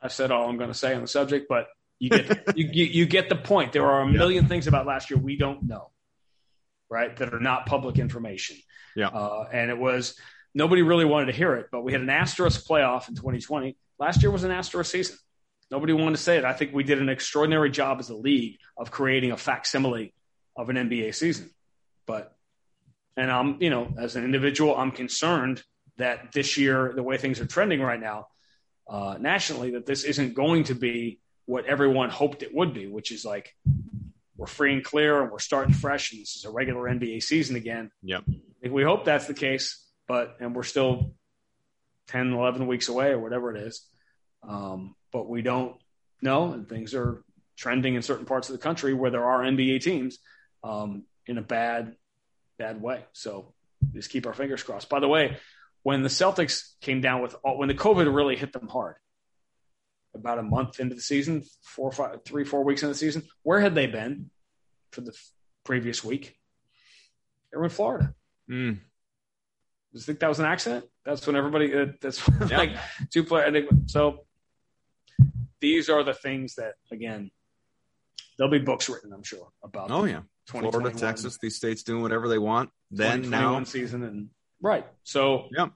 I 0.00 0.08
said 0.08 0.30
all 0.30 0.48
I'm 0.48 0.56
going 0.56 0.70
to 0.70 0.78
say 0.78 0.94
on 0.94 1.02
the 1.02 1.08
subject, 1.08 1.46
but 1.48 1.66
you 1.98 2.10
get 2.10 2.44
you, 2.56 2.68
you, 2.72 2.84
you, 2.84 3.06
get 3.06 3.28
the 3.28 3.36
point. 3.36 3.72
There 3.72 3.86
are 3.86 4.02
a 4.02 4.06
million 4.06 4.44
yeah. 4.44 4.48
things 4.48 4.66
about 4.66 4.86
last 4.86 5.10
year 5.10 5.18
we 5.18 5.36
don't 5.36 5.64
know, 5.64 5.90
right? 6.88 7.14
That 7.16 7.34
are 7.34 7.40
not 7.40 7.66
public 7.66 7.98
information. 7.98 8.56
Yeah, 8.94 9.08
uh, 9.08 9.48
and 9.52 9.70
it 9.70 9.78
was 9.78 10.18
nobody 10.54 10.82
really 10.82 11.04
wanted 11.04 11.26
to 11.26 11.32
hear 11.32 11.54
it, 11.54 11.66
but 11.72 11.82
we 11.82 11.92
had 11.92 12.00
an 12.00 12.10
asterisk 12.10 12.66
playoff 12.66 13.08
in 13.08 13.14
2020. 13.14 13.76
Last 13.98 14.22
year 14.22 14.30
was 14.30 14.44
an 14.44 14.50
asterisk 14.50 14.90
season. 14.90 15.16
Nobody 15.70 15.92
wanted 15.92 16.16
to 16.16 16.22
say 16.22 16.38
it. 16.38 16.44
I 16.44 16.52
think 16.52 16.72
we 16.72 16.84
did 16.84 17.00
an 17.00 17.08
extraordinary 17.08 17.70
job 17.70 17.98
as 17.98 18.08
a 18.10 18.16
league 18.16 18.58
of 18.76 18.90
creating 18.90 19.32
a 19.32 19.36
facsimile 19.36 20.14
of 20.56 20.68
an 20.70 20.76
NBA 20.76 21.14
season. 21.14 21.50
But 22.06 22.34
And 23.16 23.30
I'm, 23.30 23.60
you 23.60 23.70
know, 23.70 23.92
as 23.98 24.16
an 24.16 24.24
individual, 24.24 24.76
I'm 24.76 24.92
concerned 24.92 25.62
that 25.96 26.32
this 26.32 26.56
year, 26.56 26.92
the 26.94 27.02
way 27.02 27.16
things 27.16 27.40
are 27.40 27.46
trending 27.46 27.80
right 27.80 28.00
now, 28.00 28.28
uh, 28.88 29.16
nationally, 29.18 29.72
that 29.72 29.86
this 29.86 30.04
isn't 30.04 30.34
going 30.34 30.64
to 30.64 30.74
be 30.74 31.20
what 31.46 31.64
everyone 31.66 32.10
hoped 32.10 32.42
it 32.42 32.54
would 32.54 32.74
be, 32.74 32.86
which 32.86 33.10
is 33.10 33.24
like 33.24 33.54
we're 34.36 34.46
free 34.46 34.74
and 34.74 34.84
clear 34.84 35.22
and 35.22 35.32
we're 35.32 35.38
starting 35.38 35.72
fresh 35.72 36.12
and 36.12 36.20
this 36.20 36.36
is 36.36 36.44
a 36.44 36.50
regular 36.50 36.82
NBA 36.82 37.22
season 37.22 37.56
again. 37.56 37.90
Yep. 38.02 38.24
We 38.68 38.82
hope 38.82 39.04
that's 39.04 39.26
the 39.26 39.34
case, 39.34 39.82
but 40.06 40.36
and 40.40 40.54
we're 40.54 40.64
still 40.64 41.14
10, 42.08 42.32
11 42.32 42.66
weeks 42.66 42.88
away 42.88 43.10
or 43.10 43.18
whatever 43.18 43.54
it 43.54 43.62
is. 43.62 43.82
Um, 44.42 44.94
but 45.16 45.30
we 45.30 45.40
don't 45.40 45.74
know, 46.20 46.52
and 46.52 46.68
things 46.68 46.94
are 46.94 47.24
trending 47.56 47.94
in 47.94 48.02
certain 48.02 48.26
parts 48.26 48.50
of 48.50 48.52
the 48.52 48.62
country 48.62 48.92
where 48.92 49.10
there 49.10 49.24
are 49.24 49.40
NBA 49.40 49.80
teams 49.80 50.18
um, 50.62 51.04
in 51.26 51.38
a 51.38 51.42
bad, 51.42 51.96
bad 52.58 52.82
way. 52.82 53.02
So 53.14 53.54
just 53.94 54.10
keep 54.10 54.26
our 54.26 54.34
fingers 54.34 54.62
crossed. 54.62 54.90
By 54.90 55.00
the 55.00 55.08
way, 55.08 55.38
when 55.84 56.02
the 56.02 56.10
Celtics 56.10 56.72
came 56.82 57.00
down 57.00 57.22
with 57.22 57.34
all, 57.42 57.56
when 57.56 57.68
the 57.68 57.74
COVID 57.74 58.14
really 58.14 58.36
hit 58.36 58.52
them 58.52 58.68
hard, 58.68 58.96
about 60.14 60.38
a 60.38 60.42
month 60.42 60.80
into 60.80 60.94
the 60.94 61.00
season, 61.00 61.44
four, 61.62 61.90
five, 61.90 62.22
three, 62.26 62.44
four 62.44 62.62
weeks 62.62 62.82
into 62.82 62.92
the 62.92 62.98
season, 62.98 63.22
where 63.42 63.60
had 63.60 63.74
they 63.74 63.86
been 63.86 64.28
for 64.90 65.00
the 65.00 65.18
previous 65.64 66.04
week? 66.04 66.36
They 67.50 67.56
were 67.56 67.64
in 67.64 67.70
Florida. 67.70 68.14
Mm. 68.50 68.80
You 69.92 70.00
think 70.00 70.20
that 70.20 70.28
was 70.28 70.40
an 70.40 70.44
accident? 70.44 70.84
That's 71.06 71.26
when 71.26 71.36
everybody. 71.36 71.74
Uh, 71.74 71.86
that's 72.02 72.20
yeah. 72.50 72.58
like 72.58 72.76
two 73.10 73.24
players. 73.24 73.66
So 73.86 74.25
these 75.66 75.88
are 75.88 76.04
the 76.04 76.14
things 76.14 76.54
that 76.54 76.74
again, 76.92 77.28
there'll 78.38 78.52
be 78.52 78.60
books 78.60 78.88
written, 78.88 79.12
I'm 79.12 79.24
sure, 79.24 79.48
about. 79.64 79.90
Oh 79.90 80.04
yeah, 80.04 80.20
Florida, 80.46 80.92
Texas, 80.92 81.38
these 81.42 81.56
states 81.56 81.82
doing 81.82 82.02
whatever 82.02 82.28
they 82.28 82.38
want. 82.38 82.70
Then 82.92 83.28
now 83.28 83.64
season 83.64 84.04
and 84.04 84.28
right. 84.62 84.86
So 85.02 85.48
yeah, 85.50 85.68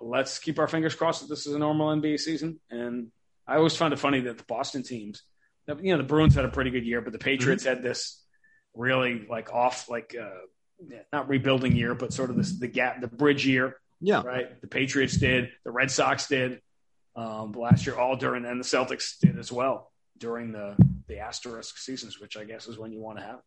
let's 0.00 0.40
keep 0.40 0.58
our 0.58 0.66
fingers 0.66 0.96
crossed 0.96 1.20
that 1.20 1.28
this 1.28 1.46
is 1.46 1.54
a 1.54 1.58
normal 1.58 1.94
NBA 1.94 2.18
season. 2.18 2.58
And 2.68 3.12
I 3.46 3.56
always 3.58 3.76
find 3.76 3.92
it 3.92 3.98
funny 4.00 4.22
that 4.22 4.38
the 4.38 4.44
Boston 4.48 4.82
teams, 4.82 5.22
you 5.68 5.92
know, 5.92 5.98
the 5.98 6.02
Bruins 6.02 6.34
had 6.34 6.44
a 6.44 6.48
pretty 6.48 6.70
good 6.70 6.84
year, 6.84 7.00
but 7.00 7.12
the 7.12 7.20
Patriots 7.20 7.62
mm-hmm. 7.62 7.76
had 7.76 7.82
this 7.84 8.20
really 8.74 9.24
like 9.30 9.52
off, 9.52 9.88
like 9.88 10.16
uh, 10.20 10.96
not 11.12 11.28
rebuilding 11.28 11.76
year, 11.76 11.94
but 11.94 12.12
sort 12.12 12.30
of 12.30 12.36
this 12.36 12.58
the 12.58 12.66
gap, 12.66 13.00
the 13.00 13.06
bridge 13.06 13.46
year. 13.46 13.76
Yeah. 14.00 14.22
Right. 14.22 14.60
The 14.60 14.66
Patriots 14.66 15.16
did. 15.16 15.50
The 15.64 15.70
Red 15.70 15.92
Sox 15.92 16.26
did 16.26 16.60
um, 17.16 17.52
last 17.52 17.86
year, 17.86 17.96
all 17.96 18.16
during, 18.16 18.44
and 18.44 18.60
the 18.60 18.64
Celtics 18.64 19.18
did 19.18 19.38
as 19.38 19.50
well 19.50 19.90
during 20.18 20.52
the 20.52 20.76
the 21.08 21.18
asterisk 21.18 21.78
seasons, 21.78 22.20
which 22.20 22.36
I 22.36 22.44
guess 22.44 22.68
is 22.68 22.78
when 22.78 22.92
you 22.92 23.00
want 23.00 23.18
to 23.18 23.24
have. 23.24 23.40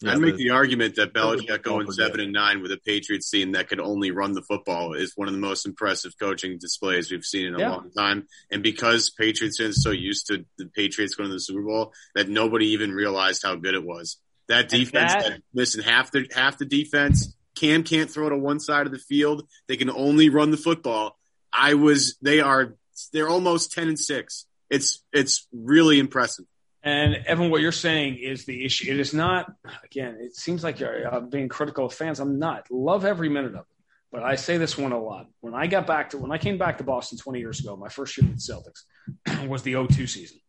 Yeah, 0.00 0.12
I'd 0.12 0.18
make 0.18 0.36
the, 0.36 0.44
the 0.44 0.50
argument 0.50 0.96
that 0.96 1.12
Belichick 1.12 1.62
going 1.62 1.90
seven 1.92 2.20
and 2.20 2.32
nine 2.32 2.62
with 2.62 2.72
a 2.72 2.78
Patriots 2.78 3.28
team 3.30 3.52
that 3.52 3.68
could 3.68 3.80
only 3.80 4.10
run 4.10 4.32
the 4.32 4.40
football 4.40 4.94
is 4.94 5.12
one 5.14 5.28
of 5.28 5.34
the 5.34 5.40
most 5.40 5.66
impressive 5.66 6.12
coaching 6.18 6.56
displays 6.58 7.10
we've 7.10 7.24
seen 7.24 7.46
in 7.46 7.54
a 7.54 7.58
yeah. 7.58 7.70
long 7.70 7.90
time. 7.90 8.26
And 8.50 8.62
because 8.62 9.10
Patriots 9.10 9.58
fans 9.60 9.82
so 9.82 9.90
used 9.90 10.28
to 10.28 10.46
the 10.56 10.66
Patriots 10.66 11.16
going 11.16 11.28
to 11.28 11.34
the 11.34 11.40
Super 11.40 11.60
Bowl 11.60 11.92
that 12.14 12.30
nobody 12.30 12.68
even 12.68 12.92
realized 12.92 13.42
how 13.44 13.56
good 13.56 13.74
it 13.74 13.84
was. 13.84 14.16
That 14.48 14.70
defense, 14.70 15.12
that, 15.12 15.24
that, 15.24 15.42
listen, 15.52 15.82
half 15.82 16.10
the 16.12 16.26
half 16.34 16.56
the 16.56 16.64
defense, 16.64 17.36
Cam 17.54 17.84
can't 17.84 18.10
throw 18.10 18.30
to 18.30 18.38
one 18.38 18.58
side 18.58 18.86
of 18.86 18.92
the 18.92 18.98
field. 18.98 19.46
They 19.68 19.76
can 19.76 19.90
only 19.90 20.30
run 20.30 20.50
the 20.50 20.56
football. 20.56 21.18
I 21.52 21.74
was, 21.74 22.16
they 22.22 22.40
are, 22.40 22.74
they're 23.12 23.28
almost 23.28 23.72
ten 23.72 23.88
and 23.88 23.98
six. 23.98 24.46
It's 24.68 25.02
it's 25.12 25.48
really 25.52 25.98
impressive. 25.98 26.44
And 26.82 27.14
Evan, 27.26 27.50
what 27.50 27.60
you're 27.60 27.72
saying 27.72 28.16
is 28.16 28.46
the 28.46 28.64
issue. 28.64 28.90
It 28.90 29.00
is 29.00 29.12
not. 29.12 29.52
Again, 29.84 30.16
it 30.20 30.34
seems 30.34 30.64
like 30.64 30.80
you're 30.80 31.12
uh, 31.12 31.20
being 31.20 31.48
critical 31.48 31.86
of 31.86 31.92
fans. 31.92 32.20
I'm 32.20 32.38
not. 32.38 32.66
Love 32.70 33.04
every 33.04 33.28
minute 33.28 33.54
of 33.54 33.60
it. 33.60 33.66
But 34.12 34.22
I 34.22 34.36
say 34.36 34.56
this 34.56 34.78
one 34.78 34.92
a 34.92 35.00
lot. 35.00 35.26
When 35.40 35.54
I 35.54 35.66
got 35.66 35.86
back 35.86 36.10
to 36.10 36.18
when 36.18 36.32
I 36.32 36.38
came 36.38 36.58
back 36.58 36.78
to 36.78 36.84
Boston 36.84 37.18
20 37.18 37.38
years 37.38 37.60
ago, 37.60 37.76
my 37.76 37.88
first 37.88 38.16
year 38.16 38.28
with 38.28 38.44
the 38.44 38.52
Celtics 38.52 39.48
was 39.48 39.62
the 39.62 39.74
0-2 39.74 40.08
season, 40.08 40.40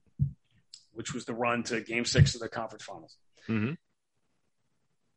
which 0.93 1.13
was 1.13 1.25
the 1.25 1.33
run 1.33 1.63
to 1.63 1.81
Game 1.81 2.05
Six 2.05 2.33
of 2.33 2.41
the 2.41 2.49
conference 2.49 2.83
finals. 2.83 3.17
Mm-hmm. 3.47 3.73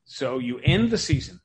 So 0.04 0.38
you 0.38 0.58
end 0.62 0.90
the 0.90 0.98
season 0.98 1.40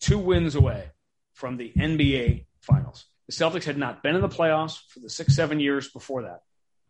two 0.00 0.18
wins 0.18 0.54
away 0.54 0.90
from 1.32 1.56
the 1.56 1.72
NBA 1.76 2.46
Finals. 2.60 3.06
The 3.28 3.34
Celtics 3.34 3.64
had 3.64 3.78
not 3.78 4.02
been 4.02 4.16
in 4.16 4.22
the 4.22 4.28
playoffs 4.28 4.78
for 4.88 5.00
the 5.00 5.08
six, 5.08 5.34
seven 5.34 5.60
years 5.60 5.90
before 5.90 6.22
that, 6.22 6.40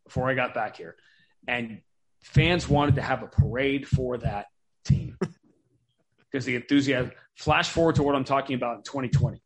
before 0.04 0.30
I 0.30 0.34
got 0.34 0.54
back 0.54 0.76
here. 0.76 0.96
And 1.46 1.80
fans 2.22 2.68
wanted 2.68 2.96
to 2.96 3.02
have 3.02 3.22
a 3.22 3.26
parade 3.26 3.86
for 3.86 4.18
that 4.18 4.46
team 4.84 5.18
because 6.30 6.44
the 6.44 6.56
enthusiasm. 6.56 7.12
Flash 7.34 7.70
forward 7.70 7.96
to 7.96 8.02
what 8.02 8.14
I'm 8.14 8.24
talking 8.24 8.56
about 8.56 8.76
in 8.76 8.82
2020. 8.82 9.42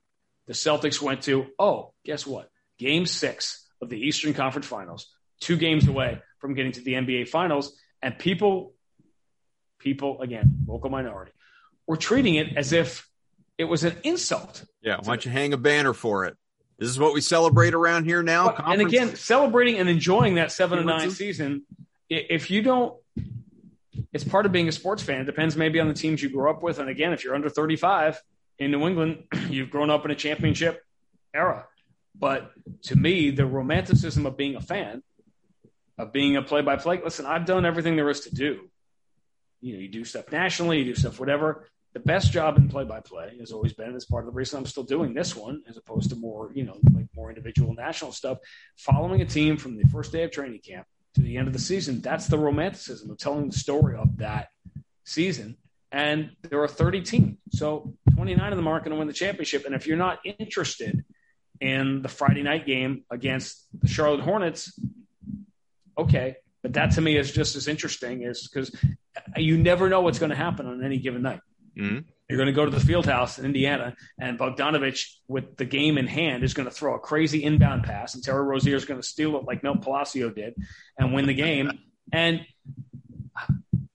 The 0.46 0.52
Celtics 0.52 1.00
went 1.00 1.22
to, 1.22 1.46
oh, 1.58 1.92
guess 2.04 2.26
what? 2.26 2.50
Game 2.78 3.06
six 3.06 3.66
of 3.80 3.88
the 3.88 3.98
Eastern 3.98 4.34
Conference 4.34 4.66
Finals, 4.66 5.12
two 5.40 5.56
games 5.56 5.86
away 5.86 6.20
from 6.38 6.54
getting 6.54 6.72
to 6.72 6.80
the 6.80 6.94
NBA 6.94 7.28
Finals. 7.28 7.76
And 8.02 8.18
people, 8.18 8.74
people, 9.78 10.20
again, 10.20 10.64
local 10.66 10.90
minority, 10.90 11.32
were 11.86 11.96
treating 11.96 12.34
it 12.34 12.56
as 12.56 12.72
if 12.72 13.08
it 13.58 13.64
was 13.64 13.84
an 13.84 13.96
insult. 14.02 14.64
Yeah. 14.82 14.96
Why 14.96 15.14
don't 15.14 15.24
you 15.24 15.30
hang 15.30 15.52
a 15.52 15.56
banner 15.56 15.92
for 15.92 16.26
it? 16.26 16.36
This 16.78 16.90
is 16.90 16.98
what 16.98 17.14
we 17.14 17.20
celebrate 17.20 17.74
around 17.74 18.04
here 18.04 18.22
now. 18.22 18.54
and 18.54 18.82
again, 18.82 19.16
celebrating 19.16 19.78
and 19.78 19.88
enjoying 19.88 20.34
that 20.34 20.52
seven 20.52 20.78
and 20.78 20.86
nine 20.86 21.10
season. 21.10 21.62
If 22.10 22.50
you 22.50 22.62
don't, 22.62 22.94
it's 24.12 24.24
part 24.24 24.46
of 24.46 24.52
being 24.52 24.68
a 24.68 24.72
sports 24.72 25.02
fan. 25.02 25.22
It 25.22 25.24
depends 25.24 25.56
maybe 25.56 25.80
on 25.80 25.88
the 25.88 25.94
teams 25.94 26.22
you 26.22 26.28
grew 26.28 26.50
up 26.50 26.62
with. 26.62 26.78
And 26.78 26.88
again, 26.88 27.12
if 27.12 27.24
you're 27.24 27.34
under 27.34 27.48
35 27.48 28.20
in 28.58 28.70
New 28.70 28.86
England, 28.86 29.24
you've 29.48 29.70
grown 29.70 29.90
up 29.90 30.04
in 30.04 30.10
a 30.10 30.14
championship 30.14 30.82
era. 31.34 31.66
But 32.14 32.52
to 32.84 32.96
me, 32.96 33.30
the 33.30 33.46
romanticism 33.46 34.26
of 34.26 34.36
being 34.36 34.56
a 34.56 34.60
fan, 34.60 35.02
of 35.98 36.12
being 36.12 36.36
a 36.36 36.42
play 36.42 36.60
by 36.60 36.76
play, 36.76 37.00
listen, 37.02 37.26
I've 37.26 37.46
done 37.46 37.64
everything 37.64 37.96
there 37.96 38.08
is 38.10 38.20
to 38.20 38.34
do. 38.34 38.68
You 39.62 39.74
know, 39.74 39.80
you 39.80 39.88
do 39.88 40.04
stuff 40.04 40.30
nationally, 40.30 40.78
you 40.78 40.84
do 40.84 40.94
stuff 40.94 41.18
whatever 41.18 41.66
the 41.96 42.00
best 42.00 42.30
job 42.30 42.58
in 42.58 42.68
play 42.68 42.84
by 42.84 43.00
play 43.00 43.38
has 43.40 43.52
always 43.52 43.72
been, 43.72 43.94
as 43.94 44.04
part 44.04 44.22
of 44.22 44.26
the 44.26 44.36
reason 44.36 44.58
I'm 44.58 44.66
still 44.66 44.82
doing 44.82 45.14
this 45.14 45.34
one, 45.34 45.62
as 45.66 45.78
opposed 45.78 46.10
to 46.10 46.16
more, 46.16 46.50
you 46.54 46.62
know, 46.62 46.76
like 46.92 47.06
more 47.16 47.30
individual 47.30 47.72
national 47.72 48.12
stuff, 48.12 48.36
following 48.76 49.22
a 49.22 49.24
team 49.24 49.56
from 49.56 49.78
the 49.78 49.88
first 49.88 50.12
day 50.12 50.22
of 50.22 50.30
training 50.30 50.60
camp 50.60 50.86
to 51.14 51.22
the 51.22 51.38
end 51.38 51.46
of 51.46 51.54
the 51.54 51.58
season. 51.58 52.02
That's 52.02 52.26
the 52.26 52.36
romanticism 52.36 53.10
of 53.10 53.16
telling 53.16 53.48
the 53.48 53.56
story 53.56 53.96
of 53.96 54.18
that 54.18 54.48
season. 55.06 55.56
And 55.90 56.32
there 56.42 56.62
are 56.62 56.68
30 56.68 57.00
teams. 57.00 57.38
So 57.52 57.94
29 58.14 58.52
of 58.52 58.58
them 58.58 58.68
aren't 58.68 58.84
going 58.84 58.94
to 58.94 58.98
win 58.98 59.08
the 59.08 59.14
championship. 59.14 59.64
And 59.64 59.74
if 59.74 59.86
you're 59.86 59.96
not 59.96 60.18
interested 60.22 61.02
in 61.62 62.02
the 62.02 62.10
Friday 62.10 62.42
night 62.42 62.66
game 62.66 63.04
against 63.10 63.68
the 63.72 63.88
Charlotte 63.88 64.20
Hornets, 64.20 64.78
okay. 65.96 66.36
But 66.62 66.74
that 66.74 66.90
to 66.90 67.00
me 67.00 67.16
is 67.16 67.32
just 67.32 67.56
as 67.56 67.68
interesting 67.68 68.22
is 68.22 68.46
because 68.46 68.70
you 69.34 69.56
never 69.56 69.88
know 69.88 70.02
what's 70.02 70.18
going 70.18 70.28
to 70.28 70.36
happen 70.36 70.66
on 70.66 70.84
any 70.84 70.98
given 70.98 71.22
night. 71.22 71.40
Mm-hmm. 71.78 71.98
You're 72.28 72.38
going 72.38 72.46
to 72.46 72.52
go 72.52 72.64
to 72.64 72.70
the 72.70 72.84
field 72.84 73.06
house 73.06 73.38
in 73.38 73.44
Indiana, 73.44 73.94
and 74.18 74.38
Bogdanovich, 74.38 75.06
with 75.28 75.56
the 75.56 75.64
game 75.64 75.96
in 75.96 76.08
hand, 76.08 76.42
is 76.42 76.54
going 76.54 76.68
to 76.68 76.74
throw 76.74 76.96
a 76.96 76.98
crazy 76.98 77.44
inbound 77.44 77.84
pass, 77.84 78.14
and 78.14 78.24
Terry 78.24 78.42
Rozier 78.42 78.74
is 78.74 78.84
going 78.84 79.00
to 79.00 79.06
steal 79.06 79.36
it 79.36 79.44
like 79.44 79.62
Mel 79.62 79.76
Palacio 79.76 80.30
did 80.30 80.54
and 80.98 81.14
win 81.14 81.26
the 81.26 81.34
game. 81.34 81.78
And 82.12 82.44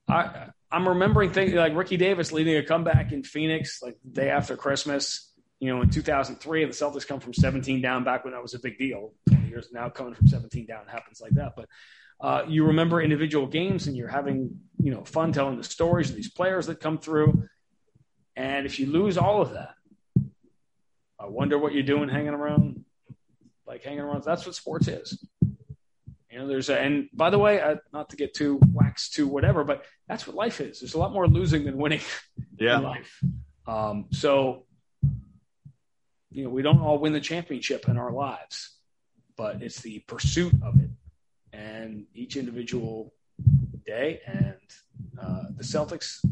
I, 0.08 0.46
I'm 0.70 0.88
remembering 0.88 1.32
things 1.32 1.52
like 1.52 1.76
Ricky 1.76 1.98
Davis 1.98 2.32
leading 2.32 2.56
a 2.56 2.62
comeback 2.62 3.12
in 3.12 3.22
Phoenix, 3.22 3.82
like 3.82 3.96
the 4.02 4.10
day 4.22 4.30
after 4.30 4.56
Christmas. 4.56 5.28
You 5.60 5.68
know, 5.68 5.82
in 5.82 5.90
2003, 5.90 6.64
the 6.64 6.72
Celtics 6.72 7.06
come 7.06 7.20
from 7.20 7.34
17 7.34 7.82
down 7.82 8.02
back 8.02 8.24
when 8.24 8.32
that 8.32 8.42
was 8.42 8.54
a 8.54 8.58
big 8.58 8.78
deal. 8.78 9.12
20 9.28 9.48
years 9.48 9.68
now, 9.72 9.90
coming 9.90 10.14
from 10.14 10.26
17 10.26 10.66
down 10.66 10.86
happens 10.88 11.20
like 11.20 11.32
that. 11.32 11.52
But 11.54 11.68
uh, 12.20 12.44
you 12.48 12.66
remember 12.66 13.00
individual 13.00 13.46
games, 13.46 13.86
and 13.86 13.96
you're 13.96 14.08
having 14.08 14.58
you 14.82 14.92
know 14.92 15.04
fun 15.04 15.32
telling 15.32 15.58
the 15.58 15.64
stories 15.64 16.08
of 16.08 16.16
these 16.16 16.30
players 16.30 16.66
that 16.66 16.80
come 16.80 16.98
through. 16.98 17.48
And 18.36 18.66
if 18.66 18.78
you 18.78 18.86
lose 18.86 19.18
all 19.18 19.42
of 19.42 19.52
that, 19.52 19.74
I 21.18 21.26
wonder 21.26 21.58
what 21.58 21.72
you're 21.72 21.82
doing 21.82 22.08
hanging 22.08 22.34
around, 22.34 22.84
like 23.66 23.82
hanging 23.82 24.00
around. 24.00 24.24
That's 24.24 24.44
what 24.44 24.54
sports 24.54 24.88
is. 24.88 25.24
You 26.30 26.38
know, 26.38 26.48
there's 26.48 26.70
a, 26.70 26.78
and 26.80 27.08
by 27.12 27.30
the 27.30 27.38
way, 27.38 27.60
uh, 27.60 27.76
not 27.92 28.08
to 28.10 28.16
get 28.16 28.32
too 28.32 28.58
waxed 28.72 29.14
to 29.14 29.28
whatever, 29.28 29.64
but 29.64 29.84
that's 30.08 30.26
what 30.26 30.34
life 30.34 30.60
is. 30.60 30.80
There's 30.80 30.94
a 30.94 30.98
lot 30.98 31.12
more 31.12 31.28
losing 31.28 31.64
than 31.64 31.76
winning 31.76 32.00
yeah. 32.58 32.78
in 32.78 32.82
life. 32.82 33.20
Um, 33.66 34.06
so, 34.10 34.64
you 36.30 36.44
know, 36.44 36.50
we 36.50 36.62
don't 36.62 36.80
all 36.80 36.98
win 36.98 37.12
the 37.12 37.20
championship 37.20 37.86
in 37.86 37.98
our 37.98 38.10
lives, 38.10 38.76
but 39.36 39.62
it's 39.62 39.80
the 39.80 40.00
pursuit 40.00 40.54
of 40.62 40.80
it 40.80 40.90
and 41.52 42.06
each 42.14 42.36
individual 42.36 43.12
day. 43.84 44.20
And 44.26 44.56
uh, 45.20 45.44
the 45.54 45.62
Celtics 45.62 46.24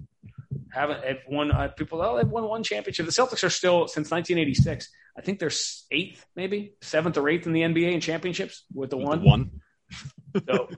haven't 0.72 1.04
have 1.04 1.18
won. 1.28 1.50
Uh, 1.50 1.68
people, 1.68 2.02
oh, 2.02 2.16
they've 2.16 2.28
won 2.28 2.44
one 2.44 2.62
championship. 2.62 3.06
The 3.06 3.12
Celtics 3.12 3.44
are 3.44 3.50
still 3.50 3.86
since 3.86 4.10
1986. 4.10 4.90
I 5.16 5.20
think 5.22 5.38
they're 5.38 5.50
eighth, 5.90 6.24
maybe 6.36 6.74
seventh 6.80 7.18
or 7.18 7.28
eighth 7.28 7.46
in 7.46 7.52
the 7.52 7.62
NBA 7.62 7.92
in 7.92 8.00
championships 8.00 8.64
with 8.72 8.90
the 8.90 8.96
with 8.96 9.06
one. 9.06 9.20
The 9.20 9.26
one. 9.26 9.50
so, 10.48 10.68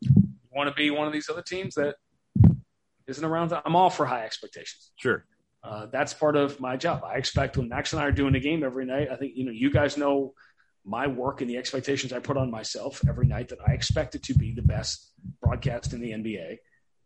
you 0.00 0.10
want 0.50 0.68
to 0.68 0.74
be 0.74 0.90
one 0.90 1.06
of 1.06 1.12
these 1.12 1.28
other 1.30 1.42
teams 1.42 1.74
that 1.74 1.94
isn't 3.06 3.24
around. 3.24 3.52
I'm 3.64 3.76
all 3.76 3.90
for 3.90 4.06
high 4.06 4.24
expectations. 4.24 4.92
Sure. 4.96 5.24
Uh, 5.64 5.86
that's 5.86 6.12
part 6.12 6.36
of 6.36 6.58
my 6.60 6.76
job. 6.76 7.02
I 7.04 7.14
expect 7.14 7.56
when 7.56 7.68
Max 7.68 7.92
and 7.92 8.02
I 8.02 8.06
are 8.06 8.12
doing 8.12 8.34
a 8.34 8.40
game 8.40 8.64
every 8.64 8.84
night, 8.84 9.08
I 9.10 9.16
think, 9.16 9.32
you 9.36 9.44
know, 9.44 9.52
you 9.52 9.70
guys 9.70 9.96
know 9.96 10.34
my 10.84 11.06
work 11.06 11.40
and 11.40 11.48
the 11.48 11.56
expectations 11.56 12.12
I 12.12 12.18
put 12.18 12.36
on 12.36 12.50
myself 12.50 13.00
every 13.08 13.26
night 13.26 13.48
that 13.50 13.58
I 13.64 13.72
expect 13.72 14.16
it 14.16 14.24
to 14.24 14.34
be 14.34 14.52
the 14.52 14.62
best 14.62 15.12
broadcast 15.40 15.92
in 15.92 16.00
the 16.00 16.10
NBA. 16.10 16.56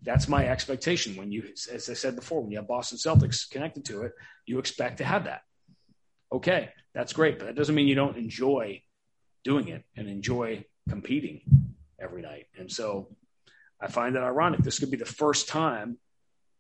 That's 0.02 0.28
my 0.28 0.46
expectation. 0.46 1.16
When 1.16 1.32
you, 1.32 1.44
as 1.72 1.88
I 1.90 1.94
said 1.94 2.16
before, 2.16 2.42
when 2.42 2.50
you 2.50 2.58
have 2.58 2.68
Boston 2.68 2.98
Celtics 2.98 3.50
connected 3.50 3.84
to 3.86 4.02
it, 4.02 4.12
you 4.46 4.58
expect 4.58 4.98
to 4.98 5.04
have 5.04 5.24
that. 5.24 5.42
Okay, 6.32 6.70
that's 6.94 7.12
great, 7.12 7.38
but 7.38 7.46
that 7.46 7.56
doesn't 7.56 7.74
mean 7.74 7.88
you 7.88 7.94
don't 7.94 8.16
enjoy 8.16 8.82
doing 9.44 9.68
it 9.68 9.84
and 9.96 10.08
enjoy 10.08 10.64
competing 10.88 11.40
every 12.00 12.22
night. 12.22 12.46
And 12.58 12.70
so 12.70 13.08
I 13.80 13.88
find 13.88 14.16
that 14.16 14.22
ironic. 14.22 14.60
This 14.60 14.78
could 14.78 14.90
be 14.90 14.96
the 14.96 15.04
first 15.04 15.48
time 15.48 15.98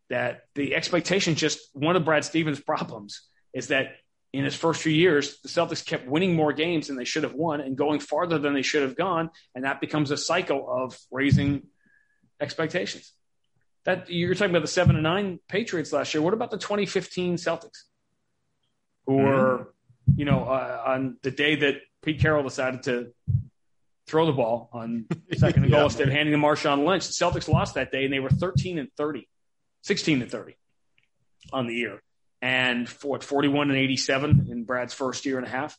that 0.08 0.42
the 0.54 0.74
expectation 0.74 1.34
just 1.34 1.58
one 1.72 1.96
of 1.96 2.04
Brad 2.04 2.24
Stevens' 2.24 2.60
problems 2.60 3.22
is 3.52 3.68
that 3.68 3.96
in 4.32 4.44
his 4.44 4.54
first 4.54 4.82
few 4.82 4.92
years, 4.92 5.40
the 5.40 5.48
Celtics 5.48 5.84
kept 5.84 6.06
winning 6.06 6.34
more 6.34 6.52
games 6.52 6.88
than 6.88 6.96
they 6.96 7.04
should 7.04 7.22
have 7.22 7.34
won 7.34 7.60
and 7.60 7.76
going 7.76 8.00
farther 8.00 8.38
than 8.38 8.54
they 8.54 8.62
should 8.62 8.82
have 8.82 8.96
gone. 8.96 9.30
And 9.54 9.64
that 9.64 9.80
becomes 9.80 10.10
a 10.10 10.16
cycle 10.16 10.66
of 10.68 10.98
raising 11.10 11.62
expectations. 12.40 13.12
That 13.86 14.10
you're 14.10 14.34
talking 14.34 14.50
about 14.50 14.62
the 14.62 14.68
seven 14.68 14.96
and 14.96 15.02
nine 15.02 15.40
Patriots 15.48 15.92
last 15.92 16.12
year. 16.12 16.22
What 16.22 16.34
about 16.34 16.50
the 16.50 16.58
2015 16.58 17.36
Celtics, 17.36 17.84
who 19.06 19.14
mm-hmm. 19.14 19.24
were, 19.24 19.74
you 20.14 20.24
know, 20.24 20.44
uh, 20.44 20.82
on 20.86 21.16
the 21.22 21.30
day 21.30 21.56
that 21.56 21.76
Pete 22.02 22.20
Carroll 22.20 22.42
decided 22.42 22.82
to 22.84 23.12
throw 24.06 24.26
the 24.26 24.32
ball 24.32 24.68
on 24.72 25.06
second 25.36 25.62
and 25.64 25.72
goal 25.72 25.84
instead 25.84 26.08
of 26.08 26.14
handing 26.14 26.32
to 26.32 26.38
Marshawn 26.38 26.84
Lynch. 26.84 27.06
The 27.06 27.12
Celtics 27.12 27.48
lost 27.48 27.74
that 27.76 27.90
day, 27.90 28.04
and 28.04 28.12
they 28.12 28.20
were 28.20 28.28
13 28.28 28.78
and 28.78 28.88
30, 28.96 29.28
16 29.82 30.22
and 30.22 30.30
30 30.30 30.56
on 31.52 31.66
the 31.66 31.74
year 31.74 32.02
and 32.42 32.88
for 32.88 33.20
41 33.20 33.70
and 33.70 33.78
87 33.78 34.48
in 34.50 34.64
Brad's 34.64 34.94
first 34.94 35.26
year 35.26 35.38
and 35.38 35.46
a 35.46 35.50
half. 35.50 35.76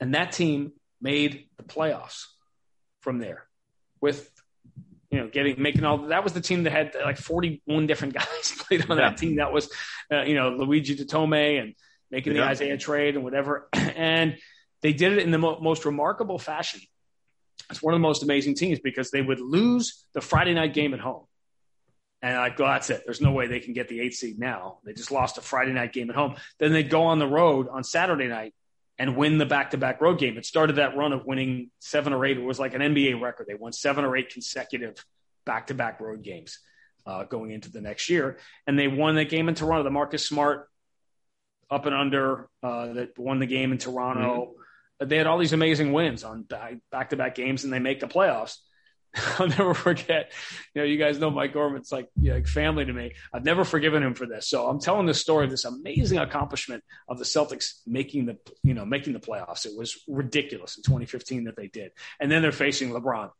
And 0.00 0.14
that 0.14 0.32
team 0.32 0.72
made 1.00 1.46
the 1.56 1.62
playoffs 1.62 2.24
from 3.00 3.18
there 3.18 3.46
with, 4.00 4.30
you 5.10 5.18
know, 5.18 5.28
getting, 5.28 5.60
making 5.60 5.84
all 5.84 5.98
that 6.08 6.22
was 6.22 6.32
the 6.32 6.40
team 6.40 6.64
that 6.64 6.72
had 6.72 6.94
like 7.02 7.18
41 7.18 7.86
different 7.86 8.14
guys 8.14 8.54
played 8.58 8.88
on 8.90 8.96
yeah. 8.96 9.10
that 9.10 9.18
team. 9.18 9.36
That 9.36 9.52
was, 9.52 9.70
uh, 10.12 10.22
you 10.22 10.34
know, 10.34 10.50
Luigi 10.50 10.96
Datome 10.96 11.60
and 11.60 11.74
making 12.10 12.34
yeah. 12.34 12.42
the 12.42 12.48
Isaiah 12.48 12.78
trade 12.78 13.14
and 13.14 13.24
whatever. 13.24 13.68
And 13.96 14.38
they 14.82 14.94
did 14.94 15.12
it 15.12 15.18
in 15.18 15.30
the 15.30 15.36
mo- 15.36 15.60
most 15.60 15.84
remarkable 15.84 16.38
fashion. 16.38 16.80
It's 17.70 17.82
one 17.82 17.92
of 17.92 18.00
the 18.00 18.02
most 18.02 18.22
amazing 18.22 18.54
teams 18.54 18.80
because 18.80 19.10
they 19.10 19.20
would 19.20 19.40
lose 19.40 20.06
the 20.14 20.22
Friday 20.22 20.54
night 20.54 20.72
game 20.72 20.94
at 20.94 21.00
home 21.00 21.24
and 22.22 22.36
I 22.36 22.50
go, 22.50 22.66
that's 22.66 22.90
it. 22.90 23.02
There's 23.04 23.20
no 23.20 23.32
way 23.32 23.46
they 23.46 23.60
can 23.60 23.72
get 23.72 23.88
the 23.88 24.00
eight 24.00 24.14
seed 24.14 24.38
now. 24.38 24.78
They 24.84 24.92
just 24.92 25.10
lost 25.10 25.38
a 25.38 25.40
Friday 25.40 25.72
night 25.72 25.92
game 25.92 26.10
at 26.10 26.16
home. 26.16 26.36
Then 26.58 26.72
they'd 26.72 26.90
go 26.90 27.04
on 27.04 27.18
the 27.18 27.26
road 27.26 27.68
on 27.68 27.82
Saturday 27.82 28.26
night 28.26 28.54
and 29.00 29.16
win 29.16 29.38
the 29.38 29.46
back 29.46 29.70
to 29.70 29.78
back 29.78 30.02
road 30.02 30.18
game. 30.18 30.36
It 30.36 30.44
started 30.44 30.76
that 30.76 30.94
run 30.94 31.14
of 31.14 31.24
winning 31.24 31.70
seven 31.78 32.12
or 32.12 32.22
eight. 32.26 32.36
It 32.36 32.44
was 32.44 32.60
like 32.60 32.74
an 32.74 32.82
NBA 32.82 33.18
record. 33.18 33.46
They 33.48 33.54
won 33.54 33.72
seven 33.72 34.04
or 34.04 34.14
eight 34.14 34.28
consecutive 34.28 35.02
back 35.46 35.68
to 35.68 35.74
back 35.74 36.00
road 36.00 36.22
games 36.22 36.58
uh, 37.06 37.24
going 37.24 37.50
into 37.50 37.72
the 37.72 37.80
next 37.80 38.10
year. 38.10 38.36
And 38.66 38.78
they 38.78 38.88
won 38.88 39.14
that 39.14 39.30
game 39.30 39.48
in 39.48 39.54
Toronto. 39.54 39.84
The 39.84 39.90
Marcus 39.90 40.28
Smart 40.28 40.68
up 41.70 41.86
and 41.86 41.94
under 41.94 42.50
uh, 42.62 42.92
that 42.92 43.18
won 43.18 43.38
the 43.38 43.46
game 43.46 43.72
in 43.72 43.78
Toronto. 43.78 44.52
Mm-hmm. 45.00 45.08
They 45.08 45.16
had 45.16 45.26
all 45.26 45.38
these 45.38 45.54
amazing 45.54 45.94
wins 45.94 46.22
on 46.22 46.42
back 46.42 47.08
to 47.08 47.16
back 47.16 47.34
games 47.34 47.64
and 47.64 47.72
they 47.72 47.78
make 47.78 48.00
the 48.00 48.06
playoffs. 48.06 48.58
I'll 49.38 49.48
never 49.48 49.74
forget. 49.74 50.32
You 50.74 50.82
know, 50.82 50.86
you 50.86 50.96
guys 50.96 51.18
know 51.18 51.30
Mike 51.30 51.52
Gorman's 51.52 51.90
like, 51.90 52.08
you 52.20 52.30
know, 52.30 52.36
like 52.36 52.46
family 52.46 52.84
to 52.84 52.92
me. 52.92 53.14
I've 53.32 53.44
never 53.44 53.64
forgiven 53.64 54.02
him 54.02 54.14
for 54.14 54.26
this. 54.26 54.48
So 54.48 54.68
I'm 54.68 54.80
telling 54.80 55.06
this 55.06 55.20
story 55.20 55.44
of 55.44 55.50
this 55.50 55.64
amazing 55.64 56.18
accomplishment 56.18 56.84
of 57.08 57.18
the 57.18 57.24
Celtics 57.24 57.80
making 57.86 58.26
the, 58.26 58.38
you 58.62 58.74
know, 58.74 58.84
making 58.84 59.14
the 59.14 59.18
playoffs. 59.18 59.66
It 59.66 59.76
was 59.76 59.98
ridiculous 60.06 60.76
in 60.76 60.84
2015 60.84 61.44
that 61.44 61.56
they 61.56 61.66
did. 61.66 61.90
And 62.20 62.30
then 62.30 62.42
they're 62.42 62.52
facing 62.52 62.90
LeBron 62.90 63.30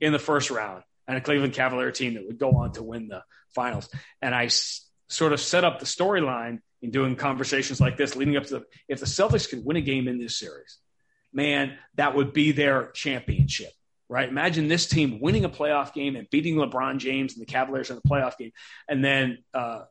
in 0.00 0.12
the 0.12 0.18
first 0.18 0.50
round 0.50 0.82
and 1.06 1.18
a 1.18 1.20
Cleveland 1.20 1.52
Cavalier 1.52 1.90
team 1.90 2.14
that 2.14 2.26
would 2.26 2.38
go 2.38 2.52
on 2.52 2.72
to 2.72 2.82
win 2.82 3.08
the 3.08 3.22
finals. 3.54 3.88
And 4.22 4.34
I 4.34 4.46
s- 4.46 4.88
sort 5.08 5.32
of 5.32 5.40
set 5.40 5.64
up 5.64 5.78
the 5.78 5.86
storyline 5.86 6.60
in 6.80 6.90
doing 6.90 7.16
conversations 7.16 7.80
like 7.80 7.96
this 7.96 8.16
leading 8.16 8.36
up 8.36 8.44
to 8.44 8.58
the, 8.58 8.64
if 8.88 9.00
the 9.00 9.06
Celtics 9.06 9.48
could 9.48 9.64
win 9.64 9.76
a 9.76 9.80
game 9.82 10.08
in 10.08 10.18
this 10.18 10.38
series, 10.38 10.78
man, 11.32 11.76
that 11.96 12.14
would 12.14 12.32
be 12.32 12.52
their 12.52 12.90
championship 12.92 13.72
right? 14.08 14.28
Imagine 14.28 14.68
this 14.68 14.86
team 14.86 15.20
winning 15.20 15.44
a 15.44 15.48
playoff 15.48 15.92
game 15.92 16.16
and 16.16 16.28
beating 16.30 16.56
LeBron 16.56 16.98
James 16.98 17.34
and 17.34 17.42
the 17.42 17.50
Cavaliers 17.50 17.90
in 17.90 17.96
the 17.96 18.02
playoff 18.02 18.36
game. 18.36 18.52
And 18.88 19.04
then 19.04 19.38
uh, 19.52 19.82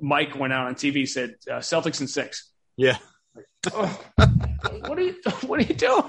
Mike 0.00 0.38
went 0.38 0.52
out 0.52 0.66
on 0.66 0.74
TV 0.74 1.08
said 1.08 1.34
uh, 1.50 1.54
Celtics 1.54 2.00
in 2.00 2.06
six. 2.06 2.50
Yeah. 2.76 2.98
oh, 3.72 4.00
what 4.86 4.98
are 4.98 5.02
you 5.02 5.16
What 5.46 5.60
are 5.60 5.64
you 5.64 5.74
doing? 5.74 6.04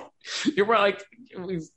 You're 0.55 0.65
like 0.67 1.03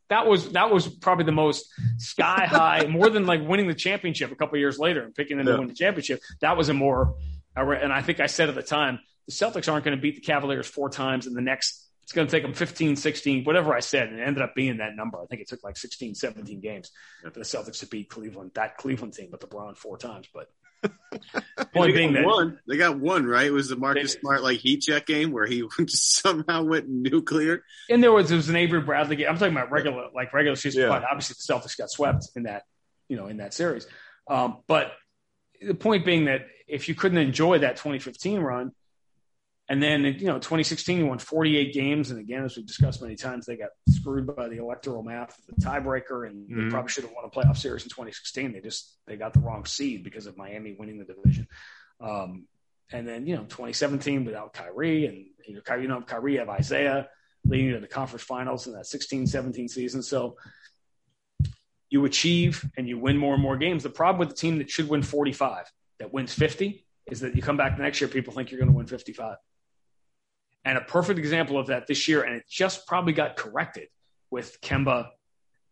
that 0.08 0.26
was 0.26 0.50
that 0.52 0.70
was 0.70 0.88
probably 0.88 1.24
the 1.24 1.32
most 1.32 1.66
sky 1.98 2.46
high, 2.46 2.86
more 2.86 3.10
than 3.10 3.26
like 3.26 3.46
winning 3.46 3.68
the 3.68 3.74
championship 3.74 4.32
a 4.32 4.36
couple 4.36 4.58
years 4.58 4.78
later 4.78 5.02
and 5.02 5.14
picking 5.14 5.36
them 5.36 5.46
yeah. 5.46 5.54
to 5.54 5.58
win 5.58 5.68
the 5.68 5.74
championship. 5.74 6.20
That 6.40 6.56
was 6.56 6.68
a 6.68 6.74
more, 6.74 7.14
and 7.56 7.92
I 7.92 8.00
think 8.00 8.20
I 8.20 8.26
said 8.26 8.48
at 8.48 8.54
the 8.54 8.62
time, 8.62 9.00
the 9.26 9.32
Celtics 9.32 9.70
aren't 9.70 9.84
going 9.84 9.96
to 9.96 10.00
beat 10.00 10.14
the 10.14 10.22
Cavaliers 10.22 10.66
four 10.66 10.88
times 10.88 11.26
in 11.26 11.34
the 11.34 11.42
next 11.42 11.87
it's 12.08 12.14
going 12.14 12.26
to 12.26 12.30
take 12.30 12.42
them 12.42 12.54
15, 12.54 12.96
16, 12.96 13.44
whatever 13.44 13.74
I 13.74 13.80
said. 13.80 14.08
And 14.08 14.18
it 14.18 14.22
ended 14.22 14.42
up 14.42 14.54
being 14.54 14.78
that 14.78 14.96
number. 14.96 15.20
I 15.20 15.26
think 15.26 15.42
it 15.42 15.48
took 15.48 15.62
like 15.62 15.76
16, 15.76 16.14
17 16.14 16.58
games 16.58 16.90
for 17.22 17.28
the 17.28 17.40
Celtics 17.40 17.80
to 17.80 17.86
beat 17.86 18.08
Cleveland, 18.08 18.52
that 18.54 18.78
Cleveland 18.78 19.12
team 19.12 19.28
with 19.30 19.42
LeBron 19.42 19.76
four 19.76 19.98
times. 19.98 20.26
But 20.32 20.48
point 21.74 21.94
being 21.94 22.14
that 22.14 22.24
one, 22.24 22.60
they 22.66 22.78
got 22.78 22.98
one, 22.98 23.26
right? 23.26 23.44
It 23.44 23.50
was 23.50 23.68
the 23.68 23.76
Marcus 23.76 24.14
they, 24.14 24.20
Smart 24.20 24.42
like 24.42 24.58
heat 24.58 24.84
check 24.84 25.04
game 25.04 25.32
where 25.32 25.44
he 25.44 25.64
somehow 25.88 26.62
went 26.62 26.88
nuclear. 26.88 27.62
And 27.90 28.02
there 28.02 28.10
was, 28.10 28.28
there 28.28 28.36
was 28.36 28.48
an 28.48 28.56
Avery 28.56 28.80
Bradley 28.80 29.16
game. 29.16 29.28
I'm 29.28 29.36
talking 29.36 29.54
about 29.54 29.70
regular, 29.70 30.06
like 30.14 30.32
regular 30.32 30.56
season 30.56 30.84
yeah. 30.84 31.04
Obviously 31.10 31.34
the 31.34 31.52
Celtics 31.52 31.76
got 31.76 31.90
swept 31.90 32.30
in 32.34 32.44
that, 32.44 32.62
you 33.10 33.18
know, 33.18 33.26
in 33.26 33.36
that 33.36 33.52
series. 33.52 33.86
Um, 34.30 34.62
but 34.66 34.92
the 35.60 35.74
point 35.74 36.06
being 36.06 36.24
that 36.24 36.46
if 36.66 36.88
you 36.88 36.94
couldn't 36.94 37.18
enjoy 37.18 37.58
that 37.58 37.76
2015 37.76 38.40
run, 38.40 38.72
and 39.70 39.82
then, 39.82 40.04
you 40.04 40.26
know, 40.26 40.38
2016, 40.38 41.06
won 41.06 41.18
48 41.18 41.74
games. 41.74 42.10
And 42.10 42.18
again, 42.18 42.44
as 42.44 42.56
we've 42.56 42.66
discussed 42.66 43.02
many 43.02 43.16
times, 43.16 43.44
they 43.44 43.56
got 43.56 43.70
screwed 43.88 44.34
by 44.34 44.48
the 44.48 44.56
electoral 44.56 45.02
math, 45.02 45.38
the 45.46 45.60
tiebreaker, 45.60 46.26
and 46.26 46.48
mm-hmm. 46.48 46.64
they 46.64 46.70
probably 46.70 46.90
should 46.90 47.04
have 47.04 47.12
won 47.12 47.26
a 47.26 47.28
playoff 47.28 47.58
series 47.58 47.82
in 47.82 47.90
2016. 47.90 48.52
They 48.52 48.60
just, 48.60 48.96
they 49.06 49.16
got 49.16 49.34
the 49.34 49.40
wrong 49.40 49.66
seed 49.66 50.04
because 50.04 50.26
of 50.26 50.38
Miami 50.38 50.74
winning 50.78 50.98
the 50.98 51.04
division. 51.04 51.46
Um, 52.00 52.46
and 52.90 53.06
then, 53.06 53.26
you 53.26 53.36
know, 53.36 53.42
2017 53.42 54.24
without 54.24 54.54
Kyrie 54.54 55.04
and, 55.04 55.26
you 55.46 55.56
know, 55.56 55.60
Kyrie, 55.60 55.82
you 55.82 55.88
know, 55.88 56.00
Kyrie 56.00 56.38
have 56.38 56.48
Isaiah 56.48 57.08
leading 57.44 57.72
to 57.72 57.80
the 57.80 57.86
conference 57.86 58.22
finals 58.22 58.66
in 58.66 58.72
that 58.72 58.86
16, 58.86 59.26
17 59.26 59.68
season. 59.68 60.02
So 60.02 60.36
you 61.90 62.06
achieve 62.06 62.64
and 62.78 62.88
you 62.88 62.98
win 62.98 63.18
more 63.18 63.34
and 63.34 63.42
more 63.42 63.58
games. 63.58 63.82
The 63.82 63.90
problem 63.90 64.18
with 64.18 64.30
the 64.30 64.34
team 64.34 64.58
that 64.58 64.70
should 64.70 64.88
win 64.88 65.02
45, 65.02 65.70
that 65.98 66.12
wins 66.12 66.32
50, 66.32 66.86
is 67.10 67.20
that 67.20 67.34
you 67.36 67.42
come 67.42 67.58
back 67.58 67.76
the 67.76 67.82
next 67.82 68.00
year, 68.00 68.08
people 68.08 68.32
think 68.32 68.50
you're 68.50 68.60
going 68.60 68.70
to 68.70 68.76
win 68.76 68.86
55. 68.86 69.36
And 70.68 70.76
a 70.76 70.82
perfect 70.82 71.18
example 71.18 71.58
of 71.58 71.68
that 71.68 71.86
this 71.86 72.08
year, 72.08 72.22
and 72.22 72.36
it 72.36 72.44
just 72.46 72.86
probably 72.86 73.14
got 73.14 73.38
corrected 73.38 73.88
with 74.30 74.60
Kemba 74.60 75.08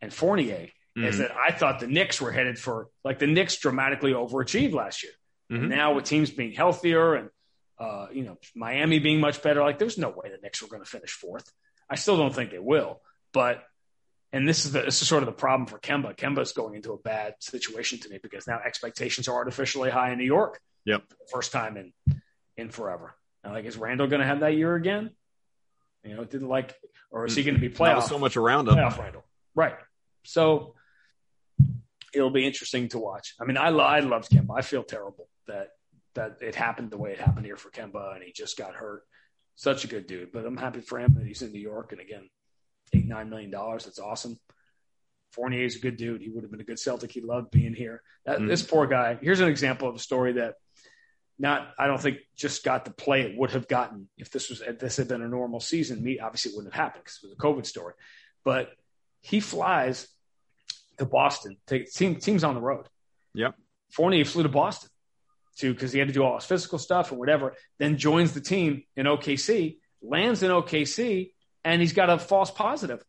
and 0.01 0.11
Fournier, 0.11 0.71
mm-hmm. 0.97 1.05
is 1.05 1.19
that 1.19 1.33
I 1.37 1.53
thought 1.53 1.81
the 1.81 1.87
Knicks 1.87 2.19
were 2.19 2.33
headed 2.33 2.59
for 2.59 2.89
like 3.05 3.19
the 3.19 3.27
Knicks 3.27 3.59
dramatically 3.59 4.13
overachieved 4.15 4.73
last 4.73 5.03
year. 5.03 5.13
Mm-hmm. 5.53 5.69
Now 5.69 5.93
with 5.93 6.07
teams 6.07 6.31
being 6.31 6.53
healthier 6.53 7.15
and 7.15 7.29
uh, 7.79 8.07
you 8.11 8.25
know 8.25 8.39
Miami 8.55 8.99
being 8.99 9.21
much 9.21 9.43
better, 9.43 9.61
like 9.61 9.79
there's 9.79 9.99
no 9.99 10.09
way 10.09 10.31
the 10.31 10.39
Knicks 10.43 10.63
were 10.63 10.69
going 10.69 10.83
to 10.83 10.89
finish 10.89 11.11
fourth. 11.11 11.53
I 11.91 11.97
still 11.97 12.17
don't 12.17 12.35
think 12.35 12.51
they 12.51 12.59
will, 12.59 13.03
but 13.35 13.63
and 14.33 14.49
this 14.49 14.65
is 14.65 14.73
the 14.73 14.81
this 14.81 15.03
is 15.03 15.09
sort 15.09 15.23
of 15.23 15.27
the 15.27 15.33
problem 15.33 15.67
for 15.67 15.79
Kemba. 15.79 16.17
Kemba's 16.17 16.53
going 16.53 16.75
into 16.75 16.95
a 16.95 16.99
bad 16.99 17.35
situation 17.41 17.99
to 17.99 18.09
me 18.09 18.19
because 18.23 18.47
now 18.47 18.61
expectations 18.65 19.29
are 19.29 19.35
artificially 19.35 19.91
high 19.91 20.13
in 20.13 20.17
New 20.17 20.25
York. 20.25 20.59
Yep, 20.87 21.03
first 21.31 21.53
time 21.53 21.77
in 21.77 21.93
in 22.57 22.71
forever. 22.71 23.15
Like, 23.53 23.65
is 23.65 23.77
Randle 23.77 24.07
going 24.07 24.21
to 24.21 24.27
have 24.27 24.41
that 24.41 24.55
year 24.55 24.75
again? 24.75 25.11
You 26.05 26.17
know, 26.17 26.25
didn't 26.25 26.49
like, 26.49 26.75
or 27.11 27.27
is 27.27 27.35
he 27.35 27.43
going 27.43 27.55
to 27.55 27.61
be 27.61 27.69
playoff? 27.69 27.95
Not 27.95 28.09
so 28.09 28.19
much 28.19 28.37
around 28.37 28.69
him. 28.69 28.75
Playoff 28.75 28.99
Randle, 28.99 29.25
right? 29.55 29.75
So 30.25 30.75
it'll 32.15 32.31
be 32.31 32.47
interesting 32.47 32.89
to 32.91 32.99
watch. 32.99 33.35
I 33.41 33.45
mean, 33.45 33.57
I 33.57 33.69
I 33.69 34.01
loved 34.01 34.31
Kemba. 34.31 34.57
I 34.57 34.63
feel 34.63 34.83
terrible 34.83 35.29
that 35.49 35.71
that 36.15 36.39
it 36.41 36.55
happened 36.55 36.91
the 36.91 36.97
way 36.97 37.13
it 37.13 37.21
happened 37.21 37.47
here 37.47 37.57
for 37.57 37.71
Kemba, 37.71 38.15
and 38.15 38.25
he 38.25 38.33
just 38.33 38.57
got 38.57 38.75
hurt. 38.75 39.03
Such 39.57 39.85
a 39.85 39.89
good 39.89 40.07
dude, 40.07 40.33
but 40.33 40.45
I'm 40.45 40.57
happy 40.57 40.81
for 40.81 40.99
him 40.99 41.15
that 41.15 41.27
he's 41.27 41.43
in 41.43 41.51
New 41.51 41.61
York. 41.61 41.93
And 41.93 42.01
again, 42.01 42.29
eight 42.93 43.07
nine 43.07 43.31
million 43.31 43.51
dollars. 43.51 43.85
That's 43.85 43.99
awesome. 43.99 44.39
Fournier 45.33 45.65
is 45.65 45.77
a 45.77 45.81
good 45.81 45.97
dude. 45.97 46.23
He 46.23 46.29
would 46.29 46.45
have 46.45 46.51
been 46.51 46.61
a 46.61 46.65
good 46.65 46.79
Celtic. 46.79 47.11
He 47.11 47.21
loved 47.21 47.51
being 47.51 47.75
here. 47.75 48.03
That, 48.27 48.39
mm. 48.39 48.49
This 48.49 48.63
poor 48.63 48.87
guy. 48.87 49.19
Here's 49.21 49.41
an 49.41 49.49
example 49.49 49.89
of 49.89 49.95
a 49.95 49.99
story 49.99 50.35
that 50.35 50.55
not 51.39 51.69
I 51.79 51.87
don't 51.87 52.01
think 52.01 52.19
just 52.35 52.65
got 52.65 52.85
the 52.85 52.91
play 52.91 53.23
it 53.23 53.37
would 53.37 53.51
have 53.51 53.69
gotten 53.69 54.09
if 54.17 54.31
this 54.31 54.49
was 54.49 54.61
if 54.61 54.79
this 54.79 54.97
had 54.97 55.09
been 55.09 55.23
a 55.23 55.29
normal 55.29 55.61
season. 55.61 56.03
Me 56.03 56.19
obviously 56.19 56.53
it 56.53 56.57
wouldn't 56.57 56.75
have 56.75 56.83
happened 56.83 57.05
because 57.05 57.21
it 57.23 57.27
was 57.27 57.33
a 57.33 57.37
COVID 57.37 57.67
story. 57.67 57.95
But 58.45 58.71
he 59.21 59.41
flies 59.41 60.09
to 60.99 61.05
Boston. 61.05 61.57
Take 61.67 61.93
team, 61.93 62.17
teams 62.17 62.45
on 62.45 62.55
the 62.55 62.61
road. 62.61 62.87
Yep. 63.35 63.55
Fournier 63.91 64.25
flew 64.25 64.43
to 64.43 64.49
Boston 64.49 64.91
to 65.59 65.73
because 65.73 65.93
he 65.93 65.99
had 65.99 66.09
to 66.09 66.15
do 66.15 66.23
all 66.23 66.37
his 66.37 66.45
physical 66.45 66.79
stuff 66.79 67.11
and 67.11 67.19
whatever. 67.19 67.55
Then 67.79 67.99
joins 67.99 68.33
the 68.33 68.41
team 68.41 68.85
in 68.97 69.07
OKC, 69.07 69.79
lands 70.03 70.43
in 70.43 70.51
OKC, 70.51 71.33
and 71.65 71.81
he's 71.81 71.93
got 71.93 72.11
a 72.11 72.19
false 72.19 72.51
positive. 72.51 73.03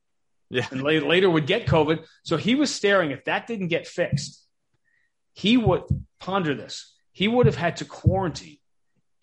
Yeah, 0.49 0.65
and 0.71 0.81
later, 0.81 1.05
later 1.05 1.29
would 1.29 1.45
get 1.45 1.67
COVID. 1.67 2.05
So 2.23 2.37
he 2.37 2.55
was 2.55 2.73
staring. 2.73 3.11
If 3.11 3.25
that 3.25 3.47
didn't 3.47 3.67
get 3.67 3.85
fixed, 3.85 4.45
he 5.33 5.57
would 5.57 5.83
ponder 6.19 6.55
this. 6.55 6.93
He 7.17 7.27
would 7.27 7.47
have 7.47 7.55
had 7.55 7.77
to 7.77 7.85
quarantine 7.85 8.59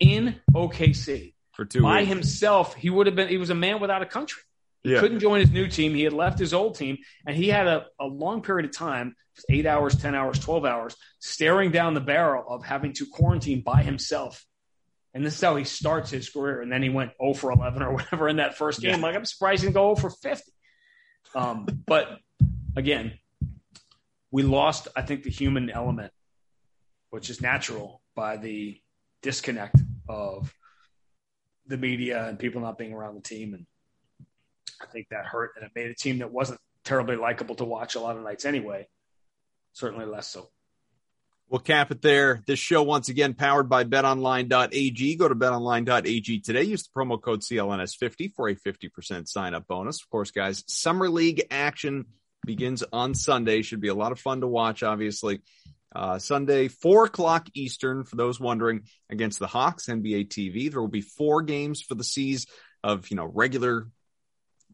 in 0.01 0.35
OKC 0.53 1.33
for 1.53 1.63
two 1.63 1.81
by 1.81 1.99
weeks. 1.99 2.09
himself. 2.09 2.75
He 2.75 2.89
would 2.89 3.07
have 3.07 3.15
been. 3.15 3.29
He 3.29 3.37
was 3.37 3.51
a 3.51 3.55
man 3.55 3.79
without 3.79 4.01
a 4.01 4.05
country. 4.05 4.41
He 4.83 4.91
Yeah. 4.91 4.99
couldn't 4.99 5.21
join 5.21 5.39
his 5.39 5.49
new 5.49 5.67
team. 5.67 5.93
He 5.95 6.03
had 6.03 6.11
left 6.11 6.37
his 6.37 6.53
old 6.53 6.75
team, 6.75 6.97
and 7.25 7.37
he 7.37 7.47
had 7.47 7.67
a, 7.67 7.85
a 7.97 8.05
long 8.05 8.41
period 8.41 8.69
of 8.69 8.75
time 8.75 9.15
eight 9.49 9.65
hours, 9.65 9.95
10 9.95 10.13
hours, 10.13 10.39
12 10.39 10.65
hours 10.65 10.95
staring 11.19 11.71
down 11.71 11.93
the 11.93 12.01
barrel 12.01 12.43
of 12.49 12.65
having 12.65 12.91
to 12.93 13.05
quarantine 13.05 13.61
by 13.61 13.81
himself. 13.81 14.45
And 15.13 15.25
this 15.25 15.35
is 15.35 15.41
how 15.41 15.55
he 15.55 15.63
starts 15.63 16.09
his 16.11 16.29
career. 16.29 16.61
And 16.61 16.69
then 16.69 16.83
he 16.83 16.89
went 16.89 17.11
0 17.21 17.33
for 17.33 17.51
11 17.51 17.81
or 17.81 17.93
whatever 17.97 18.27
in 18.27 18.35
that 18.37 18.57
first 18.57 18.81
game. 18.81 18.91
Yeah. 18.99 19.05
Like, 19.05 19.15
I'm 19.15 19.23
surprised 19.23 19.61
he 19.61 19.67
didn't 19.67 19.75
go 19.75 19.95
0 19.95 20.09
for 20.09 20.09
50. 20.09 20.51
Um, 21.33 21.65
but 21.87 22.19
again, 22.75 23.13
we 24.31 24.43
lost, 24.43 24.89
I 24.97 25.01
think, 25.01 25.23
the 25.23 25.29
human 25.31 25.69
element, 25.69 26.11
which 27.15 27.29
is 27.29 27.39
natural 27.39 28.01
by 28.13 28.35
the 28.35 28.77
disconnect 29.21 29.77
of 30.09 30.53
the 31.65 31.77
media 31.77 32.27
and 32.27 32.37
people 32.37 32.59
not 32.59 32.77
being 32.77 32.91
around 32.91 33.15
the 33.15 33.21
team. 33.21 33.53
And 33.53 33.65
I 34.81 34.85
think 34.87 35.07
that 35.11 35.25
hurt. 35.25 35.51
And 35.55 35.63
it 35.63 35.71
made 35.73 35.89
a 35.89 35.95
team 35.95 36.17
that 36.17 36.29
wasn't 36.29 36.59
terribly 36.83 37.15
likable 37.15 37.55
to 37.55 37.63
watch 37.63 37.95
a 37.95 38.01
lot 38.01 38.17
of 38.17 38.23
nights 38.23 38.43
anyway. 38.43 38.89
Certainly 39.71 40.07
less 40.07 40.27
so. 40.27 40.49
We'll 41.47 41.59
cap 41.59 41.89
it 41.89 42.01
there. 42.01 42.43
This 42.47 42.59
show, 42.59 42.83
once 42.83 43.07
again, 43.07 43.33
powered 43.33 43.69
by 43.69 43.85
betonline.ag. 43.85 45.15
Go 45.15 45.29
to 45.29 45.35
betonline.ag 45.35 46.39
today. 46.41 46.63
Use 46.63 46.83
the 46.83 46.99
promo 46.99 47.21
code 47.21 47.43
CLNS50 47.43 48.33
for 48.35 48.49
a 48.49 48.55
50% 48.55 49.29
sign 49.29 49.53
up 49.53 49.67
bonus. 49.67 50.01
Of 50.01 50.09
course, 50.09 50.31
guys, 50.31 50.65
Summer 50.67 51.09
League 51.09 51.47
action 51.49 52.07
begins 52.45 52.83
on 52.91 53.15
Sunday. 53.15 53.61
Should 53.61 53.79
be 53.79 53.87
a 53.87 53.95
lot 53.95 54.11
of 54.11 54.19
fun 54.19 54.41
to 54.41 54.47
watch, 54.47 54.83
obviously. 54.83 55.39
Uh, 55.95 56.19
Sunday, 56.19 56.67
4 56.67 57.05
o'clock 57.05 57.47
Eastern, 57.53 58.03
for 58.03 58.15
those 58.15 58.39
wondering, 58.39 58.83
against 59.09 59.39
the 59.39 59.47
Hawks, 59.47 59.87
NBA 59.87 60.27
TV. 60.27 60.69
There 60.69 60.81
will 60.81 60.87
be 60.87 61.01
four 61.01 61.41
games 61.41 61.81
for 61.81 61.95
the 61.95 62.03
C's 62.03 62.47
of, 62.83 63.09
you 63.09 63.15
know, 63.15 63.25
regular 63.25 63.87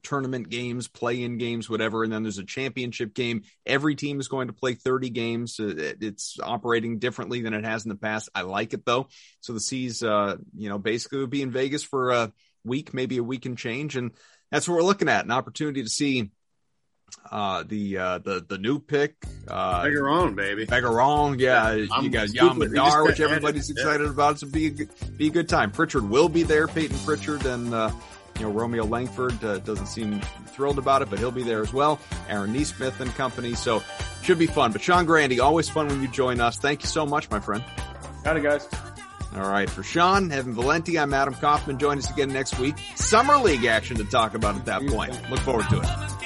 tournament 0.03 0.49
games, 0.49 0.87
play 0.87 1.21
in 1.21 1.37
games, 1.37 1.69
whatever. 1.69 2.03
And 2.03 2.11
then 2.11 2.23
there's 2.23 2.37
a 2.37 2.43
championship 2.43 3.13
game. 3.13 3.43
Every 3.65 3.95
team 3.95 4.19
is 4.19 4.27
going 4.27 4.47
to 4.47 4.53
play 4.53 4.73
30 4.73 5.09
games. 5.09 5.59
Uh, 5.59 5.93
It's 6.01 6.37
operating 6.41 6.99
differently 6.99 7.41
than 7.41 7.53
it 7.53 7.65
has 7.65 7.85
in 7.85 7.89
the 7.89 7.95
past. 7.95 8.29
I 8.33 8.41
like 8.41 8.73
it 8.73 8.85
though. 8.85 9.07
So 9.41 9.53
the 9.53 9.59
C's, 9.59 10.03
uh, 10.03 10.37
you 10.57 10.69
know, 10.69 10.79
basically 10.79 11.19
would 11.19 11.29
be 11.29 11.41
in 11.41 11.51
Vegas 11.51 11.83
for 11.83 12.11
a 12.11 12.33
week, 12.63 12.93
maybe 12.93 13.17
a 13.17 13.23
week 13.23 13.45
and 13.45 13.57
change. 13.57 13.95
And 13.95 14.11
that's 14.51 14.67
what 14.67 14.75
we're 14.75 14.83
looking 14.83 15.09
at 15.09 15.25
an 15.25 15.31
opportunity 15.31 15.83
to 15.83 15.89
see 15.89 16.31
uh 17.31 17.63
the 17.67 17.97
uh 17.97 18.17
the 18.19 18.43
the 18.47 18.57
new 18.57 18.79
pick 18.79 19.15
uh 19.47 19.83
Bigger 19.83 20.09
on, 20.09 20.35
baby. 20.35 20.65
Begarin, 20.65 21.39
yeah, 21.39 21.85
I'm 21.91 22.03
you 22.03 22.09
got 22.09 22.29
stupid. 22.29 22.57
We 22.57 22.65
just 22.75 22.75
Yamadar, 22.75 23.05
which 23.05 23.19
everybody's 23.19 23.69
excited 23.69 24.07
about. 24.07 24.39
So 24.39 24.47
be 24.47 24.67
a, 24.67 24.69
good- 24.71 24.89
be 25.17 25.27
a 25.27 25.31
good 25.31 25.49
time. 25.49 25.71
Pritchard 25.71 26.09
will 26.09 26.29
be 26.29 26.43
there. 26.43 26.67
Payton 26.67 26.97
Pritchard 26.99 27.45
and 27.45 27.73
uh, 27.73 27.91
you 28.37 28.43
know 28.45 28.51
Romeo 28.51 28.85
Langford 28.85 29.43
uh, 29.43 29.59
doesn't 29.59 29.87
seem 29.87 30.19
thrilled 30.47 30.77
about 30.77 31.01
it, 31.01 31.09
but 31.09 31.19
he'll 31.19 31.31
be 31.31 31.43
there 31.43 31.61
as 31.61 31.73
well. 31.73 31.99
Aaron 32.29 32.53
Nesmith 32.53 32.99
and 32.99 33.13
company, 33.15 33.53
so 33.55 33.81
should 34.21 34.39
be 34.39 34.47
fun. 34.47 34.71
But 34.71 34.81
Sean 34.81 35.05
Grande, 35.05 35.39
always 35.39 35.69
fun 35.69 35.87
when 35.87 36.01
you 36.01 36.07
join 36.07 36.39
us. 36.39 36.57
Thank 36.57 36.83
you 36.83 36.87
so 36.89 37.05
much, 37.05 37.29
my 37.29 37.39
friend. 37.39 37.63
Got 38.23 38.37
it, 38.37 38.43
guys. 38.43 38.67
All 39.33 39.49
right, 39.49 39.69
for 39.69 39.81
Sean, 39.81 40.29
Evan 40.29 40.53
Valenti, 40.53 40.99
I'm 40.99 41.13
Adam 41.13 41.33
Kaufman. 41.33 41.79
Join 41.79 41.97
us 41.97 42.11
again 42.11 42.33
next 42.33 42.59
week. 42.59 42.75
Summer 42.95 43.37
League 43.37 43.63
action 43.63 43.95
to 43.95 44.03
talk 44.03 44.33
about 44.35 44.55
at 44.57 44.65
that 44.65 44.85
point. 44.87 45.17
Look 45.29 45.39
forward 45.39 45.69
to 45.69 45.77
it. 45.79 46.20